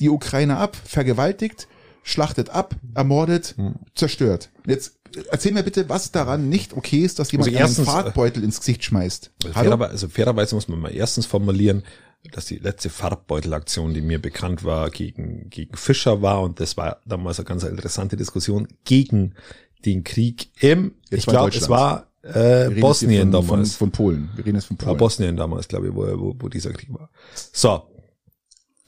die 0.00 0.08
Ukraine 0.08 0.56
ab, 0.56 0.76
vergewaltigt, 0.76 1.68
schlachtet 2.02 2.50
ab, 2.50 2.74
ermordet, 2.94 3.54
hm. 3.56 3.76
zerstört. 3.94 4.50
Jetzt 4.66 4.98
erzähl 5.30 5.52
mir 5.52 5.62
bitte, 5.62 5.88
was 5.88 6.10
daran 6.10 6.48
nicht 6.48 6.74
okay 6.74 7.04
ist, 7.04 7.18
dass 7.18 7.30
jemand 7.32 7.48
also 7.48 7.58
erstens, 7.58 7.88
einen 7.88 8.02
Farbbeutel 8.02 8.44
ins 8.44 8.58
Gesicht 8.58 8.84
schmeißt. 8.84 9.30
Also, 9.44 9.54
fairerweise, 9.54 9.90
also 9.90 10.08
fairerweise 10.08 10.54
muss 10.54 10.68
man 10.68 10.80
mal 10.80 10.94
erstens 10.94 11.26
formulieren, 11.26 11.84
dass 12.32 12.46
die 12.46 12.58
letzte 12.58 12.90
Farbbeutelaktion, 12.90 13.94
die 13.94 14.00
mir 14.00 14.20
bekannt 14.20 14.64
war, 14.64 14.90
gegen, 14.90 15.48
gegen 15.50 15.76
Fischer 15.76 16.20
war 16.22 16.42
und 16.42 16.60
das 16.60 16.76
war 16.76 17.00
damals 17.06 17.38
eine 17.38 17.46
ganz 17.46 17.62
interessante 17.62 18.16
Diskussion 18.16 18.68
gegen 18.84 19.34
den 19.84 20.04
Krieg 20.04 20.50
im, 20.60 20.94
ich 21.10 21.26
glaube, 21.26 21.56
es 21.56 21.68
war 21.68 22.08
äh, 22.22 22.70
Bosnien 22.80 23.32
von, 23.32 23.46
damals. 23.46 23.76
Von, 23.76 23.90
von, 23.90 23.92
Polen. 23.92 24.30
Wir 24.34 24.44
reden 24.44 24.56
jetzt 24.56 24.66
von 24.66 24.76
Polen. 24.76 24.88
War 24.88 24.96
Bosnien 24.96 25.36
damals, 25.36 25.68
glaube 25.68 25.88
ich, 25.88 25.94
wo, 25.94 26.06
wo, 26.18 26.34
wo 26.38 26.48
dieser 26.48 26.72
Krieg 26.72 26.92
war. 26.92 27.10
So. 27.52 27.82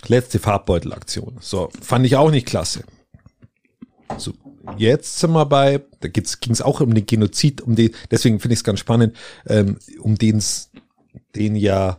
Letzte 0.06 0.38
Farbbeutelaktion. 0.38 1.36
So. 1.40 1.70
Fand 1.80 2.06
ich 2.06 2.16
auch 2.16 2.30
nicht 2.30 2.46
klasse. 2.46 2.84
So. 4.18 4.32
Jetzt 4.76 5.18
sind 5.18 5.32
wir 5.32 5.46
bei, 5.46 5.82
da 6.00 6.08
ging 6.08 6.52
es 6.52 6.62
auch 6.62 6.80
um 6.80 6.94
den 6.94 7.06
Genozid, 7.06 7.60
um 7.60 7.74
den, 7.74 7.90
deswegen 8.10 8.40
finde 8.40 8.54
ich 8.54 8.60
es 8.60 8.64
ganz 8.64 8.80
spannend, 8.80 9.16
ähm, 9.46 9.78
um 10.00 10.16
den's, 10.16 10.70
den 11.34 11.56
ja, 11.56 11.98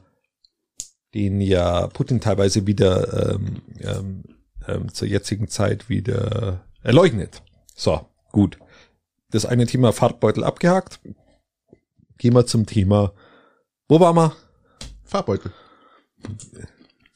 den 1.13 1.41
ja 1.41 1.87
Putin 1.87 2.21
teilweise 2.21 2.67
wieder 2.67 3.33
ähm, 3.33 3.61
ähm, 3.79 4.23
ähm, 4.67 4.93
zur 4.93 5.07
jetzigen 5.07 5.47
Zeit 5.47 5.89
wieder 5.89 6.65
erleugnet. 6.83 7.41
So, 7.75 8.07
gut. 8.31 8.57
Das 9.32 9.45
eine 9.45 9.65
Thema 9.65 9.93
Farbbeutel 9.93 10.43
abgehakt. 10.43 10.99
Gehen 12.17 12.36
wir 12.36 12.45
zum 12.45 12.65
Thema. 12.65 13.13
Wo 13.88 13.99
waren 13.99 14.15
wir? 14.15 14.36
Farbbeutel. 15.03 15.51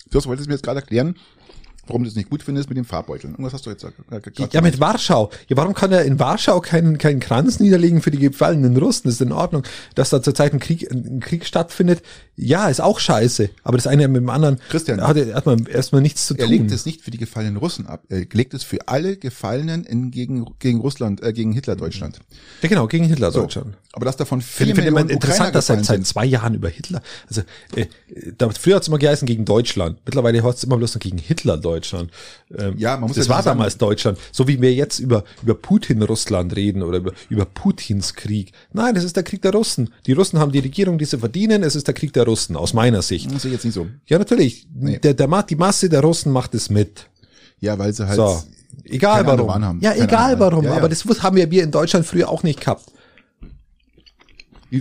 Du 0.10 0.26
wolltest 0.26 0.48
mir 0.48 0.56
jetzt 0.56 0.64
gerade 0.64 0.80
erklären, 0.80 1.16
warum 1.88 2.04
du 2.04 2.10
es 2.10 2.16
nicht 2.16 2.30
gut 2.30 2.44
findest 2.44 2.70
mit 2.70 2.78
dem 2.78 2.86
Farbbeutel. 2.86 3.32
Irgendwas 3.32 3.54
hast 3.54 3.66
du 3.66 3.70
jetzt 3.70 3.86
gesagt. 3.86 4.54
Ja, 4.54 4.62
mit 4.62 4.80
Warschau. 4.80 5.30
Ja, 5.48 5.58
warum 5.58 5.74
kann 5.74 5.92
er 5.92 6.04
in 6.04 6.20
Warschau 6.20 6.60
keinen, 6.62 6.98
keinen 6.98 7.20
Kranz 7.20 7.60
niederlegen 7.60 8.02
für 8.02 8.12
die 8.12 8.20
gefallenen 8.20 8.78
Russen? 8.78 9.04
Das 9.06 9.16
ist 9.16 9.22
in 9.22 9.32
Ordnung. 9.32 9.64
Dass 9.96 10.10
da 10.10 10.22
zurzeit 10.22 10.54
ein 10.54 10.60
Krieg, 10.60 10.92
ein 10.92 11.20
Krieg 11.20 11.46
stattfindet, 11.46 12.02
ja, 12.36 12.68
ist 12.68 12.82
auch 12.82 13.00
scheiße. 13.00 13.50
Aber 13.64 13.78
das 13.78 13.88
eine 13.88 14.08
mit 14.08 14.22
dem 14.22 14.30
anderen 14.30 14.60
Christian, 14.70 15.02
hat 15.02 15.18
erstmal 15.18 15.68
erstmal 15.70 16.02
nichts 16.02 16.28
zu 16.28 16.34
tun. 16.34 16.44
Er 16.44 16.50
legt 16.50 16.72
es 16.72 16.86
nicht 16.86 17.02
für 17.02 17.12
die 17.12 17.18
gefallenen 17.18 17.58
Russen 17.58 17.88
ab. 17.88 18.04
Er 18.10 18.26
legt 18.32 18.54
es 18.54 18.64
für 18.64 18.88
alle 18.88 19.18
Gefallenen 19.18 19.86
in, 19.86 20.12
gegen, 20.12 20.46
gegen 20.60 20.80
Russland, 20.80 21.24
äh, 21.24 21.32
gegen 21.34 21.54
Hitler-Deutschland. 21.54 22.20
Ja, 22.62 22.70
genau, 22.70 22.88
gegen 22.88 23.06
Hitler-Deutschland. 23.06 23.74
So, 23.74 23.80
aber 23.94 24.06
dass 24.06 24.18
davon 24.18 24.42
vier 24.42 24.68
Finde 24.68 24.82
Millionen 24.82 25.10
interessant, 25.10 25.56
dass 25.56 25.68
seit, 25.68 25.86
seit 25.86 26.06
zwei 26.06 26.26
Jahren 26.26 26.54
über 26.54 26.68
Hitler, 26.68 27.02
also 27.28 27.42
äh, 27.76 27.86
da, 28.38 28.50
früher 28.50 28.76
hat 28.76 28.82
es 28.82 28.90
immer 28.90 28.98
geheißen 28.98 29.26
gegen 29.26 29.46
Deutschland. 29.46 30.00
Mittlerweile 30.06 30.44
heißt 30.44 30.58
es 30.58 30.64
immer 30.66 30.78
bloß 30.78 30.96
noch 30.96 31.02
gegen 31.02 31.18
Hitler-Deutschland. 31.18 31.75
Ähm, 32.58 32.76
ja, 32.78 32.98
man 32.98 33.08
muss 33.08 33.18
das 33.18 33.28
ja 33.28 33.34
war 33.34 33.44
sagen, 33.44 33.58
damals 33.58 33.78
Deutschland. 33.78 34.18
So 34.32 34.48
wie 34.48 34.62
wir 34.62 34.74
jetzt 34.74 35.00
über, 35.00 35.24
über 35.44 35.56
Putin-Russland 35.56 36.56
reden 36.56 36.84
oder 36.84 37.00
über, 37.00 37.14
über 37.30 37.46
Putins 37.46 38.14
Krieg. 38.14 38.52
Nein, 38.74 38.96
das 38.96 39.04
ist 39.04 39.16
der 39.16 39.24
Krieg 39.24 39.42
der 39.42 39.52
Russen. 39.52 39.90
Die 40.06 40.14
Russen 40.14 40.40
haben 40.40 40.52
die 40.52 40.60
Regierung, 40.60 40.98
die 40.98 41.06
sie 41.06 41.18
verdienen. 41.18 41.64
Es 41.64 41.76
ist 41.76 41.88
der 41.88 41.94
Krieg 41.94 42.14
der 42.14 42.26
Russen, 42.26 42.56
aus 42.56 42.74
meiner 42.74 43.02
Sicht. 43.02 43.34
Das 43.34 43.46
ich 43.46 43.52
jetzt 43.52 43.66
nicht 43.66 43.74
so. 43.74 43.88
Ja, 44.08 44.18
natürlich. 44.18 44.68
Nee. 44.74 45.00
Der, 45.00 45.14
der, 45.14 45.44
die 45.44 45.56
Masse 45.56 45.90
der 45.90 46.02
Russen 46.02 46.32
macht 46.32 46.54
es 46.56 46.70
mit. 46.70 47.08
Ja, 47.60 47.78
weil 47.80 47.94
sie 47.94 48.08
halt. 48.08 48.16
So. 48.16 48.44
Egal 48.84 49.26
warum. 49.26 49.50
Haben. 49.50 49.80
Ja, 49.82 49.92
Keine 49.92 50.04
egal 50.04 50.40
warum. 50.40 50.66
Ja, 50.66 50.72
ja. 50.72 50.78
Aber 50.78 50.90
das 50.90 51.06
haben 51.24 51.38
wir 51.38 51.64
in 51.64 51.72
Deutschland 51.72 52.06
früher 52.06 52.30
auch 52.30 52.44
nicht 52.44 52.60
gehabt. 52.60 52.92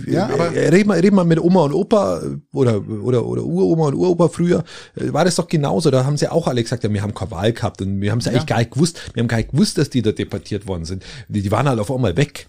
Ja, 0.07 0.29
aber 0.29 0.51
reden 0.51 0.89
wir, 0.89 0.95
reden 0.95 1.15
wir 1.15 1.23
mit 1.23 1.39
Oma 1.39 1.63
und 1.63 1.73
Opa 1.73 2.21
oder, 2.53 2.81
oder, 2.87 3.25
oder 3.25 3.43
Uroma 3.43 3.87
und 3.87 3.95
Uropa 3.95 4.29
früher, 4.29 4.63
war 4.95 5.25
das 5.25 5.35
doch 5.35 5.47
genauso. 5.47 5.91
Da 5.91 6.05
haben 6.05 6.17
sie 6.17 6.29
auch 6.29 6.47
alle 6.47 6.61
gesagt, 6.61 6.83
ja, 6.83 6.91
wir 6.91 7.01
haben 7.01 7.13
keine 7.13 7.31
Wahl 7.31 7.53
gehabt 7.53 7.81
und 7.81 8.01
wir 8.01 8.11
haben 8.11 8.19
es 8.19 8.25
ja. 8.25 8.31
eigentlich 8.31 8.45
gar 8.45 8.59
nicht 8.59 8.71
gewusst. 8.71 8.99
Wir 9.13 9.21
haben 9.21 9.27
gar 9.27 9.37
nicht 9.37 9.51
gewusst, 9.51 9.77
dass 9.77 9.89
die 9.89 10.01
da 10.01 10.11
deportiert 10.11 10.67
worden 10.67 10.85
sind. 10.85 11.03
Die, 11.27 11.41
die 11.41 11.51
waren 11.51 11.67
halt 11.67 11.79
auf 11.79 11.91
einmal 11.91 12.15
weg. 12.17 12.47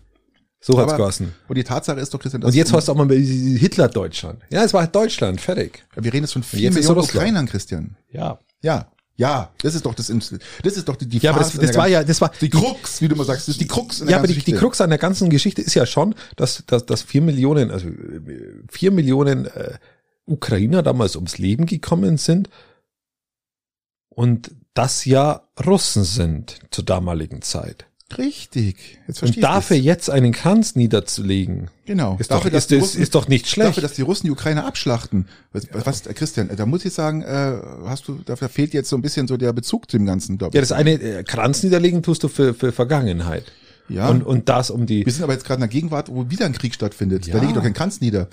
So 0.61 0.81
hat's 0.81 0.97
geheißen. 0.97 1.33
Und 1.49 1.59
die 1.59 1.65
Tatsache 1.65 2.01
ist 2.01 2.13
doch, 2.13 2.19
Christian, 2.19 2.43
Und 2.43 2.55
jetzt 2.55 2.73
hast 2.73 2.89
du 2.89 2.93
auch 2.93 2.97
mal 2.97 3.09
Hitler-Deutschland. 3.09 4.43
Ja, 4.51 4.65
es 4.65 4.75
war 4.75 4.83
halt 4.83 4.95
Deutschland, 4.95 5.41
fertig. 5.41 5.85
Wir 5.95 6.13
reden 6.13 6.25
jetzt 6.25 6.33
von 6.33 6.43
vier 6.43 6.73
Millionen 6.73 6.99
Ukrainern, 6.99 7.47
Christian. 7.47 7.97
Ja. 8.11 8.41
Ja. 8.63 8.91
Ja, 9.17 9.51
das 9.63 9.75
ist 9.75 9.87
doch 9.87 9.95
das, 9.95 10.09
das 10.09 10.77
ist 10.77 10.89
doch 10.89 10.97
die, 10.97 11.07
die 11.07 11.19
Ja, 11.19 11.31
aber 11.31 11.41
das, 11.41 11.55
das 11.55 11.75
war 11.77 11.89
ja, 11.89 12.05
das 12.05 12.21
war 12.21 12.31
die 12.41 12.51
Krux, 12.51 13.01
wie 13.01 13.09
du 13.09 13.17
mal 13.17 13.25
sagst, 13.25 13.49
das 13.49 13.55
ist 13.55 13.61
die 13.61 13.67
Krux. 13.67 14.05
Ja, 14.07 14.19
aber 14.19 14.27
die, 14.27 14.35
die 14.35 14.53
Krux 14.53 14.81
an 14.83 14.91
der 14.91 14.99
ganzen 14.99 15.31
Geschichte 15.31 15.63
ist 15.63 15.75
ja 15.75 15.87
schon, 15.87 16.15
dass, 16.37 16.65
dass, 16.67 16.85
dass 16.85 17.03
vier 17.03 17.23
Millionen, 17.23 17.71
also 17.71 17.89
vier 18.69 18.91
Millionen 18.91 19.47
äh, 19.47 19.79
Ukrainer 20.27 20.83
damals 20.83 21.17
ums 21.17 21.39
Leben 21.39 21.65
gekommen 21.65 22.19
sind 22.19 22.51
und 24.11 24.51
das 24.75 25.07
ja 25.07 25.49
Russen 25.65 26.05
sind 26.05 26.59
zur 26.71 26.85
damaligen 26.85 27.41
Zeit. 27.41 27.87
Richtig. 28.17 28.99
Jetzt 29.09 29.23
und 29.23 29.43
dafür 29.43 29.77
jetzt 29.77 30.11
einen 30.11 30.33
Kranz 30.33 30.77
niederzulegen. 30.77 31.71
Genau. 31.87 32.17
Ist, 32.21 32.31
dafür, 32.31 32.51
doch, 32.53 32.59
ist, 32.59 32.73
Russen, 32.73 33.03
ist 33.03 33.15
doch 33.15 33.27
nicht 33.27 33.49
schlecht. 33.49 33.71
Dafür, 33.71 33.83
dass 33.83 33.95
die 33.95 34.03
Russen 34.03 34.27
die 34.27 34.31
Ukraine 34.31 34.65
abschlachten. 34.65 35.27
Was, 35.53 35.65
ja. 35.65 35.85
was 35.85 36.05
Christian, 36.05 36.49
da 36.55 36.67
muss 36.67 36.85
ich 36.85 36.93
sagen, 36.93 37.23
äh, 37.23 37.59
hast 37.85 38.07
du, 38.07 38.21
dafür 38.25 38.49
fehlt 38.49 38.75
jetzt 38.75 38.89
so 38.89 38.97
ein 38.97 39.03
bisschen 39.03 39.27
so 39.27 39.37
der 39.37 39.53
Bezug 39.53 39.91
zu 39.91 39.99
dem 39.99 40.07
Ganzen, 40.07 40.39
glaube 40.39 40.51
ich. 40.51 40.55
Ja, 40.55 40.61
das 40.61 40.73
eine, 40.73 40.93
äh, 40.93 41.25
Kranz 41.25 41.65
niederlegen 41.65 42.03
tust 42.03 42.23
du 42.23 42.29
für, 42.29 42.55
für 42.55 42.71
Vergangenheit. 42.71 43.45
Ja. 43.89 44.09
Und, 44.09 44.23
und 44.23 44.49
das 44.49 44.71
um 44.71 44.87
die. 44.87 45.05
Wir 45.05 45.13
sind 45.13 45.23
aber 45.23 45.33
jetzt 45.33 45.45
gerade 45.45 45.59
in 45.59 45.69
der 45.69 45.69
Gegenwart, 45.69 46.09
wo 46.09 46.31
wieder 46.31 46.47
ein 46.47 46.53
Krieg 46.53 46.75
stattfindet. 46.75 47.27
Ja. 47.27 47.35
Da 47.35 47.41
lege 47.41 47.51
ich 47.51 47.55
doch 47.55 47.63
keinen 47.63 47.75
Kranz 47.75 48.01
nieder. 48.01 48.29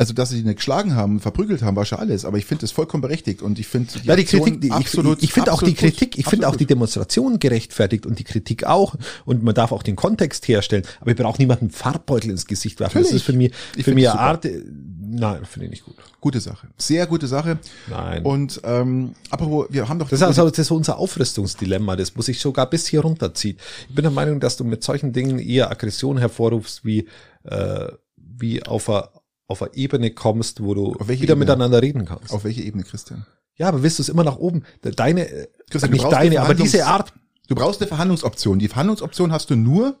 Also, 0.00 0.14
dass 0.14 0.30
sie 0.30 0.42
nicht 0.42 0.56
geschlagen 0.56 0.94
haben, 0.94 1.20
verprügelt 1.20 1.60
haben, 1.60 1.76
war 1.76 1.84
schon 1.84 1.98
alles. 1.98 2.24
Aber 2.24 2.38
ich 2.38 2.46
finde 2.46 2.64
es 2.64 2.72
vollkommen 2.72 3.02
berechtigt 3.02 3.42
und 3.42 3.58
ich 3.58 3.66
finde 3.66 3.92
die, 4.02 4.08
ja, 4.08 4.16
die 4.16 4.24
Kritik, 4.24 4.58
die, 4.58 4.70
absolut. 4.70 5.18
Ich, 5.18 5.24
ich 5.24 5.32
finde 5.34 5.52
auch 5.52 5.62
die 5.62 5.74
Kritik, 5.74 6.16
ich 6.16 6.24
finde 6.24 6.48
auch 6.48 6.56
die 6.56 6.64
Demonstration 6.64 7.38
gerechtfertigt 7.38 8.06
und 8.06 8.18
die 8.18 8.24
Kritik 8.24 8.64
auch. 8.64 8.94
Und 9.26 9.42
man 9.42 9.54
darf 9.54 9.72
auch 9.72 9.82
den 9.82 9.96
Kontext 9.96 10.48
herstellen. 10.48 10.84
Aber 11.02 11.10
ich 11.10 11.18
brauche 11.18 11.36
niemanden 11.36 11.68
Farbbeutel 11.68 12.30
ins 12.30 12.46
Gesicht 12.46 12.80
werfen. 12.80 13.02
Das 13.02 13.12
ist 13.12 13.24
für 13.24 13.34
mich, 13.34 13.52
ich 13.76 13.84
für 13.84 13.94
mich 13.94 14.08
eine 14.08 14.18
Art, 14.18 14.46
äh, 14.46 14.62
nein, 15.02 15.44
finde 15.44 15.66
ich 15.66 15.70
nicht 15.72 15.84
gut. 15.84 15.96
Gute 16.18 16.40
Sache. 16.40 16.68
Sehr 16.78 17.06
gute 17.06 17.26
Sache. 17.26 17.58
Nein. 17.90 18.24
Und, 18.24 18.58
ähm, 18.64 19.14
apropos, 19.28 19.66
wir 19.68 19.86
haben 19.86 19.98
doch. 19.98 20.08
Das 20.08 20.20
ist 20.20 20.26
also 20.26 20.48
das 20.48 20.60
ist 20.60 20.70
unser 20.70 20.96
Aufrüstungsdilemma. 20.96 21.96
Das 21.96 22.16
muss 22.16 22.26
ich 22.28 22.40
sogar 22.40 22.70
bis 22.70 22.86
hier 22.86 23.02
runterziehen. 23.02 23.58
Ich 23.90 23.94
bin 23.94 24.04
der 24.04 24.12
Meinung, 24.12 24.40
dass 24.40 24.56
du 24.56 24.64
mit 24.64 24.82
solchen 24.82 25.12
Dingen 25.12 25.38
eher 25.38 25.70
Aggression 25.70 26.16
hervorrufst, 26.16 26.86
wie, 26.86 27.06
äh, 27.44 27.88
wie 28.16 28.62
auf 28.62 28.88
einer 28.88 29.10
auf 29.50 29.62
eine 29.62 29.74
Ebene 29.74 30.10
kommst, 30.12 30.62
wo 30.62 30.74
du 30.74 30.94
wieder 31.00 31.12
Ebene? 31.12 31.36
miteinander 31.36 31.82
reden 31.82 32.04
kannst. 32.04 32.32
Auf 32.32 32.44
welche 32.44 32.62
Ebene, 32.62 32.84
Christian? 32.84 33.26
Ja, 33.56 33.68
aber 33.68 33.82
willst 33.82 33.98
du 33.98 34.02
es 34.02 34.08
immer 34.08 34.24
nach 34.24 34.36
oben? 34.36 34.62
Deine, 34.82 35.48
Christian, 35.68 35.92
nicht 35.92 36.10
deine, 36.10 36.40
aber 36.40 36.54
diese 36.54 36.86
Art. 36.86 37.12
Du 37.48 37.56
brauchst 37.56 37.80
eine 37.80 37.88
Verhandlungsoption. 37.88 38.60
Die 38.60 38.68
Verhandlungsoption 38.68 39.32
hast 39.32 39.50
du 39.50 39.56
nur, 39.56 39.98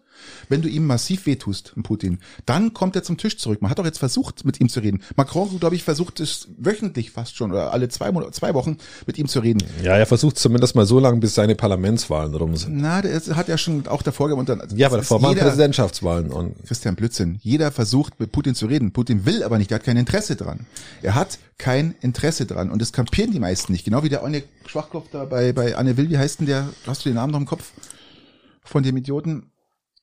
wenn 0.48 0.62
du 0.62 0.68
ihm 0.68 0.86
massiv 0.86 1.26
wehtust, 1.26 1.74
Putin, 1.82 2.18
dann 2.46 2.74
kommt 2.74 2.96
er 2.96 3.02
zum 3.02 3.16
Tisch 3.16 3.38
zurück. 3.38 3.62
Man 3.62 3.70
hat 3.70 3.78
doch 3.78 3.84
jetzt 3.84 3.98
versucht, 3.98 4.44
mit 4.44 4.60
ihm 4.60 4.68
zu 4.68 4.80
reden. 4.80 5.02
Macron, 5.16 5.58
glaube 5.58 5.74
ich, 5.74 5.84
versucht 5.84 6.20
es 6.20 6.48
wöchentlich 6.58 7.10
fast 7.10 7.36
schon 7.36 7.50
oder 7.50 7.72
alle 7.72 7.88
zwei, 7.88 8.10
zwei 8.30 8.54
Wochen 8.54 8.78
mit 9.06 9.18
ihm 9.18 9.28
zu 9.28 9.40
reden. 9.40 9.62
Ja, 9.82 9.96
er 9.96 10.06
versucht 10.06 10.38
zumindest 10.38 10.74
mal 10.74 10.86
so 10.86 10.98
lange, 10.98 11.18
bis 11.18 11.34
seine 11.34 11.54
Parlamentswahlen 11.54 12.34
rum 12.34 12.56
sind. 12.56 12.78
Na, 12.78 13.02
der 13.02 13.20
hat 13.36 13.48
ja 13.48 13.58
schon 13.58 13.86
auch 13.86 14.02
davor 14.02 14.28
gemacht. 14.28 14.48
Ja, 14.74 14.88
aber 14.88 14.98
davor 14.98 15.22
waren 15.22 15.36
Präsidentschaftswahlen. 15.36 16.30
Und 16.30 16.54
Christian 16.66 16.96
Blödsinn. 16.96 17.38
Jeder 17.42 17.70
versucht, 17.70 18.18
mit 18.20 18.32
Putin 18.32 18.54
zu 18.54 18.66
reden. 18.66 18.92
Putin 18.92 19.26
will 19.26 19.42
aber 19.42 19.58
nicht, 19.58 19.70
er 19.70 19.76
hat 19.76 19.84
kein 19.84 19.96
Interesse 19.96 20.36
dran. 20.36 20.66
Er 21.02 21.14
hat 21.14 21.38
kein 21.58 21.94
Interesse 22.00 22.46
dran. 22.46 22.70
Und 22.70 22.80
das 22.80 22.92
kapieren 22.92 23.32
die 23.32 23.40
meisten 23.40 23.72
nicht. 23.72 23.84
Genau 23.84 24.02
wie 24.02 24.08
der 24.08 24.24
eine 24.24 24.42
Schwachkopf 24.66 25.08
da 25.12 25.24
bei, 25.24 25.52
bei 25.52 25.76
Anne 25.76 25.96
Will, 25.96 26.10
wie 26.10 26.18
heißt 26.18 26.40
denn 26.40 26.46
der? 26.46 26.70
Hast 26.86 27.04
du 27.04 27.10
den 27.10 27.16
Namen 27.16 27.32
noch 27.32 27.40
im 27.40 27.46
Kopf? 27.46 27.72
Von 28.62 28.82
dem 28.82 28.96
Idioten? 28.96 29.49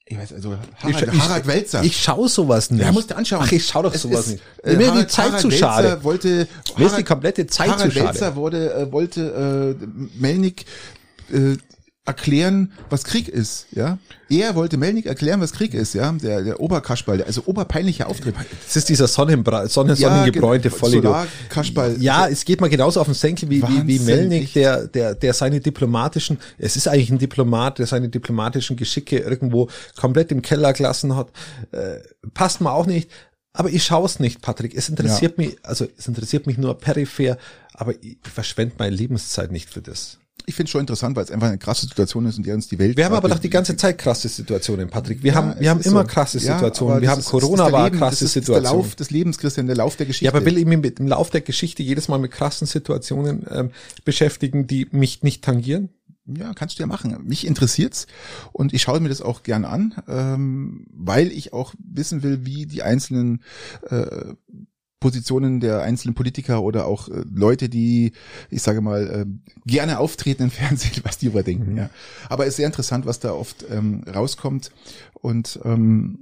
Ich 0.09 0.17
weiß, 0.17 0.33
also 0.33 0.57
Harald, 0.77 1.13
ich, 1.13 1.19
Harald 1.19 1.47
Welzer. 1.47 1.83
Ich 1.83 2.01
schaue 2.01 2.29
sowas 2.29 2.71
nicht. 2.71 2.81
Ja, 2.81 2.93
musst 2.93 3.11
du 3.11 3.15
anschauen. 3.17 3.41
Ach, 3.43 3.51
ich 3.51 3.67
schaue 3.67 3.83
doch 3.83 3.93
es 3.93 4.03
sowas 4.03 4.27
ist, 4.27 4.31
nicht. 4.31 4.43
Äh, 4.63 4.75
mir 4.77 4.87
Harald, 4.87 5.03
die 5.03 5.13
Zeit 5.13 5.25
Harald 5.25 5.41
zu 5.41 5.51
schade. 5.51 6.03
Wollte, 6.03 6.29
Harald, 6.29 6.79
mir 6.79 6.85
ist 6.85 6.97
die 6.97 7.03
komplette 7.03 7.47
Zeit 7.47 7.69
Harald 7.71 7.91
zu 7.91 7.99
schade. 7.99 8.07
Welzer 8.13 8.35
wurde, 8.37 8.73
äh, 8.73 8.91
wollte 8.91 9.77
äh, 9.81 9.85
Melnik 10.17 10.65
äh, 11.31 11.57
erklären, 12.07 12.71
was 12.89 13.03
Krieg 13.03 13.27
ist, 13.27 13.67
ja. 13.71 13.97
Er 14.29 14.55
wollte 14.55 14.77
Melnik 14.77 15.05
erklären, 15.05 15.41
was 15.41 15.51
Krieg 15.51 15.73
ist, 15.73 15.93
ja. 15.93 16.11
Der, 16.13 16.41
der 16.41 16.59
Oberkaschball, 16.61 17.17
der, 17.17 17.27
also 17.27 17.43
oberpeinlicher 17.45 18.07
Auftritt. 18.07 18.33
Das 18.65 18.77
ist 18.77 18.87
dieser 18.87 19.07
Sonnenbra 19.07 19.67
Sonnen 19.67 19.95
sonnengebräunte 19.95 20.69
ja, 20.69 20.73
Vollidiot. 20.73 21.27
Ja, 21.99 22.27
es 22.27 22.45
geht 22.45 22.61
mal 22.61 22.69
genauso 22.69 23.01
auf 23.01 23.07
den 23.07 23.13
Senkel 23.13 23.49
wie, 23.49 23.61
wie, 23.61 23.87
wie 23.87 23.99
Melnik, 23.99 24.53
der, 24.53 24.87
der, 24.87 25.15
der 25.15 25.33
seine 25.33 25.59
diplomatischen, 25.59 26.39
es 26.57 26.77
ist 26.77 26.87
eigentlich 26.87 27.09
ein 27.09 27.19
Diplomat, 27.19 27.79
der 27.79 27.87
seine 27.87 28.07
diplomatischen 28.07 28.77
Geschicke 28.77 29.17
irgendwo 29.17 29.69
komplett 29.97 30.31
im 30.31 30.41
Keller 30.41 30.71
gelassen 30.71 31.15
hat. 31.15 31.31
Äh, 31.71 31.99
passt 32.33 32.61
mir 32.61 32.71
auch 32.71 32.85
nicht. 32.85 33.11
Aber 33.51 33.69
ich 33.69 33.83
schaue 33.83 34.05
es 34.05 34.19
nicht, 34.19 34.41
Patrick. 34.41 34.75
Es 34.75 34.87
interessiert 34.87 35.37
ja. 35.37 35.45
mich, 35.45 35.57
also 35.63 35.87
es 35.97 36.07
interessiert 36.07 36.47
mich 36.47 36.57
nur 36.57 36.77
peripher, 36.77 37.37
aber 37.73 37.93
ich 38.01 38.17
verschwende 38.21 38.75
meine 38.77 38.95
Lebenszeit 38.95 39.51
nicht 39.51 39.69
für 39.69 39.81
das 39.81 40.19
ich 40.49 40.55
finde 40.55 40.67
es 40.67 40.71
schon 40.71 40.81
interessant, 40.81 41.17
weil 41.17 41.25
es 41.25 41.29
einfach 41.29 41.49
eine 41.49 41.57
krasse 41.57 41.85
Situation 41.85 42.25
ist, 42.25 42.37
in 42.37 42.43
der 42.43 42.55
uns 42.55 42.69
die 42.69 42.79
Welt. 42.79 42.95
Wir 42.95 43.03
haben 43.03 43.13
aber 43.13 43.27
doch 43.27 43.37
die 43.37 43.49
ganze 43.49 43.75
Zeit 43.75 43.97
krasse 43.97 44.29
Situationen, 44.29 44.89
Patrick. 44.89 45.21
Wir 45.21 45.33
ja, 45.33 45.35
haben, 45.35 45.59
wir 45.59 45.69
haben 45.69 45.81
immer 45.81 46.03
so. 46.03 46.07
krasse 46.07 46.39
Situationen. 46.39 46.95
Ja, 46.95 47.01
wir 47.01 47.11
haben 47.11 47.19
ist, 47.19 47.25
Corona 47.25 47.69
war 47.69 47.83
Leben, 47.83 47.97
krasse 47.97 48.23
das 48.23 48.31
Situation. 48.31 48.63
Das 48.63 48.71
ist 48.71 48.71
der 48.71 48.77
Lauf 48.77 48.95
des 48.95 49.11
Lebens, 49.11 49.37
Christian, 49.39 49.67
der 49.67 49.75
Lauf 49.75 49.97
der 49.97 50.05
Geschichte. 50.05 50.23
Ja, 50.23 50.31
aber 50.31 50.45
will 50.45 50.57
ich 50.57 50.65
mich 50.65 50.77
mit 50.77 50.99
dem 50.99 51.07
Lauf 51.07 51.31
der 51.31 51.41
Geschichte 51.41 51.83
jedes 51.83 52.07
Mal 52.07 52.17
mit 52.17 52.31
krassen 52.31 52.65
Situationen 52.65 53.45
ähm, 53.51 53.71
beschäftigen, 54.05 54.67
die 54.67 54.87
mich 54.91 55.21
nicht 55.21 55.43
tangieren? 55.43 55.89
Ja, 56.25 56.53
kannst 56.53 56.79
du 56.79 56.83
ja 56.83 56.87
machen. 56.87 57.17
Mich 57.25 57.45
interessiert's 57.45 58.07
und 58.53 58.73
ich 58.73 58.81
schaue 58.81 59.01
mir 59.01 59.09
das 59.09 59.21
auch 59.21 59.43
gerne 59.43 59.67
an, 59.67 59.95
ähm, 60.07 60.85
weil 60.93 61.29
ich 61.31 61.51
auch 61.51 61.73
wissen 61.77 62.23
will, 62.23 62.45
wie 62.45 62.65
die 62.65 62.83
einzelnen 62.83 63.41
äh, 63.89 64.33
Positionen 64.99 65.59
der 65.59 65.81
einzelnen 65.81 66.15
Politiker 66.15 66.63
oder 66.63 66.87
auch 66.87 67.07
äh, 67.09 67.23
Leute, 67.31 67.69
die, 67.69 68.13
ich 68.49 68.61
sage 68.61 68.81
mal, 68.81 69.07
äh, 69.07 69.25
gerne 69.65 69.99
auftreten 69.99 70.43
im 70.43 70.51
Fernsehen, 70.51 71.03
was 71.03 71.17
die 71.17 71.27
überdenken. 71.27 71.73
Mhm. 71.73 71.77
Ja. 71.77 71.89
Aber 72.29 72.45
es 72.45 72.49
ist 72.49 72.57
sehr 72.57 72.67
interessant, 72.67 73.05
was 73.05 73.19
da 73.19 73.33
oft 73.33 73.65
ähm, 73.69 74.03
rauskommt. 74.03 74.71
Und 75.13 75.59
ähm, 75.63 76.19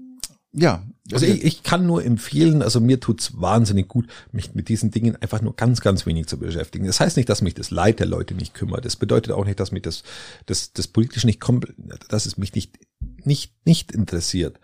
ja. 0.52 0.84
Also 1.12 1.26
ich, 1.26 1.44
ich 1.44 1.64
kann 1.64 1.86
nur 1.86 2.04
empfehlen, 2.04 2.64
also 2.64 2.80
mir 2.80 3.00
tut's 3.00 3.40
wahnsinnig 3.40 3.88
gut, 3.88 4.08
mich 4.32 4.56
mit 4.56 4.70
diesen 4.70 4.90
Dingen 4.90 5.16
einfach 5.18 5.42
nur 5.42 5.56
ganz, 5.56 5.82
ganz 5.82 6.06
wenig 6.08 6.28
zu 6.28 6.40
beschäftigen. 6.40 6.88
Das 6.88 7.00
heißt 7.00 7.16
nicht, 7.18 7.30
dass 7.30 7.44
mich 7.44 7.54
das 7.54 7.70
Leid 7.70 8.00
der 8.00 8.08
Leute 8.08 8.34
nicht 8.34 8.56
kümmert. 8.56 8.86
Das 8.86 8.96
bedeutet 8.96 9.34
auch 9.34 9.46
nicht, 9.46 9.60
dass 9.60 9.72
mich 9.72 9.84
das, 9.84 10.04
das, 10.48 10.74
das 10.74 10.88
politisch 10.88 11.24
nicht 11.24 11.40
kommt, 11.40 11.68
dass 12.10 12.26
es 12.26 12.38
mich 12.38 12.56
nicht, 12.56 12.80
nicht, 13.24 13.54
nicht 13.66 13.92
interessiert. 13.92 14.60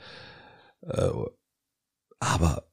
Äh, 0.82 1.10
aber 2.20 2.71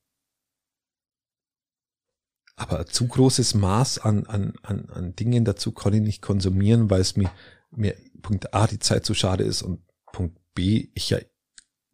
aber 2.59 2.87
zu 2.87 3.07
großes 3.07 3.55
Maß 3.55 3.99
an, 3.99 4.27
an, 4.27 4.55
an, 4.63 4.89
an 4.93 5.15
Dingen 5.15 5.45
dazu 5.45 5.73
kann 5.73 5.95
ich 5.95 6.03
nicht 6.03 6.23
konsumieren, 6.23 6.91
weil 6.91 7.01
es 7.01 7.17
mir, 7.17 7.31
mir 7.71 7.95
Punkt 8.21 8.53
A 8.53 8.67
die 8.67 8.81
Zeit 8.81 9.07
zu 9.07 9.15
schade 9.15 9.45
ist 9.45 9.63
und 9.63 9.81
Punkt 10.13 10.37
B 10.55 10.89
ich 10.95 11.11
ja 11.11 11.19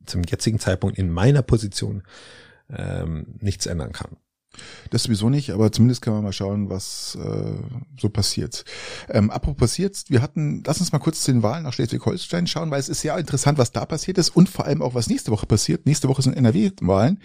zum 0.06 0.22
jetzigen 0.22 0.58
Zeitpunkt 0.58 0.98
in 0.98 1.10
meiner 1.10 1.42
Position 1.42 2.02
ähm, 2.70 3.36
nichts 3.40 3.66
ändern 3.66 3.92
kann. 3.92 4.16
Das 4.90 5.02
sowieso 5.02 5.30
nicht, 5.30 5.50
aber 5.50 5.72
zumindest 5.72 6.00
kann 6.00 6.14
man 6.14 6.22
mal 6.22 6.32
schauen, 6.32 6.70
was 6.70 7.18
äh, 7.20 7.58
so 8.00 8.08
passiert. 8.08 8.64
Ähm, 9.08 9.30
apropos 9.30 9.58
passiert, 9.58 10.04
wir 10.08 10.22
hatten, 10.22 10.62
lass 10.64 10.80
uns 10.80 10.92
mal 10.92 10.98
kurz 11.00 11.22
zu 11.22 11.32
den 11.32 11.42
Wahlen 11.42 11.64
nach 11.64 11.72
Schleswig-Holstein 11.72 12.46
schauen, 12.46 12.70
weil 12.70 12.80
es 12.80 12.88
ist 12.88 13.02
ja 13.02 13.18
interessant, 13.18 13.58
was 13.58 13.72
da 13.72 13.84
passiert 13.84 14.16
ist 14.16 14.30
und 14.30 14.48
vor 14.48 14.66
allem 14.66 14.80
auch, 14.80 14.94
was 14.94 15.08
nächste 15.08 15.32
Woche 15.32 15.46
passiert. 15.46 15.86
Nächste 15.86 16.08
Woche 16.08 16.22
sind 16.22 16.36
NRW-Wahlen. 16.36 17.20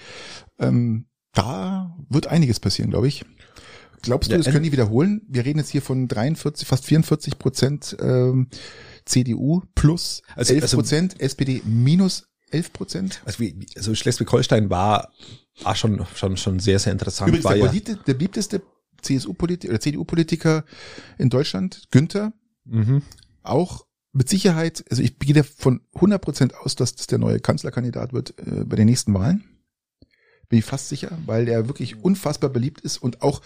Ähm, 0.58 1.06
da 1.34 1.96
wird 2.10 2.28
einiges 2.28 2.60
passieren, 2.60 2.92
glaube 2.92 3.08
ich. 3.08 3.26
Glaubst 4.02 4.32
du, 4.32 4.38
das 4.38 4.46
können 4.46 4.64
die 4.64 4.72
wiederholen? 4.72 5.22
Wir 5.28 5.46
reden 5.46 5.60
jetzt 5.60 5.70
hier 5.70 5.82
von 5.82 6.08
43, 6.08 6.68
fast 6.68 6.86
44 6.86 7.38
Prozent 7.38 7.98
ähm, 8.00 8.48
CDU 9.06 9.62
plus 9.76 10.22
Also- 10.36 10.54
11 10.54 10.64
also- 10.64 10.78
Prozent, 10.78 11.22
SPD 11.22 11.62
minus 11.66 12.28
11 12.52 12.74
Prozent. 12.74 13.22
Also, 13.26 13.40
wie, 13.40 13.66
also 13.76 13.94
Schleswig-Holstein 13.94 14.70
war 14.70 15.12
auch 15.64 15.76
schon, 15.76 16.04
schon, 16.16 16.38
schon 16.38 16.60
sehr, 16.60 16.80
sehr 16.80 16.94
interessant. 16.94 17.30
Übrigens 17.30 17.46
war 17.46 17.54
der, 17.54 17.64
ja, 17.64 17.68
beliebte, 17.70 17.96
der 17.98 18.14
beliebteste 18.14 18.62
CSU-Politiker 19.02 19.72
oder 19.72 19.80
CDU-Politiker 19.80 20.64
in 21.18 21.30
Deutschland, 21.30 21.84
Günther, 21.92 22.34
mhm. 22.66 23.02
auch 23.44 23.86
mit 24.12 24.30
Sicherheit, 24.30 24.84
also 24.90 25.04
ich 25.04 25.20
gehe 25.20 25.36
davon 25.36 25.82
100 25.94 26.22
Prozent 26.22 26.56
aus, 26.56 26.76
dass 26.76 26.96
das 26.96 27.08
der 27.08 27.20
neue 27.20 27.40
Kanzlerkandidat 27.40 28.14
wird 28.14 28.34
äh, 28.40 28.66
bei 28.66 28.76
den 28.76 28.88
nächsten 28.88 29.14
Wahlen. 29.14 29.44
Bin 30.50 30.58
ich 30.60 30.66
fast 30.66 30.90
sicher, 30.90 31.12
weil 31.28 31.48
er 31.48 31.68
wirklich 31.68 32.04
unfassbar 32.04 32.50
beliebt 32.50 32.82
ist 32.82 32.98
und 32.98 33.22
auch 33.22 33.42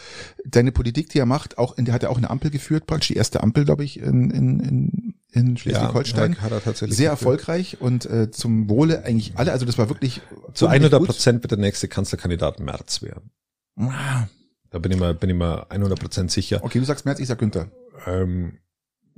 seine 0.54 0.72
Politik, 0.72 1.10
die 1.10 1.20
er 1.20 1.26
macht, 1.26 1.58
auch 1.58 1.78
in 1.78 1.84
der 1.86 1.93
hat 1.93 2.04
er 2.04 2.10
auch 2.10 2.18
eine 2.18 2.30
Ampel 2.30 2.49
geführt, 2.49 2.88
praktisch 2.88 3.10
die 3.10 3.16
erste 3.18 3.43
Ampel, 3.43 3.66
glaube 3.66 3.84
ich, 3.84 3.99
in, 3.99 4.32
in, 4.32 4.60
in, 4.62 5.14
in 5.32 5.58
Schleswig-Holstein. 5.58 6.38
Ja, 6.41 6.60
Sehr 6.62 6.86
geführt. 6.88 7.01
erfolgreich 7.10 7.82
und 7.82 8.06
äh, 8.06 8.32
zum 8.32 8.70
Wohle 8.70 9.04
eigentlich 9.04 9.34
alle. 9.36 9.51
Also 9.51 9.66
das 9.66 9.78
war 9.78 9.89
wirklich 9.89 10.22
Zu 10.54 10.66
unheimlich 10.66 10.86
100 10.93 10.99
gut. 10.99 11.08
Prozent 11.10 11.43
wird 11.43 11.51
der 11.51 11.58
nächste 11.60 11.89
Kanzlerkandidat 11.89 12.62
März 12.62 13.01
werden. 13.01 13.32
Ah, 13.76 14.28
Da 14.70 14.80
bin 14.80 14.91
ich 14.93 14.97
mal, 14.97 15.14
bin 15.14 15.30
ich 15.30 15.36
mal 15.36 15.66
100 15.70 15.99
Prozent 15.99 16.32
sicher. 16.32 16.64
Okay, 16.64 16.80
du 16.80 16.86
sagst 16.86 17.06
März, 17.06 17.20
ich 17.20 17.28
sag 17.28 17.38
Günther. 17.38 17.70
Ähm, 18.08 18.60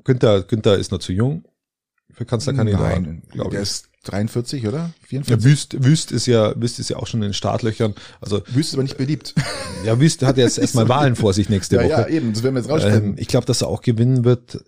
Günther, 0.03 0.41
Günther 0.41 0.77
ist 0.77 0.91
noch 0.91 0.99
zu 0.99 1.13
jung 1.13 1.45
für 2.13 2.25
Kanzlerkandidat, 2.25 3.01
Nein, 3.01 3.21
der 3.33 3.47
ich. 3.47 3.53
ist 3.53 3.89
43, 4.05 4.67
oder? 4.67 4.77
Ja, 4.77 4.89
44? 5.07 5.43
Wüst, 5.43 5.83
Wüst 5.83 6.11
ist 6.11 6.27
ja, 6.27 6.53
Wüst 6.59 6.79
ist 6.79 6.89
ja 6.89 6.97
auch 6.97 7.07
schon 7.07 7.21
in 7.21 7.29
den 7.29 7.33
Startlöchern. 7.33 7.95
Also, 8.21 8.41
Wüst 8.47 8.69
ist 8.69 8.73
aber 8.75 8.83
nicht 8.83 8.97
beliebt. 8.97 9.33
ja, 9.85 9.99
Wüst 9.99 10.23
hat 10.23 10.37
jetzt 10.37 10.57
erstmal 10.57 10.87
Wahlen 10.89 11.15
vor 11.15 11.33
sich 11.33 11.49
nächste 11.49 11.77
ja, 11.77 11.83
Woche. 11.83 11.89
ja, 11.89 12.07
eben, 12.07 12.33
das 12.33 12.43
werden 12.43 12.55
wir 12.55 12.61
jetzt 12.61 12.69
rausstellen. 12.69 13.03
Ähm, 13.03 13.15
ich 13.17 13.27
glaube, 13.27 13.45
dass 13.45 13.61
er 13.61 13.67
auch 13.67 13.81
gewinnen 13.81 14.23
wird. 14.23 14.63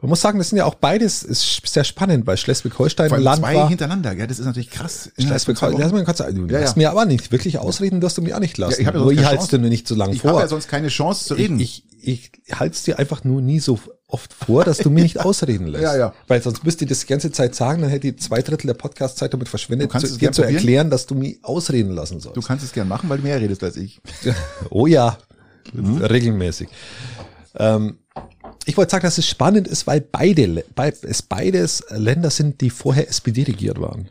Man 0.00 0.08
muss 0.10 0.20
sagen, 0.20 0.38
das 0.38 0.50
sind 0.50 0.58
ja 0.58 0.64
auch 0.64 0.74
beides 0.74 1.22
ist 1.22 1.62
sehr 1.66 1.84
spannend, 1.84 2.26
weil 2.26 2.36
Schleswig-Holstein 2.36 3.10
Land 3.22 3.40
zwei 3.40 3.54
war. 3.54 3.68
hintereinander, 3.68 4.12
ja, 4.12 4.26
das 4.26 4.38
ist 4.38 4.46
natürlich 4.46 4.70
krass. 4.70 5.10
Schleswig-Holstein, 5.18 6.34
du 6.34 6.46
Ja, 6.46 6.58
lässt 6.60 6.76
ja. 6.76 6.82
mir 6.82 6.90
aber 6.90 7.04
nicht 7.06 7.32
wirklich 7.32 7.58
ausreden, 7.58 8.00
dass 8.00 8.14
du 8.14 8.22
mir 8.22 8.36
auch 8.36 8.40
nicht 8.40 8.56
lassen. 8.58 8.72
Ja, 8.74 8.78
ich 8.80 8.86
habe 8.86 8.98
ja 8.98 9.04
Nur 9.04 9.12
ich 9.12 9.24
halte 9.24 9.46
dir 9.48 9.58
nur 9.58 9.70
nicht 9.70 9.86
so 9.88 9.94
lange 9.94 10.14
Ich 10.14 10.22
vor. 10.22 10.30
habe 10.32 10.40
ja 10.42 10.48
sonst 10.48 10.68
keine 10.68 10.88
Chance 10.88 11.24
zu 11.26 11.34
reden. 11.34 11.58
Ich, 11.60 11.84
ich, 12.02 12.30
ich 12.46 12.58
halte 12.58 12.74
es 12.74 12.82
dir 12.82 12.98
einfach 12.98 13.24
nur 13.24 13.42
nie 13.42 13.60
so 13.60 13.78
oft 14.06 14.32
vor, 14.32 14.64
dass 14.64 14.78
du 14.78 14.90
mir 14.90 15.02
nicht 15.02 15.20
ausreden 15.24 15.66
lässt. 15.66 15.84
Ja, 15.84 15.96
ja. 15.96 16.14
Weil 16.26 16.42
sonst 16.42 16.64
müsste 16.64 16.84
ich 16.84 16.88
das 16.88 17.00
die 17.00 17.06
ganze 17.06 17.30
Zeit 17.30 17.54
sagen, 17.54 17.82
dann 17.82 17.90
hätte 17.90 18.08
ich 18.08 18.18
zwei 18.18 18.42
Drittel 18.42 18.66
der 18.68 18.74
Podcast-Zeit 18.74 19.32
damit 19.32 19.48
verschwendet, 19.48 19.88
Du 19.88 19.92
kannst 19.92 20.06
zu, 20.06 20.12
es 20.14 20.18
dir 20.18 20.32
zu 20.32 20.42
erklären, 20.42 20.90
dass 20.90 21.06
du 21.06 21.14
mich 21.14 21.38
ausreden 21.42 21.92
lassen 21.92 22.18
sollst. 22.20 22.36
du 22.36 22.40
kannst 22.42 22.64
es 22.64 22.72
gern 22.72 22.88
machen, 22.88 23.08
weil 23.08 23.18
du 23.18 23.24
mehr 23.24 23.40
redest 23.40 23.62
als 23.62 23.76
ich. 23.76 24.00
Oh 24.70 24.86
ja, 24.86 25.18
Mhm. 25.72 25.98
regelmäßig. 25.98 26.68
Ähm, 27.56 27.98
ich 28.66 28.76
wollte 28.76 28.90
sagen, 28.92 29.02
dass 29.04 29.18
es 29.18 29.26
spannend 29.26 29.66
ist, 29.68 29.86
weil 29.86 30.00
beide, 30.00 30.64
bei, 30.74 30.92
es 31.02 31.22
beides 31.22 31.84
Länder 31.90 32.30
sind, 32.30 32.60
die 32.60 32.70
vorher 32.70 33.08
SPD 33.08 33.42
regiert 33.44 33.80
waren. 33.80 34.08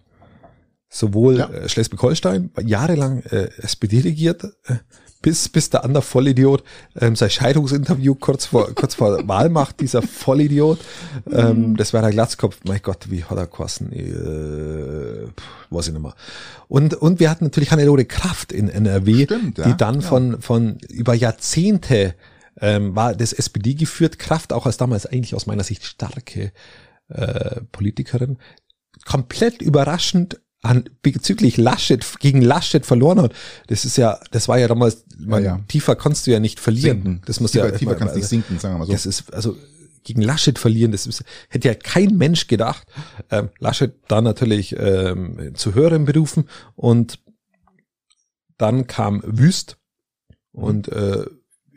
Sowohl 0.89 1.37
Ja. 1.37 1.49
äh, 1.49 1.69
Schleswig-Holstein 1.69 2.49
war 2.55 2.63
jahrelang 2.63 3.19
äh, 3.29 3.49
SPD 3.61 3.99
regiert, 3.99 4.43
äh, 4.65 4.75
bis, 5.21 5.49
bis 5.49 5.69
der 5.69 5.83
andere 5.83 6.01
Vollidiot 6.01 6.63
ähm, 6.99 7.15
sein 7.15 7.29
Scheidungsinterview 7.29 8.15
kurz 8.15 8.45
vor, 8.45 8.69
kurz 8.75 8.95
vor 8.95 9.27
Wahl 9.27 9.49
macht, 9.49 9.81
dieser 9.81 10.01
Vollidiot. 10.01 10.79
Mhm. 11.25 11.33
Ähm, 11.37 11.77
das 11.77 11.93
war 11.93 12.01
der 12.01 12.11
Glatzkopf. 12.11 12.57
Mein 12.65 12.79
Gott, 12.81 13.11
wie 13.11 13.23
hat 13.25 13.37
er 13.37 13.45
gekostet? 13.45 13.91
Äh, 13.93 15.27
weiß 15.69 15.87
ich 15.87 15.93
nicht 15.93 16.01
mehr. 16.01 16.15
Und, 16.69 16.93
und 16.95 17.19
wir 17.19 17.29
hatten 17.29 17.43
natürlich 17.43 17.71
Hannelore 17.71 18.05
Kraft 18.05 18.51
in 18.51 18.69
NRW, 18.69 19.25
Stimmt, 19.25 19.57
ja. 19.57 19.65
die 19.67 19.77
dann 19.77 19.95
Ja. 19.95 20.07
von, 20.07 20.41
von 20.41 20.77
über 20.89 21.13
Jahrzehnte 21.13 22.15
ähm, 22.61 22.95
war 22.95 23.15
das 23.15 23.33
SPD 23.33 23.73
geführt, 23.73 24.19
Kraft 24.19 24.53
auch 24.53 24.65
als 24.65 24.77
damals 24.77 25.05
eigentlich 25.05 25.35
aus 25.35 25.45
meiner 25.45 25.63
Sicht 25.63 25.83
starke 25.83 26.51
äh, 27.09 27.61
Politikerin, 27.71 28.37
komplett 29.05 29.61
überraschend 29.61 30.39
an, 30.61 30.89
bezüglich 31.01 31.57
Laschet, 31.57 32.05
gegen 32.19 32.41
Laschet 32.41 32.85
verloren 32.85 33.21
hat. 33.21 33.33
Das 33.67 33.85
ist 33.85 33.97
ja, 33.97 34.19
das 34.31 34.47
war 34.47 34.59
ja 34.59 34.67
damals, 34.67 35.05
man, 35.17 35.43
ja. 35.43 35.59
tiefer 35.67 35.95
kannst 35.95 36.27
du 36.27 36.31
ja 36.31 36.39
nicht 36.39 36.59
verlieren. 36.59 37.01
Sinken. 37.03 37.21
Das 37.25 37.39
muss 37.39 37.51
tiefer, 37.51 37.71
ja, 37.71 37.77
tiefer 37.77 37.95
kannst 37.95 38.15
du 38.15 38.19
nicht 38.19 38.29
sinken, 38.29 38.59
sagen 38.59 38.75
wir 38.75 38.79
mal 38.79 38.85
so. 38.85 38.91
das 38.91 39.05
ist, 39.05 39.33
also, 39.33 39.55
gegen 40.03 40.21
Laschet 40.21 40.57
verlieren, 40.57 40.91
das 40.91 41.05
ist, 41.07 41.23
hätte 41.49 41.67
ja 41.67 41.75
kein 41.75 42.17
Mensch 42.17 42.47
gedacht. 42.47 42.87
Ähm, 43.29 43.49
Laschet 43.59 43.93
da 44.07 44.21
natürlich 44.21 44.75
ähm, 44.77 45.53
zu 45.55 45.75
höheren 45.75 46.05
Berufen 46.05 46.49
und 46.75 47.19
dann 48.57 48.87
kam 48.87 49.21
Wüst 49.25 49.77
und 50.51 50.89
äh, 50.89 51.25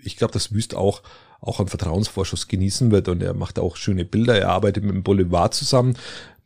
ich 0.03 0.17
glaube, 0.17 0.33
dass 0.33 0.53
Wüst 0.53 0.75
auch 0.75 1.03
auch 1.43 1.59
einen 1.59 1.69
Vertrauensvorschuss 1.69 2.49
genießen 2.49 2.93
wird 2.93 3.09
und 3.09 3.23
er 3.23 3.35
macht 3.35 3.59
auch 3.59 3.77
schöne 3.77 4.05
Bilder. 4.05 4.39
Er 4.39 4.51
arbeitet 4.51 4.85
mit 4.85 4.95
dem 4.95 5.03
Boulevard 5.03 5.53
zusammen. 5.53 5.99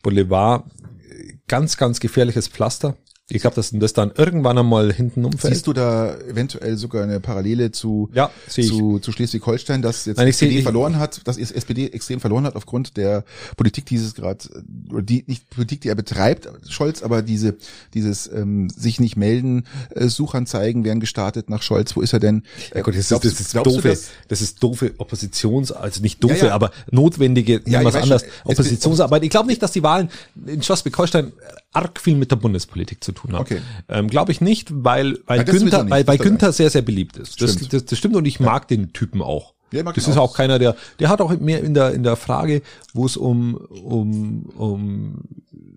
Boulevard, 0.02 0.64
äh, 1.10 1.34
ganz, 1.46 1.76
ganz 1.76 2.00
gefährliches 2.00 2.48
Pflaster. 2.48 2.96
Ich 3.28 3.40
glaube, 3.42 3.56
dass 3.56 3.70
das 3.72 3.92
dann 3.92 4.12
irgendwann 4.16 4.56
einmal 4.56 4.92
hinten 4.92 5.24
umfällt. 5.24 5.52
Siehst 5.54 5.66
du 5.66 5.72
da 5.72 6.16
eventuell 6.28 6.76
sogar 6.76 7.02
eine 7.02 7.18
Parallele 7.18 7.72
zu, 7.72 8.08
Ja, 8.14 8.30
zu, 8.48 9.00
zu 9.00 9.10
Schleswig-Holstein, 9.10 9.82
dass 9.82 10.04
jetzt 10.04 10.18
Nein, 10.18 10.28
SPD 10.28 10.58
ich- 10.58 10.62
verloren 10.62 10.96
hat, 11.00 11.22
dass 11.26 11.36
SPD 11.36 11.88
extrem 11.88 12.20
verloren 12.20 12.44
hat 12.44 12.54
aufgrund 12.54 12.96
der 12.96 13.24
Politik 13.56 13.86
dieses 13.86 14.14
gerade, 14.14 14.44
oder 14.92 15.02
die, 15.02 15.24
nicht 15.26 15.50
Politik, 15.50 15.80
die 15.80 15.88
er 15.88 15.96
betreibt, 15.96 16.48
Scholz, 16.68 17.02
aber 17.02 17.22
diese, 17.22 17.56
dieses 17.94 18.28
ähm, 18.32 18.70
sich 18.70 19.00
nicht 19.00 19.16
melden, 19.16 19.66
äh, 19.90 20.06
Suchanzeigen 20.06 20.84
werden 20.84 21.00
gestartet 21.00 21.50
nach 21.50 21.62
Scholz, 21.62 21.96
wo 21.96 22.02
ist 22.02 22.12
er 22.12 22.20
denn? 22.20 22.44
Ja 22.76 22.82
gut, 22.82 22.96
das, 22.96 23.08
Glaubst- 23.08 23.24
ist, 23.26 23.40
das 23.40 23.46
ist 23.48 23.56
doofe, 23.56 23.88
das? 23.88 24.04
das 24.28 24.40
ist 24.40 24.62
doofe 24.62 24.94
Oppositions, 24.98 25.72
also 25.72 26.00
nicht 26.00 26.22
doofe, 26.22 26.36
Ja, 26.36 26.46
ja. 26.46 26.54
aber 26.54 26.70
notwendige, 26.92 27.60
Ja, 27.66 27.82
was 27.82 27.96
anders, 27.96 28.22
schon. 28.22 28.30
Oppositionsarbeit. 28.52 29.24
Ich 29.24 29.30
glaube 29.30 29.48
nicht, 29.48 29.60
dass 29.62 29.72
die 29.72 29.82
Wahlen 29.82 30.10
in 30.46 30.62
Schleswig-Holstein 30.62 31.32
arg 31.76 32.00
viel 32.00 32.16
mit 32.16 32.30
der 32.30 32.36
Bundespolitik 32.36 33.04
zu 33.04 33.12
tun 33.12 33.32
haben. 33.34 33.42
Okay. 33.42 33.60
Ähm, 33.88 34.08
glaube 34.08 34.32
ich 34.32 34.40
nicht, 34.40 34.68
weil, 34.72 35.18
weil 35.26 35.40
Ja, 35.40 35.46
sowieso 35.46 35.64
Günther, 35.64 35.84
nicht, 35.84 35.90
weil, 35.92 36.06
weil 36.08 36.18
Günther 36.18 36.52
sehr, 36.52 36.70
sehr 36.70 36.82
beliebt 36.82 37.16
ist. 37.16 37.40
Das, 37.40 37.52
Stimmt. 37.52 37.72
das, 37.72 37.84
das 37.84 37.98
stimmt 37.98 38.16
und 38.16 38.24
ich 38.24 38.40
mag 38.40 38.66
den 38.68 38.92
Typen 38.92 39.20
auch. 39.22 39.54
Ja, 39.72 39.82
mag 39.82 39.94
das 39.94 40.06
ist 40.08 40.16
auch. 40.16 40.30
auch 40.30 40.36
keiner, 40.36 40.58
der, 40.58 40.76
der 41.00 41.08
hat 41.08 41.20
auch 41.20 41.36
mehr 41.38 41.62
in 41.62 41.74
der, 41.74 41.92
in 41.92 42.02
der 42.02 42.16
Frage, 42.16 42.62
wo 42.94 43.04
es 43.04 43.16
um, 43.16 43.54
um, 43.56 44.44
um 44.56 45.20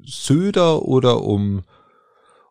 Söder 0.06 0.84
oder 0.84 1.22
um, 1.24 1.64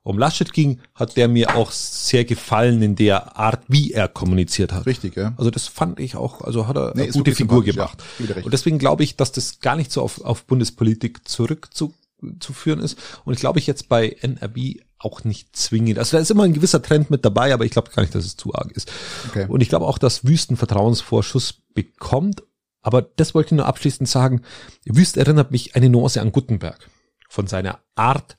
um 0.02 0.18
Laschet 0.18 0.52
ging, 0.52 0.80
hat 0.94 1.16
der 1.16 1.28
mir 1.28 1.54
auch 1.56 1.70
sehr 1.70 2.24
gefallen 2.24 2.82
in 2.82 2.96
der 2.96 3.36
Art, 3.38 3.60
wie 3.68 3.92
er 3.92 4.08
kommuniziert 4.08 4.72
hat. 4.72 4.84
Richtig, 4.86 5.16
ja. 5.16 5.32
Also 5.36 5.50
das 5.50 5.68
fand 5.68 6.00
ich 6.00 6.16
auch, 6.16 6.40
also 6.40 6.66
hat 6.66 6.76
er 6.76 6.92
Nee, 6.96 7.04
eine 7.04 7.12
gute 7.12 7.34
Figur 7.34 7.62
gemacht. 7.64 8.02
ja. 8.18 8.42
Und 8.42 8.52
deswegen 8.52 8.78
glaube 8.78 9.04
ich, 9.04 9.16
dass 9.16 9.32
das 9.32 9.60
gar 9.60 9.76
nicht 9.76 9.92
so 9.92 10.02
auf, 10.02 10.20
auf 10.22 10.44
Bundespolitik 10.44 11.26
zurückzuführen 11.28 11.94
ist. 12.20 12.98
Und 13.24 13.34
ich 13.34 13.40
glaube 13.40 13.58
ich 13.58 13.66
jetzt 13.66 13.88
bei 13.88 14.08
NRB 14.20 14.80
auch 14.98 15.24
nicht 15.24 15.54
zwingend. 15.56 15.98
Also 15.98 16.16
da 16.16 16.20
ist 16.20 16.30
immer 16.30 16.44
ein 16.44 16.52
gewisser 16.52 16.82
Trend 16.82 17.10
mit 17.10 17.24
dabei, 17.24 17.52
aber 17.54 17.64
ich 17.64 17.70
glaube 17.70 17.90
gar 17.90 18.02
nicht, 18.02 18.14
dass 18.14 18.24
es 18.24 18.36
zu 18.36 18.54
arg 18.54 18.72
ist. 18.72 18.90
Okay. 19.28 19.46
Und 19.48 19.60
ich 19.60 19.68
glaube 19.68 19.86
auch, 19.86 19.98
dass 19.98 20.26
Wüsten 20.26 20.56
Vertrauensvorschuss 20.56 21.62
bekommt. 21.74 22.42
Aber 22.82 23.02
das 23.02 23.34
wollte 23.34 23.48
ich 23.48 23.58
nur 23.58 23.66
abschließend 23.66 24.08
sagen. 24.08 24.42
Wüst 24.84 25.16
erinnert 25.16 25.50
mich 25.50 25.76
eine 25.76 25.90
Nuance 25.90 26.20
an 26.20 26.32
Gutenberg. 26.32 26.88
Von 27.28 27.46
seiner 27.46 27.80
Art, 27.94 28.38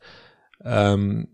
ähm, 0.63 1.27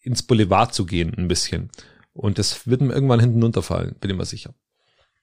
ins 0.00 0.22
Boulevard 0.22 0.74
zu 0.74 0.86
gehen, 0.86 1.14
ein 1.16 1.28
bisschen. 1.28 1.70
Und 2.12 2.38
das 2.38 2.66
wird 2.66 2.80
ihm 2.80 2.90
irgendwann 2.90 3.20
hinten 3.20 3.42
runterfallen, 3.42 3.96
bin 4.00 4.10
ich 4.10 4.16
mir 4.16 4.24
sicher. 4.24 4.54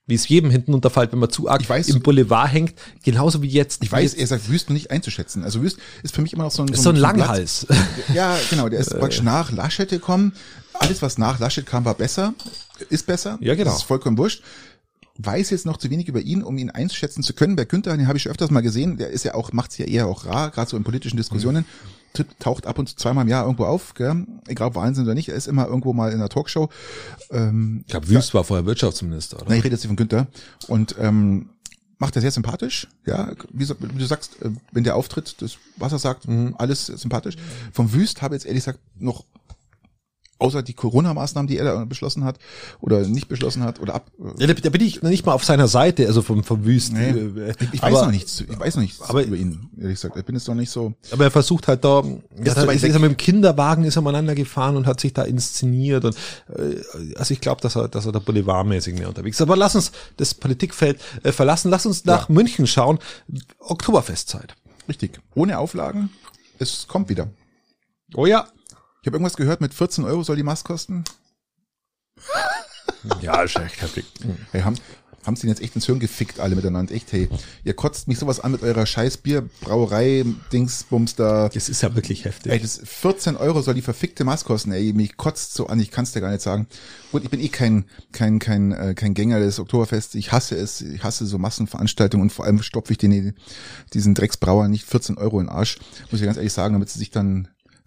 Wie 0.08 0.14
es 0.14 0.28
jedem 0.28 0.50
hinten 0.50 0.72
runterfällt, 0.72 1.10
wenn 1.12 1.18
man 1.18 1.30
zu 1.30 1.48
arg 1.48 1.62
weiß- 1.62 1.90
im 1.90 2.00
Boulevard 2.00 2.52
hängt, 2.52 2.74
genauso 3.02 3.42
wie 3.42 3.48
jetzt. 3.48 3.82
Ich 3.82 3.90
weiß, 3.90 4.14
er 4.14 4.20
jetzt, 4.20 4.28
sagt 4.28 4.48
Wüst 4.48 4.70
nicht 4.70 4.90
einzuschätzen. 4.92 5.42
Also 5.42 5.62
Wüst 5.62 5.78
ist 6.04 6.14
für 6.14 6.22
mich 6.22 6.32
immer 6.32 6.44
noch 6.44 6.52
so 6.52 6.62
ein, 6.62 6.68
ist 6.68 6.82
so 6.82 6.90
ein 6.90 6.96
Langhals. 6.96 7.66
Ja, 8.14 8.36
genau, 8.48 8.68
der 8.68 8.78
ist 8.80 8.90
praktisch 8.98 9.22
nach 9.22 9.50
Laschet 9.50 9.88
gekommen. 9.88 10.32
Alles, 10.74 11.02
was 11.02 11.18
nach 11.18 11.40
Laschet 11.40 11.66
kam, 11.66 11.84
war 11.84 11.94
besser, 11.94 12.34
ist 12.88 13.06
besser. 13.06 13.38
Ja, 13.40 13.54
genau. 13.56 13.70
Das 13.70 13.78
ist 13.80 13.86
vollkommen 13.86 14.16
wurscht. 14.16 14.42
Weiß 15.18 15.50
jetzt 15.50 15.64
noch 15.66 15.78
zu 15.78 15.90
wenig 15.90 16.08
über 16.08 16.20
ihn, 16.20 16.42
um 16.42 16.58
ihn 16.58 16.70
einschätzen 16.70 17.22
zu 17.22 17.32
können. 17.32 17.56
Bei 17.56 17.64
Günther, 17.64 17.96
den 17.96 18.06
habe 18.06 18.18
ich 18.18 18.22
schon 18.24 18.30
öfters 18.32 18.50
mal 18.50 18.60
gesehen, 18.60 18.98
der 18.98 19.08
ist 19.10 19.24
ja 19.24 19.34
auch, 19.34 19.50
macht's 19.52 19.78
ja 19.78 19.86
eher 19.86 20.06
auch 20.06 20.26
rar, 20.26 20.50
gerade 20.50 20.68
so 20.70 20.76
in 20.76 20.84
politischen 20.84 21.16
Diskussionen. 21.16 21.64
Taucht 22.24 22.66
ab 22.66 22.78
und 22.78 22.88
zu 22.88 22.96
zweimal 22.96 23.24
im 23.24 23.28
Jahr 23.28 23.44
irgendwo 23.44 23.64
auf, 23.64 23.94
gell? 23.94 24.26
egal 24.46 24.68
ob 24.68 24.74
Wahnsinn 24.74 25.04
oder 25.04 25.14
nicht, 25.14 25.28
er 25.28 25.36
ist 25.36 25.46
immer 25.46 25.66
irgendwo 25.66 25.92
mal 25.92 26.12
in 26.12 26.18
der 26.18 26.28
Talkshow. 26.28 26.68
Ähm, 27.30 27.82
ich 27.86 27.90
glaube, 27.90 28.08
Wüst 28.08 28.34
war 28.34 28.44
vorher 28.44 28.66
Wirtschaftsminister, 28.66 29.38
oder? 29.38 29.48
Nein, 29.48 29.58
ich 29.58 29.64
rede 29.64 29.74
jetzt 29.74 29.86
von 29.86 29.96
Günther. 29.96 30.26
Und 30.68 30.96
ähm, 30.98 31.50
macht 31.98 32.16
er 32.16 32.22
sehr 32.22 32.30
sympathisch, 32.30 32.88
ja, 33.06 33.32
wie, 33.52 33.68
wie, 33.68 33.98
du 33.98 34.06
sagst, 34.06 34.42
äh, 34.42 34.50
wenn 34.72 34.84
der 34.84 34.96
auftritt, 34.96 35.36
das, 35.40 35.56
was 35.76 35.92
er 35.92 35.98
sagt, 35.98 36.28
mhm. 36.28 36.54
alles 36.58 36.86
sympathisch. 36.86 37.36
Vom 37.72 37.92
Wüst 37.92 38.22
habe 38.22 38.34
ich 38.34 38.42
jetzt 38.42 38.46
ehrlich 38.46 38.64
gesagt 38.64 38.80
noch 38.98 39.24
außer 40.38 40.62
die 40.62 40.74
Corona-Maßnahmen, 40.74 41.48
die 41.48 41.56
er 41.58 41.64
da 41.64 41.84
beschlossen 41.84 42.24
hat 42.24 42.38
oder 42.80 43.06
nicht 43.06 43.28
beschlossen 43.28 43.62
hat 43.62 43.80
oder 43.80 43.94
ab. 43.94 44.10
Ja, 44.38 44.46
da, 44.46 44.70
bin 44.70 44.82
ich 44.82 45.02
nicht 45.02 45.24
mal 45.26 45.32
auf 45.32 45.44
seiner 45.44 45.68
Seite, 45.68 46.06
also 46.06 46.22
vom, 46.22 46.44
vom 46.44 46.64
Wüst. 46.64 46.92
Nee, 46.92 47.10
äh, 47.10 47.54
ich, 47.60 47.74
ich 47.74 47.82
aber, 47.82 47.96
weiß 47.96 48.02
noch 48.02 48.10
nichts, 48.10 48.40
ich 48.40 48.58
weiß 48.58 48.76
noch 48.76 48.82
nichts 48.82 49.00
aber, 49.02 49.24
über 49.24 49.36
ihn, 49.36 49.70
ehrlich 49.78 49.94
gesagt. 49.94 50.16
Ich 50.16 50.24
bin 50.24 50.34
jetzt 50.34 50.48
noch 50.48 50.54
nicht 50.54 50.70
so. 50.70 50.94
Aber 51.10 51.24
er 51.24 51.30
versucht 51.30 51.68
halt 51.68 51.84
da, 51.84 52.02
ja, 52.44 52.54
da 52.54 52.62
ist, 52.64 52.84
ist 52.84 52.94
er 52.94 52.98
mit 52.98 53.10
dem 53.10 53.16
Kinderwagen 53.16 53.84
ist 53.84 53.96
er 53.96 54.02
miteinander 54.02 54.34
gefahren 54.34 54.76
und 54.76 54.86
hat 54.86 55.00
sich 55.00 55.14
da 55.14 55.22
inszeniert 55.22 56.04
und 56.04 56.16
äh, 56.48 57.14
also 57.16 57.32
ich 57.32 57.40
glaube, 57.40 57.60
dass 57.60 57.76
er, 57.76 57.88
dass 57.88 58.06
er 58.06 58.12
da 58.12 58.18
boulevardmäßig 58.18 58.98
mehr 58.98 59.08
unterwegs 59.08 59.38
ist. 59.38 59.42
Aber 59.42 59.56
lass 59.56 59.74
uns 59.74 59.92
das 60.16 60.34
Politikfeld 60.34 61.00
äh, 61.22 61.32
verlassen, 61.32 61.70
lass 61.70 61.86
uns 61.86 62.04
nach 62.04 62.28
ja. 62.28 62.34
München 62.34 62.66
schauen. 62.66 62.98
Oktoberfestzeit. 63.58 64.54
Richtig. 64.88 65.20
Ohne 65.34 65.58
Auflagen. 65.58 66.10
Es 66.58 66.86
kommt 66.86 67.08
wieder. 67.08 67.28
Oh 68.14 68.26
ja, 68.26 68.48
ich 69.06 69.08
habe 69.08 69.18
irgendwas 69.18 69.36
gehört, 69.36 69.60
mit 69.60 69.72
14 69.72 70.02
Euro 70.02 70.24
soll 70.24 70.34
die 70.34 70.42
Mast 70.42 70.64
kosten. 70.64 71.04
ja, 73.20 73.40
ist 73.42 73.54
echt 73.54 73.80
heftig. 73.80 74.04
Hey, 74.50 74.62
haben, 74.62 74.74
haben 75.24 75.36
sie 75.36 75.46
jetzt 75.46 75.62
echt 75.62 75.76
ins 75.76 75.86
Hirn 75.86 76.00
gefickt, 76.00 76.40
alle 76.40 76.56
miteinander. 76.56 76.92
Echt, 76.92 77.12
hey, 77.12 77.28
ihr 77.62 77.74
kotzt 77.74 78.08
mich 78.08 78.18
sowas 78.18 78.40
an 78.40 78.50
mit 78.50 78.62
eurer 78.62 78.84
scheiß 78.84 79.18
Bierbrauerei, 79.18 80.24
Dingsbums 80.52 81.14
da. 81.14 81.48
Das 81.50 81.68
ist 81.68 81.82
ja 81.82 81.94
wirklich 81.94 82.24
heftig. 82.24 82.50
Ey, 82.50 82.58
das 82.58 82.80
14 82.82 83.36
Euro 83.36 83.62
soll 83.62 83.74
die 83.74 83.82
verfickte 83.82 84.24
Mast 84.24 84.44
kosten, 84.44 84.72
ey, 84.72 84.92
mich 84.92 85.16
kotzt 85.16 85.54
so 85.54 85.68
an, 85.68 85.78
ich 85.78 85.92
kann's 85.92 86.10
dir 86.10 86.20
gar 86.20 86.32
nicht 86.32 86.42
sagen. 86.42 86.66
Gut, 87.12 87.22
ich 87.22 87.30
bin 87.30 87.38
eh 87.38 87.48
kein, 87.48 87.84
kein, 88.10 88.40
kein, 88.40 88.72
äh, 88.72 88.94
kein 88.94 89.14
Gänger 89.14 89.38
des 89.38 89.60
Oktoberfests. 89.60 90.16
Ich 90.16 90.32
hasse 90.32 90.56
es, 90.56 90.80
ich 90.80 91.04
hasse 91.04 91.26
so 91.26 91.38
Massenveranstaltungen 91.38 92.22
und 92.22 92.32
vor 92.32 92.44
allem 92.44 92.60
stopfe 92.60 92.90
ich 92.90 92.98
den, 92.98 93.36
diesen 93.94 94.16
Drecksbrauer 94.16 94.66
nicht 94.66 94.84
14 94.84 95.16
Euro 95.16 95.38
in 95.38 95.46
den 95.46 95.54
Arsch, 95.54 95.78
muss 96.10 96.20
ich 96.20 96.26
ganz 96.26 96.38
ehrlich 96.38 96.52
sagen, 96.52 96.72
damit 96.72 96.90
sie 96.90 96.98
sich 96.98 97.12
dann 97.12 97.46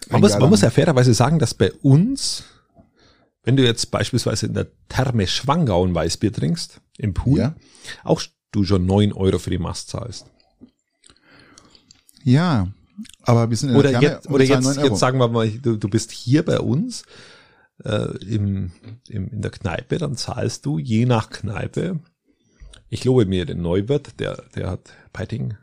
man 0.10 0.22
muss, 0.22 0.38
man 0.38 0.50
muss 0.50 0.62
ja 0.62 0.70
fairerweise 0.70 1.14
sagen, 1.14 1.40
dass 1.40 1.54
bei 1.54 1.72
uns, 1.74 2.44
wenn 3.44 3.56
du 3.56 3.64
jetzt 3.64 3.92
beispielsweise 3.92 4.48
in 4.48 4.54
der 4.54 4.68
Therme 4.88 5.28
Schwangau 5.28 5.86
ein 5.86 5.94
Weißbier 5.94 6.32
trinkst, 6.32 6.82
im 6.98 7.14
Pool, 7.14 7.40
ja. 7.40 7.56
auch 8.04 8.22
du 8.52 8.64
schon 8.64 8.86
neun 8.86 9.14
Euro 9.14 9.40
für 9.40 9.50
die 9.50 9.58
Mast 9.58 9.90
zahlst. 9.90 10.26
Ja, 12.24 12.70
aber 13.24 13.50
wir 13.50 13.58
sind 13.58 13.70
in 13.70 13.76
oder 13.76 13.92
der 13.92 14.00
Therme 14.00 14.16
jetzt, 14.16 14.30
oder 14.30 14.44
jetzt, 14.44 14.78
jetzt 14.78 15.00
sagen 15.00 15.20
wir 15.20 15.28
mal, 15.28 15.50
du, 15.50 15.78
du 15.78 15.90
bist 15.90 16.12
hier 16.12 16.44
bei 16.44 16.60
uns 16.60 17.04
äh, 17.84 18.18
im, 18.26 18.72
im, 19.08 19.28
in 19.30 19.42
der 19.42 19.52
Kneipe, 19.52 19.98
dann 19.98 20.16
zahlst 20.16 20.66
du 20.66 20.80
je 20.80 21.06
nach 21.06 21.30
Kneipe, 21.30 22.00
ich 22.90 23.06
lobe 23.06 23.26
mir 23.26 23.46
den 23.46 23.62
Neuwirt, 23.62 24.20
der, 24.20 24.44
der 24.56 24.72
hat 24.72 24.92
Peiting 25.14 25.56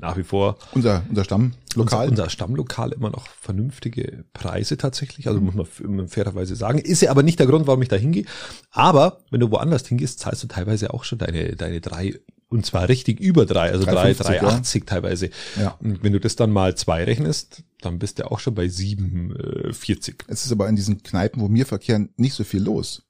nach 0.00 0.16
wie 0.16 0.22
vor 0.22 0.58
unser, 0.72 1.04
unser 1.08 1.24
Stammlokal. 1.24 1.58
Unser, 1.76 2.04
unser 2.04 2.30
Stammlokal 2.30 2.92
immer 2.92 3.10
noch 3.10 3.26
vernünftige 3.28 4.24
Preise 4.32 4.76
tatsächlich, 4.76 5.28
also 5.28 5.40
muss 5.40 5.54
man 5.82 6.08
fairerweise 6.08 6.56
sagen. 6.56 6.78
Ist 6.78 7.02
ja 7.02 7.10
aber 7.10 7.22
nicht 7.22 7.38
der 7.38 7.46
Grund, 7.46 7.66
warum 7.66 7.82
ich 7.82 7.88
da 7.88 7.96
hingehe. 7.96 8.24
Aber 8.70 9.18
wenn 9.30 9.40
du 9.40 9.50
woanders 9.50 9.86
hingehst, 9.86 10.20
zahlst 10.20 10.42
du 10.42 10.46
teilweise 10.46 10.92
auch 10.94 11.04
schon 11.04 11.18
deine, 11.18 11.56
deine 11.56 11.80
drei 11.80 12.18
und 12.48 12.64
zwar 12.64 12.88
richtig 12.88 13.18
über 13.18 13.46
drei, 13.46 13.72
also 13.72 13.84
drei, 13.84 14.14
drei 14.14 14.40
achtzig 14.42 14.86
teilweise. 14.86 15.30
Ja. 15.58 15.76
Und 15.80 16.04
wenn 16.04 16.12
du 16.12 16.20
das 16.20 16.36
dann 16.36 16.52
mal 16.52 16.76
zwei 16.76 17.02
rechnest, 17.02 17.64
dann 17.80 17.98
bist 17.98 18.18
du 18.18 18.30
auch 18.30 18.38
schon 18.38 18.54
bei 18.54 18.68
sieben 18.68 19.34
äh, 19.34 19.72
vierzig. 19.72 20.24
Es 20.28 20.44
ist 20.44 20.52
aber 20.52 20.68
in 20.68 20.76
diesen 20.76 21.02
Kneipen, 21.02 21.42
wo 21.42 21.48
mir 21.48 21.66
verkehren, 21.66 22.10
nicht 22.16 22.34
so 22.34 22.44
viel 22.44 22.62
los. 22.62 23.02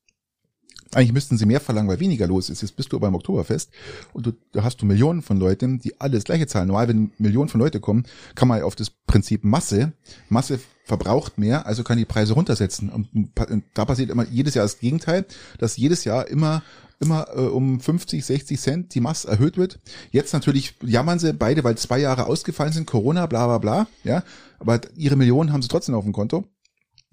Eigentlich 0.94 1.12
müssten 1.12 1.38
sie 1.38 1.46
mehr 1.46 1.60
verlangen, 1.60 1.88
weil 1.88 2.00
weniger 2.00 2.26
los 2.26 2.50
ist. 2.50 2.62
Jetzt 2.62 2.76
bist 2.76 2.92
du 2.92 3.00
beim 3.00 3.14
Oktoberfest 3.14 3.70
und 4.12 4.26
du, 4.26 4.32
da 4.52 4.62
hast 4.62 4.80
du 4.80 4.86
Millionen 4.86 5.22
von 5.22 5.38
Leuten, 5.38 5.78
die 5.80 6.00
alle 6.00 6.14
das 6.14 6.24
gleiche 6.24 6.46
zahlen. 6.46 6.68
Normal, 6.68 6.88
wenn 6.88 7.12
Millionen 7.18 7.48
von 7.48 7.60
Leute 7.60 7.80
kommen, 7.80 8.04
kann 8.34 8.48
man 8.48 8.62
auf 8.62 8.74
das 8.74 8.90
Prinzip 8.90 9.44
Masse, 9.44 9.92
Masse 10.28 10.60
verbraucht 10.84 11.38
mehr, 11.38 11.66
also 11.66 11.82
kann 11.82 11.98
die 11.98 12.04
Preise 12.04 12.34
runtersetzen. 12.34 12.90
Und, 12.90 13.08
und 13.14 13.64
da 13.74 13.84
passiert 13.84 14.10
immer 14.10 14.26
jedes 14.28 14.54
Jahr 14.54 14.64
das 14.64 14.78
Gegenteil, 14.78 15.24
dass 15.58 15.76
jedes 15.76 16.04
Jahr 16.04 16.28
immer 16.28 16.62
immer 17.00 17.26
äh, 17.34 17.40
um 17.40 17.80
50, 17.80 18.24
60 18.24 18.60
Cent 18.60 18.94
die 18.94 19.00
Masse 19.00 19.28
erhöht 19.28 19.56
wird. 19.56 19.80
Jetzt 20.10 20.32
natürlich 20.32 20.74
jammern 20.80 21.18
sie 21.18 21.32
beide, 21.32 21.64
weil 21.64 21.76
zwei 21.76 21.98
Jahre 21.98 22.26
ausgefallen 22.26 22.72
sind, 22.72 22.86
Corona, 22.86 23.26
bla 23.26 23.46
bla 23.46 23.58
bla, 23.58 23.86
ja. 24.04 24.22
Aber 24.60 24.80
ihre 24.96 25.16
Millionen 25.16 25.52
haben 25.52 25.60
sie 25.60 25.68
trotzdem 25.68 25.94
auf 25.94 26.04
dem 26.04 26.12
Konto 26.12 26.44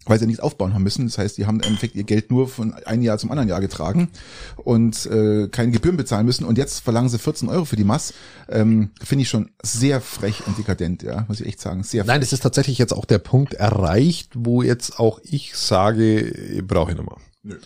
weil 0.05 0.19
sie 0.19 0.25
nichts 0.25 0.41
aufbauen 0.41 0.73
haben 0.73 0.83
müssen. 0.83 1.05
Das 1.05 1.17
heißt, 1.17 1.37
die 1.37 1.45
haben 1.45 1.59
im 1.59 1.67
Endeffekt 1.67 1.95
ihr 1.95 2.03
Geld 2.03 2.31
nur 2.31 2.47
von 2.47 2.73
einem 2.73 3.03
Jahr 3.03 3.17
zum 3.17 3.29
anderen 3.31 3.49
Jahr 3.49 3.61
getragen 3.61 4.09
und 4.57 5.05
äh, 5.05 5.47
keine 5.49 5.71
Gebühren 5.71 5.97
bezahlen 5.97 6.25
müssen. 6.25 6.45
Und 6.45 6.57
jetzt 6.57 6.79
verlangen 6.79 7.09
sie 7.09 7.19
14 7.19 7.49
Euro 7.49 7.65
für 7.65 7.75
die 7.75 7.83
Mass. 7.83 8.13
Ähm, 8.49 8.91
Finde 9.03 9.23
ich 9.23 9.29
schon 9.29 9.51
sehr 9.61 10.01
frech 10.01 10.47
und 10.47 10.57
dekadent, 10.57 11.03
ja, 11.03 11.25
muss 11.27 11.39
ich 11.39 11.47
echt 11.47 11.61
sagen. 11.61 11.83
Sehr 11.83 12.03
Nein, 12.03 12.21
das 12.21 12.33
ist 12.33 12.41
tatsächlich 12.41 12.77
jetzt 12.77 12.93
auch 12.93 13.05
der 13.05 13.19
Punkt 13.19 13.53
erreicht, 13.53 14.31
wo 14.35 14.63
jetzt 14.63 14.99
auch 14.99 15.19
ich 15.23 15.55
sage, 15.55 16.63
brauche 16.67 16.91
ich 16.91 16.97
nochmal. 16.97 17.17
Nö. 17.43 17.57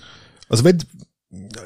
Also 0.49 0.63
wenn 0.63 0.79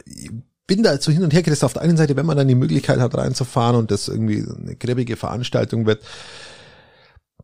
ich 0.06 0.32
bin 0.70 0.84
da 0.84 1.02
so 1.02 1.12
hin 1.12 1.24
und 1.24 1.34
her 1.34 1.42
gerissen. 1.42 1.66
Auf 1.66 1.74
der 1.74 1.82
einen 1.82 1.98
Seite, 1.98 2.16
wenn 2.16 2.28
man 2.28 2.38
dann 2.38 2.48
die 2.48 2.56
Möglichkeit 2.56 3.00
hat 3.00 3.18
reinzufahren 3.18 3.76
und 3.76 3.92
das 3.92 4.08
irgendwie 4.08 4.46
eine 4.46 4.76
gräbige 4.76 5.18
Veranstaltung 5.18 5.88
wird, 5.88 6.04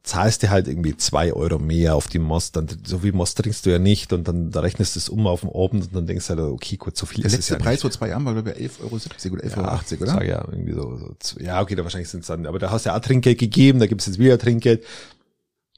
zahlst 0.06 0.43
du 0.43 0.49
halt 0.51 0.68
irgendwie 0.68 0.95
zwei 0.95 1.34
Euro 1.34 1.58
mehr 1.58 1.95
auf 1.95 2.08
die 2.08 2.20
Most, 2.20 2.56
dann 2.56 2.68
so 2.86 2.99
viel 2.99 3.12
Most 3.12 3.38
trinkst 3.38 3.66
du 3.66 3.72
ja 3.72 3.80
nicht 3.80 4.14
und 4.14 4.28
dann 4.28 4.51
da 4.51 4.60
rechnest 4.60 4.95
du 4.95 4.99
es 4.99 5.10
um 5.10 5.26
auf 5.26 5.41
dem 5.41 5.49
Abend 5.49 5.86
und 5.86 5.95
dann 5.95 6.06
denkst 6.06 6.28
du 6.28 6.36
halt, 6.36 6.41
okay, 6.41 6.78
gut, 6.78 6.95
so 6.95 7.08
viel 7.08 7.24
Der 7.24 7.32
ist 7.32 7.39
es 7.39 7.49
ja 7.49 7.58
Preis 7.58 7.82
vor 7.82 7.89
zwei 7.89 8.10
Jahren 8.10 8.24
war 8.24 8.34
glaube 8.34 8.51
ich 8.51 8.70
11,70 8.70 8.82
Euro 8.84 9.34
oder 9.34 9.43
11,80 9.43 9.58
Euro, 9.58 10.03
oder? 10.03 10.12
Sag 10.12 10.28
ja, 10.28 10.47
irgendwie 10.51 10.74
so, 10.74 11.16
so, 11.22 11.39
ja, 11.39 11.60
okay, 11.60 11.76
da 11.76 11.84
wahrscheinlich 11.84 12.10
sind 12.10 12.22
es 12.22 12.28
dann, 12.28 12.45
aber 12.45 12.60
da 12.60 12.70
hast 12.70 12.86
du 12.86 12.89
ja 12.89 12.95
auch 12.95 13.01
Trinkgeld 13.01 13.39
gegeben, 13.39 13.80
da 13.80 13.88
gibt's 13.88 14.06
jetzt 14.06 14.20
wieder 14.20 14.38
Trinkgeld. 14.38 14.84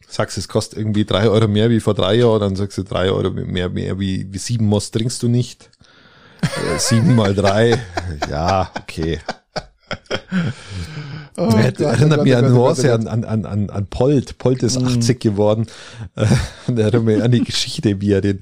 Sagst, 0.09 0.37
es 0.37 0.47
kostet 0.47 0.79
irgendwie 0.79 1.03
drei 1.03 1.27
Euro 1.29 1.47
mehr 1.47 1.69
wie 1.69 1.81
vor 1.81 1.93
drei 1.93 2.15
Jahren, 2.15 2.39
dann 2.39 2.55
sagst 2.55 2.77
du 2.77 2.83
drei 2.83 3.09
Euro 3.09 3.29
mehr, 3.31 3.69
mehr 3.69 3.99
wie, 3.99 4.31
wie 4.31 4.37
sieben 4.37 4.65
Most 4.65 4.93
trinkst 4.93 5.21
du 5.23 5.27
nicht. 5.27 5.69
Äh, 6.41 6.79
sieben 6.79 7.15
mal 7.15 7.33
drei, 7.33 7.77
ja, 8.29 8.71
okay. 8.79 9.19
Oh, 11.39 11.49
Gott, 11.49 11.79
erinnert 11.79 12.21
oh 12.21 12.23
mich 12.23 12.35
an 12.35 12.51
Horse, 12.51 12.91
an, 12.91 13.07
an, 13.07 13.23
an, 13.45 13.69
an 13.69 13.85
Polt. 13.85 14.39
Polt 14.39 14.63
ist 14.63 14.75
80 14.75 15.17
mm. 15.17 15.19
geworden. 15.19 15.67
Und 16.67 16.79
er 16.79 16.85
erinnert 16.85 17.03
mich 17.03 17.21
an 17.21 17.31
die 17.31 17.43
Geschichte, 17.43 18.01
wie 18.01 18.11
er 18.11 18.21
den, 18.21 18.39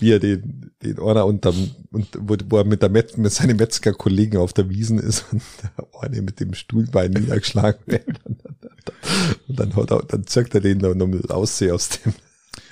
wie 0.00 0.10
er 0.10 0.18
den, 0.18 0.72
den 0.82 0.98
Orner 0.98 1.24
unterm, 1.24 1.70
und 1.92 2.08
wo, 2.18 2.36
wo 2.48 2.58
er 2.58 2.64
mit 2.64 2.82
der 2.82 2.88
Met, 2.88 3.16
mit 3.16 3.32
seinen 3.32 3.56
Metzgerkollegen 3.58 4.40
auf 4.40 4.52
der 4.52 4.68
Wiesen 4.68 4.98
ist 4.98 5.24
und 5.32 5.40
der 5.62 5.94
Orne 5.94 6.20
mit 6.20 6.40
dem 6.40 6.54
Stuhlbein 6.54 7.12
niedergeschlagen 7.12 7.80
wird. 7.86 8.08
Und 8.26 9.60
dann, 9.60 9.76
hat 9.76 9.92
er, 9.92 10.02
dann 10.02 10.26
zirkt 10.26 10.56
er 10.56 10.60
den 10.62 10.78
noch 10.78 10.94
mal 10.94 11.22
aussehen 11.28 11.70
aus 11.70 11.90
dem, 11.90 12.12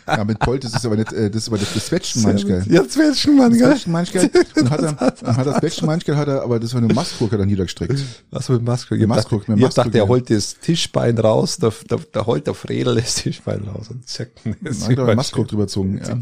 ja, 0.06 0.24
mit 0.24 0.38
Polt, 0.38 0.64
das 0.64 0.74
ist 0.74 0.84
aber 0.84 0.96
nicht, 0.96 1.12
äh, 1.12 1.30
das 1.30 1.42
ist 1.42 1.48
aber 1.48 1.58
das, 1.58 1.72
das 1.72 1.86
Zwetschgenmanschgel. 1.86 2.64
Ja, 2.68 2.86
Zwetschgenmanschgel. 2.86 3.68
Zwetschgenmanschgel. 3.68 4.30
Und 4.56 4.70
hat 4.70 4.80
er, 4.80 4.92
dann 4.92 5.36
hat 5.36 5.46
er 5.46 5.60
Zwetschgenmanschgel, 5.60 6.16
hat 6.16 6.28
er, 6.28 6.42
aber 6.42 6.60
das 6.60 6.74
war 6.74 6.82
eine 6.82 6.92
Mastgurke 6.92 7.38
dann 7.38 7.48
niedergestreckt. 7.48 8.02
Was 8.30 8.48
mit 8.48 8.62
Mastgurke? 8.62 9.06
Mastgurke, 9.06 9.52
mit 9.52 9.60
Ich 9.60 9.74
dachte, 9.74 9.90
der 9.90 10.08
holt 10.08 10.30
das 10.30 10.58
Tischbein 10.58 11.18
raus, 11.18 11.58
da, 11.58 11.72
da, 11.88 11.96
da 12.12 12.26
holt 12.26 12.46
der 12.46 12.54
Fredel 12.54 12.96
das 12.96 13.16
Tischbein 13.16 13.62
raus 13.64 13.88
und 13.90 14.08
zack. 14.08 14.30
Das 14.62 14.88
hat 14.88 14.98
aber 14.98 15.14
Mastgurke 15.14 15.50
drüber 15.50 15.64
gezogen, 15.64 16.00
ja. 16.04 16.18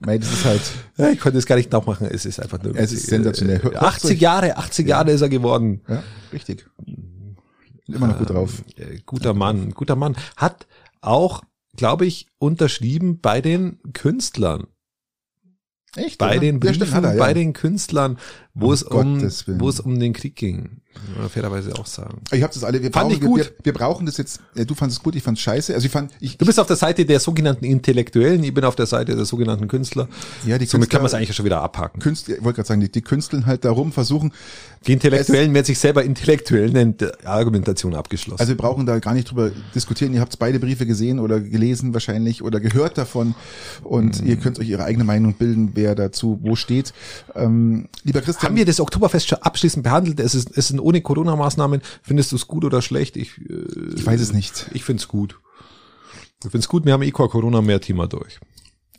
Mei, 0.00 0.18
das 0.18 0.32
ist 0.32 0.44
halt. 0.44 0.60
Ja, 0.96 1.10
ich 1.10 1.20
konnte 1.20 1.38
es 1.38 1.46
gar 1.46 1.56
nicht 1.56 1.72
nachmachen, 1.72 2.06
es 2.06 2.24
ist 2.24 2.40
einfach 2.40 2.62
nur. 2.62 2.76
Es 2.76 2.92
ist 2.92 3.06
sensationell. 3.06 3.60
80 3.76 4.20
Jahre, 4.20 4.56
80 4.56 4.86
Jahre 4.86 5.10
ist 5.10 5.22
er 5.22 5.28
geworden. 5.28 5.80
Ja, 5.88 6.02
richtig. 6.32 6.66
Immer 7.88 8.08
noch 8.08 8.18
gut 8.18 8.30
drauf. 8.30 8.62
Ähm, 8.76 9.00
guter 9.06 9.34
Mann, 9.34 9.70
guter 9.70 9.96
Mann. 9.96 10.16
Hat 10.36 10.66
auch 11.00 11.42
glaube 11.76 12.06
ich, 12.06 12.28
unterschrieben 12.38 13.20
bei 13.20 13.40
den 13.40 13.80
Künstlern. 13.92 14.66
Echt? 15.96 16.18
Bei 16.18 16.32
oder? 16.32 16.40
den 16.40 16.60
Briefen, 16.60 17.04
ja, 17.04 17.14
bei 17.16 17.34
den 17.34 17.52
Künstlern, 17.52 18.18
wo 18.54 18.66
um 18.66 18.72
es 18.72 18.82
um, 18.82 19.60
wo 19.60 19.68
es 19.68 19.80
um 19.80 19.98
den 19.98 20.12
Krieg 20.12 20.36
ging. 20.36 20.82
Muss 21.18 21.32
fairerweise 21.32 21.74
auch 21.78 21.86
sagen. 21.86 22.20
Ich 22.32 22.42
habe 22.42 22.52
das 22.52 22.64
alle, 22.64 22.82
wir 22.82 22.92
fand 22.92 23.08
brauchen, 23.08 23.14
ich 23.14 23.20
gut. 23.20 23.38
Wir, 23.38 23.64
wir, 23.64 23.72
brauchen 23.72 24.06
das 24.06 24.18
jetzt, 24.18 24.40
du 24.54 24.74
fandest 24.74 25.00
es 25.00 25.02
gut, 25.02 25.16
ich 25.16 25.22
fand 25.22 25.38
es 25.38 25.42
scheiße. 25.42 25.74
Also 25.74 25.86
ich 25.86 25.92
fand, 25.92 26.12
ich, 26.20 26.36
du 26.36 26.44
bist 26.44 26.60
auf 26.60 26.66
der 26.66 26.76
Seite 26.76 27.06
der 27.06 27.18
sogenannten 27.18 27.64
Intellektuellen, 27.64 28.44
ich 28.44 28.52
bin 28.52 28.64
auf 28.64 28.76
der 28.76 28.86
Seite 28.86 29.16
der 29.16 29.24
sogenannten 29.24 29.68
Künstler. 29.68 30.08
Ja, 30.46 30.58
die 30.58 30.66
Somit 30.66 30.70
Künstler, 30.70 30.86
kann 30.88 31.02
man 31.02 31.06
es 31.06 31.14
eigentlich 31.14 31.34
schon 31.34 31.46
wieder 31.46 31.62
abhaken. 31.62 32.00
Künstler, 32.00 32.36
ich 32.36 32.44
wollte 32.44 32.56
gerade 32.56 32.68
sagen, 32.68 32.80
die, 32.82 32.92
die 32.92 33.00
Künsteln 33.00 33.46
halt 33.46 33.64
darum 33.64 33.90
versuchen. 33.90 34.32
Die 34.86 34.92
Intellektuellen, 34.92 35.54
wer 35.54 35.64
sich 35.64 35.78
selber 35.78 36.04
intellektuell 36.04 36.70
nennt, 36.70 37.26
Argumentation 37.26 37.94
abgeschlossen. 37.94 38.40
Also 38.40 38.52
wir 38.52 38.56
brauchen 38.58 38.84
da 38.84 38.98
gar 38.98 39.14
nicht 39.14 39.30
drüber 39.30 39.50
diskutieren. 39.74 40.12
Ihr 40.12 40.20
habt 40.20 40.38
beide 40.38 40.58
Briefe 40.58 40.86
gesehen 40.86 41.20
oder 41.20 41.40
gelesen 41.40 41.94
wahrscheinlich 41.94 42.42
oder 42.42 42.60
gehört 42.60 42.98
davon 42.98 43.34
und 43.82 44.20
mhm. 44.20 44.28
ihr 44.28 44.36
könnt 44.36 44.58
euch 44.58 44.68
ihre 44.68 44.84
eigene 44.84 45.04
Meinung 45.04 45.34
bilden, 45.34 45.70
wer 45.74 45.94
dazu 45.94 46.38
wo 46.42 46.54
steht. 46.54 46.92
Ähm, 47.34 47.88
lieber 48.04 48.20
Christian. 48.20 48.41
Haben 48.42 48.56
wir 48.56 48.64
das 48.64 48.80
Oktoberfest 48.80 49.28
schon 49.28 49.38
abschließend 49.38 49.84
behandelt? 49.84 50.20
Es, 50.20 50.34
ist, 50.34 50.56
es 50.56 50.68
sind 50.68 50.80
ohne 50.80 51.00
Corona-Maßnahmen 51.00 51.62
Maßnahmen. 51.78 51.82
Findest 52.02 52.32
du 52.32 52.36
es 52.36 52.46
gut 52.46 52.64
oder 52.64 52.82
schlecht? 52.82 53.16
Ich, 53.16 53.38
äh, 53.38 53.94
ich 53.94 54.04
weiß 54.04 54.20
es 54.20 54.32
nicht. 54.32 54.66
Ich 54.72 54.84
finde 54.84 55.00
es 55.00 55.08
gut. 55.08 55.38
Ich 56.44 56.50
finde 56.50 56.58
es 56.64 56.68
gut, 56.68 56.84
wir 56.84 56.92
haben 56.92 57.02
eh 57.02 57.10
Corona 57.10 57.60
mehr 57.60 57.80
Thema 57.80 58.06
durch. 58.06 58.40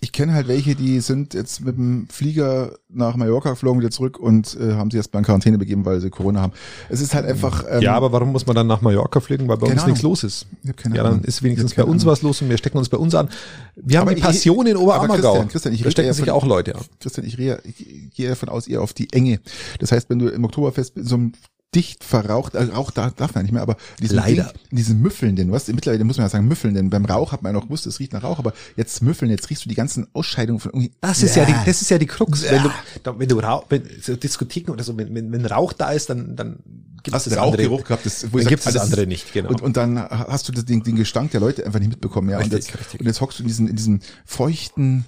Ich 0.03 0.11
kenne 0.11 0.33
halt 0.33 0.49
welche, 0.49 0.75
die 0.75 0.99
sind 0.99 1.33
jetzt 1.33 1.63
mit 1.63 1.77
dem 1.77 2.09
Flieger 2.09 2.73
nach 2.89 3.15
Mallorca 3.15 3.51
geflogen, 3.51 3.79
wieder 3.79 3.89
zurück 3.89 4.19
und 4.19 4.57
äh, 4.59 4.73
haben 4.73 4.91
sich 4.91 4.97
erst 4.97 5.13
mal 5.13 5.19
in 5.19 5.25
Quarantäne 5.25 5.57
begeben, 5.57 5.85
weil 5.85 6.01
sie 6.01 6.09
Corona 6.09 6.41
haben. 6.41 6.51
Es 6.89 6.99
ist 6.99 7.15
halt 7.15 7.25
einfach. 7.25 7.63
Ähm, 7.69 7.81
ja, 7.81 7.95
aber 7.95 8.11
warum 8.11 8.33
muss 8.33 8.45
man 8.45 8.53
dann 8.53 8.67
nach 8.67 8.81
Mallorca 8.81 9.21
fliegen? 9.21 9.47
Weil 9.47 9.55
bei 9.55 9.67
uns 9.67 9.85
nichts 9.85 10.01
Ahnung. 10.01 10.11
los 10.11 10.25
ist. 10.25 10.45
Ich 10.61 10.69
hab 10.71 10.75
keine 10.77 10.97
Ja, 10.97 11.03
dann 11.03 11.21
ist 11.23 11.41
wenigstens 11.41 11.71
Ich 11.71 11.77
bei 11.77 11.85
uns 11.85 12.03
Ahnung. 12.03 12.11
was 12.11 12.21
los 12.21 12.41
und 12.41 12.49
wir 12.49 12.57
stecken 12.57 12.77
uns 12.79 12.89
bei 12.89 12.97
uns 12.97 13.15
an. 13.15 13.29
Wir 13.77 13.99
haben 13.99 14.07
Aber 14.07 14.15
die 14.15 14.19
ich- 14.19 14.25
Passion 14.25 14.67
in 14.67 14.73
aber 14.75 14.83
Oberammergau. 14.83 15.31
Christian, 15.31 15.47
Christian, 15.47 15.73
ich 15.75 15.83
da 15.83 15.91
stecken 15.91 16.07
ja 16.07 16.13
sich 16.13 16.25
von- 16.25 16.33
auch 16.33 16.45
Leute 16.45 16.75
an. 16.75 16.81
Christian, 16.99 17.25
ich, 17.25 17.37
rehe, 17.37 17.59
ich 17.63 18.13
gehe 18.13 18.27
davon 18.27 18.49
aus, 18.49 18.67
ihr 18.67 18.81
auf 18.81 18.91
die 18.91 19.07
Enge. 19.13 19.39
Das 19.79 19.93
heißt, 19.93 20.09
wenn 20.09 20.19
du 20.19 20.27
im 20.27 20.43
Oktoberfest 20.43 20.97
in 20.97 21.05
so 21.05 21.15
einem 21.15 21.31
dicht 21.75 22.03
verraucht, 22.03 22.55
äh, 22.55 22.63
Rauch 22.63 22.91
da, 22.91 23.09
darf 23.09 23.35
man 23.35 23.43
nicht 23.43 23.51
mehr, 23.51 23.61
aber 23.61 23.77
diesen 24.01 24.15
Leider. 24.15 24.43
Ding, 24.45 24.61
in 24.71 24.77
diesen 24.77 25.01
Müffelnden, 25.01 25.51
was 25.51 25.67
mittlerweile 25.67 26.03
muss 26.03 26.17
man 26.17 26.25
ja 26.25 26.29
sagen 26.29 26.47
Müffelnden. 26.47 26.89
Beim 26.89 27.05
Rauch 27.05 27.31
hat 27.31 27.41
man 27.41 27.53
ja 27.53 27.59
noch 27.59 27.67
gewusst, 27.67 27.85
es 27.87 27.99
riecht 27.99 28.13
nach 28.13 28.23
Rauch, 28.23 28.39
aber 28.39 28.53
jetzt 28.75 29.01
Müffeln, 29.01 29.31
jetzt 29.31 29.49
riechst 29.49 29.65
du 29.65 29.69
die 29.69 29.75
ganzen 29.75 30.07
Ausscheidungen 30.13 30.59
von 30.59 30.71
irgendwie. 30.71 30.91
Das 31.01 31.23
ist 31.23 31.35
ja 31.35 31.45
die, 31.45 31.55
das 31.65 31.81
ist 31.81 31.89
ja 31.89 31.97
die 31.97 32.05
Krux. 32.05 32.43
Wenn 32.43 32.63
du, 32.63 32.69
da, 33.03 33.17
wenn 33.17 33.29
du 33.29 33.39
Rauch, 33.39 33.65
wenn 33.69 33.83
so 34.01 34.15
Diskotheken 34.15 34.71
oder 34.71 34.83
so, 34.83 34.97
wenn, 34.97 35.13
wenn, 35.13 35.31
wenn 35.31 35.45
Rauch 35.45 35.73
da 35.73 35.91
ist, 35.91 36.09
dann, 36.09 36.35
dann 36.35 36.59
gibt 37.03 37.15
Hast 37.15 37.27
es 37.27 37.33
du 37.33 37.37
den 37.37 37.43
andere. 37.43 37.63
Rauchgeruch 37.63 37.83
gehabt, 37.83 38.05
das, 38.05 38.31
wo 38.31 38.37
Dann 38.37 38.43
sag, 38.43 38.49
gibt's 38.49 38.65
das 38.65 38.77
andere 38.77 39.05
nicht, 39.07 39.33
genau. 39.33 39.49
Und, 39.49 39.61
und 39.61 39.77
dann 39.77 39.99
hast 39.99 40.47
du 40.47 40.51
den, 40.53 40.83
den 40.83 40.95
Gestank 40.95 41.31
der 41.31 41.41
Leute 41.41 41.65
einfach 41.65 41.79
nicht 41.79 41.89
mitbekommen, 41.89 42.29
ja. 42.29 42.37
und, 42.37 42.43
Richtig, 42.43 42.67
jetzt, 42.67 42.79
richtig. 42.79 42.99
und 43.01 43.05
jetzt 43.05 43.21
hockst 43.21 43.39
du 43.39 43.43
in 43.43 43.47
diesen, 43.47 43.67
in 43.67 43.75
diesem 43.75 43.99
feuchten, 44.25 45.05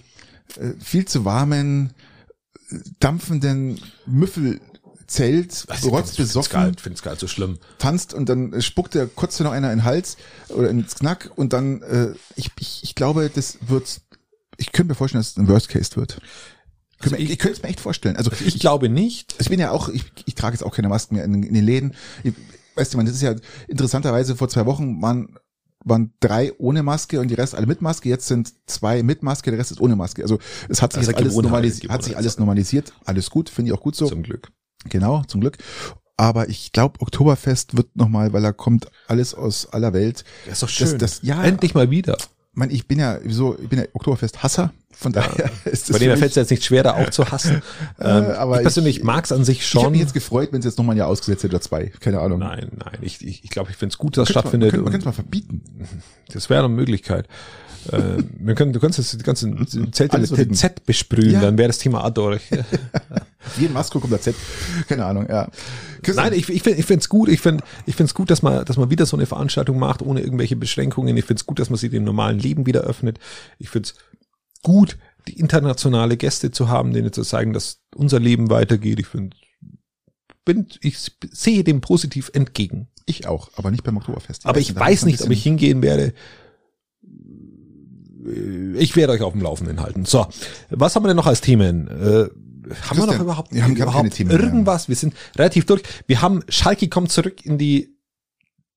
äh, 0.59 0.73
viel 0.79 1.05
zu 1.05 1.25
warmen, 1.25 1.93
äh, 2.69 2.77
dampfenden 2.99 3.79
Müffelzelt, 5.07 5.68
geil, 5.68 5.90
rotzbesoffen, 5.90 6.77
find's 6.77 7.02
geil, 7.02 7.15
so 7.19 7.27
schlimm. 7.27 7.60
tanzt 7.77 8.14
und 8.14 8.27
dann 8.27 8.53
äh, 8.53 8.61
spuckt 8.61 8.95
der 8.95 9.07
kotzt 9.07 9.40
dir 9.40 9.44
noch 9.44 9.52
einer 9.52 9.72
in 9.72 9.80
den 9.80 9.86
Hals 9.86 10.18
oder 10.49 10.69
ins 10.69 10.95
Knack 10.95 11.32
und 11.36 11.53
dann, 11.53 11.82
äh, 11.84 12.14
ich, 12.36 12.52
ich, 12.60 12.84
ich 12.84 12.95
glaube, 12.95 13.30
das 13.34 13.57
wird, 13.68 14.02
ich 14.57 14.72
könnte 14.72 14.90
mir 14.91 14.95
vorstellen, 14.95 15.19
dass 15.22 15.32
es 15.32 15.38
ein 15.38 15.48
Worst 15.48 15.69
Case 15.69 15.95
wird. 15.95 16.19
Ich 16.94 16.99
könnte 16.99 17.18
mir- 17.22 17.30
ich 17.30 17.40
könnte 17.40 17.57
es 17.57 17.64
mir 17.64 17.69
echt 17.69 17.80
vorstellen. 17.82 18.15
Also 18.18 18.32
Ich 18.45 18.60
glaube 18.60 18.90
nicht. 18.90 19.36
ich 19.40 19.49
bin 19.49 19.60
ja 19.60 19.72
auch, 19.72 19.90
ich, 19.90 20.03
ich 20.26 20.34
trage 20.36 20.56
jetzt 20.56 20.64
auch 20.64 20.73
keine 20.73 20.90
Masken 20.90 21.15
mehr 21.15 21.26
in, 21.26 21.44
in 21.44 21.53
den 21.53 21.64
Läden. 21.65 21.94
Ich, 22.23 22.34
weißt 22.76 22.94
du, 22.94 22.98
man, 22.98 23.06
das 23.06 23.15
ist 23.15 23.22
ja 23.22 23.36
interessanterweise 23.68 24.36
vor 24.36 24.49
zwei 24.49 24.65
Wochen 24.65 25.02
waren, 25.02 25.38
waren 25.84 26.14
drei 26.19 26.52
ohne 26.57 26.82
Maske 26.84 27.19
und 27.19 27.27
die 27.27 27.36
Rest 27.36 27.53
alle 27.53 27.68
mit 27.68 27.82
Maske. 27.82 28.10
Jetzt 28.10 28.27
sind 28.27 28.53
zwei 28.65 29.03
mit 29.03 29.22
Maske, 29.23 29.52
der 29.52 29.60
Rest 29.60 29.72
ist 29.72 29.82
ohne 29.82 29.95
Maske. 29.95 30.23
Also 30.23 30.40
es 30.69 30.82
hat 30.82 30.94
sich 30.94 30.99
Also 30.99 31.11
jetzt 31.11 31.19
alles, 31.19 31.36
normalisi 31.36 31.82
hat 31.88 32.03
sich 32.03 32.18
alles 32.18 32.40
normalisiert. 32.40 32.91
Alles 33.03 33.30
gut, 33.30 33.49
finde 33.49 33.69
ich 33.72 33.77
auch 33.77 33.82
gut 33.84 33.95
so. 33.95 34.07
Zum 34.07 34.23
Glück. 34.23 34.49
Genau, 34.89 35.23
zum 35.27 35.41
Glück. 35.41 35.57
Aber 36.17 36.47
ich 36.47 36.71
glaube, 36.71 37.01
Oktoberfest 37.01 37.75
wird 37.75 37.95
nochmal, 37.95 38.31
weil 38.31 38.41
da 38.41 38.51
kommt 38.53 38.87
alles 39.07 39.33
aus 39.33 39.67
aller 39.73 39.91
Welt. 39.93 40.23
Das 40.45 40.53
ist 40.53 40.63
doch 40.63 40.67
Das- 40.67 40.89
schön. 40.91 40.99
das- 40.99 41.19
ja. 41.23 41.43
Endlich 41.43 41.73
mal 41.73 41.89
wieder. 41.89 42.15
Ich, 42.17 42.27
mein, 42.53 42.69
ich 42.69 42.87
bin 42.87 42.99
ja 42.99 43.19
so, 43.27 43.57
ich 43.61 43.67
bin 43.67 43.79
ja 43.79 43.85
Oktoberfest-Hasser. 43.93 44.71
Von 44.97 45.11
daher 45.11 45.49
ist 45.65 45.89
das 45.89 45.97
Bei 45.97 45.99
dem 45.99 46.15
fällt 46.17 46.29
es 46.31 46.35
jetzt 46.35 46.51
nicht 46.51 46.63
schwer, 46.63 46.83
da 46.83 46.93
auch 46.93 47.09
zu 47.09 47.29
hassen. 47.29 47.61
ähm, 47.99 48.25
aber 48.37 48.55
ich 48.57 48.61
persönlich 48.61 48.97
ich- 48.99 49.03
mag's 49.03 49.33
an 49.33 49.43
sich 49.43 49.59
ich 49.59 49.73
habe 49.75 49.83
schon. 49.83 49.91
mich 49.91 49.99
jetzt 49.99 50.13
gefreut, 50.13 50.53
wenn 50.53 50.59
es 50.59 50.65
jetzt 50.65 50.77
nochmal 50.77 50.95
ein 50.95 50.99
Jahr 50.99 51.09
ausgesetzt 51.09 51.43
hätte 51.43 51.55
oder 51.55 51.61
zwei. 51.61 51.91
Keine 51.99 52.21
Ahnung. 52.21 52.39
nein, 52.39 52.71
nein, 52.77 52.97
ich, 53.01 53.21
ich, 53.25 53.43
ich 53.43 53.49
glaube, 53.49 53.71
ich 53.71 53.75
finde 53.75 53.91
es 53.91 53.97
gut, 53.97 54.15
dass 54.15 54.29
es 54.29 54.33
Könnte 54.33 54.57
man, 54.57 54.61
stattfindet. 54.61 54.73
man 54.83 54.83
könnte 54.91 54.99
es 54.99 55.05
mal 55.05 55.11
verbieten. 55.11 55.61
das 56.33 56.49
wäre 56.49 56.63
eine 56.63 56.69
Möglichkeit. 56.73 57.27
Äh, 57.91 58.23
wir 58.39 58.55
können, 58.55 58.73
du 58.73 58.79
kannst 58.79 58.97
jetzt 58.97 59.13
die 59.13 59.23
ganzen 59.23 59.67
Zelte 59.93 60.17
mit. 60.17 60.29
TZ 60.53 60.85
besprühen, 60.85 61.31
Ja. 61.31 61.41
dann 61.41 61.57
wäre 61.57 61.67
das 61.69 61.77
Thema 61.77 62.03
auch 62.05 62.09
durch. 62.11 62.41
Jeden 63.57 63.73
Masko 63.73 63.99
kommt 63.99 64.13
da 64.13 64.19
Z. 64.19 64.35
Keine 64.87 65.05
Ahnung, 65.05 65.27
ja. 65.29 65.49
Christian, 66.01 66.29
Nein, 66.29 66.39
ich, 66.39 66.49
ich 66.49 66.61
finde 66.63 66.79
ich 66.79 66.85
find's 66.85 67.09
gut. 67.09 67.29
Ich 67.29 67.41
finde 67.41 67.63
ich 67.85 67.95
find's 67.95 68.13
gut, 68.13 68.29
dass 68.29 68.41
man, 68.41 68.65
dass 68.65 68.77
man 68.77 68.89
wieder 68.89 69.05
so 69.05 69.17
eine 69.17 69.25
Veranstaltung 69.25 69.79
macht, 69.79 70.01
ohne 70.01 70.21
irgendwelche 70.21 70.55
Beschränkungen. 70.55 71.15
Ich 71.17 71.25
finde 71.25 71.39
es 71.41 71.45
gut, 71.45 71.59
dass 71.59 71.69
man 71.69 71.77
sie 71.77 71.89
dem 71.89 72.03
normalen 72.03 72.39
Leben 72.39 72.65
wieder 72.65 72.81
öffnet. 72.81 73.19
Ich 73.59 73.69
finde 73.69 73.89
es 73.89 73.95
gut, 74.63 74.97
die 75.27 75.39
internationale 75.39 76.17
Gäste 76.17 76.51
zu 76.51 76.69
haben, 76.69 76.93
denen 76.93 77.11
zu 77.13 77.23
zeigen, 77.23 77.53
dass 77.53 77.81
unser 77.95 78.19
Leben 78.19 78.49
weitergeht. 78.49 78.99
Ich 78.99 79.07
finde, 79.07 79.35
bin, 80.43 80.67
ich 80.81 80.97
sehe 81.31 81.63
dem 81.63 81.81
positiv 81.81 82.29
entgegen. 82.33 82.87
ich 83.07 83.27
auch, 83.27 83.49
aber 83.55 83.71
nicht 83.71 83.83
beim 83.83 83.97
Oktoberfest. 83.97 84.45
Aber 84.45 84.59
ich 84.59 84.75
weiß 84.75 85.05
nicht, 85.05 85.21
ob 85.21 85.29
ich 85.31 85.41
hingehen 85.43 85.81
werde. 85.81 86.13
Ich 88.77 88.95
werde 88.95 89.14
euch 89.14 89.22
auf 89.22 89.34
dem 89.34 89.41
Laufenden 89.41 89.81
halten. 89.81 90.06
So, 90.06 90.26
was 90.69 90.95
haben 90.95 91.03
wir 91.03 91.07
denn 91.10 91.18
noch 91.18 91.27
als 91.27 91.41
Themen? 91.41 91.88
Äh, 91.88 92.27
haben 92.81 92.97
wir 92.97 93.06
noch 93.06 93.19
überhaupt, 93.19 93.53
wir 93.53 93.64
haben 93.64 93.76
gar 93.76 93.85
keine 93.88 93.99
überhaupt 93.99 94.15
Themen 94.15 94.31
mehr. 94.31 94.39
irgendwas? 94.39 94.89
Wir 94.89 94.95
sind 94.95 95.14
relativ 95.38 95.65
durch. 95.65 95.84
Wir 96.07 96.22
haben 96.22 96.41
Schalke 96.49 96.88
kommt 96.89 97.11
zurück 97.11 97.45
in 97.45 97.57
die 97.57 97.93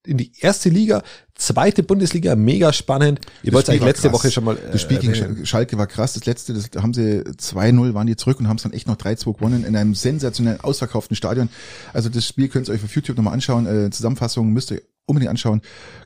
in 0.07 0.17
die 0.17 0.33
erste 0.41 0.71
Liga, 0.71 1.03
zweite 1.35 1.83
Bundesliga, 1.83 2.35
mega 2.35 2.73
spannend. 2.73 3.21
Ihr 3.43 3.53
wollt 3.53 3.69
eigentlich 3.69 3.83
letzte 3.83 4.09
krass. 4.09 4.19
Woche 4.21 4.31
schon 4.31 4.45
mal. 4.45 4.57
äh, 4.57 4.71
Das 4.73 4.81
Spiel 4.81 4.99
gegen 4.99 5.13
erwähnen. 5.13 5.43
Sch- 5.43 5.47
Schalke 5.47 5.77
war 5.77 5.87
krass. 5.87 6.15
Das 6.15 6.25
letzte, 6.25 6.55
das 6.55 6.71
da 6.71 6.83
haben 6.83 6.95
sie 6.95 7.23
2-0 7.25 7.93
waren 7.93 8.07
die 8.07 8.17
zurück 8.17 8.41
und 8.41 8.49
haben 8.49 8.57
es 8.57 8.63
dann 8.63 8.73
echt 8.73 8.87
noch 8.87 8.97
3-2 8.97 9.35
gewonnen 9.37 9.65
in 9.65 9.77
einem 9.77 9.95
sensationell 9.95 10.59
ausverkauften 10.63 11.15
Stadion. 11.15 11.51
Also 11.93 12.09
das 12.09 12.27
Spiel 12.27 12.49
könnt 12.49 12.69
ihr 12.69 12.75
euch 12.75 12.83
auf 12.85 12.95
YouTube 12.95 13.17
nochmal 13.19 13.35
anschauen. 13.35 13.67
Äh, 13.67 13.91
Zusammenfassung 13.91 14.51
müsst 14.51 14.71
ihr 14.71 14.81
unbedingt 15.05 15.31
anschauen. 15.31 15.61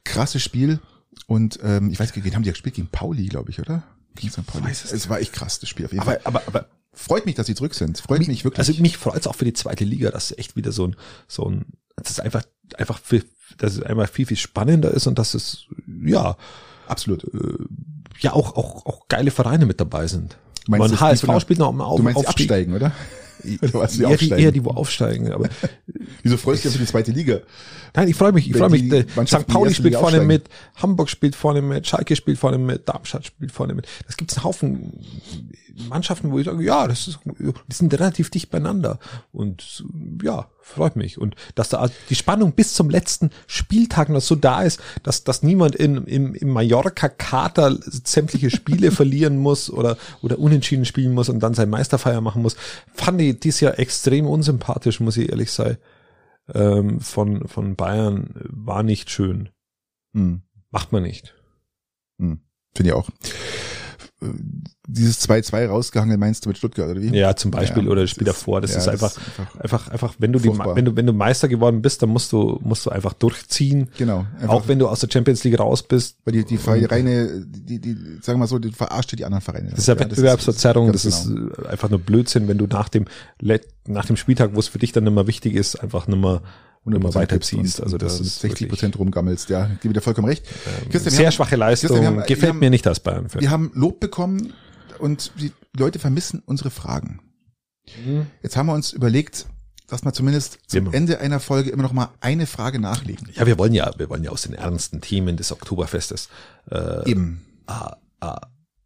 Krasses 0.04 0.42
Spiel. 0.42 0.80
Und 1.26 1.58
ähm, 1.62 1.90
ich 1.90 2.00
weiß, 2.00 2.12
gegen 2.12 2.24
wen 2.26 2.34
haben 2.34 2.42
die 2.42 2.48
ja 2.48 2.52
gespielt? 2.52 2.74
Gegen 2.74 2.88
Pauli, 2.88 3.26
glaube 3.26 3.50
ich, 3.50 3.60
oder? 3.60 3.82
Gegen 4.14 4.30
St. 4.32 4.46
Pauli. 4.46 4.64
weiß 4.64 4.84
es 4.84 4.92
Es 4.92 5.08
war 5.08 5.20
echt 5.20 5.32
krass, 5.32 5.60
das 5.60 5.68
Spiel 5.68 5.86
auf 5.86 5.92
jeden 5.92 6.02
aber, 6.02 6.12
Fall. 6.12 6.20
aber, 6.24 6.42
aber 6.46 6.66
Freut 6.94 7.24
mich, 7.24 7.36
dass 7.36 7.46
sie 7.46 7.54
zurück 7.54 7.74
sind. 7.74 7.98
Freut 7.98 8.26
mich 8.26 8.44
wirklich. 8.44 8.58
Also 8.68 8.80
mich 8.82 8.98
freut 8.98 9.20
es 9.20 9.26
auch 9.26 9.34
für 9.34 9.46
die 9.46 9.54
zweite 9.54 9.84
Liga, 9.84 10.10
dass 10.10 10.30
echt 10.32 10.56
wieder 10.56 10.72
so 10.72 10.88
ein, 10.88 10.96
so 11.26 11.48
ein, 11.48 11.64
dass 11.96 12.10
es 12.10 12.20
einfach, 12.20 12.42
einfach 12.76 12.98
viel, 12.98 13.24
dass 13.56 13.74
es 13.76 13.82
einmal 13.82 14.06
viel, 14.06 14.26
viel 14.26 14.36
spannender 14.36 14.90
ist 14.90 15.06
und 15.06 15.18
dass 15.18 15.32
es, 15.32 15.64
ja, 16.04 16.36
absolut. 16.86 17.26
ja 18.20 18.34
auch, 18.34 18.56
auch, 18.56 18.84
auch 18.84 19.08
geile 19.08 19.30
Vereine 19.30 19.64
mit 19.64 19.80
dabei 19.80 20.06
sind. 20.06 20.36
Du 20.66 20.70
meinst 20.72 20.90
Man 20.90 21.00
HSV 21.00 21.40
spielt 21.40 21.58
noch 21.58 21.68
am 21.68 21.80
Auf, 21.80 21.96
Du 21.96 22.02
meinst 22.02 22.18
Aufstieg. 22.18 22.50
absteigen, 22.50 22.74
oder? 22.74 22.92
Oder 23.62 23.74
was, 23.74 23.92
die 23.92 24.02
eher, 24.02 24.08
die, 24.08 24.14
aufsteigen? 24.14 24.44
eher 24.44 24.52
die, 24.52 24.64
wo 24.64 24.70
aufsteigen. 24.70 25.32
Aber 25.32 25.48
Wieso 26.22 26.36
freust 26.36 26.64
du 26.64 26.68
dich 26.68 26.76
auf 26.76 26.82
die 26.82 26.90
zweite 26.90 27.10
Liga? 27.12 27.40
nein, 27.94 28.08
ich 28.08 28.16
freue 28.16 28.32
mich, 28.32 28.48
ich 28.48 28.56
freue 28.56 28.70
mich. 28.70 28.88
die 28.88 29.04
St. 29.26 29.46
Pauli 29.46 29.70
die 29.70 29.74
spielt 29.74 29.86
Liga 29.86 29.98
vorne 29.98 30.18
aufsteigen. 30.18 30.26
mit, 30.26 30.48
Hamburg 30.76 31.10
spielt 31.10 31.36
vorne 31.36 31.62
mit, 31.62 31.86
Schalke 31.86 32.16
spielt 32.16 32.38
vorne 32.38 32.58
mit, 32.58 32.88
Darmstadt 32.88 33.26
spielt 33.26 33.52
vorne 33.52 33.74
mit. 33.74 33.86
Das 34.06 34.16
gibt's 34.16 34.36
einen 34.36 34.44
Haufen 34.44 34.92
Mannschaften, 35.88 36.30
wo 36.30 36.38
ich 36.38 36.46
sage, 36.46 36.62
ja, 36.64 36.86
das 36.86 37.08
ist, 37.08 37.18
die 37.24 37.74
sind 37.74 37.92
relativ 37.94 38.30
dicht 38.30 38.50
beieinander. 38.50 38.98
Und 39.32 39.84
ja, 40.22 40.48
freut 40.62 40.96
mich. 40.96 41.18
Und 41.18 41.34
dass 41.54 41.68
da 41.68 41.88
die 42.08 42.14
Spannung 42.14 42.52
bis 42.52 42.74
zum 42.74 42.88
letzten 42.88 43.30
Spieltag 43.46 44.08
noch 44.08 44.20
so 44.20 44.34
da 44.34 44.62
ist, 44.62 44.80
dass, 45.02 45.24
dass 45.24 45.42
niemand 45.42 45.74
in, 45.76 46.04
im, 46.04 46.34
im 46.34 46.48
Mallorca-Kater 46.48 47.78
sämtliche 47.80 48.50
Spiele 48.50 48.90
verlieren 48.92 49.38
muss 49.38 49.70
oder, 49.70 49.96
oder 50.22 50.38
unentschieden 50.38 50.84
spielen 50.84 51.12
muss 51.12 51.28
und 51.28 51.40
dann 51.40 51.54
sein 51.54 51.70
Meisterfeier 51.70 52.20
machen 52.20 52.42
muss, 52.42 52.56
fand 52.94 53.20
ich 53.20 53.40
dies 53.40 53.60
Jahr 53.60 53.78
extrem 53.78 54.26
unsympathisch, 54.26 55.00
muss 55.00 55.16
ich 55.16 55.28
ehrlich 55.30 55.50
sein. 55.50 55.76
Ähm, 56.52 57.00
von, 57.00 57.46
von 57.48 57.76
Bayern 57.76 58.30
war 58.48 58.82
nicht 58.82 59.10
schön. 59.10 59.50
Hm. 60.14 60.42
Macht 60.70 60.92
man 60.92 61.02
nicht. 61.02 61.34
Hm. 62.18 62.40
Finde 62.74 62.90
ich 62.90 62.94
auch. 62.94 63.08
Dieses 64.86 65.28
2-2 65.28 65.66
rausgehangen 65.66 66.18
meinst 66.18 66.44
du 66.44 66.48
mit 66.48 66.58
Stuttgart, 66.58 66.90
oder 66.90 67.00
wie? 67.00 67.16
Ja, 67.16 67.36
zum 67.36 67.50
Beispiel 67.50 67.84
Ja, 67.84 67.90
oder 67.90 68.02
das 68.02 68.10
Spiel 68.10 68.24
davor. 68.24 68.60
Das 68.60 68.72
ja, 68.72 68.78
ist 68.78 68.86
das 68.86 68.92
einfach, 68.92 69.10
ist 69.10 69.38
einfach 69.38 69.60
einfach, 69.60 69.88
einfach, 69.88 70.14
wenn 70.18 70.32
du 70.32 70.38
die, 70.38 70.48
wenn 70.48 70.84
du, 70.84 70.96
wenn 70.96 71.06
du 71.06 71.12
Meister 71.12 71.48
geworden 71.48 71.82
bist, 71.82 72.02
dann 72.02 72.10
musst 72.10 72.32
du, 72.32 72.58
musst 72.62 72.84
du 72.86 72.90
einfach 72.90 73.12
durchziehen. 73.12 73.90
Genau. 73.98 74.26
Einfach, 74.34 74.48
Auch 74.48 74.68
wenn 74.68 74.78
du 74.78 74.88
aus 74.88 75.00
der 75.00 75.08
Champions 75.10 75.44
League 75.44 75.58
raus 75.58 75.82
bist. 75.82 76.18
weil 76.24 76.32
die, 76.32 76.44
die 76.44 76.58
Vereine, 76.58 77.44
die, 77.46 77.80
die, 77.80 77.94
sagen 78.20 78.36
wir 78.36 78.38
mal 78.38 78.46
so, 78.46 78.58
die 78.58 78.72
verarscht 78.72 79.18
die 79.18 79.24
anderen 79.24 79.42
Vereine. 79.42 79.70
Das 79.70 79.80
ist 79.80 79.88
ja 79.88 79.98
Wettbewerbsverzerrung. 79.98 80.92
Das 80.92 81.04
ist 81.04 81.28
genau. 81.28 81.52
äh, 81.54 81.68
einfach 81.68 81.90
nur 81.90 81.98
Blödsinn, 81.98 82.48
wenn 82.48 82.58
du 82.58 82.66
nach 82.66 82.88
dem, 82.88 83.06
nach 83.86 84.04
dem 84.04 84.16
Spieltag, 84.16 84.54
wo 84.54 84.60
es 84.60 84.68
für 84.68 84.78
dich 84.78 84.92
dann 84.92 85.06
immer 85.06 85.26
wichtig 85.26 85.54
ist, 85.54 85.76
einfach 85.76 86.06
nicht 86.06 86.20
mehr, 86.20 86.42
mehr 86.84 86.98
100% 87.00 87.14
weiterziehst. 87.14 87.78
und- 87.80 87.84
Also 87.84 87.96
und 87.96 88.02
das 88.02 88.18
da 88.18 88.24
ist 88.24 88.40
60 88.40 88.50
wirklich, 88.50 88.68
Prozent 88.70 88.98
rumgammelst, 88.98 89.48
ja. 89.50 89.70
Gebe 89.80 89.94
dir 89.94 90.00
vollkommen 90.00 90.28
recht. 90.28 90.44
Christian, 90.90 91.04
wir 91.04 91.10
sehr 91.12 91.26
haben- 91.26 91.32
schwache 91.32 91.56
Leistung. 91.56 91.88
Christian, 91.88 92.14
wir 92.14 92.20
haben- 92.20 92.26
Gefällt 92.26 92.48
haben- 92.52 92.58
mir 92.58 92.70
nicht 92.70 92.86
als 92.86 93.00
Bayern. 93.00 93.26
Wir 93.38 93.50
haben 93.50 93.70
Lob 93.74 94.00
bekommen 94.00 94.52
und 94.98 95.32
die 95.40 95.52
Leute 95.76 95.98
vermissen 95.98 96.42
unsere 96.44 96.70
Fragen. 96.70 97.20
Jetzt 98.42 98.56
haben 98.56 98.66
wir 98.66 98.74
uns 98.74 98.92
überlegt, 98.92 99.46
dass 99.88 100.04
wir 100.04 100.12
zumindest 100.12 100.58
zum 100.68 100.78
Immer. 100.86 100.94
Ende 100.94 101.18
einer 101.20 101.40
Folge 101.40 101.70
immer 101.70 101.82
noch 101.82 101.92
mal 101.92 102.08
eine 102.20 102.46
Frage 102.46 102.78
nachlegen. 102.78 103.28
Ja, 103.34 103.44
wir 103.46 103.58
wollen 103.58 103.74
ja, 103.74 103.90
wir 103.98 104.08
wollen 104.08 104.24
ja 104.24 104.30
aus 104.30 104.42
den 104.42 104.54
ernsten 104.54 105.00
Themen 105.00 105.36
des 105.36 105.52
Oktoberfestes 105.52 106.28
äh, 106.70 107.10
Eben. 107.10 107.42
ah, 107.66 107.96
ah, 108.20 108.40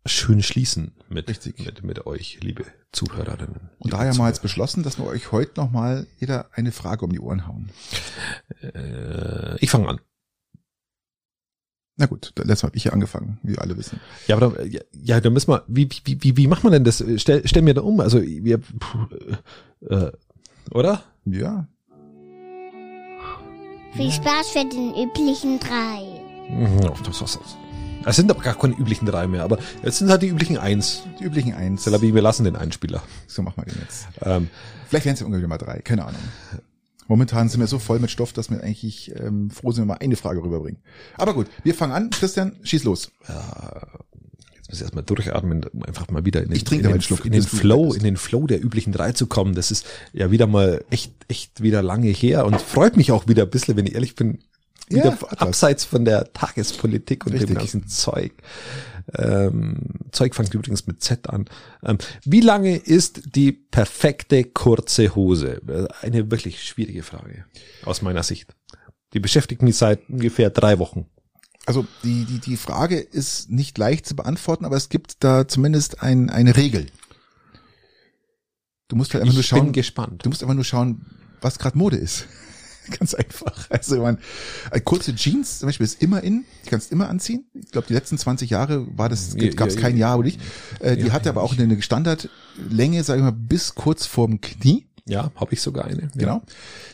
schön 0.09 0.43
schließen 0.43 0.93
mit, 1.09 1.28
Richtig. 1.28 1.65
mit, 1.65 1.83
mit 1.85 2.07
euch, 2.07 2.39
liebe 2.41 2.65
Zuhörerinnen. 2.93 3.70
Und 3.78 3.93
daher 3.93 4.11
haben 4.11 4.19
wir 4.19 4.28
jetzt 4.28 4.43
beschlossen, 4.43 4.83
dass 4.83 4.99
wir 4.99 5.07
euch 5.07 5.33
heute 5.33 5.61
noch 5.61 5.70
mal 5.70 6.07
jeder 6.19 6.49
eine 6.53 6.73
Frage 6.73 7.05
um 7.05 7.12
die 7.12 7.20
Ohren 7.20 7.47
hauen. 7.47 7.70
Äh, 8.62 9.57
ich 9.61 9.70
fange 9.70 9.89
an. 9.89 10.01
Na 11.99 12.07
gut, 12.07 12.33
letztes 12.37 12.62
Mal 12.62 12.69
habe 12.69 12.77
ich 12.77 12.85
ja 12.85 12.93
angefangen, 12.93 13.39
wie 13.43 13.53
wir 13.53 13.62
alle 13.62 13.77
wissen. 13.78 14.01
Ja, 14.27 14.37
aber 14.37 14.51
dann, 14.51 14.70
ja, 14.70 14.81
ja, 14.93 15.20
da 15.20 15.31
müssen 15.31 15.51
wir, 15.51 15.65
wie, 15.66 15.89
wie, 16.05 16.23
wie, 16.23 16.37
wie 16.37 16.47
macht 16.47 16.62
man 16.62 16.73
denn 16.73 16.85
das? 16.85 17.03
Stell, 17.16 17.47
stell 17.47 17.62
mir 17.62 17.73
da 17.74 17.81
um, 17.81 18.01
also 18.01 18.20
wir, 18.23 18.59
puh, 18.59 19.07
äh, 19.89 20.12
oder? 20.70 21.03
Ja, 21.24 21.69
Viel 23.95 24.11
Spaß 24.12 24.49
für 24.51 24.69
den 24.69 24.91
üblichen 24.95 25.59
drei. 25.59 26.20
Mhm, 26.51 26.87
auf 26.91 27.01
das 27.03 27.23
was- 27.23 27.39
Es 28.07 28.16
sind 28.16 28.31
aber 28.31 28.41
gar 28.41 28.55
keine 28.57 28.74
üblichen 28.77 29.05
drei 29.05 29.27
mehr, 29.27 29.43
aber 29.43 29.59
jetzt 29.83 29.99
sind 29.99 30.09
halt 30.11 30.23
die 30.23 30.28
üblichen 30.28 30.57
eins. 30.59 31.03
Die 31.20 31.24
üblichen 31.24 31.55
eins. 31.55 31.87
Aviv, 31.89 32.15
wir 32.15 32.23
lassen 32.23 32.45
den 32.45 32.55
Einspieler. 32.55 33.03
So 33.27 33.43
machen 33.43 33.57
wir 33.57 33.65
den 33.65 33.83
jetzt. 33.83 34.07
Ähm, 34.23 34.49
Vielleicht 34.89 35.07
werden 35.07 35.15
es 35.15 35.20
ja 35.20 35.27
ungefähr 35.27 35.49
mal 35.49 35.59
drei, 35.59 35.81
keine 35.81 36.05
Ahnung. 36.05 36.20
Momentan 37.09 37.49
sind 37.49 37.59
wir 37.61 37.66
so 37.66 37.81
voll 37.81 37.99
mit 37.99 38.11
Stoff, 38.11 38.33
dass 38.33 38.49
wir 38.49 38.62
eigentlich 38.62 39.12
ähm, 39.16 39.51
froh 39.51 39.73
sind, 39.73 39.83
wenn 39.83 39.89
wir 39.89 40.01
eine 40.01 40.15
Frage 40.16 40.43
rüberbringen. 40.43 40.81
Aber 41.16 41.35
gut, 41.35 41.49
wir 41.65 41.74
fangen 41.74 41.93
an. 41.93 42.11
Christian, 42.11 42.57
schieß 42.62 42.85
los. 42.85 43.11
Jetzt 44.55 44.69
muss 44.69 44.77
ich 44.78 44.83
erstmal 44.83 45.05
durchatmen, 45.05 45.65
um 45.73 45.83
einfach 45.83 46.09
mal 46.09 46.24
wieder 46.24 46.43
in 46.43 46.49
den, 46.49 46.57
Ich 46.57 46.65
trinke 46.65 46.87
in 46.87 46.93
den, 46.93 47.03
Schluck, 47.03 47.24
in 47.24 47.33
den 47.33 47.43
Flow, 47.43 47.93
in 47.93 48.03
den 48.03 48.16
Flow 48.16 48.47
der 48.47 48.62
üblichen 48.65 48.93
drei 48.93 49.12
zu 49.12 49.27
kommen. 49.27 49.55
Das 49.55 49.70
ist 49.73 49.85
ja 50.12 50.31
wieder 50.31 50.47
mal 50.47 50.85
echt, 50.91 51.12
echt 51.28 51.61
wieder 51.61 51.83
lange 51.83 52.09
her 52.09 52.47
und 52.47 52.61
freut 52.61 52.97
mich 52.97 53.11
auch 53.12 53.27
wieder 53.28 53.45
ein 53.45 53.51
bisschen, 53.51 53.77
wenn 53.77 53.87
ich 53.87 53.95
ehrlich 53.95 54.15
bin, 54.16 54.39
Ja, 54.39 54.45
wieder 54.89 55.19
abseits 55.41 55.85
von 55.85 56.05
der 56.05 56.33
Tagespolitik 56.33 57.27
und 57.27 57.33
Richtig. 57.33 57.51
dem 57.51 57.59
ganzen 57.59 57.89
Zeug. 57.89 58.33
Ähm, 59.15 59.79
Zeug 60.13 60.35
fängt 60.35 60.53
übrigens 60.55 60.87
mit 60.87 61.03
Z 61.03 61.29
an. 61.31 61.47
Ähm, 61.85 61.99
wie 62.25 62.41
lange 62.41 62.77
ist 62.77 63.35
die 63.37 63.53
perfekte 63.53 64.45
kurze 64.45 65.15
Hose? 65.15 65.61
Eine 66.01 66.31
wirklich 66.31 66.63
schwierige 66.65 67.03
Frage 67.03 67.45
aus 67.85 68.03
meiner 68.03 68.23
Sicht. 68.23 68.55
Die 69.13 69.21
beschäftigt 69.21 69.63
mich 69.63 69.77
seit 69.77 70.09
ungefähr 70.09 70.51
drei 70.51 70.79
Wochen. 70.79 71.07
Also 71.67 71.87
die, 72.05 72.25
die, 72.25 72.39
die 72.39 72.57
Frage 72.57 72.99
ist 72.99 73.51
nicht 73.51 73.77
leicht 73.79 74.07
zu 74.07 74.15
beantworten, 74.15 74.65
aber 74.65 74.77
es 74.77 74.89
gibt 74.89 75.25
da 75.25 75.49
zumindest 75.49 76.03
ein, 76.03 76.31
eine 76.31 76.57
Regel. 76.57 76.87
Du 78.89 78.95
musst 78.97 79.15
halt 79.15 79.23
einfach 79.23 79.35
nur 79.35 79.43
Ich 79.43 79.51
bin 79.51 79.59
schauen, 79.59 79.73
gespannt. 79.73 80.25
du 80.25 80.29
musst 80.29 80.43
einfach 80.43 80.55
nur 80.55 80.65
schauen, 80.65 81.07
was 81.41 81.59
gerade 81.59 81.77
Mode 81.77 81.97
ist. 81.97 82.27
Ganz 82.99 83.15
einfach. 83.15 83.71
Also 83.71 84.01
man, 84.01 84.19
äh, 84.71 84.81
kurze 84.81 85.15
Jeans 85.15 85.61
zum 85.61 85.69
Beispiel 85.69 85.85
ist 85.85 86.03
immer 86.03 86.23
in, 86.23 86.45
die 86.65 86.71
kannst 86.71 86.91
du 86.91 86.95
immer 86.95 87.09
anziehen. 87.09 87.47
Ich 87.55 87.71
glaube, 87.71 87.87
die 87.87 87.95
letzten 87.95 88.19
20 88.19 88.51
Jahre 88.51 88.87
war 88.97 89.09
das, 89.09 89.35
Ja, 89.35 89.51
gab 89.51 89.69
es 89.69 89.75
ja, 89.75 89.81
kein 89.81 89.97
ja. 89.97 90.09
Jahr, 90.09 90.19
wo 90.19 90.23
nicht. 90.23 90.41
Äh, 90.81 90.97
die 90.97 91.07
Ja, 91.07 91.13
hatte 91.13 91.29
aber 91.29 91.43
auch 91.43 91.57
eine 91.59 91.81
Standardlänge, 91.83 93.03
sage 93.05 93.21
ich 93.21 93.25
mal, 93.25 93.33
bis 93.33 93.75
kurz 93.75 94.07
vorm 94.07 94.41
Knie. 94.41 94.87
Ja, 95.09 95.31
habe 95.37 95.55
ich 95.55 95.61
sogar 95.63 95.85
eine. 95.85 96.11
Genau. 96.17 96.43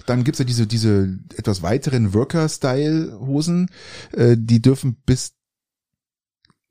Dann 0.07 0.23
gibt's 0.23 0.39
ja 0.39 0.45
diese, 0.45 0.67
diese 0.67 1.19
etwas 1.37 1.63
weiteren 1.63 2.13
Worker-Style-Hosen, 2.13 3.71
äh, 4.13 4.37
die 4.39 4.61
dürfen 4.61 4.97
bis 5.07 5.33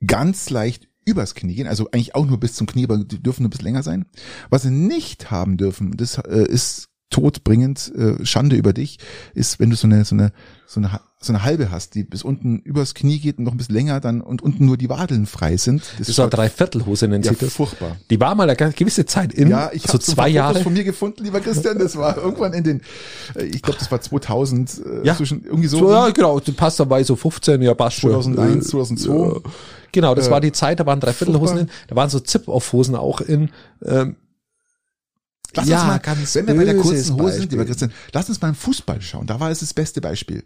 ganz 0.05 0.49
leicht 0.51 0.87
übers 1.03 1.33
Knie 1.33 1.55
gehen, 1.55 1.67
also 1.67 1.87
eigentlich 1.91 2.13
auch 2.13 2.25
nur 2.25 2.39
bis 2.39 2.53
zum 2.53 2.67
Knie, 2.67 2.83
aber 2.83 2.99
die 2.99 3.21
dürfen 3.21 3.41
nur 3.41 3.47
ein 3.47 3.51
bisschen 3.51 3.65
länger 3.65 3.83
sein. 3.83 4.05
Was 4.49 4.63
sie 4.63 4.71
nicht 4.71 5.31
haben 5.31 5.57
dürfen, 5.57 5.97
das 5.97 6.17
äh, 6.19 6.45
ist 6.47 6.89
todbringend, 7.11 7.91
äh, 7.95 8.25
Schande 8.25 8.55
über 8.55 8.73
dich, 8.73 8.97
ist, 9.35 9.59
wenn 9.59 9.69
du 9.69 9.75
so 9.75 9.85
eine, 9.85 10.03
so 10.05 10.15
eine, 10.15 10.31
so 10.65 10.79
eine, 10.79 10.89
so 11.23 11.31
eine 11.33 11.43
halbe 11.43 11.69
hast, 11.69 11.93
die 11.93 12.03
bis 12.03 12.23
unten 12.23 12.57
übers 12.59 12.95
Knie 12.95 13.19
geht 13.19 13.37
und 13.37 13.43
noch 13.43 13.51
ein 13.51 13.57
bisschen 13.57 13.75
länger 13.75 13.99
dann 13.99 14.21
und 14.21 14.41
unten 14.41 14.65
nur 14.65 14.75
die 14.77 14.89
Wadeln 14.89 15.27
frei 15.27 15.55
sind. 15.57 15.83
Das 15.99 16.07
war 16.07 16.25
schaut- 16.25 16.33
Dreiviertelhose, 16.33 17.07
nennt 17.07 17.25
ja, 17.25 17.31
sich 17.33 17.39
das. 17.41 17.53
furchtbar. 17.53 17.97
Die 18.09 18.19
war 18.19 18.33
mal 18.33 18.43
eine 18.49 18.55
ganz 18.55 18.75
gewisse 18.75 19.05
Zeit 19.05 19.31
in, 19.33 19.49
Ja, 19.49 19.69
ich 19.71 19.83
so 19.83 19.89
habe 19.89 19.99
zwei 19.99 20.29
Jahre. 20.29 20.61
von 20.61 20.73
mir 20.73 20.83
gefunden, 20.83 21.23
lieber 21.23 21.39
Christian. 21.41 21.77
Das 21.77 21.95
war 21.95 22.17
irgendwann 22.17 22.53
in 22.53 22.63
den, 22.63 22.81
äh, 23.35 23.43
ich 23.43 23.61
glaube, 23.61 23.77
das 23.77 23.91
war 23.91 24.01
2000, 24.01 24.81
äh, 25.03 25.05
Ja. 25.07 25.15
zwischen 25.15 25.43
irgendwie 25.43 25.67
so. 25.67 25.77
So, 25.77 25.91
ja, 25.91 26.09
genau, 26.09 26.39
du 26.39 26.53
passt 26.53 26.79
dabei 26.79 27.03
so 27.03 27.15
15, 27.15 27.61
ja, 27.61 27.75
passt 27.75 27.97
schon. 27.97 28.09
2001, 28.11 28.65
Äh, 28.65 28.69
2002. 28.69 29.13
ja. 29.35 29.51
Genau, 29.91 30.15
das 30.15 30.27
Äh, 30.27 30.31
war 30.31 30.41
die 30.41 30.53
Zeit, 30.53 30.79
da 30.79 30.85
waren 30.87 31.01
Dreiviertelhosen 31.01 31.57
in, 31.59 31.69
da 31.87 31.95
waren 31.95 32.09
so 32.09 32.19
Zip-Off-Hosen 32.19 32.95
auch 32.95 33.21
in. 33.21 33.49
Ähm, 33.85 34.15
Lass 35.55 35.67
Ja, 35.67 35.79
uns 35.79 35.87
mal, 35.87 35.97
ganz 35.99 36.35
wenn 36.35 36.47
wir 36.47 36.55
bei 36.55 36.65
der 36.65 36.77
kurzen 36.77 37.15
Hose 37.19 37.39
sind, 37.39 37.51
lieber 37.51 37.65
Christian, 37.65 37.91
lass 38.13 38.29
uns 38.29 38.41
mal 38.41 38.49
im 38.49 38.55
Fußball 38.55 39.01
schauen. 39.01 39.27
Da 39.27 39.39
war 39.39 39.51
es 39.51 39.59
das 39.59 39.73
beste 39.73 40.01
Beispiel. 40.01 40.43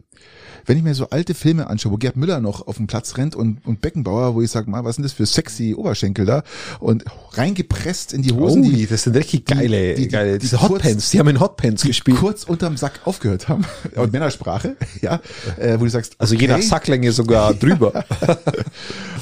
Wenn 0.65 0.77
ich 0.77 0.83
mir 0.83 0.93
so 0.95 1.09
alte 1.09 1.33
Filme 1.33 1.67
anschaue, 1.67 1.91
wo 1.93 1.97
Gerd 1.97 2.15
Müller 2.17 2.39
noch 2.41 2.67
auf 2.67 2.77
dem 2.77 2.87
Platz 2.87 3.17
rennt 3.17 3.35
und, 3.35 3.65
und 3.65 3.81
Beckenbauer, 3.81 4.35
wo 4.35 4.41
ich 4.41 4.51
sage, 4.51 4.69
mal, 4.69 4.83
was 4.83 4.95
sind 4.95 5.03
das 5.03 5.13
für 5.13 5.25
sexy 5.25 5.73
Oberschenkel 5.75 6.25
da? 6.25 6.43
Und 6.79 7.05
reingepresst 7.33 8.13
in 8.13 8.21
die 8.21 8.31
Hosen, 8.33 8.63
oh, 8.65 8.69
die, 8.69 8.87
das 8.87 9.03
sind 9.03 9.15
richtig 9.15 9.45
geile, 9.45 9.95
die- 9.95 10.03
die- 10.03 10.07
geile, 10.07 10.33
die 10.33 10.39
diese 10.39 10.61
Hotpants, 10.61 11.11
die 11.11 11.19
haben 11.19 11.27
in 11.29 11.39
Hotpants 11.39 11.81
die 11.81 11.89
gespielt. 11.89 12.17
kurz 12.17 12.43
unterm 12.43 12.77
Sack 12.77 13.01
aufgehört 13.05 13.47
haben. 13.47 13.65
Und 13.95 14.11
Männersprache, 14.13 14.75
ja, 15.01 15.19
äh, 15.57 15.79
wo 15.79 15.83
du 15.85 15.89
sagst, 15.89 16.15
Also 16.19 16.35
je 16.35 16.47
nach. 16.47 16.61
Sacklänge 16.61 17.11
sogar 17.11 17.53
drüber. 17.55 18.03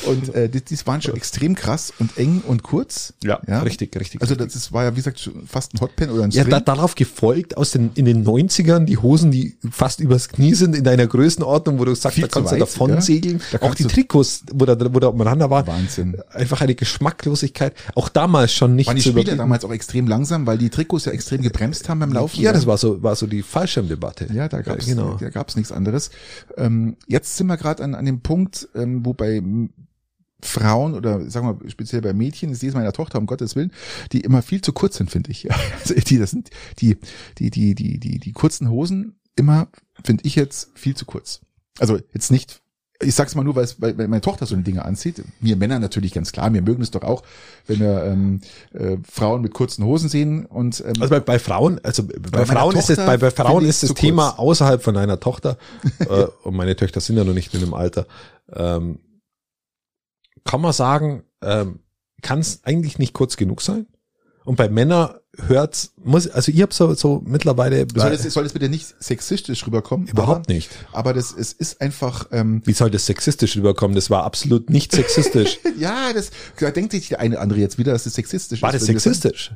Und 0.06 0.34
äh, 0.36 0.50
die, 0.50 0.62
die 0.62 0.78
waren 0.86 1.02
schon 1.02 1.16
extrem 1.16 1.56
krass 1.56 1.94
und 2.00 2.18
eng 2.18 2.42
und 2.46 2.64
kurz. 2.64 3.14
Ja, 3.24 3.36
richtig, 3.62 3.96
richtig. 4.00 4.22
Also 4.22 4.36
das, 4.36 4.54
das 4.54 4.72
war 4.74 4.84
ja, 4.84 4.92
wie 4.92 4.98
gesagt, 4.98 5.20
schon 5.20 5.46
fast 5.48 5.74
ein 5.74 5.80
Hotpen 5.82 6.10
oder 6.10 6.24
ein 6.24 6.32
Ja, 6.32 6.42
String. 6.44 6.52
da, 6.52 6.60
darauf 6.60 6.96
gefolgt 6.96 7.58
aus 7.58 7.72
den, 7.72 7.92
in 7.96 8.06
den 8.06 8.26
90ern 8.26 8.86
die 8.86 8.98
Hosen, 8.98 9.32
die 9.32 9.56
fast 9.72 10.00
übers 10.00 10.30
Knie 10.30 10.54
sind, 10.56 10.76
in 10.76 10.84
deiner 10.84 11.08
Größenordnung, 11.34 11.80
wo 11.80 11.86
du 11.86 11.96
sagst, 11.96 12.16
Viel 12.16 12.24
da 12.24 12.28
kannst 12.28 12.52
du 12.52 12.58
davon 12.58 12.90
ja. 12.92 13.02
segeln. 13.02 13.42
Da 13.52 13.60
Auch 13.62 13.76
die 13.76 13.86
Trikots, 13.86 14.44
wo 14.54 14.66
da, 14.66 14.78
wo 14.94 15.00
da 15.00 15.08
umeinander 15.08 15.50
waren. 15.50 15.68
Wahnsinn. 15.68 16.18
Einfach 16.32 16.62
eine 16.62 16.76
Geschmacklosigkeit. 16.76 17.74
Auch 17.96 18.10
damals 18.10 18.54
schon 18.54 18.76
nicht 18.76 18.88
waren 18.88 18.96
die 18.96 19.02
zu 19.02 19.10
Spieler 19.10 19.22
überbieten. 19.22 19.38
damals 19.38 19.66
auch 19.66 19.72
extrem 19.72 20.08
langsam, 20.08 20.46
weil 20.46 20.58
die 20.58 20.70
Trikots 20.70 21.06
ja 21.06 21.12
extrem 21.12 21.42
gebremst 21.42 21.90
haben 21.90 22.00
beim 22.00 22.14
Laufen. 22.14 22.42
Ja, 22.42 22.54
das 22.54 22.68
war 22.68 22.78
so, 22.78 23.02
war 23.04 23.16
so 23.16 23.28
die 23.28 23.42
Fallschirmdebatte. 23.42 24.28
Ja, 24.34 24.48
da 24.48 24.62
gab's, 24.62 24.86
genau. 24.86 25.18
da 25.20 25.30
gab's 25.30 25.56
nichts 25.56 25.72
anderes. 25.72 26.12
Ähm, 26.58 26.98
jetzt 27.08 27.38
sind 27.38 27.48
wir 27.48 27.58
gerade 27.58 27.84
an, 27.84 27.96
an 27.96 28.06
dem 28.06 28.22
Punkt, 28.22 28.68
ähm, 28.76 29.06
wo 29.06 29.14
bei 29.14 29.42
Frauen 30.42 30.94
oder 30.94 31.30
sagen 31.30 31.48
wir 31.48 31.70
speziell 31.70 32.02
bei 32.02 32.14
Mädchen, 32.14 32.54
sehe 32.54 32.70
es 32.70 32.76
meiner 32.76 32.92
Tochter, 32.92 33.18
um 33.18 33.26
Gottes 33.26 33.56
Willen, 33.56 33.72
die 34.12 34.22
immer 34.22 34.42
viel 34.42 34.62
zu 34.62 34.74
kurz 34.74 34.98
sind, 34.98 35.10
finde 35.10 35.32
ich. 35.32 35.48
Also 35.84 35.96
die, 35.96 36.18
das 36.18 36.32
sind 36.32 36.50
die, 36.80 36.98
die, 37.40 37.50
die, 37.50 37.76
die, 37.76 38.00
die, 38.00 38.20
die 38.20 38.32
kurzen 38.32 38.70
Hosen 38.70 39.16
immer, 39.36 39.68
finde 40.04 40.26
ich 40.26 40.36
jetzt 40.36 40.70
viel 40.76 40.96
zu 40.96 41.06
kurz. 41.06 41.42
Also 41.80 42.00
jetzt 42.14 42.32
nicht, 42.32 42.62
ich 43.02 43.16
sag's 43.16 43.36
mal 43.36 43.44
nur, 43.44 43.56
weil, 43.56 43.68
weil, 43.78 44.08
meine 44.08 44.22
Tochter 44.22 44.46
so 44.46 44.56
eine 44.56 44.64
Dinge 44.64 44.86
anzieht. 44.86 45.24
Wir 45.40 45.56
Männer 45.56 45.80
natürlich 45.80 46.14
ganz 46.14 46.32
klar, 46.32 46.54
wir 46.54 46.62
mögen 46.62 46.82
es 46.82 46.92
doch 46.92 47.04
auch, 47.04 47.24
wenn 47.68 47.80
wir 47.80 48.04
ähm, 48.04 48.42
äh, 48.74 48.98
Frauen 49.10 49.42
mit 49.42 49.54
kurzen 49.54 49.84
Hosen 49.84 50.10
sehen 50.10 50.46
und 50.46 50.82
ähm, 50.82 50.94
Also 51.00 51.10
bei, 51.10 51.20
bei 51.20 51.40
Frauen, 51.40 51.80
also 51.84 52.04
bei, 52.04 52.14
meiner 52.32 52.46
Frauen 52.46 52.76
ist 52.76 52.90
es, 52.90 52.98
bei, 52.98 53.18
bei 53.18 53.32
Frauen 53.32 53.66
ist 53.66 53.84
das 53.84 53.94
Thema 53.94 54.30
kurz. 54.30 54.40
außerhalb 54.40 54.84
von 54.84 54.98
einer 54.98 55.20
Tochter, 55.20 55.58
äh, 56.00 56.26
und 56.44 56.56
meine 56.56 56.76
Töchter 56.76 57.02
sind 57.02 57.18
ja 57.18 57.24
noch 57.24 57.34
nicht 57.34 57.54
in 57.54 57.62
dem 57.62 57.74
Alter, 57.74 58.06
ähm, 58.52 59.00
kann 60.46 60.62
man 60.62 60.74
sagen, 60.74 61.24
ähm, 61.42 61.80
kann 62.22 62.40
es 62.40 62.64
eigentlich 62.64 63.00
nicht 63.00 63.14
kurz 63.14 63.38
genug 63.38 63.62
sein? 63.62 63.88
Und 64.46 64.56
bei 64.56 64.70
Männern 64.70 65.16
hört's, 65.48 65.94
muss, 66.04 66.28
also 66.28 66.52
ich 66.52 66.62
habe 66.62 66.74
so, 66.74 66.94
so 66.94 67.24
mittlerweile 67.26 67.88
soll 67.96 68.12
das, 68.12 68.22
soll 68.24 68.44
das 68.44 68.54
bitte 68.54 68.70
nicht 68.70 68.94
sexistisch 69.00 69.66
rüberkommen? 69.66 70.08
überhaupt 70.08 70.46
aber, 70.46 70.54
nicht. 70.54 70.70
Aber 70.92 71.14
das, 71.14 71.34
es 71.36 71.54
ist 71.54 71.82
einfach, 71.82 72.28
ähm, 72.32 72.62
Wie 72.66 72.74
soll 72.74 72.92
das 72.92 73.08
sexistisch 73.08 73.58
rüberkommen? 73.58 73.96
Das 73.96 74.10
war 74.12 74.24
absolut 74.24 74.70
nicht 74.70 74.92
sexistisch. 74.92 75.60
ja, 75.80 76.14
das, 76.14 76.30
da 76.60 76.70
denkt 76.70 76.92
sich 76.92 77.10
der 77.10 77.20
eine 77.20 77.36
oder 77.36 77.42
andere 77.42 77.60
jetzt 77.60 77.78
wieder, 77.80 77.94
dass 77.94 78.06
es 78.06 78.14
sexistisch 78.14 78.62
War 78.62 78.74
ist. 78.74 78.82
das 78.84 78.88
wir 78.90 79.00
sagen, 79.00 79.14
sexistisch? 79.16 79.52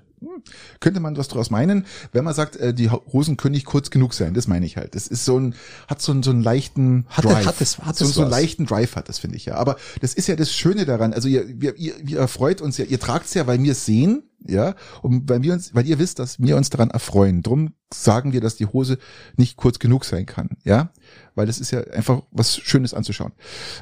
Könnte 0.79 0.99
man 0.99 1.15
was 1.15 1.27
daraus 1.27 1.51
meinen, 1.51 1.85
wenn 2.11 2.23
man 2.23 2.33
sagt, 2.33 2.55
äh, 2.55 2.73
die 2.73 2.89
Hosen 2.89 3.37
können 3.37 3.53
nicht 3.53 3.65
kurz 3.65 3.91
genug 3.91 4.13
sein, 4.15 4.33
das 4.33 4.47
meine 4.47 4.65
ich 4.65 4.77
halt. 4.77 4.95
Das 4.95 5.07
ist 5.07 5.25
so 5.25 5.39
ein, 5.39 5.53
hat 5.87 6.01
so 6.01 6.11
einen, 6.11 6.23
so 6.23 6.31
einen 6.31 6.41
leichten 6.41 7.05
Hat- 7.09 7.25
Drive. 7.25 7.45
hat 7.45 7.61
es- 7.61 7.77
hat 7.79 7.95
so, 7.97 8.05
es 8.05 8.13
so 8.15 8.21
einen 8.21 8.31
leichten 8.31 8.65
Drive 8.65 8.95
hat 8.95 9.09
das, 9.09 9.19
finde 9.19 9.37
ich 9.37 9.45
ja. 9.45 9.55
Aber 9.55 9.77
das 10.01 10.15
ist 10.15 10.27
ja 10.27 10.35
das 10.35 10.51
Schöne 10.51 10.85
daran. 10.85 11.13
Also 11.13 11.27
ihr, 11.27 11.47
ihr, 11.47 11.75
ihr, 11.77 11.93
ihr 12.07 12.17
erfreut 12.19 12.61
uns 12.61 12.77
ja, 12.79 12.85
ihr 12.85 12.99
tragt's 12.99 13.35
ja, 13.35 13.45
weil 13.45 13.61
wir 13.61 13.73
es 13.73 13.85
sehen, 13.85 14.23
ja, 14.45 14.75
und 15.01 15.27
weil 15.29 15.41
wir 15.41 15.53
uns, 15.53 15.66
weil 15.73 15.85
ihr 15.85 15.99
wisst, 15.99 16.19
dass 16.19 16.39
wir 16.39 16.57
uns 16.57 16.69
daran 16.69 16.89
erfreuen. 16.89 17.41
Drum 17.43 17.73
sagen 17.93 18.33
wir, 18.33 18.41
dass 18.41 18.55
die 18.55 18.65
Hose 18.65 18.97
nicht 19.35 19.57
kurz 19.57 19.79
genug 19.79 20.05
sein 20.05 20.25
kann, 20.25 20.49
ja, 20.63 20.91
weil 21.35 21.47
das 21.47 21.59
ist 21.59 21.71
ja 21.71 21.81
einfach 21.81 22.21
was 22.31 22.57
Schönes 22.57 22.93
anzuschauen. 22.93 23.33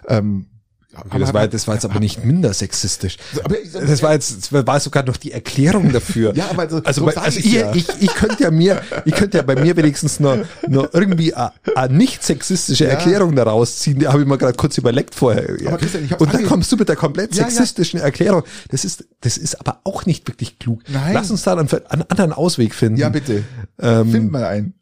Ähm, 0.07 0.48
Okay, 0.97 1.19
das, 1.19 1.34
war, 1.34 1.47
das 1.47 1.67
war 1.67 1.76
jetzt 1.76 1.85
aber 1.85 1.99
nicht 1.99 2.23
minder 2.23 2.53
sexistisch. 2.53 3.17
Aber- 3.43 3.55
das 3.73 4.01
war 4.01 4.13
jetzt, 4.13 4.51
das 4.51 4.65
war 4.67 4.80
sogar 4.80 5.03
noch 5.03 5.17
die 5.17 5.31
Erklärung 5.31 5.91
dafür. 5.91 6.34
Ja, 6.35 6.49
aber 6.49 6.69
so- 6.69 6.81
also, 6.84 7.09
so 7.09 7.17
also 7.19 7.38
ich's 7.39 7.47
ich, 7.47 7.53
ja. 7.53 7.73
ich, 7.73 7.88
ich 7.99 8.13
könnte 8.15 8.43
ja 8.43 8.51
mir, 8.51 8.81
ich 9.05 9.13
könnte 9.13 9.38
ja 9.38 9.43
bei 9.43 9.55
mir 9.55 9.76
wenigstens 9.76 10.19
nur, 10.19 10.45
nur 10.67 10.93
irgendwie 10.93 11.34
eine, 11.34 11.51
nicht 11.93 12.23
sexistische 12.23 12.85
Ja. 12.85 12.91
Erklärung 12.91 13.35
daraus 13.35 13.77
ziehen. 13.80 13.99
Die 13.99 14.07
habe 14.07 14.22
ich 14.22 14.27
mir 14.27 14.38
gerade 14.38 14.55
kurz 14.57 14.77
überlegt 14.77 15.15
vorher. 15.15 15.61
Ja. 15.61 15.77
Christian, 15.77 16.03
Und 16.19 16.34
dann 16.34 16.41
ange- 16.43 16.47
kommst 16.47 16.72
du 16.72 16.77
mit 16.77 16.88
der 16.89 16.95
komplett 16.95 17.34
sexistischen 17.35 17.99
Erklärung. 17.99 18.43
Das 18.69 18.85
ist, 18.85 19.05
das 19.22 19.38
ist 19.38 19.59
aber 19.59 19.81
auch 19.84 20.05
nicht 20.05 20.27
wirklich 20.27 20.59
klug. 20.59 20.81
Nein. 20.88 21.13
Lass 21.13 21.31
uns 21.31 21.43
da 21.43 21.53
einen, 21.57 21.69
einen 21.89 22.03
anderen 22.09 22.34
Ausweg 22.34 22.73
finden. 22.73 22.99
ja, 22.99 23.09
bitte. 23.09 23.43
Ähm, 23.80 24.11
Find 24.11 24.31
mal 24.31 24.45
ein. 24.45 24.73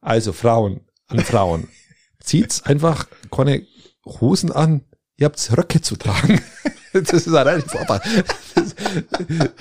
Also 0.00 0.32
Frauen, 0.32 0.80
an 1.08 1.20
Frauen. 1.20 1.68
Zieht's 2.20 2.62
einfach 2.64 3.06
keine 3.30 3.62
Hosen 4.04 4.50
an, 4.52 4.82
ihr 5.22 5.26
habt 5.26 5.56
Röcke 5.56 5.80
zu 5.80 5.96
tragen. 5.96 6.40
Das 6.94 7.10
ist 7.10 7.26
einfach. 7.34 8.00
Das- 8.54 8.74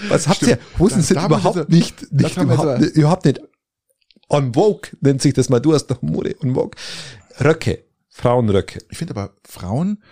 Was 0.09 0.27
habt 0.27 0.41
ihr? 0.41 0.47
Stimmt. 0.57 0.79
Hosen 0.79 0.97
Da- 0.97 1.01
sind 1.03 1.23
überhaupt 1.23 1.55
so- 1.55 1.63
nicht, 1.69 2.11
nicht 2.11 2.35
überhaupt, 2.35 2.61
so- 2.81 2.85
nicht, 2.85 2.95
überhaupt 2.97 3.23
nicht 3.25 3.39
on 4.27 4.53
vogue, 4.53 4.81
nennt 4.99 5.21
sich 5.21 5.33
das 5.33 5.47
mal. 5.47 5.61
Du 5.61 5.73
hast 5.73 5.87
doch 5.87 6.01
Mode 6.01 6.35
on 6.43 6.53
vogue. 6.55 6.71
Röcke, 7.39 7.85
Frauenröcke. 8.09 8.79
Ich 8.89 8.97
finde 8.97 9.13
aber 9.15 9.33
Frauen 9.47 10.03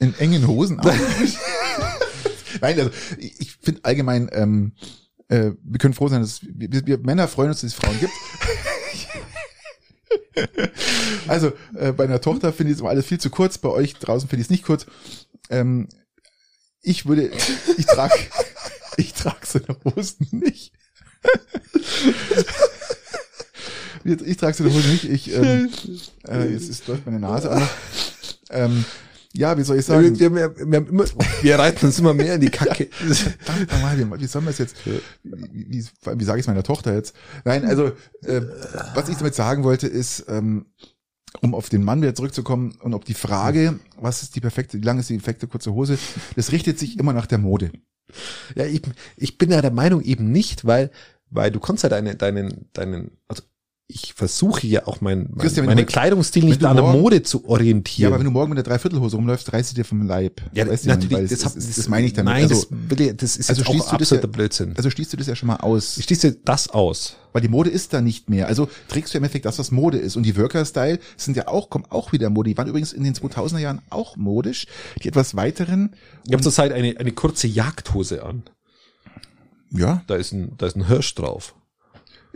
in 0.00 0.12
engen 0.18 0.44
Hosen 0.48 0.80
auch. 0.80 0.86
Nein, 2.60 2.78
also 2.80 2.90
ich, 3.18 3.40
ich 3.40 3.52
finde 3.62 3.82
allgemein, 3.84 4.28
ähm, 4.32 4.72
äh, 5.28 5.52
wir 5.62 5.78
können 5.78 5.94
froh 5.94 6.08
sein, 6.08 6.20
dass 6.22 6.40
wir, 6.42 6.84
wir 6.84 6.98
Männer 6.98 7.28
freuen 7.28 7.50
uns, 7.50 7.60
dass 7.60 7.70
es 7.70 7.74
Frauen 7.78 7.96
gibt. 8.00 8.12
Also 11.28 11.52
äh, 11.74 11.92
bei 11.92 12.04
einer 12.04 12.20
Tochter 12.20 12.52
finde 12.52 12.70
ich 12.70 12.76
es 12.76 12.80
immer 12.80 12.90
alles 12.90 13.06
viel 13.06 13.18
zu 13.18 13.30
kurz, 13.30 13.58
bei 13.58 13.68
euch 13.68 13.94
draußen 13.94 14.28
finde 14.28 14.42
ich 14.42 14.46
es 14.46 14.50
nicht 14.50 14.64
kurz. 14.64 14.86
Ähm, 15.50 15.88
ich 16.82 17.06
würde, 17.06 17.30
ich 17.76 17.86
trage, 17.86 18.14
ich 18.96 19.12
trage 19.12 19.44
so 19.44 19.58
eine 19.58 19.76
Hosen 19.84 20.28
nicht. 20.30 20.72
ich 24.24 24.36
trage 24.36 24.54
so 24.54 24.64
eine 24.64 24.72
Hosen 24.72 24.92
nicht. 24.92 25.04
Ich, 25.04 25.32
ähm, 25.34 25.70
äh, 26.28 26.46
jetzt 26.46 26.86
läuft 26.86 27.06
meine 27.06 27.18
Nase 27.18 27.50
an. 27.50 27.68
Ähm, 28.50 28.84
ja, 29.36 29.56
wie 29.58 29.62
soll 29.62 29.78
ich 29.78 29.86
sagen? 29.86 30.18
Wir, 30.18 30.34
wir, 30.34 30.56
wir, 30.56 30.88
immer, 30.88 31.04
wir 31.42 31.58
reiten 31.58 31.86
uns 31.86 31.98
immer 31.98 32.14
mehr 32.14 32.34
in 32.34 32.40
die 32.40 32.50
Kacke. 32.50 32.88
Nochmal, 33.70 34.20
wie, 34.20 34.26
soll 34.26 34.42
man 34.42 34.50
es 34.50 34.58
jetzt, 34.58 34.76
wie, 34.84 35.00
wie, 35.52 35.84
wie 36.14 36.24
sage 36.24 36.38
ich 36.38 36.44
es 36.44 36.46
meiner 36.46 36.62
Tochter 36.62 36.94
jetzt? 36.94 37.14
Nein, 37.44 37.64
also, 37.64 37.92
äh, 38.22 38.42
was 38.94 39.08
ich 39.08 39.16
damit 39.16 39.34
sagen 39.34 39.64
wollte, 39.64 39.86
ist, 39.86 40.26
ähm, 40.28 40.66
um 41.40 41.54
auf 41.54 41.68
den 41.68 41.84
Mann 41.84 42.00
wieder 42.02 42.14
zurückzukommen 42.14 42.78
und 42.80 42.94
ob 42.94 43.04
die 43.04 43.14
Frage, 43.14 43.78
was 44.00 44.22
ist 44.22 44.36
die 44.36 44.40
perfekte, 44.40 44.78
wie 44.78 44.84
lang 44.84 44.98
ist 44.98 45.10
die 45.10 45.18
perfekte 45.18 45.46
kurze 45.46 45.72
Hose, 45.72 45.98
das 46.34 46.52
richtet 46.52 46.78
sich 46.78 46.98
immer 46.98 47.12
nach 47.12 47.26
der 47.26 47.38
Mode. 47.38 47.72
Ja, 48.54 48.64
ich, 48.64 48.82
ich 49.16 49.38
bin 49.38 49.50
ja 49.50 49.60
der 49.60 49.72
Meinung 49.72 50.02
eben 50.02 50.30
nicht, 50.30 50.64
weil, 50.64 50.90
weil 51.30 51.50
du 51.50 51.60
kannst 51.60 51.82
ja 51.82 51.88
deine, 51.88 52.14
deinen, 52.14 52.70
deinen, 52.72 53.10
also 53.28 53.42
ich 53.88 54.14
versuche 54.14 54.66
ja 54.66 54.86
auch 54.88 55.00
mein, 55.00 55.28
mein 55.30 55.38
Christian, 55.38 55.68
du- 55.68 55.84
Kleidungsstil 55.86 56.44
nicht 56.44 56.60
du 56.60 56.66
an 56.68 56.74
der 56.74 56.84
Mode 56.86 57.22
zu 57.22 57.42
Ja, 57.42 57.48
orientieren. 57.50 58.08
aber 58.12 58.18
wenn 58.18 58.24
du 58.24 58.32
morgen 58.32 58.48
mit 58.50 58.56
der 58.56 58.64
Dreiviertelhose 58.64 59.14
rumläufst, 59.14 59.52
reißt 59.52 59.68
sie 59.68 59.74
dir 59.76 59.84
vom 59.84 60.02
Leib. 60.06 60.40
ja, 60.52 60.66
Weißt 60.66 60.86
du, 60.86 60.88
natürlich, 60.88 61.12
weil 61.12 61.28
das, 61.28 61.38
das, 61.38 61.54
das, 61.54 61.76
das 61.76 61.88
meine 61.88 62.06
ich 62.08 62.12
damit. 62.12 62.32
Nein, 62.32 62.42
also, 62.42 62.66
das, 62.88 63.16
das 63.16 63.36
ist 63.36 63.48
also 63.48 63.62
auch 63.62 63.66
du 63.72 63.78
das 63.78 63.86
absoluter 63.92 64.26
ja- 64.26 64.32
Blödsinn. 64.32 64.74
also 64.76 64.90
schließt 64.90 65.12
du 65.12 65.16
das 65.16 65.28
ja 65.28 65.36
schon 65.36 65.46
mal 65.46 65.56
aus. 65.58 65.98
Ich 65.98 66.04
schließe 66.06 66.32
das 66.44 66.68
aus. 66.68 67.16
Weil 67.32 67.42
die 67.42 67.48
Mode 67.48 67.70
ist 67.70 67.92
da 67.92 68.00
nicht 68.00 68.28
mehr. 68.28 68.48
Also 68.48 68.68
trägst 68.88 69.12
du 69.14 69.18
im 69.18 69.24
Endeffekt 69.24 69.44
das, 69.44 69.58
was 69.60 69.70
Mode 69.70 69.98
ist. 69.98 70.16
Und 70.16 70.24
die 70.24 70.36
Worker-Style 70.36 70.98
sind 71.16 71.36
ja 71.36 71.46
auch, 71.46 71.70
kommen 71.70 71.84
auch 71.90 72.10
wieder 72.12 72.28
Mode. 72.30 72.50
Die 72.50 72.56
waren 72.56 72.66
übrigens 72.66 72.92
in 72.92 73.04
den 73.04 73.14
2000er 73.14 73.58
Jahren 73.58 73.82
auch 73.90 74.16
modisch. 74.16 74.66
Die 75.02 75.08
etwas 75.08 75.36
weiteren. 75.36 75.94
Ich 76.26 76.32
habe 76.32 76.42
zurzeit 76.42 76.72
eine, 76.72 76.96
eine 76.98 77.12
kurze 77.12 77.46
Jagdhose 77.46 78.24
an. 78.24 78.42
Ja, 79.70 80.02
Da 80.06 80.16
ist 80.16 80.32
ein, 80.32 80.52
da 80.58 80.66
ist 80.66 80.76
ein 80.76 80.86
Hirsch 80.86 81.14
drauf. 81.14 81.54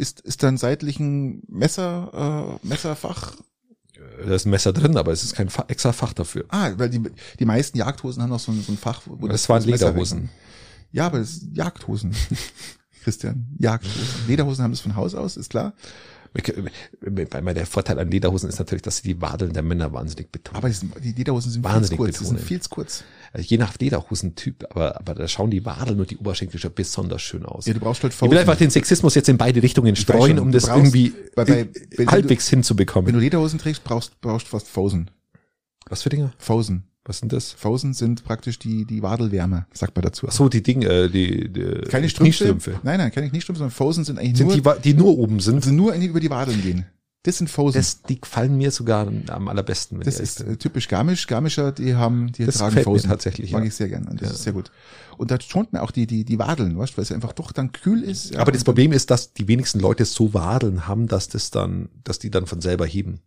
Ist, 0.01 0.20
ist 0.20 0.43
dann 0.43 0.56
seitlichen 0.56 1.43
Messer, 1.47 2.59
äh, 2.62 2.66
Messerfach. 2.66 3.35
Da 4.27 4.35
ist 4.35 4.47
ein 4.47 4.51
Messer 4.51 4.72
drin, 4.72 4.97
aber 4.97 5.12
es 5.12 5.22
ist 5.22 5.35
kein 5.35 5.51
Fa 5.51 5.66
extra 5.68 5.93
Fach 5.93 6.14
dafür. 6.14 6.47
Ah, 6.48 6.70
weil 6.77 6.89
die, 6.89 7.02
die 7.39 7.44
meisten 7.44 7.77
Jagdhosen 7.77 8.22
haben 8.22 8.31
noch 8.31 8.40
so 8.40 8.51
ein, 8.51 8.62
so 8.62 8.72
ein 8.72 8.78
Fach, 8.78 9.02
wo 9.05 9.28
Das 9.28 9.48
waren 9.48 9.64
Messer 9.66 9.89
Lederhosen. 9.89 10.31
Ja, 10.90 11.06
aber 11.06 11.18
das 11.18 11.31
ist 11.31 11.48
Jagdhosen. 11.52 12.14
Christian, 13.05 13.47
Jagdhosen. 13.59 14.27
Lederhosen 14.27 14.64
haben 14.64 14.72
das 14.72 14.81
von 14.81 14.97
Haus 14.97 15.14
aus, 15.14 15.36
ist 15.36 15.51
klar. 15.51 15.74
Weil 16.32 17.55
der 17.55 17.66
Vorteil 17.66 17.98
an 17.98 18.11
Lederhosen 18.11 18.48
ist 18.48 18.59
natürlich, 18.59 18.82
dass 18.82 18.98
sie 18.98 19.02
die 19.15 19.20
Wadeln 19.20 19.52
der 19.52 19.62
Männer 19.62 19.93
wahnsinnig 19.93 20.31
betonen. 20.31 20.57
Aber 20.59 20.70
die, 20.70 21.12
Lederhosen 21.12 21.51
sind 21.51 21.65
Wahnsinnig 21.65 21.89
viel 21.89 21.97
zu 21.97 21.97
kurz. 21.98 22.19
Die 22.19 22.24
sind 22.24 22.35
betonen. 22.35 22.47
viel 22.48 22.61
zu 22.62 22.69
kurz. 22.70 23.05
Also 23.32 23.47
je 23.48 23.59
nach 23.59 23.77
Lederhosentyp, 23.78 24.65
aber, 24.70 24.97
aber 24.98 25.15
da 25.15 25.27
schauen 25.28 25.51
die 25.51 25.65
Wadeln 25.65 25.98
und 26.01 26.11
die 26.11 26.16
Oberschenkel 26.19 26.61
schon 26.61 26.73
besonders 26.74 27.23
schön 27.23 27.44
aus. 27.44 27.66
Ja, 27.66 27.74
du 27.74 27.81
brauchst 27.81 28.02
halt 28.02 28.12
ich 28.15 28.20
will 28.31 28.39
einfach 28.39 28.57
den 28.57 28.70
Sexismus 28.70 29.15
jetzt 29.15 29.28
in 29.28 29.39
beide 29.39 29.62
Richtungen 29.62 29.97
streuen, 29.97 30.36
schon, 30.36 30.39
um 30.39 30.52
du 30.52 30.59
das 30.59 30.66
brauchst- 30.66 30.78
irgendwie 30.94 31.12
bei- 31.35 31.44
bei- 31.44 31.69
wenn 31.97 32.07
du- 32.07 32.12
halbwegs 32.12 32.51
Wenn 32.51 32.59
hinzubekommen. 32.59 33.12
du 33.12 33.19
Lederhosen 33.19 33.59
trägst, 33.59 33.82
brauchst, 33.85 34.20
brauchst 34.20 34.47
du 34.47 34.51
fast 34.51 34.69
Fosen. 34.69 35.11
Was 35.89 36.02
für 36.02 36.11
Dinge? 36.11 36.32
Fosen. 36.39 36.85
Was 37.05 37.18
sind 37.18 37.32
das? 37.32 37.52
Fosen 37.52 37.94
sind 37.94 38.24
praktisch 38.24 38.59
die, 38.59 38.85
die 38.85 39.02
Wadelwärme, 39.02 39.66
sagt 39.72 39.97
man 39.97 40.02
dazu. 40.02 40.27
Ach 40.28 40.32
so, 40.32 40.48
die 40.51 40.62
Dinge, 40.62 40.86
äh, 40.86 41.09
die, 41.09 41.51
die 41.51 41.81
Keine 41.89 42.09
Strümpfe. 42.10 42.78
Nein, 42.82 42.98
nein, 42.98 43.10
keine 43.10 43.31
Kniestrümpfe, 43.31 43.59
sondern 43.60 43.74
Fosen 43.74 44.05
sind 44.05 44.18
eigentlich 44.18 44.36
Sind 44.36 44.48
nur, 44.64 44.77
die, 44.77 44.93
die 44.93 44.94
nur 44.94 45.16
oben 45.18 45.40
sind. 45.40 45.64
sind 45.64 45.77
nur 45.77 45.94
über 45.94 46.20
die 46.20 46.31
Wadeln 46.31 46.60
gehen. 46.60 46.86
Das 47.22 47.36
sind 47.39 47.48
Fosen. 47.51 47.78
Das, 47.78 48.01
Das, 48.01 48.09
die 48.09 48.20
gefallen 48.20 48.56
mir 48.56 48.70
sogar 48.70 49.06
am 49.28 49.48
allerbesten. 49.48 49.98
Wenn 49.98 50.09
ich 50.09 50.14
ehrlich 50.14 50.22
ist 50.31 50.40
äh, 50.40 50.56
typisch 50.56 50.89
Garmisch. 50.89 51.27
Garmischer, 51.27 51.70
die 51.72 51.94
haben, 51.94 52.32
die 52.32 52.47
Das 52.47 52.56
tragen 52.59 52.74
mir 52.77 52.82
Fosen. 52.82 53.09
tatsächlich, 53.10 53.52
Mag 53.52 53.62
ja. 53.62 53.68
ich 53.68 53.74
sehr 53.74 53.89
gern. 53.90 54.06
Und 54.09 54.20
das 54.22 54.28
Ja. 54.28 54.35
ist 54.35 54.43
sehr 54.44 54.52
gut. 54.55 54.70
Und 55.18 55.31
da 55.31 55.39
schont 55.39 55.72
man 55.74 55.82
auch 55.82 55.90
die, 55.90 56.06
die, 56.06 56.24
die 56.24 56.39
Wadeln, 56.39 56.78
weißt 56.78 56.97
weil 56.97 57.02
es 57.02 57.12
einfach 57.12 57.32
doch 57.35 57.52
dann 57.52 57.72
kühl 57.72 58.02
ist. 58.02 58.31
Ja, 58.35 58.40
aber 58.40 58.52
das 58.52 58.64
Problem 58.64 58.93
ist, 58.93 59.10
dass 59.10 59.35
die 59.35 59.48
wenigsten 59.48 59.81
Leute 59.81 60.06
so 60.06 60.32
Wadeln 60.32 60.86
haben, 60.89 61.09
dass 61.09 61.28
das 61.28 61.51
dann, 61.51 61.90
dass 62.05 62.18
die 62.18 62.31
dann 62.31 62.47
von 62.47 62.60
selber 62.62 62.86
heben. 62.86 63.20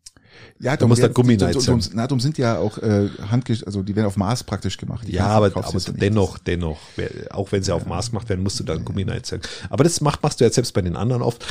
Ja, 0.59 0.77
da 0.77 0.87
muss 0.87 0.97
werden- 0.99 1.13
dann 1.13 1.13
Gummineid 1.13 1.55
drum- 1.55 1.61
sein. 1.61 1.79
drum- 1.79 1.91
Na, 1.93 2.07
drum 2.07 2.19
sind 2.19 2.37
ja 2.37 2.57
auch 2.57 2.77
äh, 2.77 3.09
handgesch, 3.29 3.63
also 3.63 3.83
die 3.83 3.95
werden 3.95 4.07
auf 4.07 4.17
Maß 4.17 4.43
praktisch 4.43 4.77
gemacht. 4.77 5.07
Die 5.07 5.13
Ja, 5.13 5.27
aber, 5.27 5.47
aber 5.47 5.49
du 5.87 5.91
ja 5.91 5.91
nicht. 5.91 6.01
dennoch, 6.01 6.37
dennoch, 6.37 6.79
wer- 6.95 7.09
auch 7.31 7.51
wenn 7.51 7.63
sie 7.63 7.71
auf 7.73 7.85
Maß 7.85 8.11
gemacht 8.11 8.29
werden, 8.29 8.41
musst 8.43 8.59
du 8.59 8.63
dann 8.63 8.83
Gummineid 8.85 9.25
sagen. 9.25 9.43
Aber 9.69 9.83
das 9.83 10.01
macht, 10.01 10.23
machst 10.23 10.39
du 10.39 10.45
jetzt 10.45 10.55
selbst 10.55 10.73
bei 10.73 10.81
den 10.81 10.95
anderen 10.95 11.21
oft. 11.21 11.45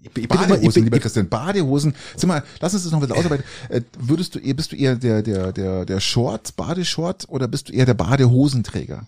Ich 0.00 0.10
bin, 0.14 0.26
bin 0.28 0.36
immer, 0.36 0.44
ich 0.44 0.48
Badehosen, 0.50 0.72
bin, 0.74 0.84
lieber 0.84 0.98
Christian, 1.00 1.28
Badehosen. 1.28 1.94
Sag 2.16 2.28
mal, 2.28 2.42
lass 2.60 2.72
uns 2.74 2.84
das 2.84 2.92
noch 2.92 2.98
ein 2.98 3.02
bisschen 3.08 3.16
ausarbeiten. 3.18 3.44
Äh, 3.68 3.82
würdest 3.98 4.34
du 4.34 4.54
bist 4.54 4.72
du 4.72 4.76
eher 4.76 4.96
der, 4.96 5.22
der, 5.22 5.52
der, 5.52 5.84
der 5.84 6.00
Short, 6.00 6.56
Badeshort 6.56 7.28
oder 7.28 7.48
bist 7.48 7.68
du 7.68 7.72
eher 7.72 7.86
der 7.86 7.94
Badehosenträger? 7.94 9.06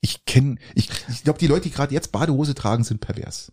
Ich 0.00 0.24
kenne, 0.24 0.56
ich, 0.74 0.88
ich 1.08 1.22
glaube, 1.24 1.38
die 1.38 1.46
Leute, 1.46 1.62
die 1.62 1.70
gerade 1.70 1.94
jetzt 1.94 2.10
Badehose 2.12 2.54
tragen, 2.54 2.84
sind 2.84 3.00
pervers. 3.00 3.52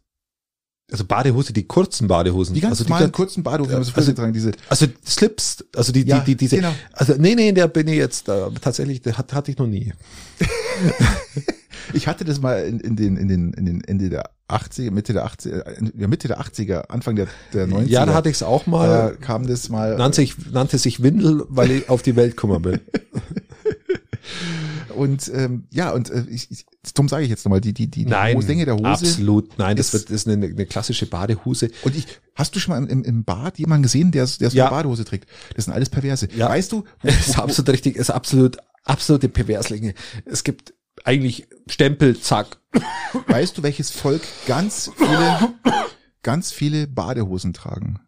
Also 0.92 1.06
Badehose, 1.06 1.54
die 1.54 1.64
kurzen 1.64 2.08
Badehosen. 2.08 2.56
Die 2.56 2.62
ganz 2.62 2.80
also 2.80 2.86
ganz- 2.92 3.12
kurzen 3.12 3.44
Badehosen, 3.44 3.76
also, 3.76 3.92
also- 3.96 4.14
tragen 4.14 4.34
diese. 4.34 4.52
Also 4.70 4.88
Slips, 5.06 5.64
also 5.76 5.92
die, 5.92 6.06
Ja, 6.06 6.20
die, 6.20 6.32
die, 6.32 6.36
diese, 6.38 6.58
genau. 6.58 6.74
also 6.94 7.14
nee, 7.18 7.36
nee, 7.36 7.52
der 7.52 7.68
bin 7.68 7.88
ich 7.88 7.96
jetzt, 7.96 8.28
äh, 8.30 8.50
tatsächlich, 8.62 9.02
der 9.02 9.18
hat, 9.18 9.34
hatte 9.34 9.52
ich 9.52 9.58
noch 9.58 9.68
nie. 9.68 9.94
Ich 11.94 12.08
hatte 12.08 12.24
das 12.24 12.40
mal 12.40 12.64
in, 12.66 12.80
in 12.80 12.96
den, 12.96 13.18
in 13.18 13.28
den, 13.28 13.54
in 13.54 13.66
den 13.66 13.84
Ende 13.84 14.10
der 14.10 14.30
80er, 14.48 14.92
Mitte 14.92 15.14
der 15.14 15.26
80er, 15.26 15.62
äh, 15.66 15.92
ja, 15.98 16.08
Mitte 16.08 16.28
der 16.28 16.40
80er, 16.40 16.88
Anfang 16.90 17.16
der, 17.16 17.28
der 17.54 17.68
90er. 17.68 17.88
Ja, 17.88 18.06
da 18.06 18.14
hatte 18.14 18.30
ich 18.30 18.36
es 18.36 18.44
auch 18.44 18.66
da 18.66 18.70
mal, 18.70 19.18
kam 19.20 19.48
das 19.48 19.70
mal. 19.70 19.98
nannte 19.98 20.18
sich, 20.18 20.36
nannte 20.52 20.78
sich 20.78 21.02
Windel, 21.02 21.46
weil 21.50 21.72
ich 21.72 21.90
auf 21.90 22.02
die 22.02 22.16
Welt 22.16 22.38
gekommen 22.38 22.62
bin. 22.62 22.80
Und 25.00 25.32
ähm, 25.34 25.68
ja, 25.72 25.92
und 25.92 26.10
äh, 26.10 26.26
ich, 26.30 26.52
ich, 26.52 26.66
darum 26.94 27.08
sage 27.08 27.24
ich 27.24 27.30
jetzt 27.30 27.46
nochmal, 27.46 27.62
die, 27.62 27.74
die, 27.74 27.88
die, 27.90 28.04
die 28.06 28.10
Nein, 28.10 28.40
Länge 28.42 28.66
der 28.66 28.76
Hose. 28.76 28.86
absolut, 28.86 29.58
nein, 29.58 29.78
das 29.78 29.88
ist- 29.88 29.94
wird, 29.94 30.04
das 30.06 30.16
ist 30.16 30.28
eine, 30.28 30.46
eine 30.46 30.66
klassische 30.66 31.06
Badehose. 31.06 31.70
Und 31.84 31.96
ich, 31.96 32.06
hast 32.36 32.56
du 32.56 32.60
schon 32.60 32.74
mal 32.76 32.90
im, 32.92 33.04
im, 33.04 33.24
Bad 33.24 33.58
jemanden 33.60 33.84
gesehen, 33.84 34.12
der, 34.12 34.26
der 34.26 34.50
so 34.50 34.58
Ja. 34.58 34.66
eine 34.68 34.76
Badehose 34.76 35.06
trägt? 35.06 35.30
Das 35.56 35.66
sind 35.66 35.74
alles 35.74 35.90
Perverse. 35.90 36.28
Ja. 36.36 36.50
Weißt 36.50 36.72
du, 36.72 36.84
wo, 37.02 37.08
Das 37.08 37.28
ist 37.30 37.40
absolut 37.40 37.70
richtig, 37.70 37.96
ist 37.96 38.10
absolut, 38.10 38.58
absolute 38.84 39.30
Perverslinge. 39.30 39.94
Es 40.26 40.44
gibt 40.44 40.74
eigentlich 41.06 41.48
Stempel, 41.68 42.20
zack. 42.20 42.58
weißt 43.28 43.58
du, 43.58 43.64
welches 43.64 43.90
Volk 43.92 44.22
ganz 44.48 44.92
viele, 44.98 45.54
ganz 46.24 46.52
viele 46.52 46.88
Badehosen 46.88 47.54
tragen? 47.54 48.00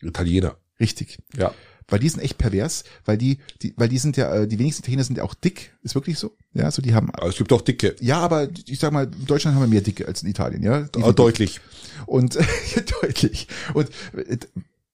Italiener. 0.00 0.56
Richtig. 0.80 1.18
Ja. 1.36 1.52
Weil 1.88 1.98
die 1.98 2.08
sind 2.08 2.20
echt 2.20 2.38
pervers, 2.38 2.84
weil 3.04 3.18
die, 3.18 3.38
die, 3.62 3.74
weil 3.76 3.88
die 3.88 3.98
sind 3.98 4.16
ja, 4.16 4.32
äh, 4.34 4.48
die 4.48 4.58
wenigsten 4.58 4.82
Italiener 4.82 5.04
sind 5.04 5.18
ja 5.18 5.24
auch 5.24 5.34
dick, 5.34 5.72
ist 5.82 5.94
wirklich 5.94 6.18
so. 6.18 6.32
Ja, 6.54 6.64
also 6.64 6.80
die 6.82 6.94
haben, 6.94 7.10
Aber 7.14 7.28
es 7.28 7.36
gibt 7.36 7.52
auch 7.52 7.60
dicke. 7.62 7.96
ja, 8.00 8.18
aber 8.20 8.48
ich 8.66 8.78
sag 8.78 8.92
mal, 8.92 9.04
in 9.04 9.26
Deutschland 9.26 9.54
haben 9.56 9.62
wir 9.62 9.68
mehr 9.68 9.80
Dicke 9.80 10.06
als 10.06 10.22
in 10.22 10.28
Italien, 10.28 10.62
ja. 10.62 10.82
Die 10.82 11.02
Ah, 11.02 11.06
sind 11.06 11.18
deutlich. 11.18 11.60
Und 12.06 12.34
ja, 12.74 12.82
deutlich. 13.02 13.48
Und 13.74 13.88
äh, 14.14 14.38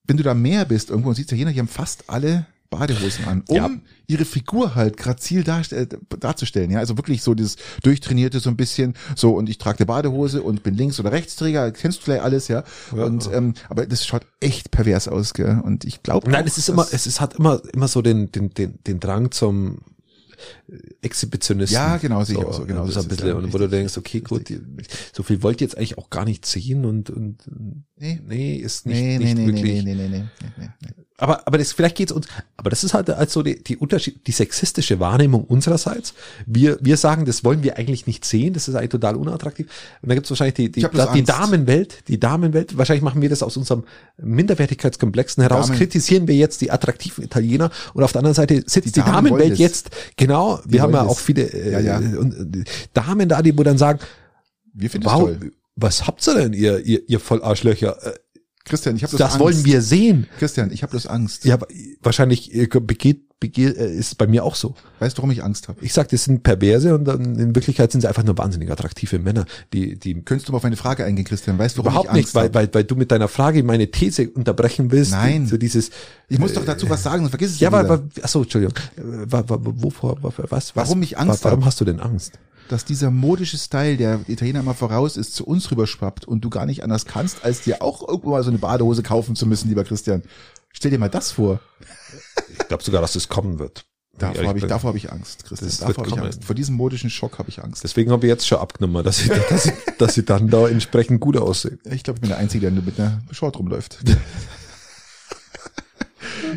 wenn 0.05 0.17
du 0.17 0.23
da 0.23 0.35
mehr 0.35 0.65
bist 0.65 0.91
irgendwo 0.91 1.11
und 1.11 1.15
siehst 1.17 1.29
Italiener, 1.31 1.53
die 1.53 1.59
haben 1.59 1.69
fast 1.69 2.05
alle 2.09 2.47
Badehosen 2.71 3.25
an, 3.25 3.45
um 3.49 3.57
Ja. 3.57 3.71
ihre 4.07 4.25
Figur 4.25 4.75
halt 4.75 4.97
grazil 4.97 5.43
darstell, 5.43 5.89
darzustellen. 6.21 6.71
Ja, 6.71 6.79
also 6.81 6.99
wirklich 6.99 7.23
so 7.23 7.35
dieses 7.35 7.57
durchtrainierte 7.83 8.41
so 8.41 8.51
ein 8.51 8.57
bisschen. 8.57 8.95
So 9.17 9.33
und 9.35 9.49
ich 9.49 9.57
trage 9.59 9.79
eine 9.79 9.87
Badehose 9.87 10.43
und 10.43 10.63
bin 10.63 10.75
Links- 10.75 11.01
oder 11.01 11.11
Rechtsträger, 11.13 11.71
kennst 11.73 12.01
du 12.01 12.05
gleich 12.05 12.23
alles, 12.23 12.49
ja. 12.49 12.65
Ja. 12.95 13.05
Und 13.05 13.29
ähm, 13.33 13.55
aber 13.71 13.87
das 13.87 14.07
schaut 14.07 14.27
echt 14.41 14.71
pervers 14.71 15.09
aus, 15.09 15.33
gell? 15.35 15.61
Und 15.65 15.85
ich 15.85 16.03
glaube. 16.03 16.31
Nein, 16.31 16.47
es 16.47 16.59
ist 16.59 16.69
immer, 16.69 16.87
es 16.91 17.07
ist, 17.07 17.21
hat 17.21 17.37
immer, 17.37 17.63
immer 17.73 17.89
so 17.89 18.03
den, 18.03 18.31
den, 18.33 18.51
den, 18.51 18.79
den 18.87 19.01
Drang 19.01 19.31
zum 19.31 19.79
äh, 20.69 20.77
Exhibitionisten. 21.01 21.75
Ja, 21.75 21.97
genau, 21.97 22.23
sehe 22.25 22.37
ich 22.39 22.45
auch 22.45 22.53
so, 22.53 22.65
genau, 22.67 22.85
Das 22.85 22.95
das 22.95 23.05
ein 23.05 23.09
bisschen, 23.09 23.33
und 23.33 23.53
wo 23.53 23.59
du 23.59 23.69
denkst, 23.69 23.97
okay, 23.97 24.21
gut, 24.21 24.53
so 25.15 25.23
viel 25.23 25.43
wollt 25.43 25.61
ihr 25.61 25.67
jetzt 25.67 25.77
eigentlich 25.79 25.97
auch 25.99 26.11
gar 26.11 26.25
nicht 26.27 26.45
sehen 26.45 26.85
und, 26.85 27.09
und 27.11 27.39
Nee. 27.97 28.21
nee, 28.27 28.57
ist 28.57 28.85
nicht, 28.87 28.97
Nee, 28.97 29.19
nee, 29.19 29.25
nicht 29.25 29.37
nee, 29.37 29.47
nee, 29.47 29.53
wirklich. 29.57 29.85
nee, 29.85 29.95
nee, 29.95 30.09
nee, 30.09 30.09
nee, 30.19 30.25
nee, 30.59 30.69
nee. 30.83 30.91
Aber, 31.21 31.47
aber 31.49 31.59
das, 31.59 31.73
vielleicht 31.73 31.97
geht's 31.97 32.13
uns, 32.13 32.29
aber 32.57 32.71
das 32.71 32.85
ist 32.85 32.95
halt 32.95 33.11
also 33.11 33.43
die, 33.43 33.61
die 33.63 33.77
Unterschied, 33.77 34.25
die 34.29 34.31
sexistische 34.33 35.01
Wahrnehmung 35.01 35.43
unsererseits. 35.45 36.15
Wir, 36.47 36.79
wir 36.81 36.97
sagen, 36.97 37.25
das 37.25 37.43
wollen 37.43 37.65
wir 37.65 37.77
eigentlich 37.77 38.07
nicht 38.07 38.25
sehen, 38.25 38.55
das 38.55 38.69
ist 38.69 38.77
eigentlich 38.77 38.91
total 38.91 39.17
unattraktiv. 39.17 39.67
Und 40.01 40.11
da 40.11 40.15
gibt's 40.15 40.31
wahrscheinlich 40.31 40.55
die, 40.55 40.71
die, 40.71 40.83
bloß 40.87 41.11
die. 41.13 41.25
Damenwelt, 41.25 42.05
die 42.07 42.21
Damenwelt, 42.21 42.79
wahrscheinlich 42.79 43.03
machen 43.03 43.21
wir 43.21 43.29
das 43.29 43.43
aus 43.43 43.57
unserem 43.57 43.83
Minderwertigkeitskomplexen 44.19 45.43
heraus, 45.43 45.67
Damen- 45.67 45.77
kritisieren 45.79 46.29
wir 46.29 46.37
jetzt 46.37 46.61
die 46.61 46.71
attraktiven 46.71 47.25
Italiener 47.25 47.71
und 47.95 48.05
auf 48.05 48.13
der 48.13 48.21
anderen 48.21 48.37
Seite 48.37 48.63
sitzt 48.67 48.77
die, 48.87 48.93
Die 48.93 49.01
Damen 49.01 49.13
Damenwelt 49.27 49.59
jetzt, 49.59 49.91
genau, 50.17 50.61
wir 50.67 50.83
haben 50.83 50.93
ja 50.93 51.03
auch 51.03 51.19
viele 51.19 51.43
äh, 51.53 51.73
Ja, 51.73 51.81
ja. 51.81 52.19
Und, 52.19 52.57
äh, 52.57 52.65
Damen 52.95 53.29
da, 53.29 53.43
die 53.43 53.59
wo 53.59 53.65
dann 53.65 53.77
sagen, 53.77 53.99
Wir 54.73 54.89
wow, 55.03 55.31
was 55.75 56.07
habt 56.07 56.27
ihr 56.29 56.35
denn, 56.35 56.53
ihr, 56.53 56.85
ihr, 56.85 57.09
ihr 57.09 57.21
Vollarschlöcher? 57.21 57.97
Äh, 58.69 58.71
Christian, 58.71 58.97
ich 58.97 59.03
habe 59.05 59.17
Das 59.17 59.39
wollen 59.39 59.65
wir 59.65 59.83
sehen. 59.83 60.27
Christian, 60.39 60.71
ich 60.71 60.83
habe 60.83 60.91
bloß 60.91 61.07
Angst. 61.07 61.45
Ja, 61.45 61.59
wahrscheinlich 62.03 62.55
äh, 62.55 62.67
begeht 62.69 63.23
begehr, 63.41 63.77
äh, 63.79 63.97
ist 63.97 64.19
bei 64.19 64.27
mir 64.27 64.43
auch 64.43 64.57
so. 64.57 64.75
Weißt 64.99 65.17
du, 65.17 65.23
warum 65.23 65.31
ich 65.31 65.45
Angst 65.45 65.69
habe? 65.69 65.79
Ich 65.85 65.93
sag, 65.93 66.09
das 66.09 66.25
sind 66.25 66.43
Perverse 66.43 66.93
und 66.93 67.05
dann 67.05 67.37
in 67.39 67.55
Wirklichkeit 67.55 67.93
sind 67.93 68.01
sie 68.01 68.09
einfach 68.09 68.25
nur 68.25 68.37
wahnsinnig 68.37 68.69
attraktive 68.69 69.21
Männer, 69.21 69.45
die, 69.73 69.97
die 69.97 70.15
Könntest 70.23 70.49
du 70.49 70.53
mal 70.53 70.57
auf 70.57 70.65
meine 70.65 70.75
Frage 70.77 71.05
eingehen, 71.05 71.25
Christian? 71.25 71.57
Weißt 71.57 71.79
du, 71.79 71.85
warum 71.85 71.93
überhaupt 71.93 72.07
ich 72.07 72.11
Angst 72.11 72.27
nicht, 72.27 72.35
weil, 72.35 72.53
weil, 72.53 72.69
weil 72.75 72.83
du 72.83 72.97
mit 72.97 73.13
deiner 73.13 73.29
Frage 73.29 73.63
meine 73.63 73.93
These 73.93 74.29
unterbrechen 74.31 74.91
willst. 74.91 75.13
Nein. 75.13 75.47
So 75.47 75.57
dieses, 75.57 75.91
Ich 76.29 76.41
muss 76.41 76.53
doch 76.53 76.65
dazu 76.65 76.91
was 76.91 77.05
sagen, 77.05 77.21
sonst 77.21 77.31
vergiss 77.31 77.53
es 77.53 77.61
ja, 77.61 77.69
wieder. 77.69 77.79
aber, 77.79 77.95
aber 77.95 78.09
achso, 78.23 78.43
Entschuldigung. 78.43 78.75
Äh, 78.97 79.31
Wovor, 79.31 80.21
wa- 80.21 80.33
was, 80.51 80.75
Warum 80.75 80.99
was, 81.01 81.05
ich 81.07 81.17
Angst 81.17 81.45
wa- 81.45 81.51
Warum 81.51 81.65
hast 81.65 81.81
du 81.81 81.85
denn 81.85 82.01
Angst? 82.01 82.33
Dass 82.69 82.85
dieser 82.85 83.11
modische 83.11 83.59
Style, 83.59 83.97
der 83.97 84.21
Italiener 84.29 84.63
mal 84.63 84.75
voraus 84.75 85.17
ist, 85.17 85.35
zu 85.35 85.47
uns 85.47 85.71
rüberschwappt 85.71 86.27
und 86.27 86.45
du 86.45 86.51
gar 86.51 86.67
nicht 86.67 86.83
anders 86.83 87.07
kannst, 87.07 87.45
als 87.45 87.63
dir 87.63 87.83
auch 87.83 88.07
irgendwo 88.07 88.31
mal 88.31 88.43
so 88.43 88.51
eine 88.51 88.59
Badehose 88.59 89.03
kaufen 89.03 89.37
zu 89.37 89.47
müssen, 89.47 89.69
lieber 89.69 89.85
Christian. 89.85 90.23
Stell 90.73 90.91
dir 90.91 90.99
mal 90.99 91.09
das 91.09 91.33
vor. 91.33 91.61
Ich 92.53 92.69
glaube 92.69 92.83
sogar, 92.83 93.01
dass 93.01 93.15
das 93.15 93.29
kommen 93.29 93.59
wird. 93.59 93.85
Davor 94.19 94.49
habe 94.49 94.59
ich, 94.59 94.67
davor 94.67 94.89
habe 94.89 94.99
ich 94.99 95.13
Angst, 95.13 95.45
Christian. 95.45 95.71
Das 95.71 95.79
davor 95.79 96.05
habe 96.05 96.17
ich. 96.17 96.23
Angst. 96.23 96.45
Vor 96.45 96.55
diesem 96.55 96.75
modischen 96.75 97.09
Schock 97.09 97.39
habe 97.39 97.49
ich 97.51 97.63
Angst. 97.63 97.85
Deswegen 97.85 98.11
habe 98.11 98.27
ich 98.27 98.31
jetzt 98.31 98.47
schon 98.47 98.59
abgenommen, 98.59 99.05
dass 99.05 99.21
ich, 99.21 99.29
dass 99.49 99.67
ich, 99.67 99.73
dass 99.99 100.17
ich 100.19 100.25
dann 100.25 100.49
da 100.49 100.69
entsprechend 100.69 101.21
gut 101.21 101.37
aussehe. 101.37 101.79
Ich 101.85 102.03
glaube, 102.03 102.19
ich 102.19 102.21
bin 102.23 102.31
der 102.31 102.39
Einzige, 102.39 102.63
der 102.63 102.71
nur 102.73 102.83
mit 102.83 102.99
einer 102.99 103.21
Short 103.31 103.59
rumläuft. 103.59 103.99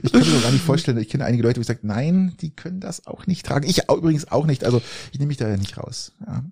Ich 0.04 0.12
kann 0.12 0.22
mir 0.22 0.42
gar 0.42 0.52
nicht 0.52 0.64
vorstellen, 0.64 0.98
ich 0.98 1.10
kenne 1.10 1.26
einige 1.26 1.44
Leute, 1.44 1.60
die 1.60 1.66
sagen, 1.66 1.80
nein, 1.84 2.36
die 2.42 2.50
können 2.52 2.80
das 2.80 3.06
auch 3.08 3.28
nicht 3.28 3.46
tragen. 3.46 3.70
Ich 3.70 3.90
übrigens 3.90 4.32
auch 4.32 4.46
nicht. 4.46 4.64
Also 4.64 4.82
ich 5.12 5.20
nehme 5.20 5.28
mich 5.30 5.38
da 5.38 5.48
ja 5.48 5.58
nicht 5.58 5.78
raus. 5.78 6.14
Ja. 6.26 6.44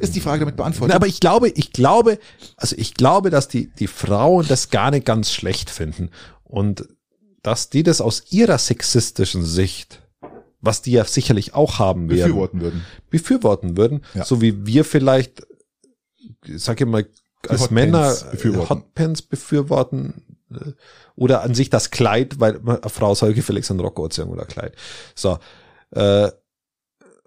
Ist 0.00 0.14
die 0.16 0.20
Frage 0.20 0.40
damit 0.40 0.56
beantwortet? 0.56 0.94
Aber 0.94 1.06
ich 1.06 1.20
glaube, 1.20 1.48
ich 1.50 1.72
glaube, 1.72 2.18
also 2.56 2.76
ich 2.78 2.94
glaube, 2.94 3.30
dass 3.30 3.48
die, 3.48 3.66
die 3.78 3.86
Frauen 3.86 4.46
das 4.48 4.70
gar 4.70 4.90
nicht 4.90 5.06
ganz 5.06 5.32
schlecht 5.32 5.70
finden 5.70 6.10
und 6.44 6.88
dass 7.42 7.70
die 7.70 7.82
das 7.82 8.00
aus 8.00 8.24
ihrer 8.30 8.58
sexistischen 8.58 9.44
Sicht, 9.44 10.02
was 10.60 10.82
die 10.82 10.92
ja 10.92 11.04
sicherlich 11.04 11.54
auch 11.54 11.78
haben 11.78 12.10
werden, 12.10 12.20
befürworten 12.28 12.60
würden. 12.60 12.84
befürworten 13.08 13.76
würden, 13.78 14.02
Ja. 14.14 14.24
so 14.24 14.42
wie 14.42 14.66
wir 14.66 14.84
vielleicht, 14.84 15.46
sag 16.46 16.80
ich 16.80 16.86
mal, 16.86 17.06
als 17.48 17.62
Hotpants 17.62 17.70
Männer 17.70 18.14
befürworten. 18.30 18.68
Hotpants 18.68 19.22
befürworten 19.22 20.29
oder 21.16 21.42
an 21.42 21.54
sich 21.54 21.70
das 21.70 21.90
Kleid, 21.90 22.40
weil 22.40 22.60
eine 22.64 22.80
Frau 22.88 23.14
soll 23.14 23.34
gefälligst 23.34 23.70
einen 23.70 23.80
Rock 23.80 23.98
anziehen 24.00 24.28
oder 24.28 24.44
Kleid. 24.44 24.74
So, 25.14 25.38
äh, 25.92 26.28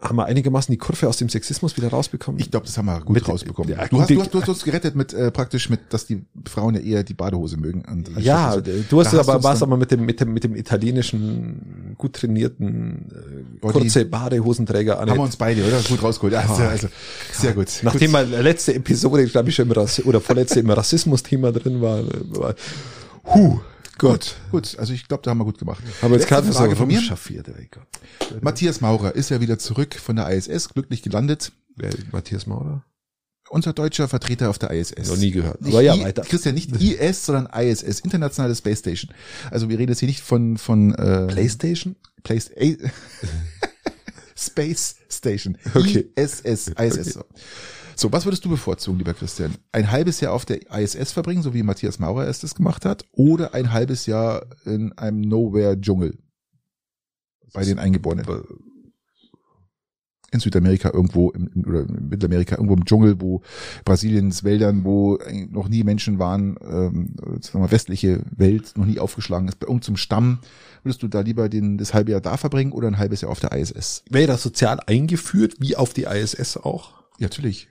haben 0.02 0.18
wir 0.18 0.26
einigermaßen 0.26 0.70
die 0.70 0.78
Kurve 0.78 1.08
aus 1.08 1.16
dem 1.16 1.30
Sexismus 1.30 1.78
wieder 1.78 1.88
rausbekommen? 1.88 2.38
Ich 2.42 2.52
glaube, 2.52 2.66
das 2.66 2.78
haben 2.78 2.88
wir 2.88 3.00
gut 3.00 3.16
Mit- 3.16 3.30
rausbekommen. 3.30 3.72
ja, 3.72 3.88
du, 3.88 4.02
hast, 4.02 4.10
du, 4.10 4.20
hast, 4.20 4.34
du 4.34 4.42
hast 4.42 4.50
uns 4.50 4.64
gerettet 4.66 4.96
mit 4.96 5.14
äh, 5.14 5.32
praktisch 5.32 5.70
mit, 5.70 5.80
dass 5.94 6.06
die 6.06 6.26
Frauen 6.46 6.76
ja 6.76 6.82
eher 6.82 7.04
die 7.06 7.14
Badehose 7.14 7.56
mögen. 7.56 7.86
Ja, 8.20 8.60
diese- 8.60 8.82
du 8.82 9.00
hast 9.00 9.14
da 9.14 9.22
aber 9.22 9.42
was 9.42 9.60
dann- 9.60 9.70
aber 9.70 9.78
mit 9.78 9.92
dem 9.92 10.04
mit 10.06 10.20
dem 10.20 10.34
mit 10.34 10.44
dem 10.44 10.58
italienischen 10.58 11.96
gut 11.98 12.14
trainierten 12.18 13.12
äh, 13.64 13.72
kurze 13.72 14.04
Badehosenträger 14.04 15.00
an. 15.00 15.10
haben 15.10 15.18
wir 15.20 15.24
uns 15.24 15.38
beide, 15.38 15.64
oder? 15.66 15.80
Gut 15.82 16.04
rausgeholt. 16.04 16.34
Ja, 16.34 16.54
sehr, 16.54 16.70
also, 16.70 16.88
sehr 17.32 17.54
gut. 17.54 17.68
Nachdem 17.84 18.12
gut. 18.12 18.12
mal 18.12 18.28
letzte 18.28 18.74
Episode, 18.76 19.26
glaube 19.28 19.50
ich, 19.50 19.56
schon 19.56 19.68
im 19.68 19.72
Rassi 19.72 20.02
oder 20.04 20.20
vorletzte 20.20 20.60
im 20.60 20.70
Rassismus-Thema 20.70 21.54
drin 21.54 21.82
war, 21.82 22.02
war 22.38 22.56
huh, 23.26 23.60
Gott. 23.98 24.36
Gut, 24.52 24.78
also 24.80 24.94
ich 24.94 25.08
glaube, 25.08 25.24
da 25.24 25.32
haben 25.32 25.38
wir 25.38 25.46
gut 25.46 25.58
gemacht. 25.58 25.84
Aber 26.02 26.16
jetzt 26.16 26.30
Letzte 26.30 26.44
kann 26.48 26.54
Frage 26.54 26.76
von 26.76 26.88
mir. 26.88 27.02
Schaffiert, 27.02 27.48
ey 27.48 27.70
Gott. 27.72 27.88
Matthias 28.42 28.82
Maurer 28.82 29.16
ist 29.16 29.30
ja 29.30 29.40
wieder 29.40 29.60
zurück 29.60 29.96
von 29.96 30.16
der 30.16 30.30
ISS, 30.30 30.70
glücklich 30.70 31.02
gelandet. 31.02 31.52
Wer, 31.76 31.92
Matthias 32.12 32.48
Maurer? 32.48 32.84
Unser 33.50 33.74
deutscher 33.74 34.08
Vertreter 34.08 34.50
auf 34.50 34.58
der 34.58 34.72
ISS. 34.72 35.10
Noch 35.10 35.18
nie 35.18 35.32
gehört. 35.32 35.62
Nicht 35.62 35.74
Aber 35.74 35.84
ja, 35.84 35.96
I, 35.96 36.04
weiter. 36.04 36.24
Christian, 36.24 36.56
nicht 36.56 36.72
IS, 36.82 37.26
sondern 37.26 37.48
ISS, 37.54 38.00
Internationale 38.00 38.56
Space 38.56 38.80
Station. 38.80 39.12
Also 39.52 39.70
wir 39.70 39.78
reden 39.78 39.92
jetzt 39.92 40.00
hier 40.00 40.08
nicht 40.08 40.22
von, 40.22 40.58
von 40.58 40.94
äh, 40.96 41.28
Playstation? 41.28 41.96
A, 42.28 42.34
Space 44.36 44.96
Station. 45.10 45.58
Okay. 45.76 46.10
ISS, 46.16 46.70
ISS. 46.70 47.14
So. 47.14 47.24
So, 47.96 48.12
was 48.12 48.26
würdest 48.26 48.46
du 48.46 48.50
bevorzugen, 48.50 48.98
lieber 48.98 49.14
Christian? 49.14 49.56
Ein 49.72 49.92
halbes 49.92 50.20
Jahr 50.20 50.34
auf 50.34 50.46
der 50.46 50.72
ISS 50.72 51.12
verbringen, 51.12 51.42
so 51.42 51.54
wie 51.54 51.64
Matthias 51.64 52.00
Maurer 52.00 52.28
es 52.28 52.40
das 52.40 52.56
gemacht 52.56 52.86
hat, 52.86 53.06
oder 53.12 53.54
ein 53.54 53.72
halbes 53.72 54.06
Jahr 54.06 54.46
in 54.66 54.92
einem 54.94 55.22
Nowhere-Dschungel 55.22 56.18
bei 57.54 57.64
den 57.64 57.80
Eingeborenen? 57.80 58.26
in 60.34 60.40
Südamerika 60.40 60.92
irgendwo 60.92 61.30
im, 61.32 61.50
oder 61.66 61.82
in 61.82 62.10
Mittelamerika 62.10 62.56
irgendwo 62.56 62.74
im 62.74 62.86
Dschungel, 62.86 63.22
wo 63.22 63.42
Brasiliens 63.86 64.44
Wäldern, 64.44 64.84
wo 64.84 65.20
noch 65.50 65.70
nie 65.70 65.84
Menschen 65.84 66.20
waren, 66.20 66.58
ähm, 66.62 67.16
sagen 67.42 67.64
wir 67.64 67.72
westliche 67.72 68.22
Welt 68.36 68.74
noch 68.76 68.86
nie 68.86 69.00
aufgeschlagen 69.00 69.48
ist, 69.48 69.60
bei 69.60 69.68
irgendeinem 69.68 69.98
Stamm, 69.98 70.40
würdest 70.84 71.04
du 71.04 71.08
da 71.08 71.22
lieber 71.22 71.50
den, 71.50 71.78
das 71.78 71.94
halbe 71.94 72.12
Jahr 72.12 72.22
da 72.22 72.38
verbringen 72.38 72.72
oder 72.72 72.88
ein 72.88 72.98
halbes 72.98 73.22
Jahr 73.22 73.32
auf 73.32 73.40
der 73.40 73.52
ISS? 73.52 74.04
Wäre 74.10 74.28
das 74.28 74.42
sozial 74.42 74.80
eingeführt, 74.88 75.56
wie 75.60 75.76
auf 75.76 75.94
die 75.94 76.04
ISS 76.04 76.58
auch? 76.58 77.04
Ja, 77.20 77.28
natürlich. 77.28 77.70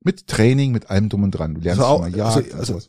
Mit 0.00 0.26
Training, 0.26 0.72
mit 0.72 0.90
allem 0.90 1.08
drum 1.08 1.24
und 1.24 1.32
dran. 1.32 1.54
Du 1.54 1.60
lernst 1.60 1.80
Also 1.80 1.92
auch- 1.92 2.00
mal 2.00 2.06
also- 2.20 2.40
Jagd 2.40 2.54
also- 2.54 2.72
sowas. 2.74 2.88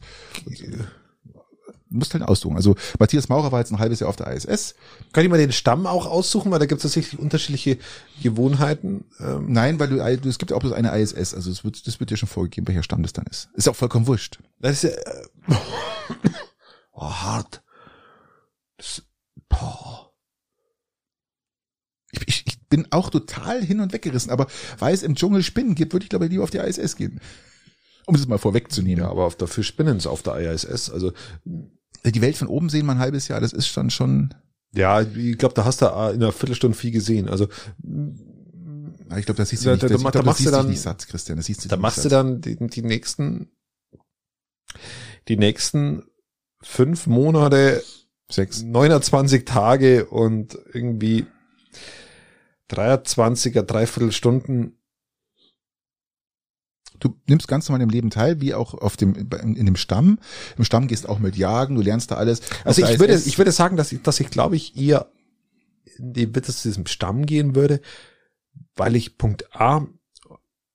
Du 1.91 1.98
musst 1.98 2.14
halt 2.14 2.23
aussuchen. 2.23 2.56
Also 2.56 2.76
Matthias 2.99 3.30
Maurer 3.30 3.52
war 3.52 3.60
jetzt 3.61 3.72
ein 3.72 3.80
halbes 3.80 3.99
Jahr 3.99 4.10
auf 4.11 4.15
der 4.15 4.27
ISS. 4.31 4.76
Kann 5.11 5.23
ich 5.23 5.30
mal 5.31 5.40
den 5.40 5.52
Stamm 5.52 5.88
auch 5.88 6.06
aussuchen, 6.06 6.52
weil 6.52 6.60
da 6.60 6.68
gibt 6.68 6.77
es 6.77 6.84
tatsächlich 6.84 7.19
unterschiedliche 7.19 7.80
Gewohnheiten. 8.22 9.06
Ähm, 9.19 9.52
Nein, 9.52 9.80
weil 9.80 9.88
du, 9.88 9.95
du 10.22 10.30
es 10.30 10.38
gibt 10.38 10.52
ja 10.52 10.57
auch 10.57 10.61
bloß 10.61 10.73
eine 10.73 10.95
ISS, 10.95 11.34
also 11.34 11.49
es 11.49 11.64
wird, 11.64 11.88
das 11.88 11.99
wird 11.99 12.11
dir 12.11 12.18
schon 12.18 12.30
vorgegeben, 12.30 12.68
welcher 12.68 12.84
Stamm 12.84 13.02
das 13.02 13.14
dann 13.14 13.26
ist. 13.26 13.49
Ist 13.56 13.68
auch 13.68 13.76
vollkommen 13.76 14.06
wurscht. 14.06 14.38
das 14.60 14.84
ist 14.84 14.94
ja, 14.94 14.99
äh, 14.99 15.27
oh, 16.91 17.10
hart. 17.11 17.64
Das, 18.77 19.02
boah. 19.49 20.11
Ich, 22.11 22.44
ich 22.48 22.49
bin 22.70 22.88
auch 22.91 23.10
total 23.10 23.64
hin 23.64 23.80
und 23.80 23.94
weggerissen, 23.94 24.32
aber 24.32 24.48
weil 24.78 24.94
es 24.94 25.04
im 25.04 25.16
Dschungel 25.16 25.44
Spinnen 25.44 25.76
gibt, 25.76 25.94
würde 25.94 26.04
ich 26.04 26.10
glaube 26.10 26.26
ich 26.26 26.32
lieber 26.32 26.44
auf 26.44 26.52
die 26.52 26.60
ISS 26.60 26.96
gehen. 26.96 27.20
Um 28.06 28.16
das 28.16 28.28
mal 28.28 28.38
vorwegzunehmen. 28.38 29.04
Ja, 29.04 29.10
aber 29.12 29.26
auf 29.26 29.36
dafür 29.36 29.64
spinnen 29.64 30.00
sie 30.00 30.10
auf 30.10 30.22
der 30.24 30.36
ISS. 30.52 30.90
Also 30.90 31.12
Die 32.06 32.22
Welt 32.22 32.38
von 32.38 32.48
oben 32.48 32.70
sehen 32.70 32.86
mal 32.86 32.94
ein 32.94 33.00
halbes 33.00 33.28
Jahr, 33.28 33.41
das 33.41 33.54
ist 33.54 33.76
dann 33.76 33.90
schon, 33.90 34.34
ja, 34.74 35.02
ich 35.02 35.38
glaube, 35.38 35.54
da 35.56 35.66
hast 35.66 35.82
du 35.82 35.86
äh, 35.88 36.10
in 36.14 36.24
einer 36.24 36.32
Viertelstunde 36.32 36.78
viel 36.78 36.91
gesehen. 36.91 37.28
Also 37.28 37.48
ich 39.18 39.26
glaube, 39.26 39.38
das 39.38 39.50
siehst 39.50 39.64
du 39.66 39.70
Da- 39.70 39.74
nicht, 39.74 39.84
da- 39.84 39.88
da 39.90 39.96
ich 39.96 40.02
glaub, 40.02 40.14
da 40.14 40.22
machst 40.24 40.40
du 40.41 40.46
du 40.46 40.52
dann- 40.52 40.68
nicht 40.70 40.82
satt, 40.82 41.08
Christian, 41.08 41.38
das 41.38 41.48
siehst 41.48 41.66
du 41.66 41.70
da 41.70 41.76
nicht 41.76 41.82
machst 41.82 41.98
du 41.98 42.02
satt. 42.04 42.12
dann 42.12 42.41
die, 42.41 42.56
die 42.58 42.82
nächsten 42.84 43.50
die 45.28 45.38
nächsten 45.38 46.04
fünf 46.62 47.08
Monate 47.08 47.84
Sechs. 48.32 48.62
29 48.62 49.46
Tage 49.46 50.06
und 50.06 50.58
irgendwie 50.74 51.26
23er, 52.70 53.64
dreiviertel 53.64 54.12
Stunden. 54.12 54.76
Du 57.00 57.16
nimmst 57.28 57.48
ganz 57.48 57.70
normal 57.70 57.82
im 57.82 57.90
Leben 57.90 58.10
teil, 58.10 58.41
wie 58.41 58.54
auch 58.54 58.74
auf 58.74 58.98
dem, 58.98 59.16
in, 59.16 59.66
dem 59.66 59.78
Stamm. 59.78 60.20
Im 60.58 60.66
Stamm 60.66 60.88
gehst 60.88 61.08
auch 61.08 61.20
mit 61.20 61.38
Jagen, 61.38 61.76
du 61.76 61.82
lernst 61.82 62.12
da 62.12 62.16
alles. 62.16 62.41
Also 62.66 62.86
ich 62.86 63.00
würde, 63.00 63.16
ich 63.16 63.38
würde 63.38 63.52
sagen, 63.52 63.78
dass 63.78 63.91
ich, 63.91 64.02
dass 64.02 64.20
ich 64.20 64.30
glaube 64.30 64.58
ich 64.58 64.76
eher 64.78 65.10
in 65.98 66.14
die 66.14 66.26
Bitte 66.26 66.54
zu 66.54 66.68
diesem 66.68 66.88
Stamm 66.88 67.26
gehen 67.26 67.56
würde, 67.56 67.82
weil 68.76 68.96
ich 68.96 69.18
Punkt 69.18 69.56
A, 69.56 69.78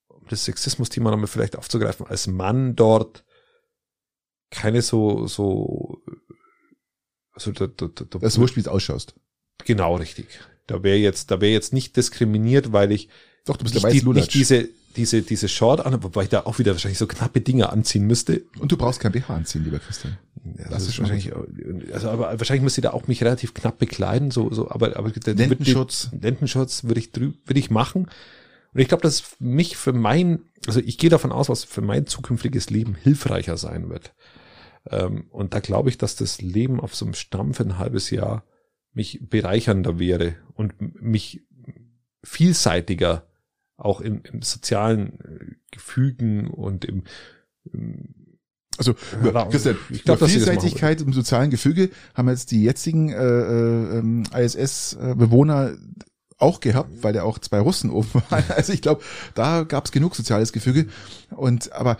um 0.07 0.25
das 0.29 0.45
Sexismus-Thema 0.45 1.11
nochmal 1.11 1.27
vielleicht 1.27 1.55
aufzugreifen, 1.55 2.07
als 2.07 2.27
Mann 2.27 2.75
dort 2.75 3.23
keine 4.49 4.81
so, 4.81 5.27
so, 5.27 6.01
also 7.33 7.51
da, 7.51 7.67
da, 7.67 7.87
da, 7.87 8.05
da 8.05 8.19
das 8.19 8.39
wurscht, 8.39 8.55
wie 8.55 8.61
es 8.61 8.67
ausschaust. 8.67 9.15
Genau 9.65 9.95
richtig. 9.95 10.39
Da 10.67 10.83
wäre 10.83 10.97
jetzt, 10.97 11.31
da 11.31 11.41
wäre 11.41 11.51
jetzt 11.51 11.73
nicht 11.73 11.95
diskriminiert, 11.95 12.71
weil 12.71 12.91
ich 12.91 13.09
Doch, 13.45 13.57
du 13.57 13.63
bist 13.63 13.75
der 13.75 13.81
nicht, 13.81 14.05
weiße 14.05 14.05
die, 14.05 14.19
nicht 14.19 14.33
diese, 14.33 14.69
diese, 14.95 15.21
diese 15.21 15.47
Short 15.47 15.85
an, 15.85 16.01
wobei 16.03 16.23
ich 16.23 16.29
da 16.29 16.41
auch 16.45 16.59
wieder 16.59 16.71
wahrscheinlich 16.71 16.97
so 16.97 17.07
knappe 17.07 17.41
Dinge 17.41 17.69
anziehen 17.69 18.05
müsste. 18.07 18.43
Und 18.59 18.71
du 18.71 18.77
brauchst 18.77 18.99
kein 18.99 19.11
BH 19.11 19.35
anziehen, 19.35 19.63
lieber 19.63 19.79
Christian. 19.79 20.17
Ja, 20.57 20.69
Das 20.69 20.83
ist 20.83 20.95
schon 20.95 21.03
wahrscheinlich, 21.09 21.33
also 21.93 22.09
aber 22.09 22.39
wahrscheinlich 22.39 22.63
müsste 22.63 22.81
ich 22.81 22.83
da 22.83 22.91
auch 22.91 23.07
mich 23.07 23.21
relativ 23.21 23.53
knapp 23.53 23.79
bekleiden, 23.79 24.31
so, 24.31 24.51
so, 24.53 24.69
aber, 24.69 24.95
aber 24.95 25.09
der 25.09 25.33
Lendenschutz. 25.33 26.09
Wird, 26.11 26.23
Lendenschutz 26.23 26.83
würde 26.83 26.99
ich 26.99 27.11
drü 27.11 27.33
würde 27.45 27.59
ich 27.59 27.69
machen. 27.69 28.07
Und 28.73 28.81
ich 28.81 28.87
glaube, 28.87 29.01
dass 29.01 29.23
mich 29.39 29.77
für 29.77 29.93
mein, 29.93 30.41
also 30.67 30.79
ich 30.79 30.97
gehe 30.97 31.09
davon 31.09 31.31
aus, 31.31 31.49
was 31.49 31.63
für 31.63 31.81
mein 31.81 32.07
zukünftiges 32.07 32.69
Leben 32.69 32.95
hilfreicher 32.95 33.57
sein 33.57 33.89
wird. 33.89 34.13
Ähm, 34.89 35.25
und 35.31 35.53
da 35.53 35.59
glaube 35.61 35.89
ich, 35.89 35.97
dass 35.97 36.15
das 36.15 36.41
Leben 36.41 36.79
auf 36.79 36.95
so 36.95 37.05
einem 37.05 37.13
Stamm 37.15 37.53
für 37.53 37.63
ein 37.63 37.77
halbes 37.77 38.09
Jahr 38.09 38.43
mich 38.95 39.19
bereichernder 39.29 39.99
wäre 39.99 40.35
und 40.55 40.73
mich 41.01 41.43
vielseitiger 42.23 43.27
auch 43.77 44.01
im, 44.01 44.21
im 44.23 44.41
sozialen 44.41 45.19
äh, 45.19 45.55
Gefügen 45.71 46.47
und 46.47 46.85
im, 46.85 47.03
im 47.71 48.15
Also, 48.77 48.95
über, 49.21 49.47
Christian, 49.49 49.77
ich 49.89 50.03
glaub, 50.03 50.17
über 50.17 50.29
Vielseitigkeit 50.29 51.01
im 51.01 51.13
sozialen 51.13 51.49
Gefüge 51.49 51.89
haben 52.13 52.29
jetzt 52.29 52.51
die 52.51 52.63
jetzigen 52.63 53.09
äh, 53.09 53.15
äh, 53.15 53.97
ähm, 53.99 54.23
ISS-Bewohner 54.33 55.77
auch 56.37 56.59
gehabt, 56.59 57.03
weil 57.03 57.13
da 57.13 57.23
auch 57.23 57.39
zwei 57.39 57.59
Russen 57.59 57.89
oben 57.89 58.09
waren. 58.29 58.43
Also 58.49 58.73
ich 58.73 58.81
glaube, 58.81 59.03
da 59.33 59.63
gab 59.63 59.85
es 59.85 59.91
genug 59.91 60.15
soziales 60.15 60.53
Gefüge. 60.53 60.87
Und 61.31 61.71
aber 61.73 61.97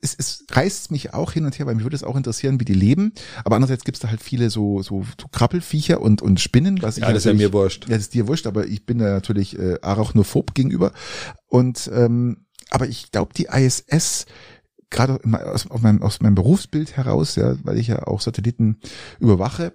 es, 0.00 0.14
es 0.16 0.44
reißt 0.50 0.90
mich 0.90 1.12
auch 1.14 1.32
hin 1.32 1.44
und 1.44 1.58
her, 1.58 1.66
weil 1.66 1.74
mich 1.74 1.84
würde 1.84 1.96
es 1.96 2.04
auch 2.04 2.16
interessieren, 2.16 2.60
wie 2.60 2.64
die 2.64 2.74
leben. 2.74 3.12
Aber 3.44 3.56
andererseits 3.56 3.84
gibt 3.84 3.96
es 3.96 4.00
da 4.00 4.08
halt 4.08 4.22
viele 4.22 4.50
so, 4.50 4.82
so, 4.82 5.04
so 5.20 5.28
Krabbelfiecher 5.28 6.00
und, 6.00 6.22
und 6.22 6.40
Spinnen. 6.40 6.80
Was 6.82 6.96
Ja, 6.96 7.08
ich 7.08 7.14
das 7.14 7.24
ist 7.26 7.32
ja 7.32 7.34
mir 7.34 7.52
wurscht. 7.52 7.84
Ja, 7.84 7.96
das 7.96 8.02
ist 8.02 8.14
dir 8.14 8.28
wurscht, 8.28 8.46
aber 8.46 8.66
ich 8.66 8.86
bin 8.86 8.98
da 8.98 9.06
natürlich 9.06 9.58
äh, 9.58 9.78
arachnophob 9.82 10.54
gegenüber. 10.54 10.92
Und 11.48 11.90
ähm, 11.92 12.46
aber 12.70 12.88
ich 12.88 13.10
glaube, 13.10 13.34
die 13.34 13.48
ISS 13.52 14.26
gerade 14.88 15.18
aus, 15.24 15.70
aus, 15.70 15.80
meinem, 15.82 16.02
aus 16.02 16.20
meinem 16.20 16.34
Berufsbild 16.34 16.96
heraus, 16.96 17.36
ja, 17.36 17.56
weil 17.64 17.78
ich 17.78 17.88
ja 17.88 18.06
auch 18.06 18.20
Satelliten 18.20 18.78
überwache, 19.18 19.74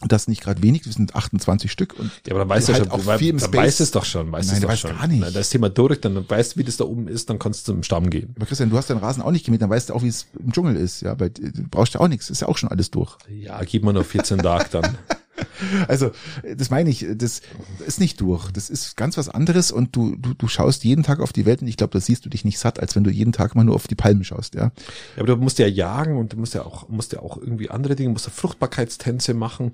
das 0.00 0.26
nicht 0.26 0.40
gerade 0.42 0.62
wenig, 0.62 0.82
das 0.82 0.94
sind 0.94 1.14
28 1.14 1.70
Stück 1.70 1.96
und 1.98 2.10
Ja, 2.26 2.32
aber 2.32 2.40
dann 2.40 2.48
weißt 2.48 2.68
du 2.68 2.72
halt 2.72 2.84
schon, 2.84 2.92
auch 2.92 3.06
weil, 3.06 3.18
viel 3.18 3.30
im 3.30 3.38
dann 3.38 3.48
Space. 3.48 3.58
weißt 3.66 3.78
du 3.80 3.84
es 3.84 3.90
doch 3.92 4.04
schon, 4.04 4.32
weißt 4.32 4.48
Nein, 4.48 4.56
es 4.56 4.62
du 4.62 4.68
weißt 4.68 4.80
schon. 4.82 4.90
gar 4.96 5.06
nicht. 5.06 5.20
Na, 5.20 5.30
Das 5.30 5.50
Thema 5.50 5.68
durch, 5.68 6.00
dann 6.00 6.28
weißt 6.28 6.54
du, 6.54 6.58
wie 6.60 6.64
das 6.64 6.76
da 6.76 6.84
oben 6.84 7.06
ist, 7.08 7.30
dann 7.30 7.38
kannst 7.38 7.68
du 7.68 7.72
zum 7.74 7.82
Stamm 7.84 8.10
gehen. 8.10 8.32
aber 8.36 8.46
Christian, 8.46 8.70
du 8.70 8.76
hast 8.76 8.90
deinen 8.90 8.98
Rasen 8.98 9.22
auch 9.22 9.30
nicht 9.30 9.44
gemäht, 9.44 9.62
dann 9.62 9.70
weißt 9.70 9.90
du 9.90 9.94
auch, 9.94 10.02
wie 10.02 10.08
es 10.08 10.26
im 10.38 10.50
Dschungel 10.52 10.74
ist, 10.76 11.02
ja, 11.02 11.18
weil 11.20 11.30
du 11.30 11.50
brauchst 11.70 11.94
ja 11.94 12.00
auch 12.00 12.08
nichts, 12.08 12.30
ist 12.30 12.40
ja 12.40 12.48
auch 12.48 12.58
schon 12.58 12.68
alles 12.68 12.90
durch. 12.90 13.16
Ja, 13.28 13.60
gib 13.62 13.84
mir 13.84 13.92
noch 13.92 14.04
14 14.04 14.38
Tage 14.38 14.66
dann. 14.72 14.98
Also, 15.88 16.10
das 16.56 16.70
meine 16.70 16.90
ich, 16.90 17.06
das 17.14 17.40
ist 17.86 18.00
nicht 18.00 18.20
durch. 18.20 18.50
Das 18.52 18.70
ist 18.70 18.96
ganz 18.96 19.16
was 19.16 19.28
anderes 19.28 19.72
und 19.72 19.96
du, 19.96 20.16
du, 20.16 20.34
du 20.34 20.48
schaust 20.48 20.84
jeden 20.84 21.02
Tag 21.02 21.20
auf 21.20 21.32
die 21.32 21.46
Welt 21.46 21.62
und 21.62 21.68
ich 21.68 21.76
glaube, 21.76 21.92
da 21.92 22.00
siehst 22.00 22.24
du 22.24 22.28
dich 22.28 22.44
nicht 22.44 22.58
satt, 22.58 22.80
als 22.80 22.94
wenn 22.96 23.04
du 23.04 23.10
jeden 23.10 23.32
Tag 23.32 23.54
mal 23.54 23.64
nur 23.64 23.74
auf 23.74 23.86
die 23.86 23.94
Palmen 23.94 24.24
schaust, 24.24 24.54
ja. 24.54 24.64
Ja, 24.64 24.70
aber 25.18 25.26
du 25.26 25.36
musst 25.36 25.58
ja 25.58 25.66
jagen 25.66 26.18
und 26.18 26.32
du 26.32 26.36
musst 26.36 26.54
ja 26.54 26.62
auch, 26.62 26.88
musst 26.88 27.12
ja 27.12 27.20
auch 27.20 27.36
irgendwie 27.36 27.70
andere 27.70 27.96
Dinge, 27.96 28.08
du 28.08 28.12
musst 28.12 28.26
ja 28.26 28.32
Fruchtbarkeitstänze 28.32 29.34
machen, 29.34 29.72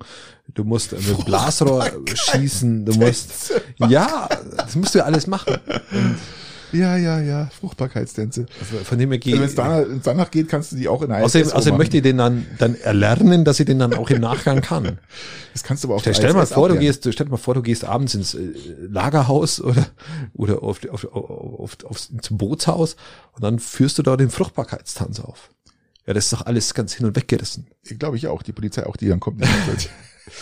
du 0.53 0.63
musst 0.63 0.91
mit 0.93 1.07
dem 1.07 1.25
Blasrohr 1.25 1.89
schießen, 2.13 2.85
du 2.85 2.93
musst, 2.93 3.53
ja, 3.77 4.29
das 4.57 4.75
musst 4.75 4.95
du 4.95 4.99
ja 4.99 5.05
alles 5.05 5.27
machen. 5.27 5.57
Ja, 6.71 6.97
ja, 6.97 7.19
ja, 7.19 7.49
Fruchtbarkeitstänze. 7.59 8.45
Also 8.59 8.83
von 8.83 8.97
dem 8.97 9.11
her 9.11 9.19
Also 9.23 9.37
wenn 9.37 9.43
es 9.43 9.49
geht, 9.49 9.57
danach, 9.57 9.85
danach 10.03 10.31
geht, 10.31 10.49
kannst 10.49 10.71
du 10.71 10.75
die 10.75 10.87
auch 10.87 11.01
in 11.01 11.11
einer 11.11 11.25
außerdem, 11.25 11.47
außerdem 11.47 11.71
machen. 11.71 11.77
möchte 11.77 11.97
ich 11.97 12.03
den 12.03 12.17
dann, 12.17 12.45
dann 12.57 12.75
erlernen, 12.75 13.45
dass 13.45 13.59
ich 13.59 13.65
den 13.65 13.79
dann 13.79 13.93
auch 13.93 14.09
im 14.09 14.21
Nachgang 14.21 14.61
kann. 14.61 14.99
Das 15.53 15.63
kannst 15.63 15.83
du 15.83 15.87
aber 15.87 15.95
auch 15.95 16.01
Stell, 16.01 16.15
stell 16.15 16.33
mal 16.33 16.45
vor, 16.45 16.69
du 16.69 16.77
gehst, 16.77 17.07
stell 17.11 17.25
dir 17.25 17.31
mal 17.31 17.37
vor, 17.37 17.53
du 17.53 17.61
gehst 17.61 17.83
abends 17.85 18.13
ins 18.15 18.33
äh, 18.33 18.53
Lagerhaus 18.87 19.61
oder, 19.61 19.87
oder 20.33 20.63
auf, 20.63 20.87
auf, 20.89 21.05
auf, 21.05 21.59
auf, 21.59 21.77
aufs, 21.85 22.09
ins 22.09 22.29
Bootshaus 22.31 22.95
und 23.33 23.43
dann 23.43 23.59
führst 23.59 23.97
du 23.97 24.03
da 24.03 24.15
den 24.15 24.29
Fruchtbarkeitstanz 24.29 25.19
auf. 25.19 25.49
Ja, 26.05 26.13
das 26.13 26.25
ist 26.25 26.33
doch 26.33 26.45
alles 26.45 26.73
ganz 26.73 26.93
hin 26.93 27.05
und 27.05 27.15
weg 27.15 27.27
gerissen. 27.27 27.67
Glaube 27.83 28.17
ich 28.17 28.27
auch, 28.27 28.41
die 28.41 28.51
Polizei 28.51 28.85
auch, 28.85 28.97
die 28.97 29.07
dann 29.07 29.19
kommt. 29.19 29.43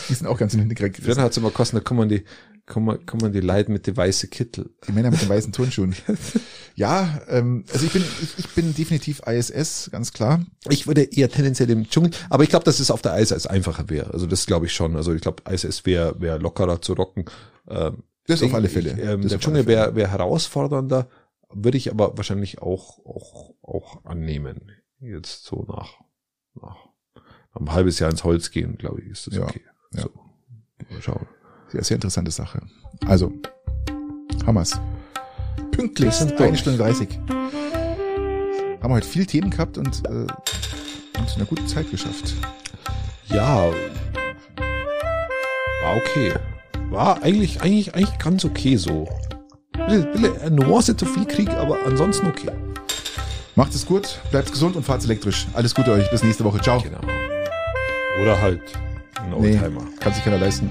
die 0.10 0.14
sind 0.14 0.28
auch 0.28 0.38
ganz 0.38 0.54
in 0.54 0.70
den 0.70 0.78
Früher 0.78 0.90
gerissen. 0.90 1.22
hat's 1.22 1.38
immer 1.38 1.52
kosten, 1.52 1.78
da 1.78 1.82
kommen 1.82 2.10
die, 2.10 2.24
kommen, 2.68 3.06
kommen 3.06 3.34
die 3.34 3.40
Leute 3.40 3.72
mit 3.72 3.88
den 3.88 3.98
weißen 3.98 4.30
Kittel. 4.30 4.70
Die 4.88 4.92
Männer 4.92 5.10
mit 5.10 5.22
den 5.22 5.30
weißen 5.30 5.52
Turnschuhen. 5.52 5.96
ja, 6.76 7.22
ähm, 7.28 7.64
also 7.74 7.86
ich 7.86 7.94
bin, 7.94 8.04
ich, 8.22 8.38
ich 8.38 8.50
bin 8.50 8.76
definitiv 8.76 9.22
ISS, 9.26 9.90
ganz 9.92 10.14
klar. 10.14 10.46
Ich 10.70 10.86
würde 10.86 11.04
eher 11.04 11.30
tendenziell 11.30 11.70
im 11.72 11.90
Dschungel, 11.90 12.12
aber 12.30 12.44
ich 12.44 12.50
glaube, 12.50 12.66
dass 12.66 12.80
es 12.80 12.92
auf 12.92 13.02
der 13.02 13.18
ISS 13.18 13.48
einfacher 13.48 13.90
wäre. 13.90 14.14
Also 14.14 14.28
das 14.28 14.46
glaube 14.46 14.68
ich 14.68 14.74
schon. 14.74 14.96
Also 14.96 15.14
ich 15.14 15.22
glaube, 15.22 15.44
ISS 15.50 15.86
wäre 15.86 16.20
wär 16.22 16.38
lockerer 16.38 16.82
zu 16.82 16.94
rocken. 16.94 17.26
Ähm, 17.68 18.04
Das 18.28 18.44
auf 18.44 18.54
alle 18.54 18.68
ich, 18.68 18.74
Fälle. 18.74 18.92
Ähm, 18.92 19.22
Das 19.22 19.32
der 19.32 19.40
Dschungel 19.40 19.66
wäre 19.66 19.96
wär 19.96 20.12
herausfordernder, 20.12 21.08
würde 21.50 21.78
ich 21.78 21.90
aber 21.90 22.18
wahrscheinlich 22.18 22.62
auch, 22.62 23.00
auch, 23.06 23.54
auch 23.62 24.06
annehmen. 24.06 24.72
Jetzt 25.00 25.46
so 25.46 25.66
nach, 25.68 26.02
nach 26.62 26.88
ein 27.54 27.72
halbes 27.72 28.00
Jahr 28.00 28.12
ins 28.12 28.24
Holz 28.24 28.52
gehen, 28.52 28.78
glaube 28.78 29.02
ich, 29.02 29.08
ist 29.10 29.28
das 29.28 29.36
Ja, 29.36 29.44
okay. 29.44 29.62
ja. 29.94 30.02
So. 30.02 30.10
Mal 30.90 31.02
schauen. 31.02 31.28
Sehr, 31.70 31.84
sehr 31.84 31.96
interessante 31.96 32.32
Sache. 32.32 32.60
Also, 33.06 33.32
Hammers. 34.46 34.80
Pünktlich, 35.72 36.08
Wir 36.08 36.12
sind 36.14 36.40
eine. 36.42 36.58
Stunde 36.58 36.80
30. 36.80 37.10
Haben 37.30 38.90
wir 38.92 38.96
heute 38.96 39.08
viel 39.08 39.26
Themen 39.26 39.50
gehabt 39.50 39.78
und, 39.78 40.06
äh, 40.06 40.10
und 40.10 41.36
eine 41.36 41.46
gute 41.46 41.66
Zeit 41.66 41.90
geschafft. 41.92 42.36
Ja, 43.26 43.70
war 45.84 45.98
okay. 45.98 46.34
War 46.90 47.22
eigentlich, 47.22 47.62
eigentlich, 47.62 47.94
eigentlich 47.96 48.18
ganz 48.20 48.46
okay 48.46 48.78
so. 48.78 49.08
Eine 49.74 50.50
Nuance 50.52 50.96
zu 50.96 51.06
viel 51.06 51.26
Krieg, 51.26 51.50
aber 51.50 51.78
ansonsten 51.86 52.28
okay. 52.28 52.50
Macht 53.56 53.74
es 53.76 53.86
gut, 53.86 54.20
bleibt 54.32 54.52
gesund 54.52 54.76
und 54.76 54.84
fahrt 54.84 55.04
elektrisch. 55.04 55.48
Alles 55.54 55.74
Gute 55.76 55.92
euch, 55.92 56.10
bis 56.12 56.24
nächste 56.24 56.44
Woche. 56.44 56.62
Ciao. 56.62 56.82
Genau. 56.82 57.00
Oder 58.22 58.40
halt 58.42 58.62
ein 59.20 59.30
Nee, 59.42 59.54
Oldtimer. 59.60 59.82
kann 60.00 60.14
sich 60.14 60.24
keiner 60.24 60.38
leisten. 60.38 60.70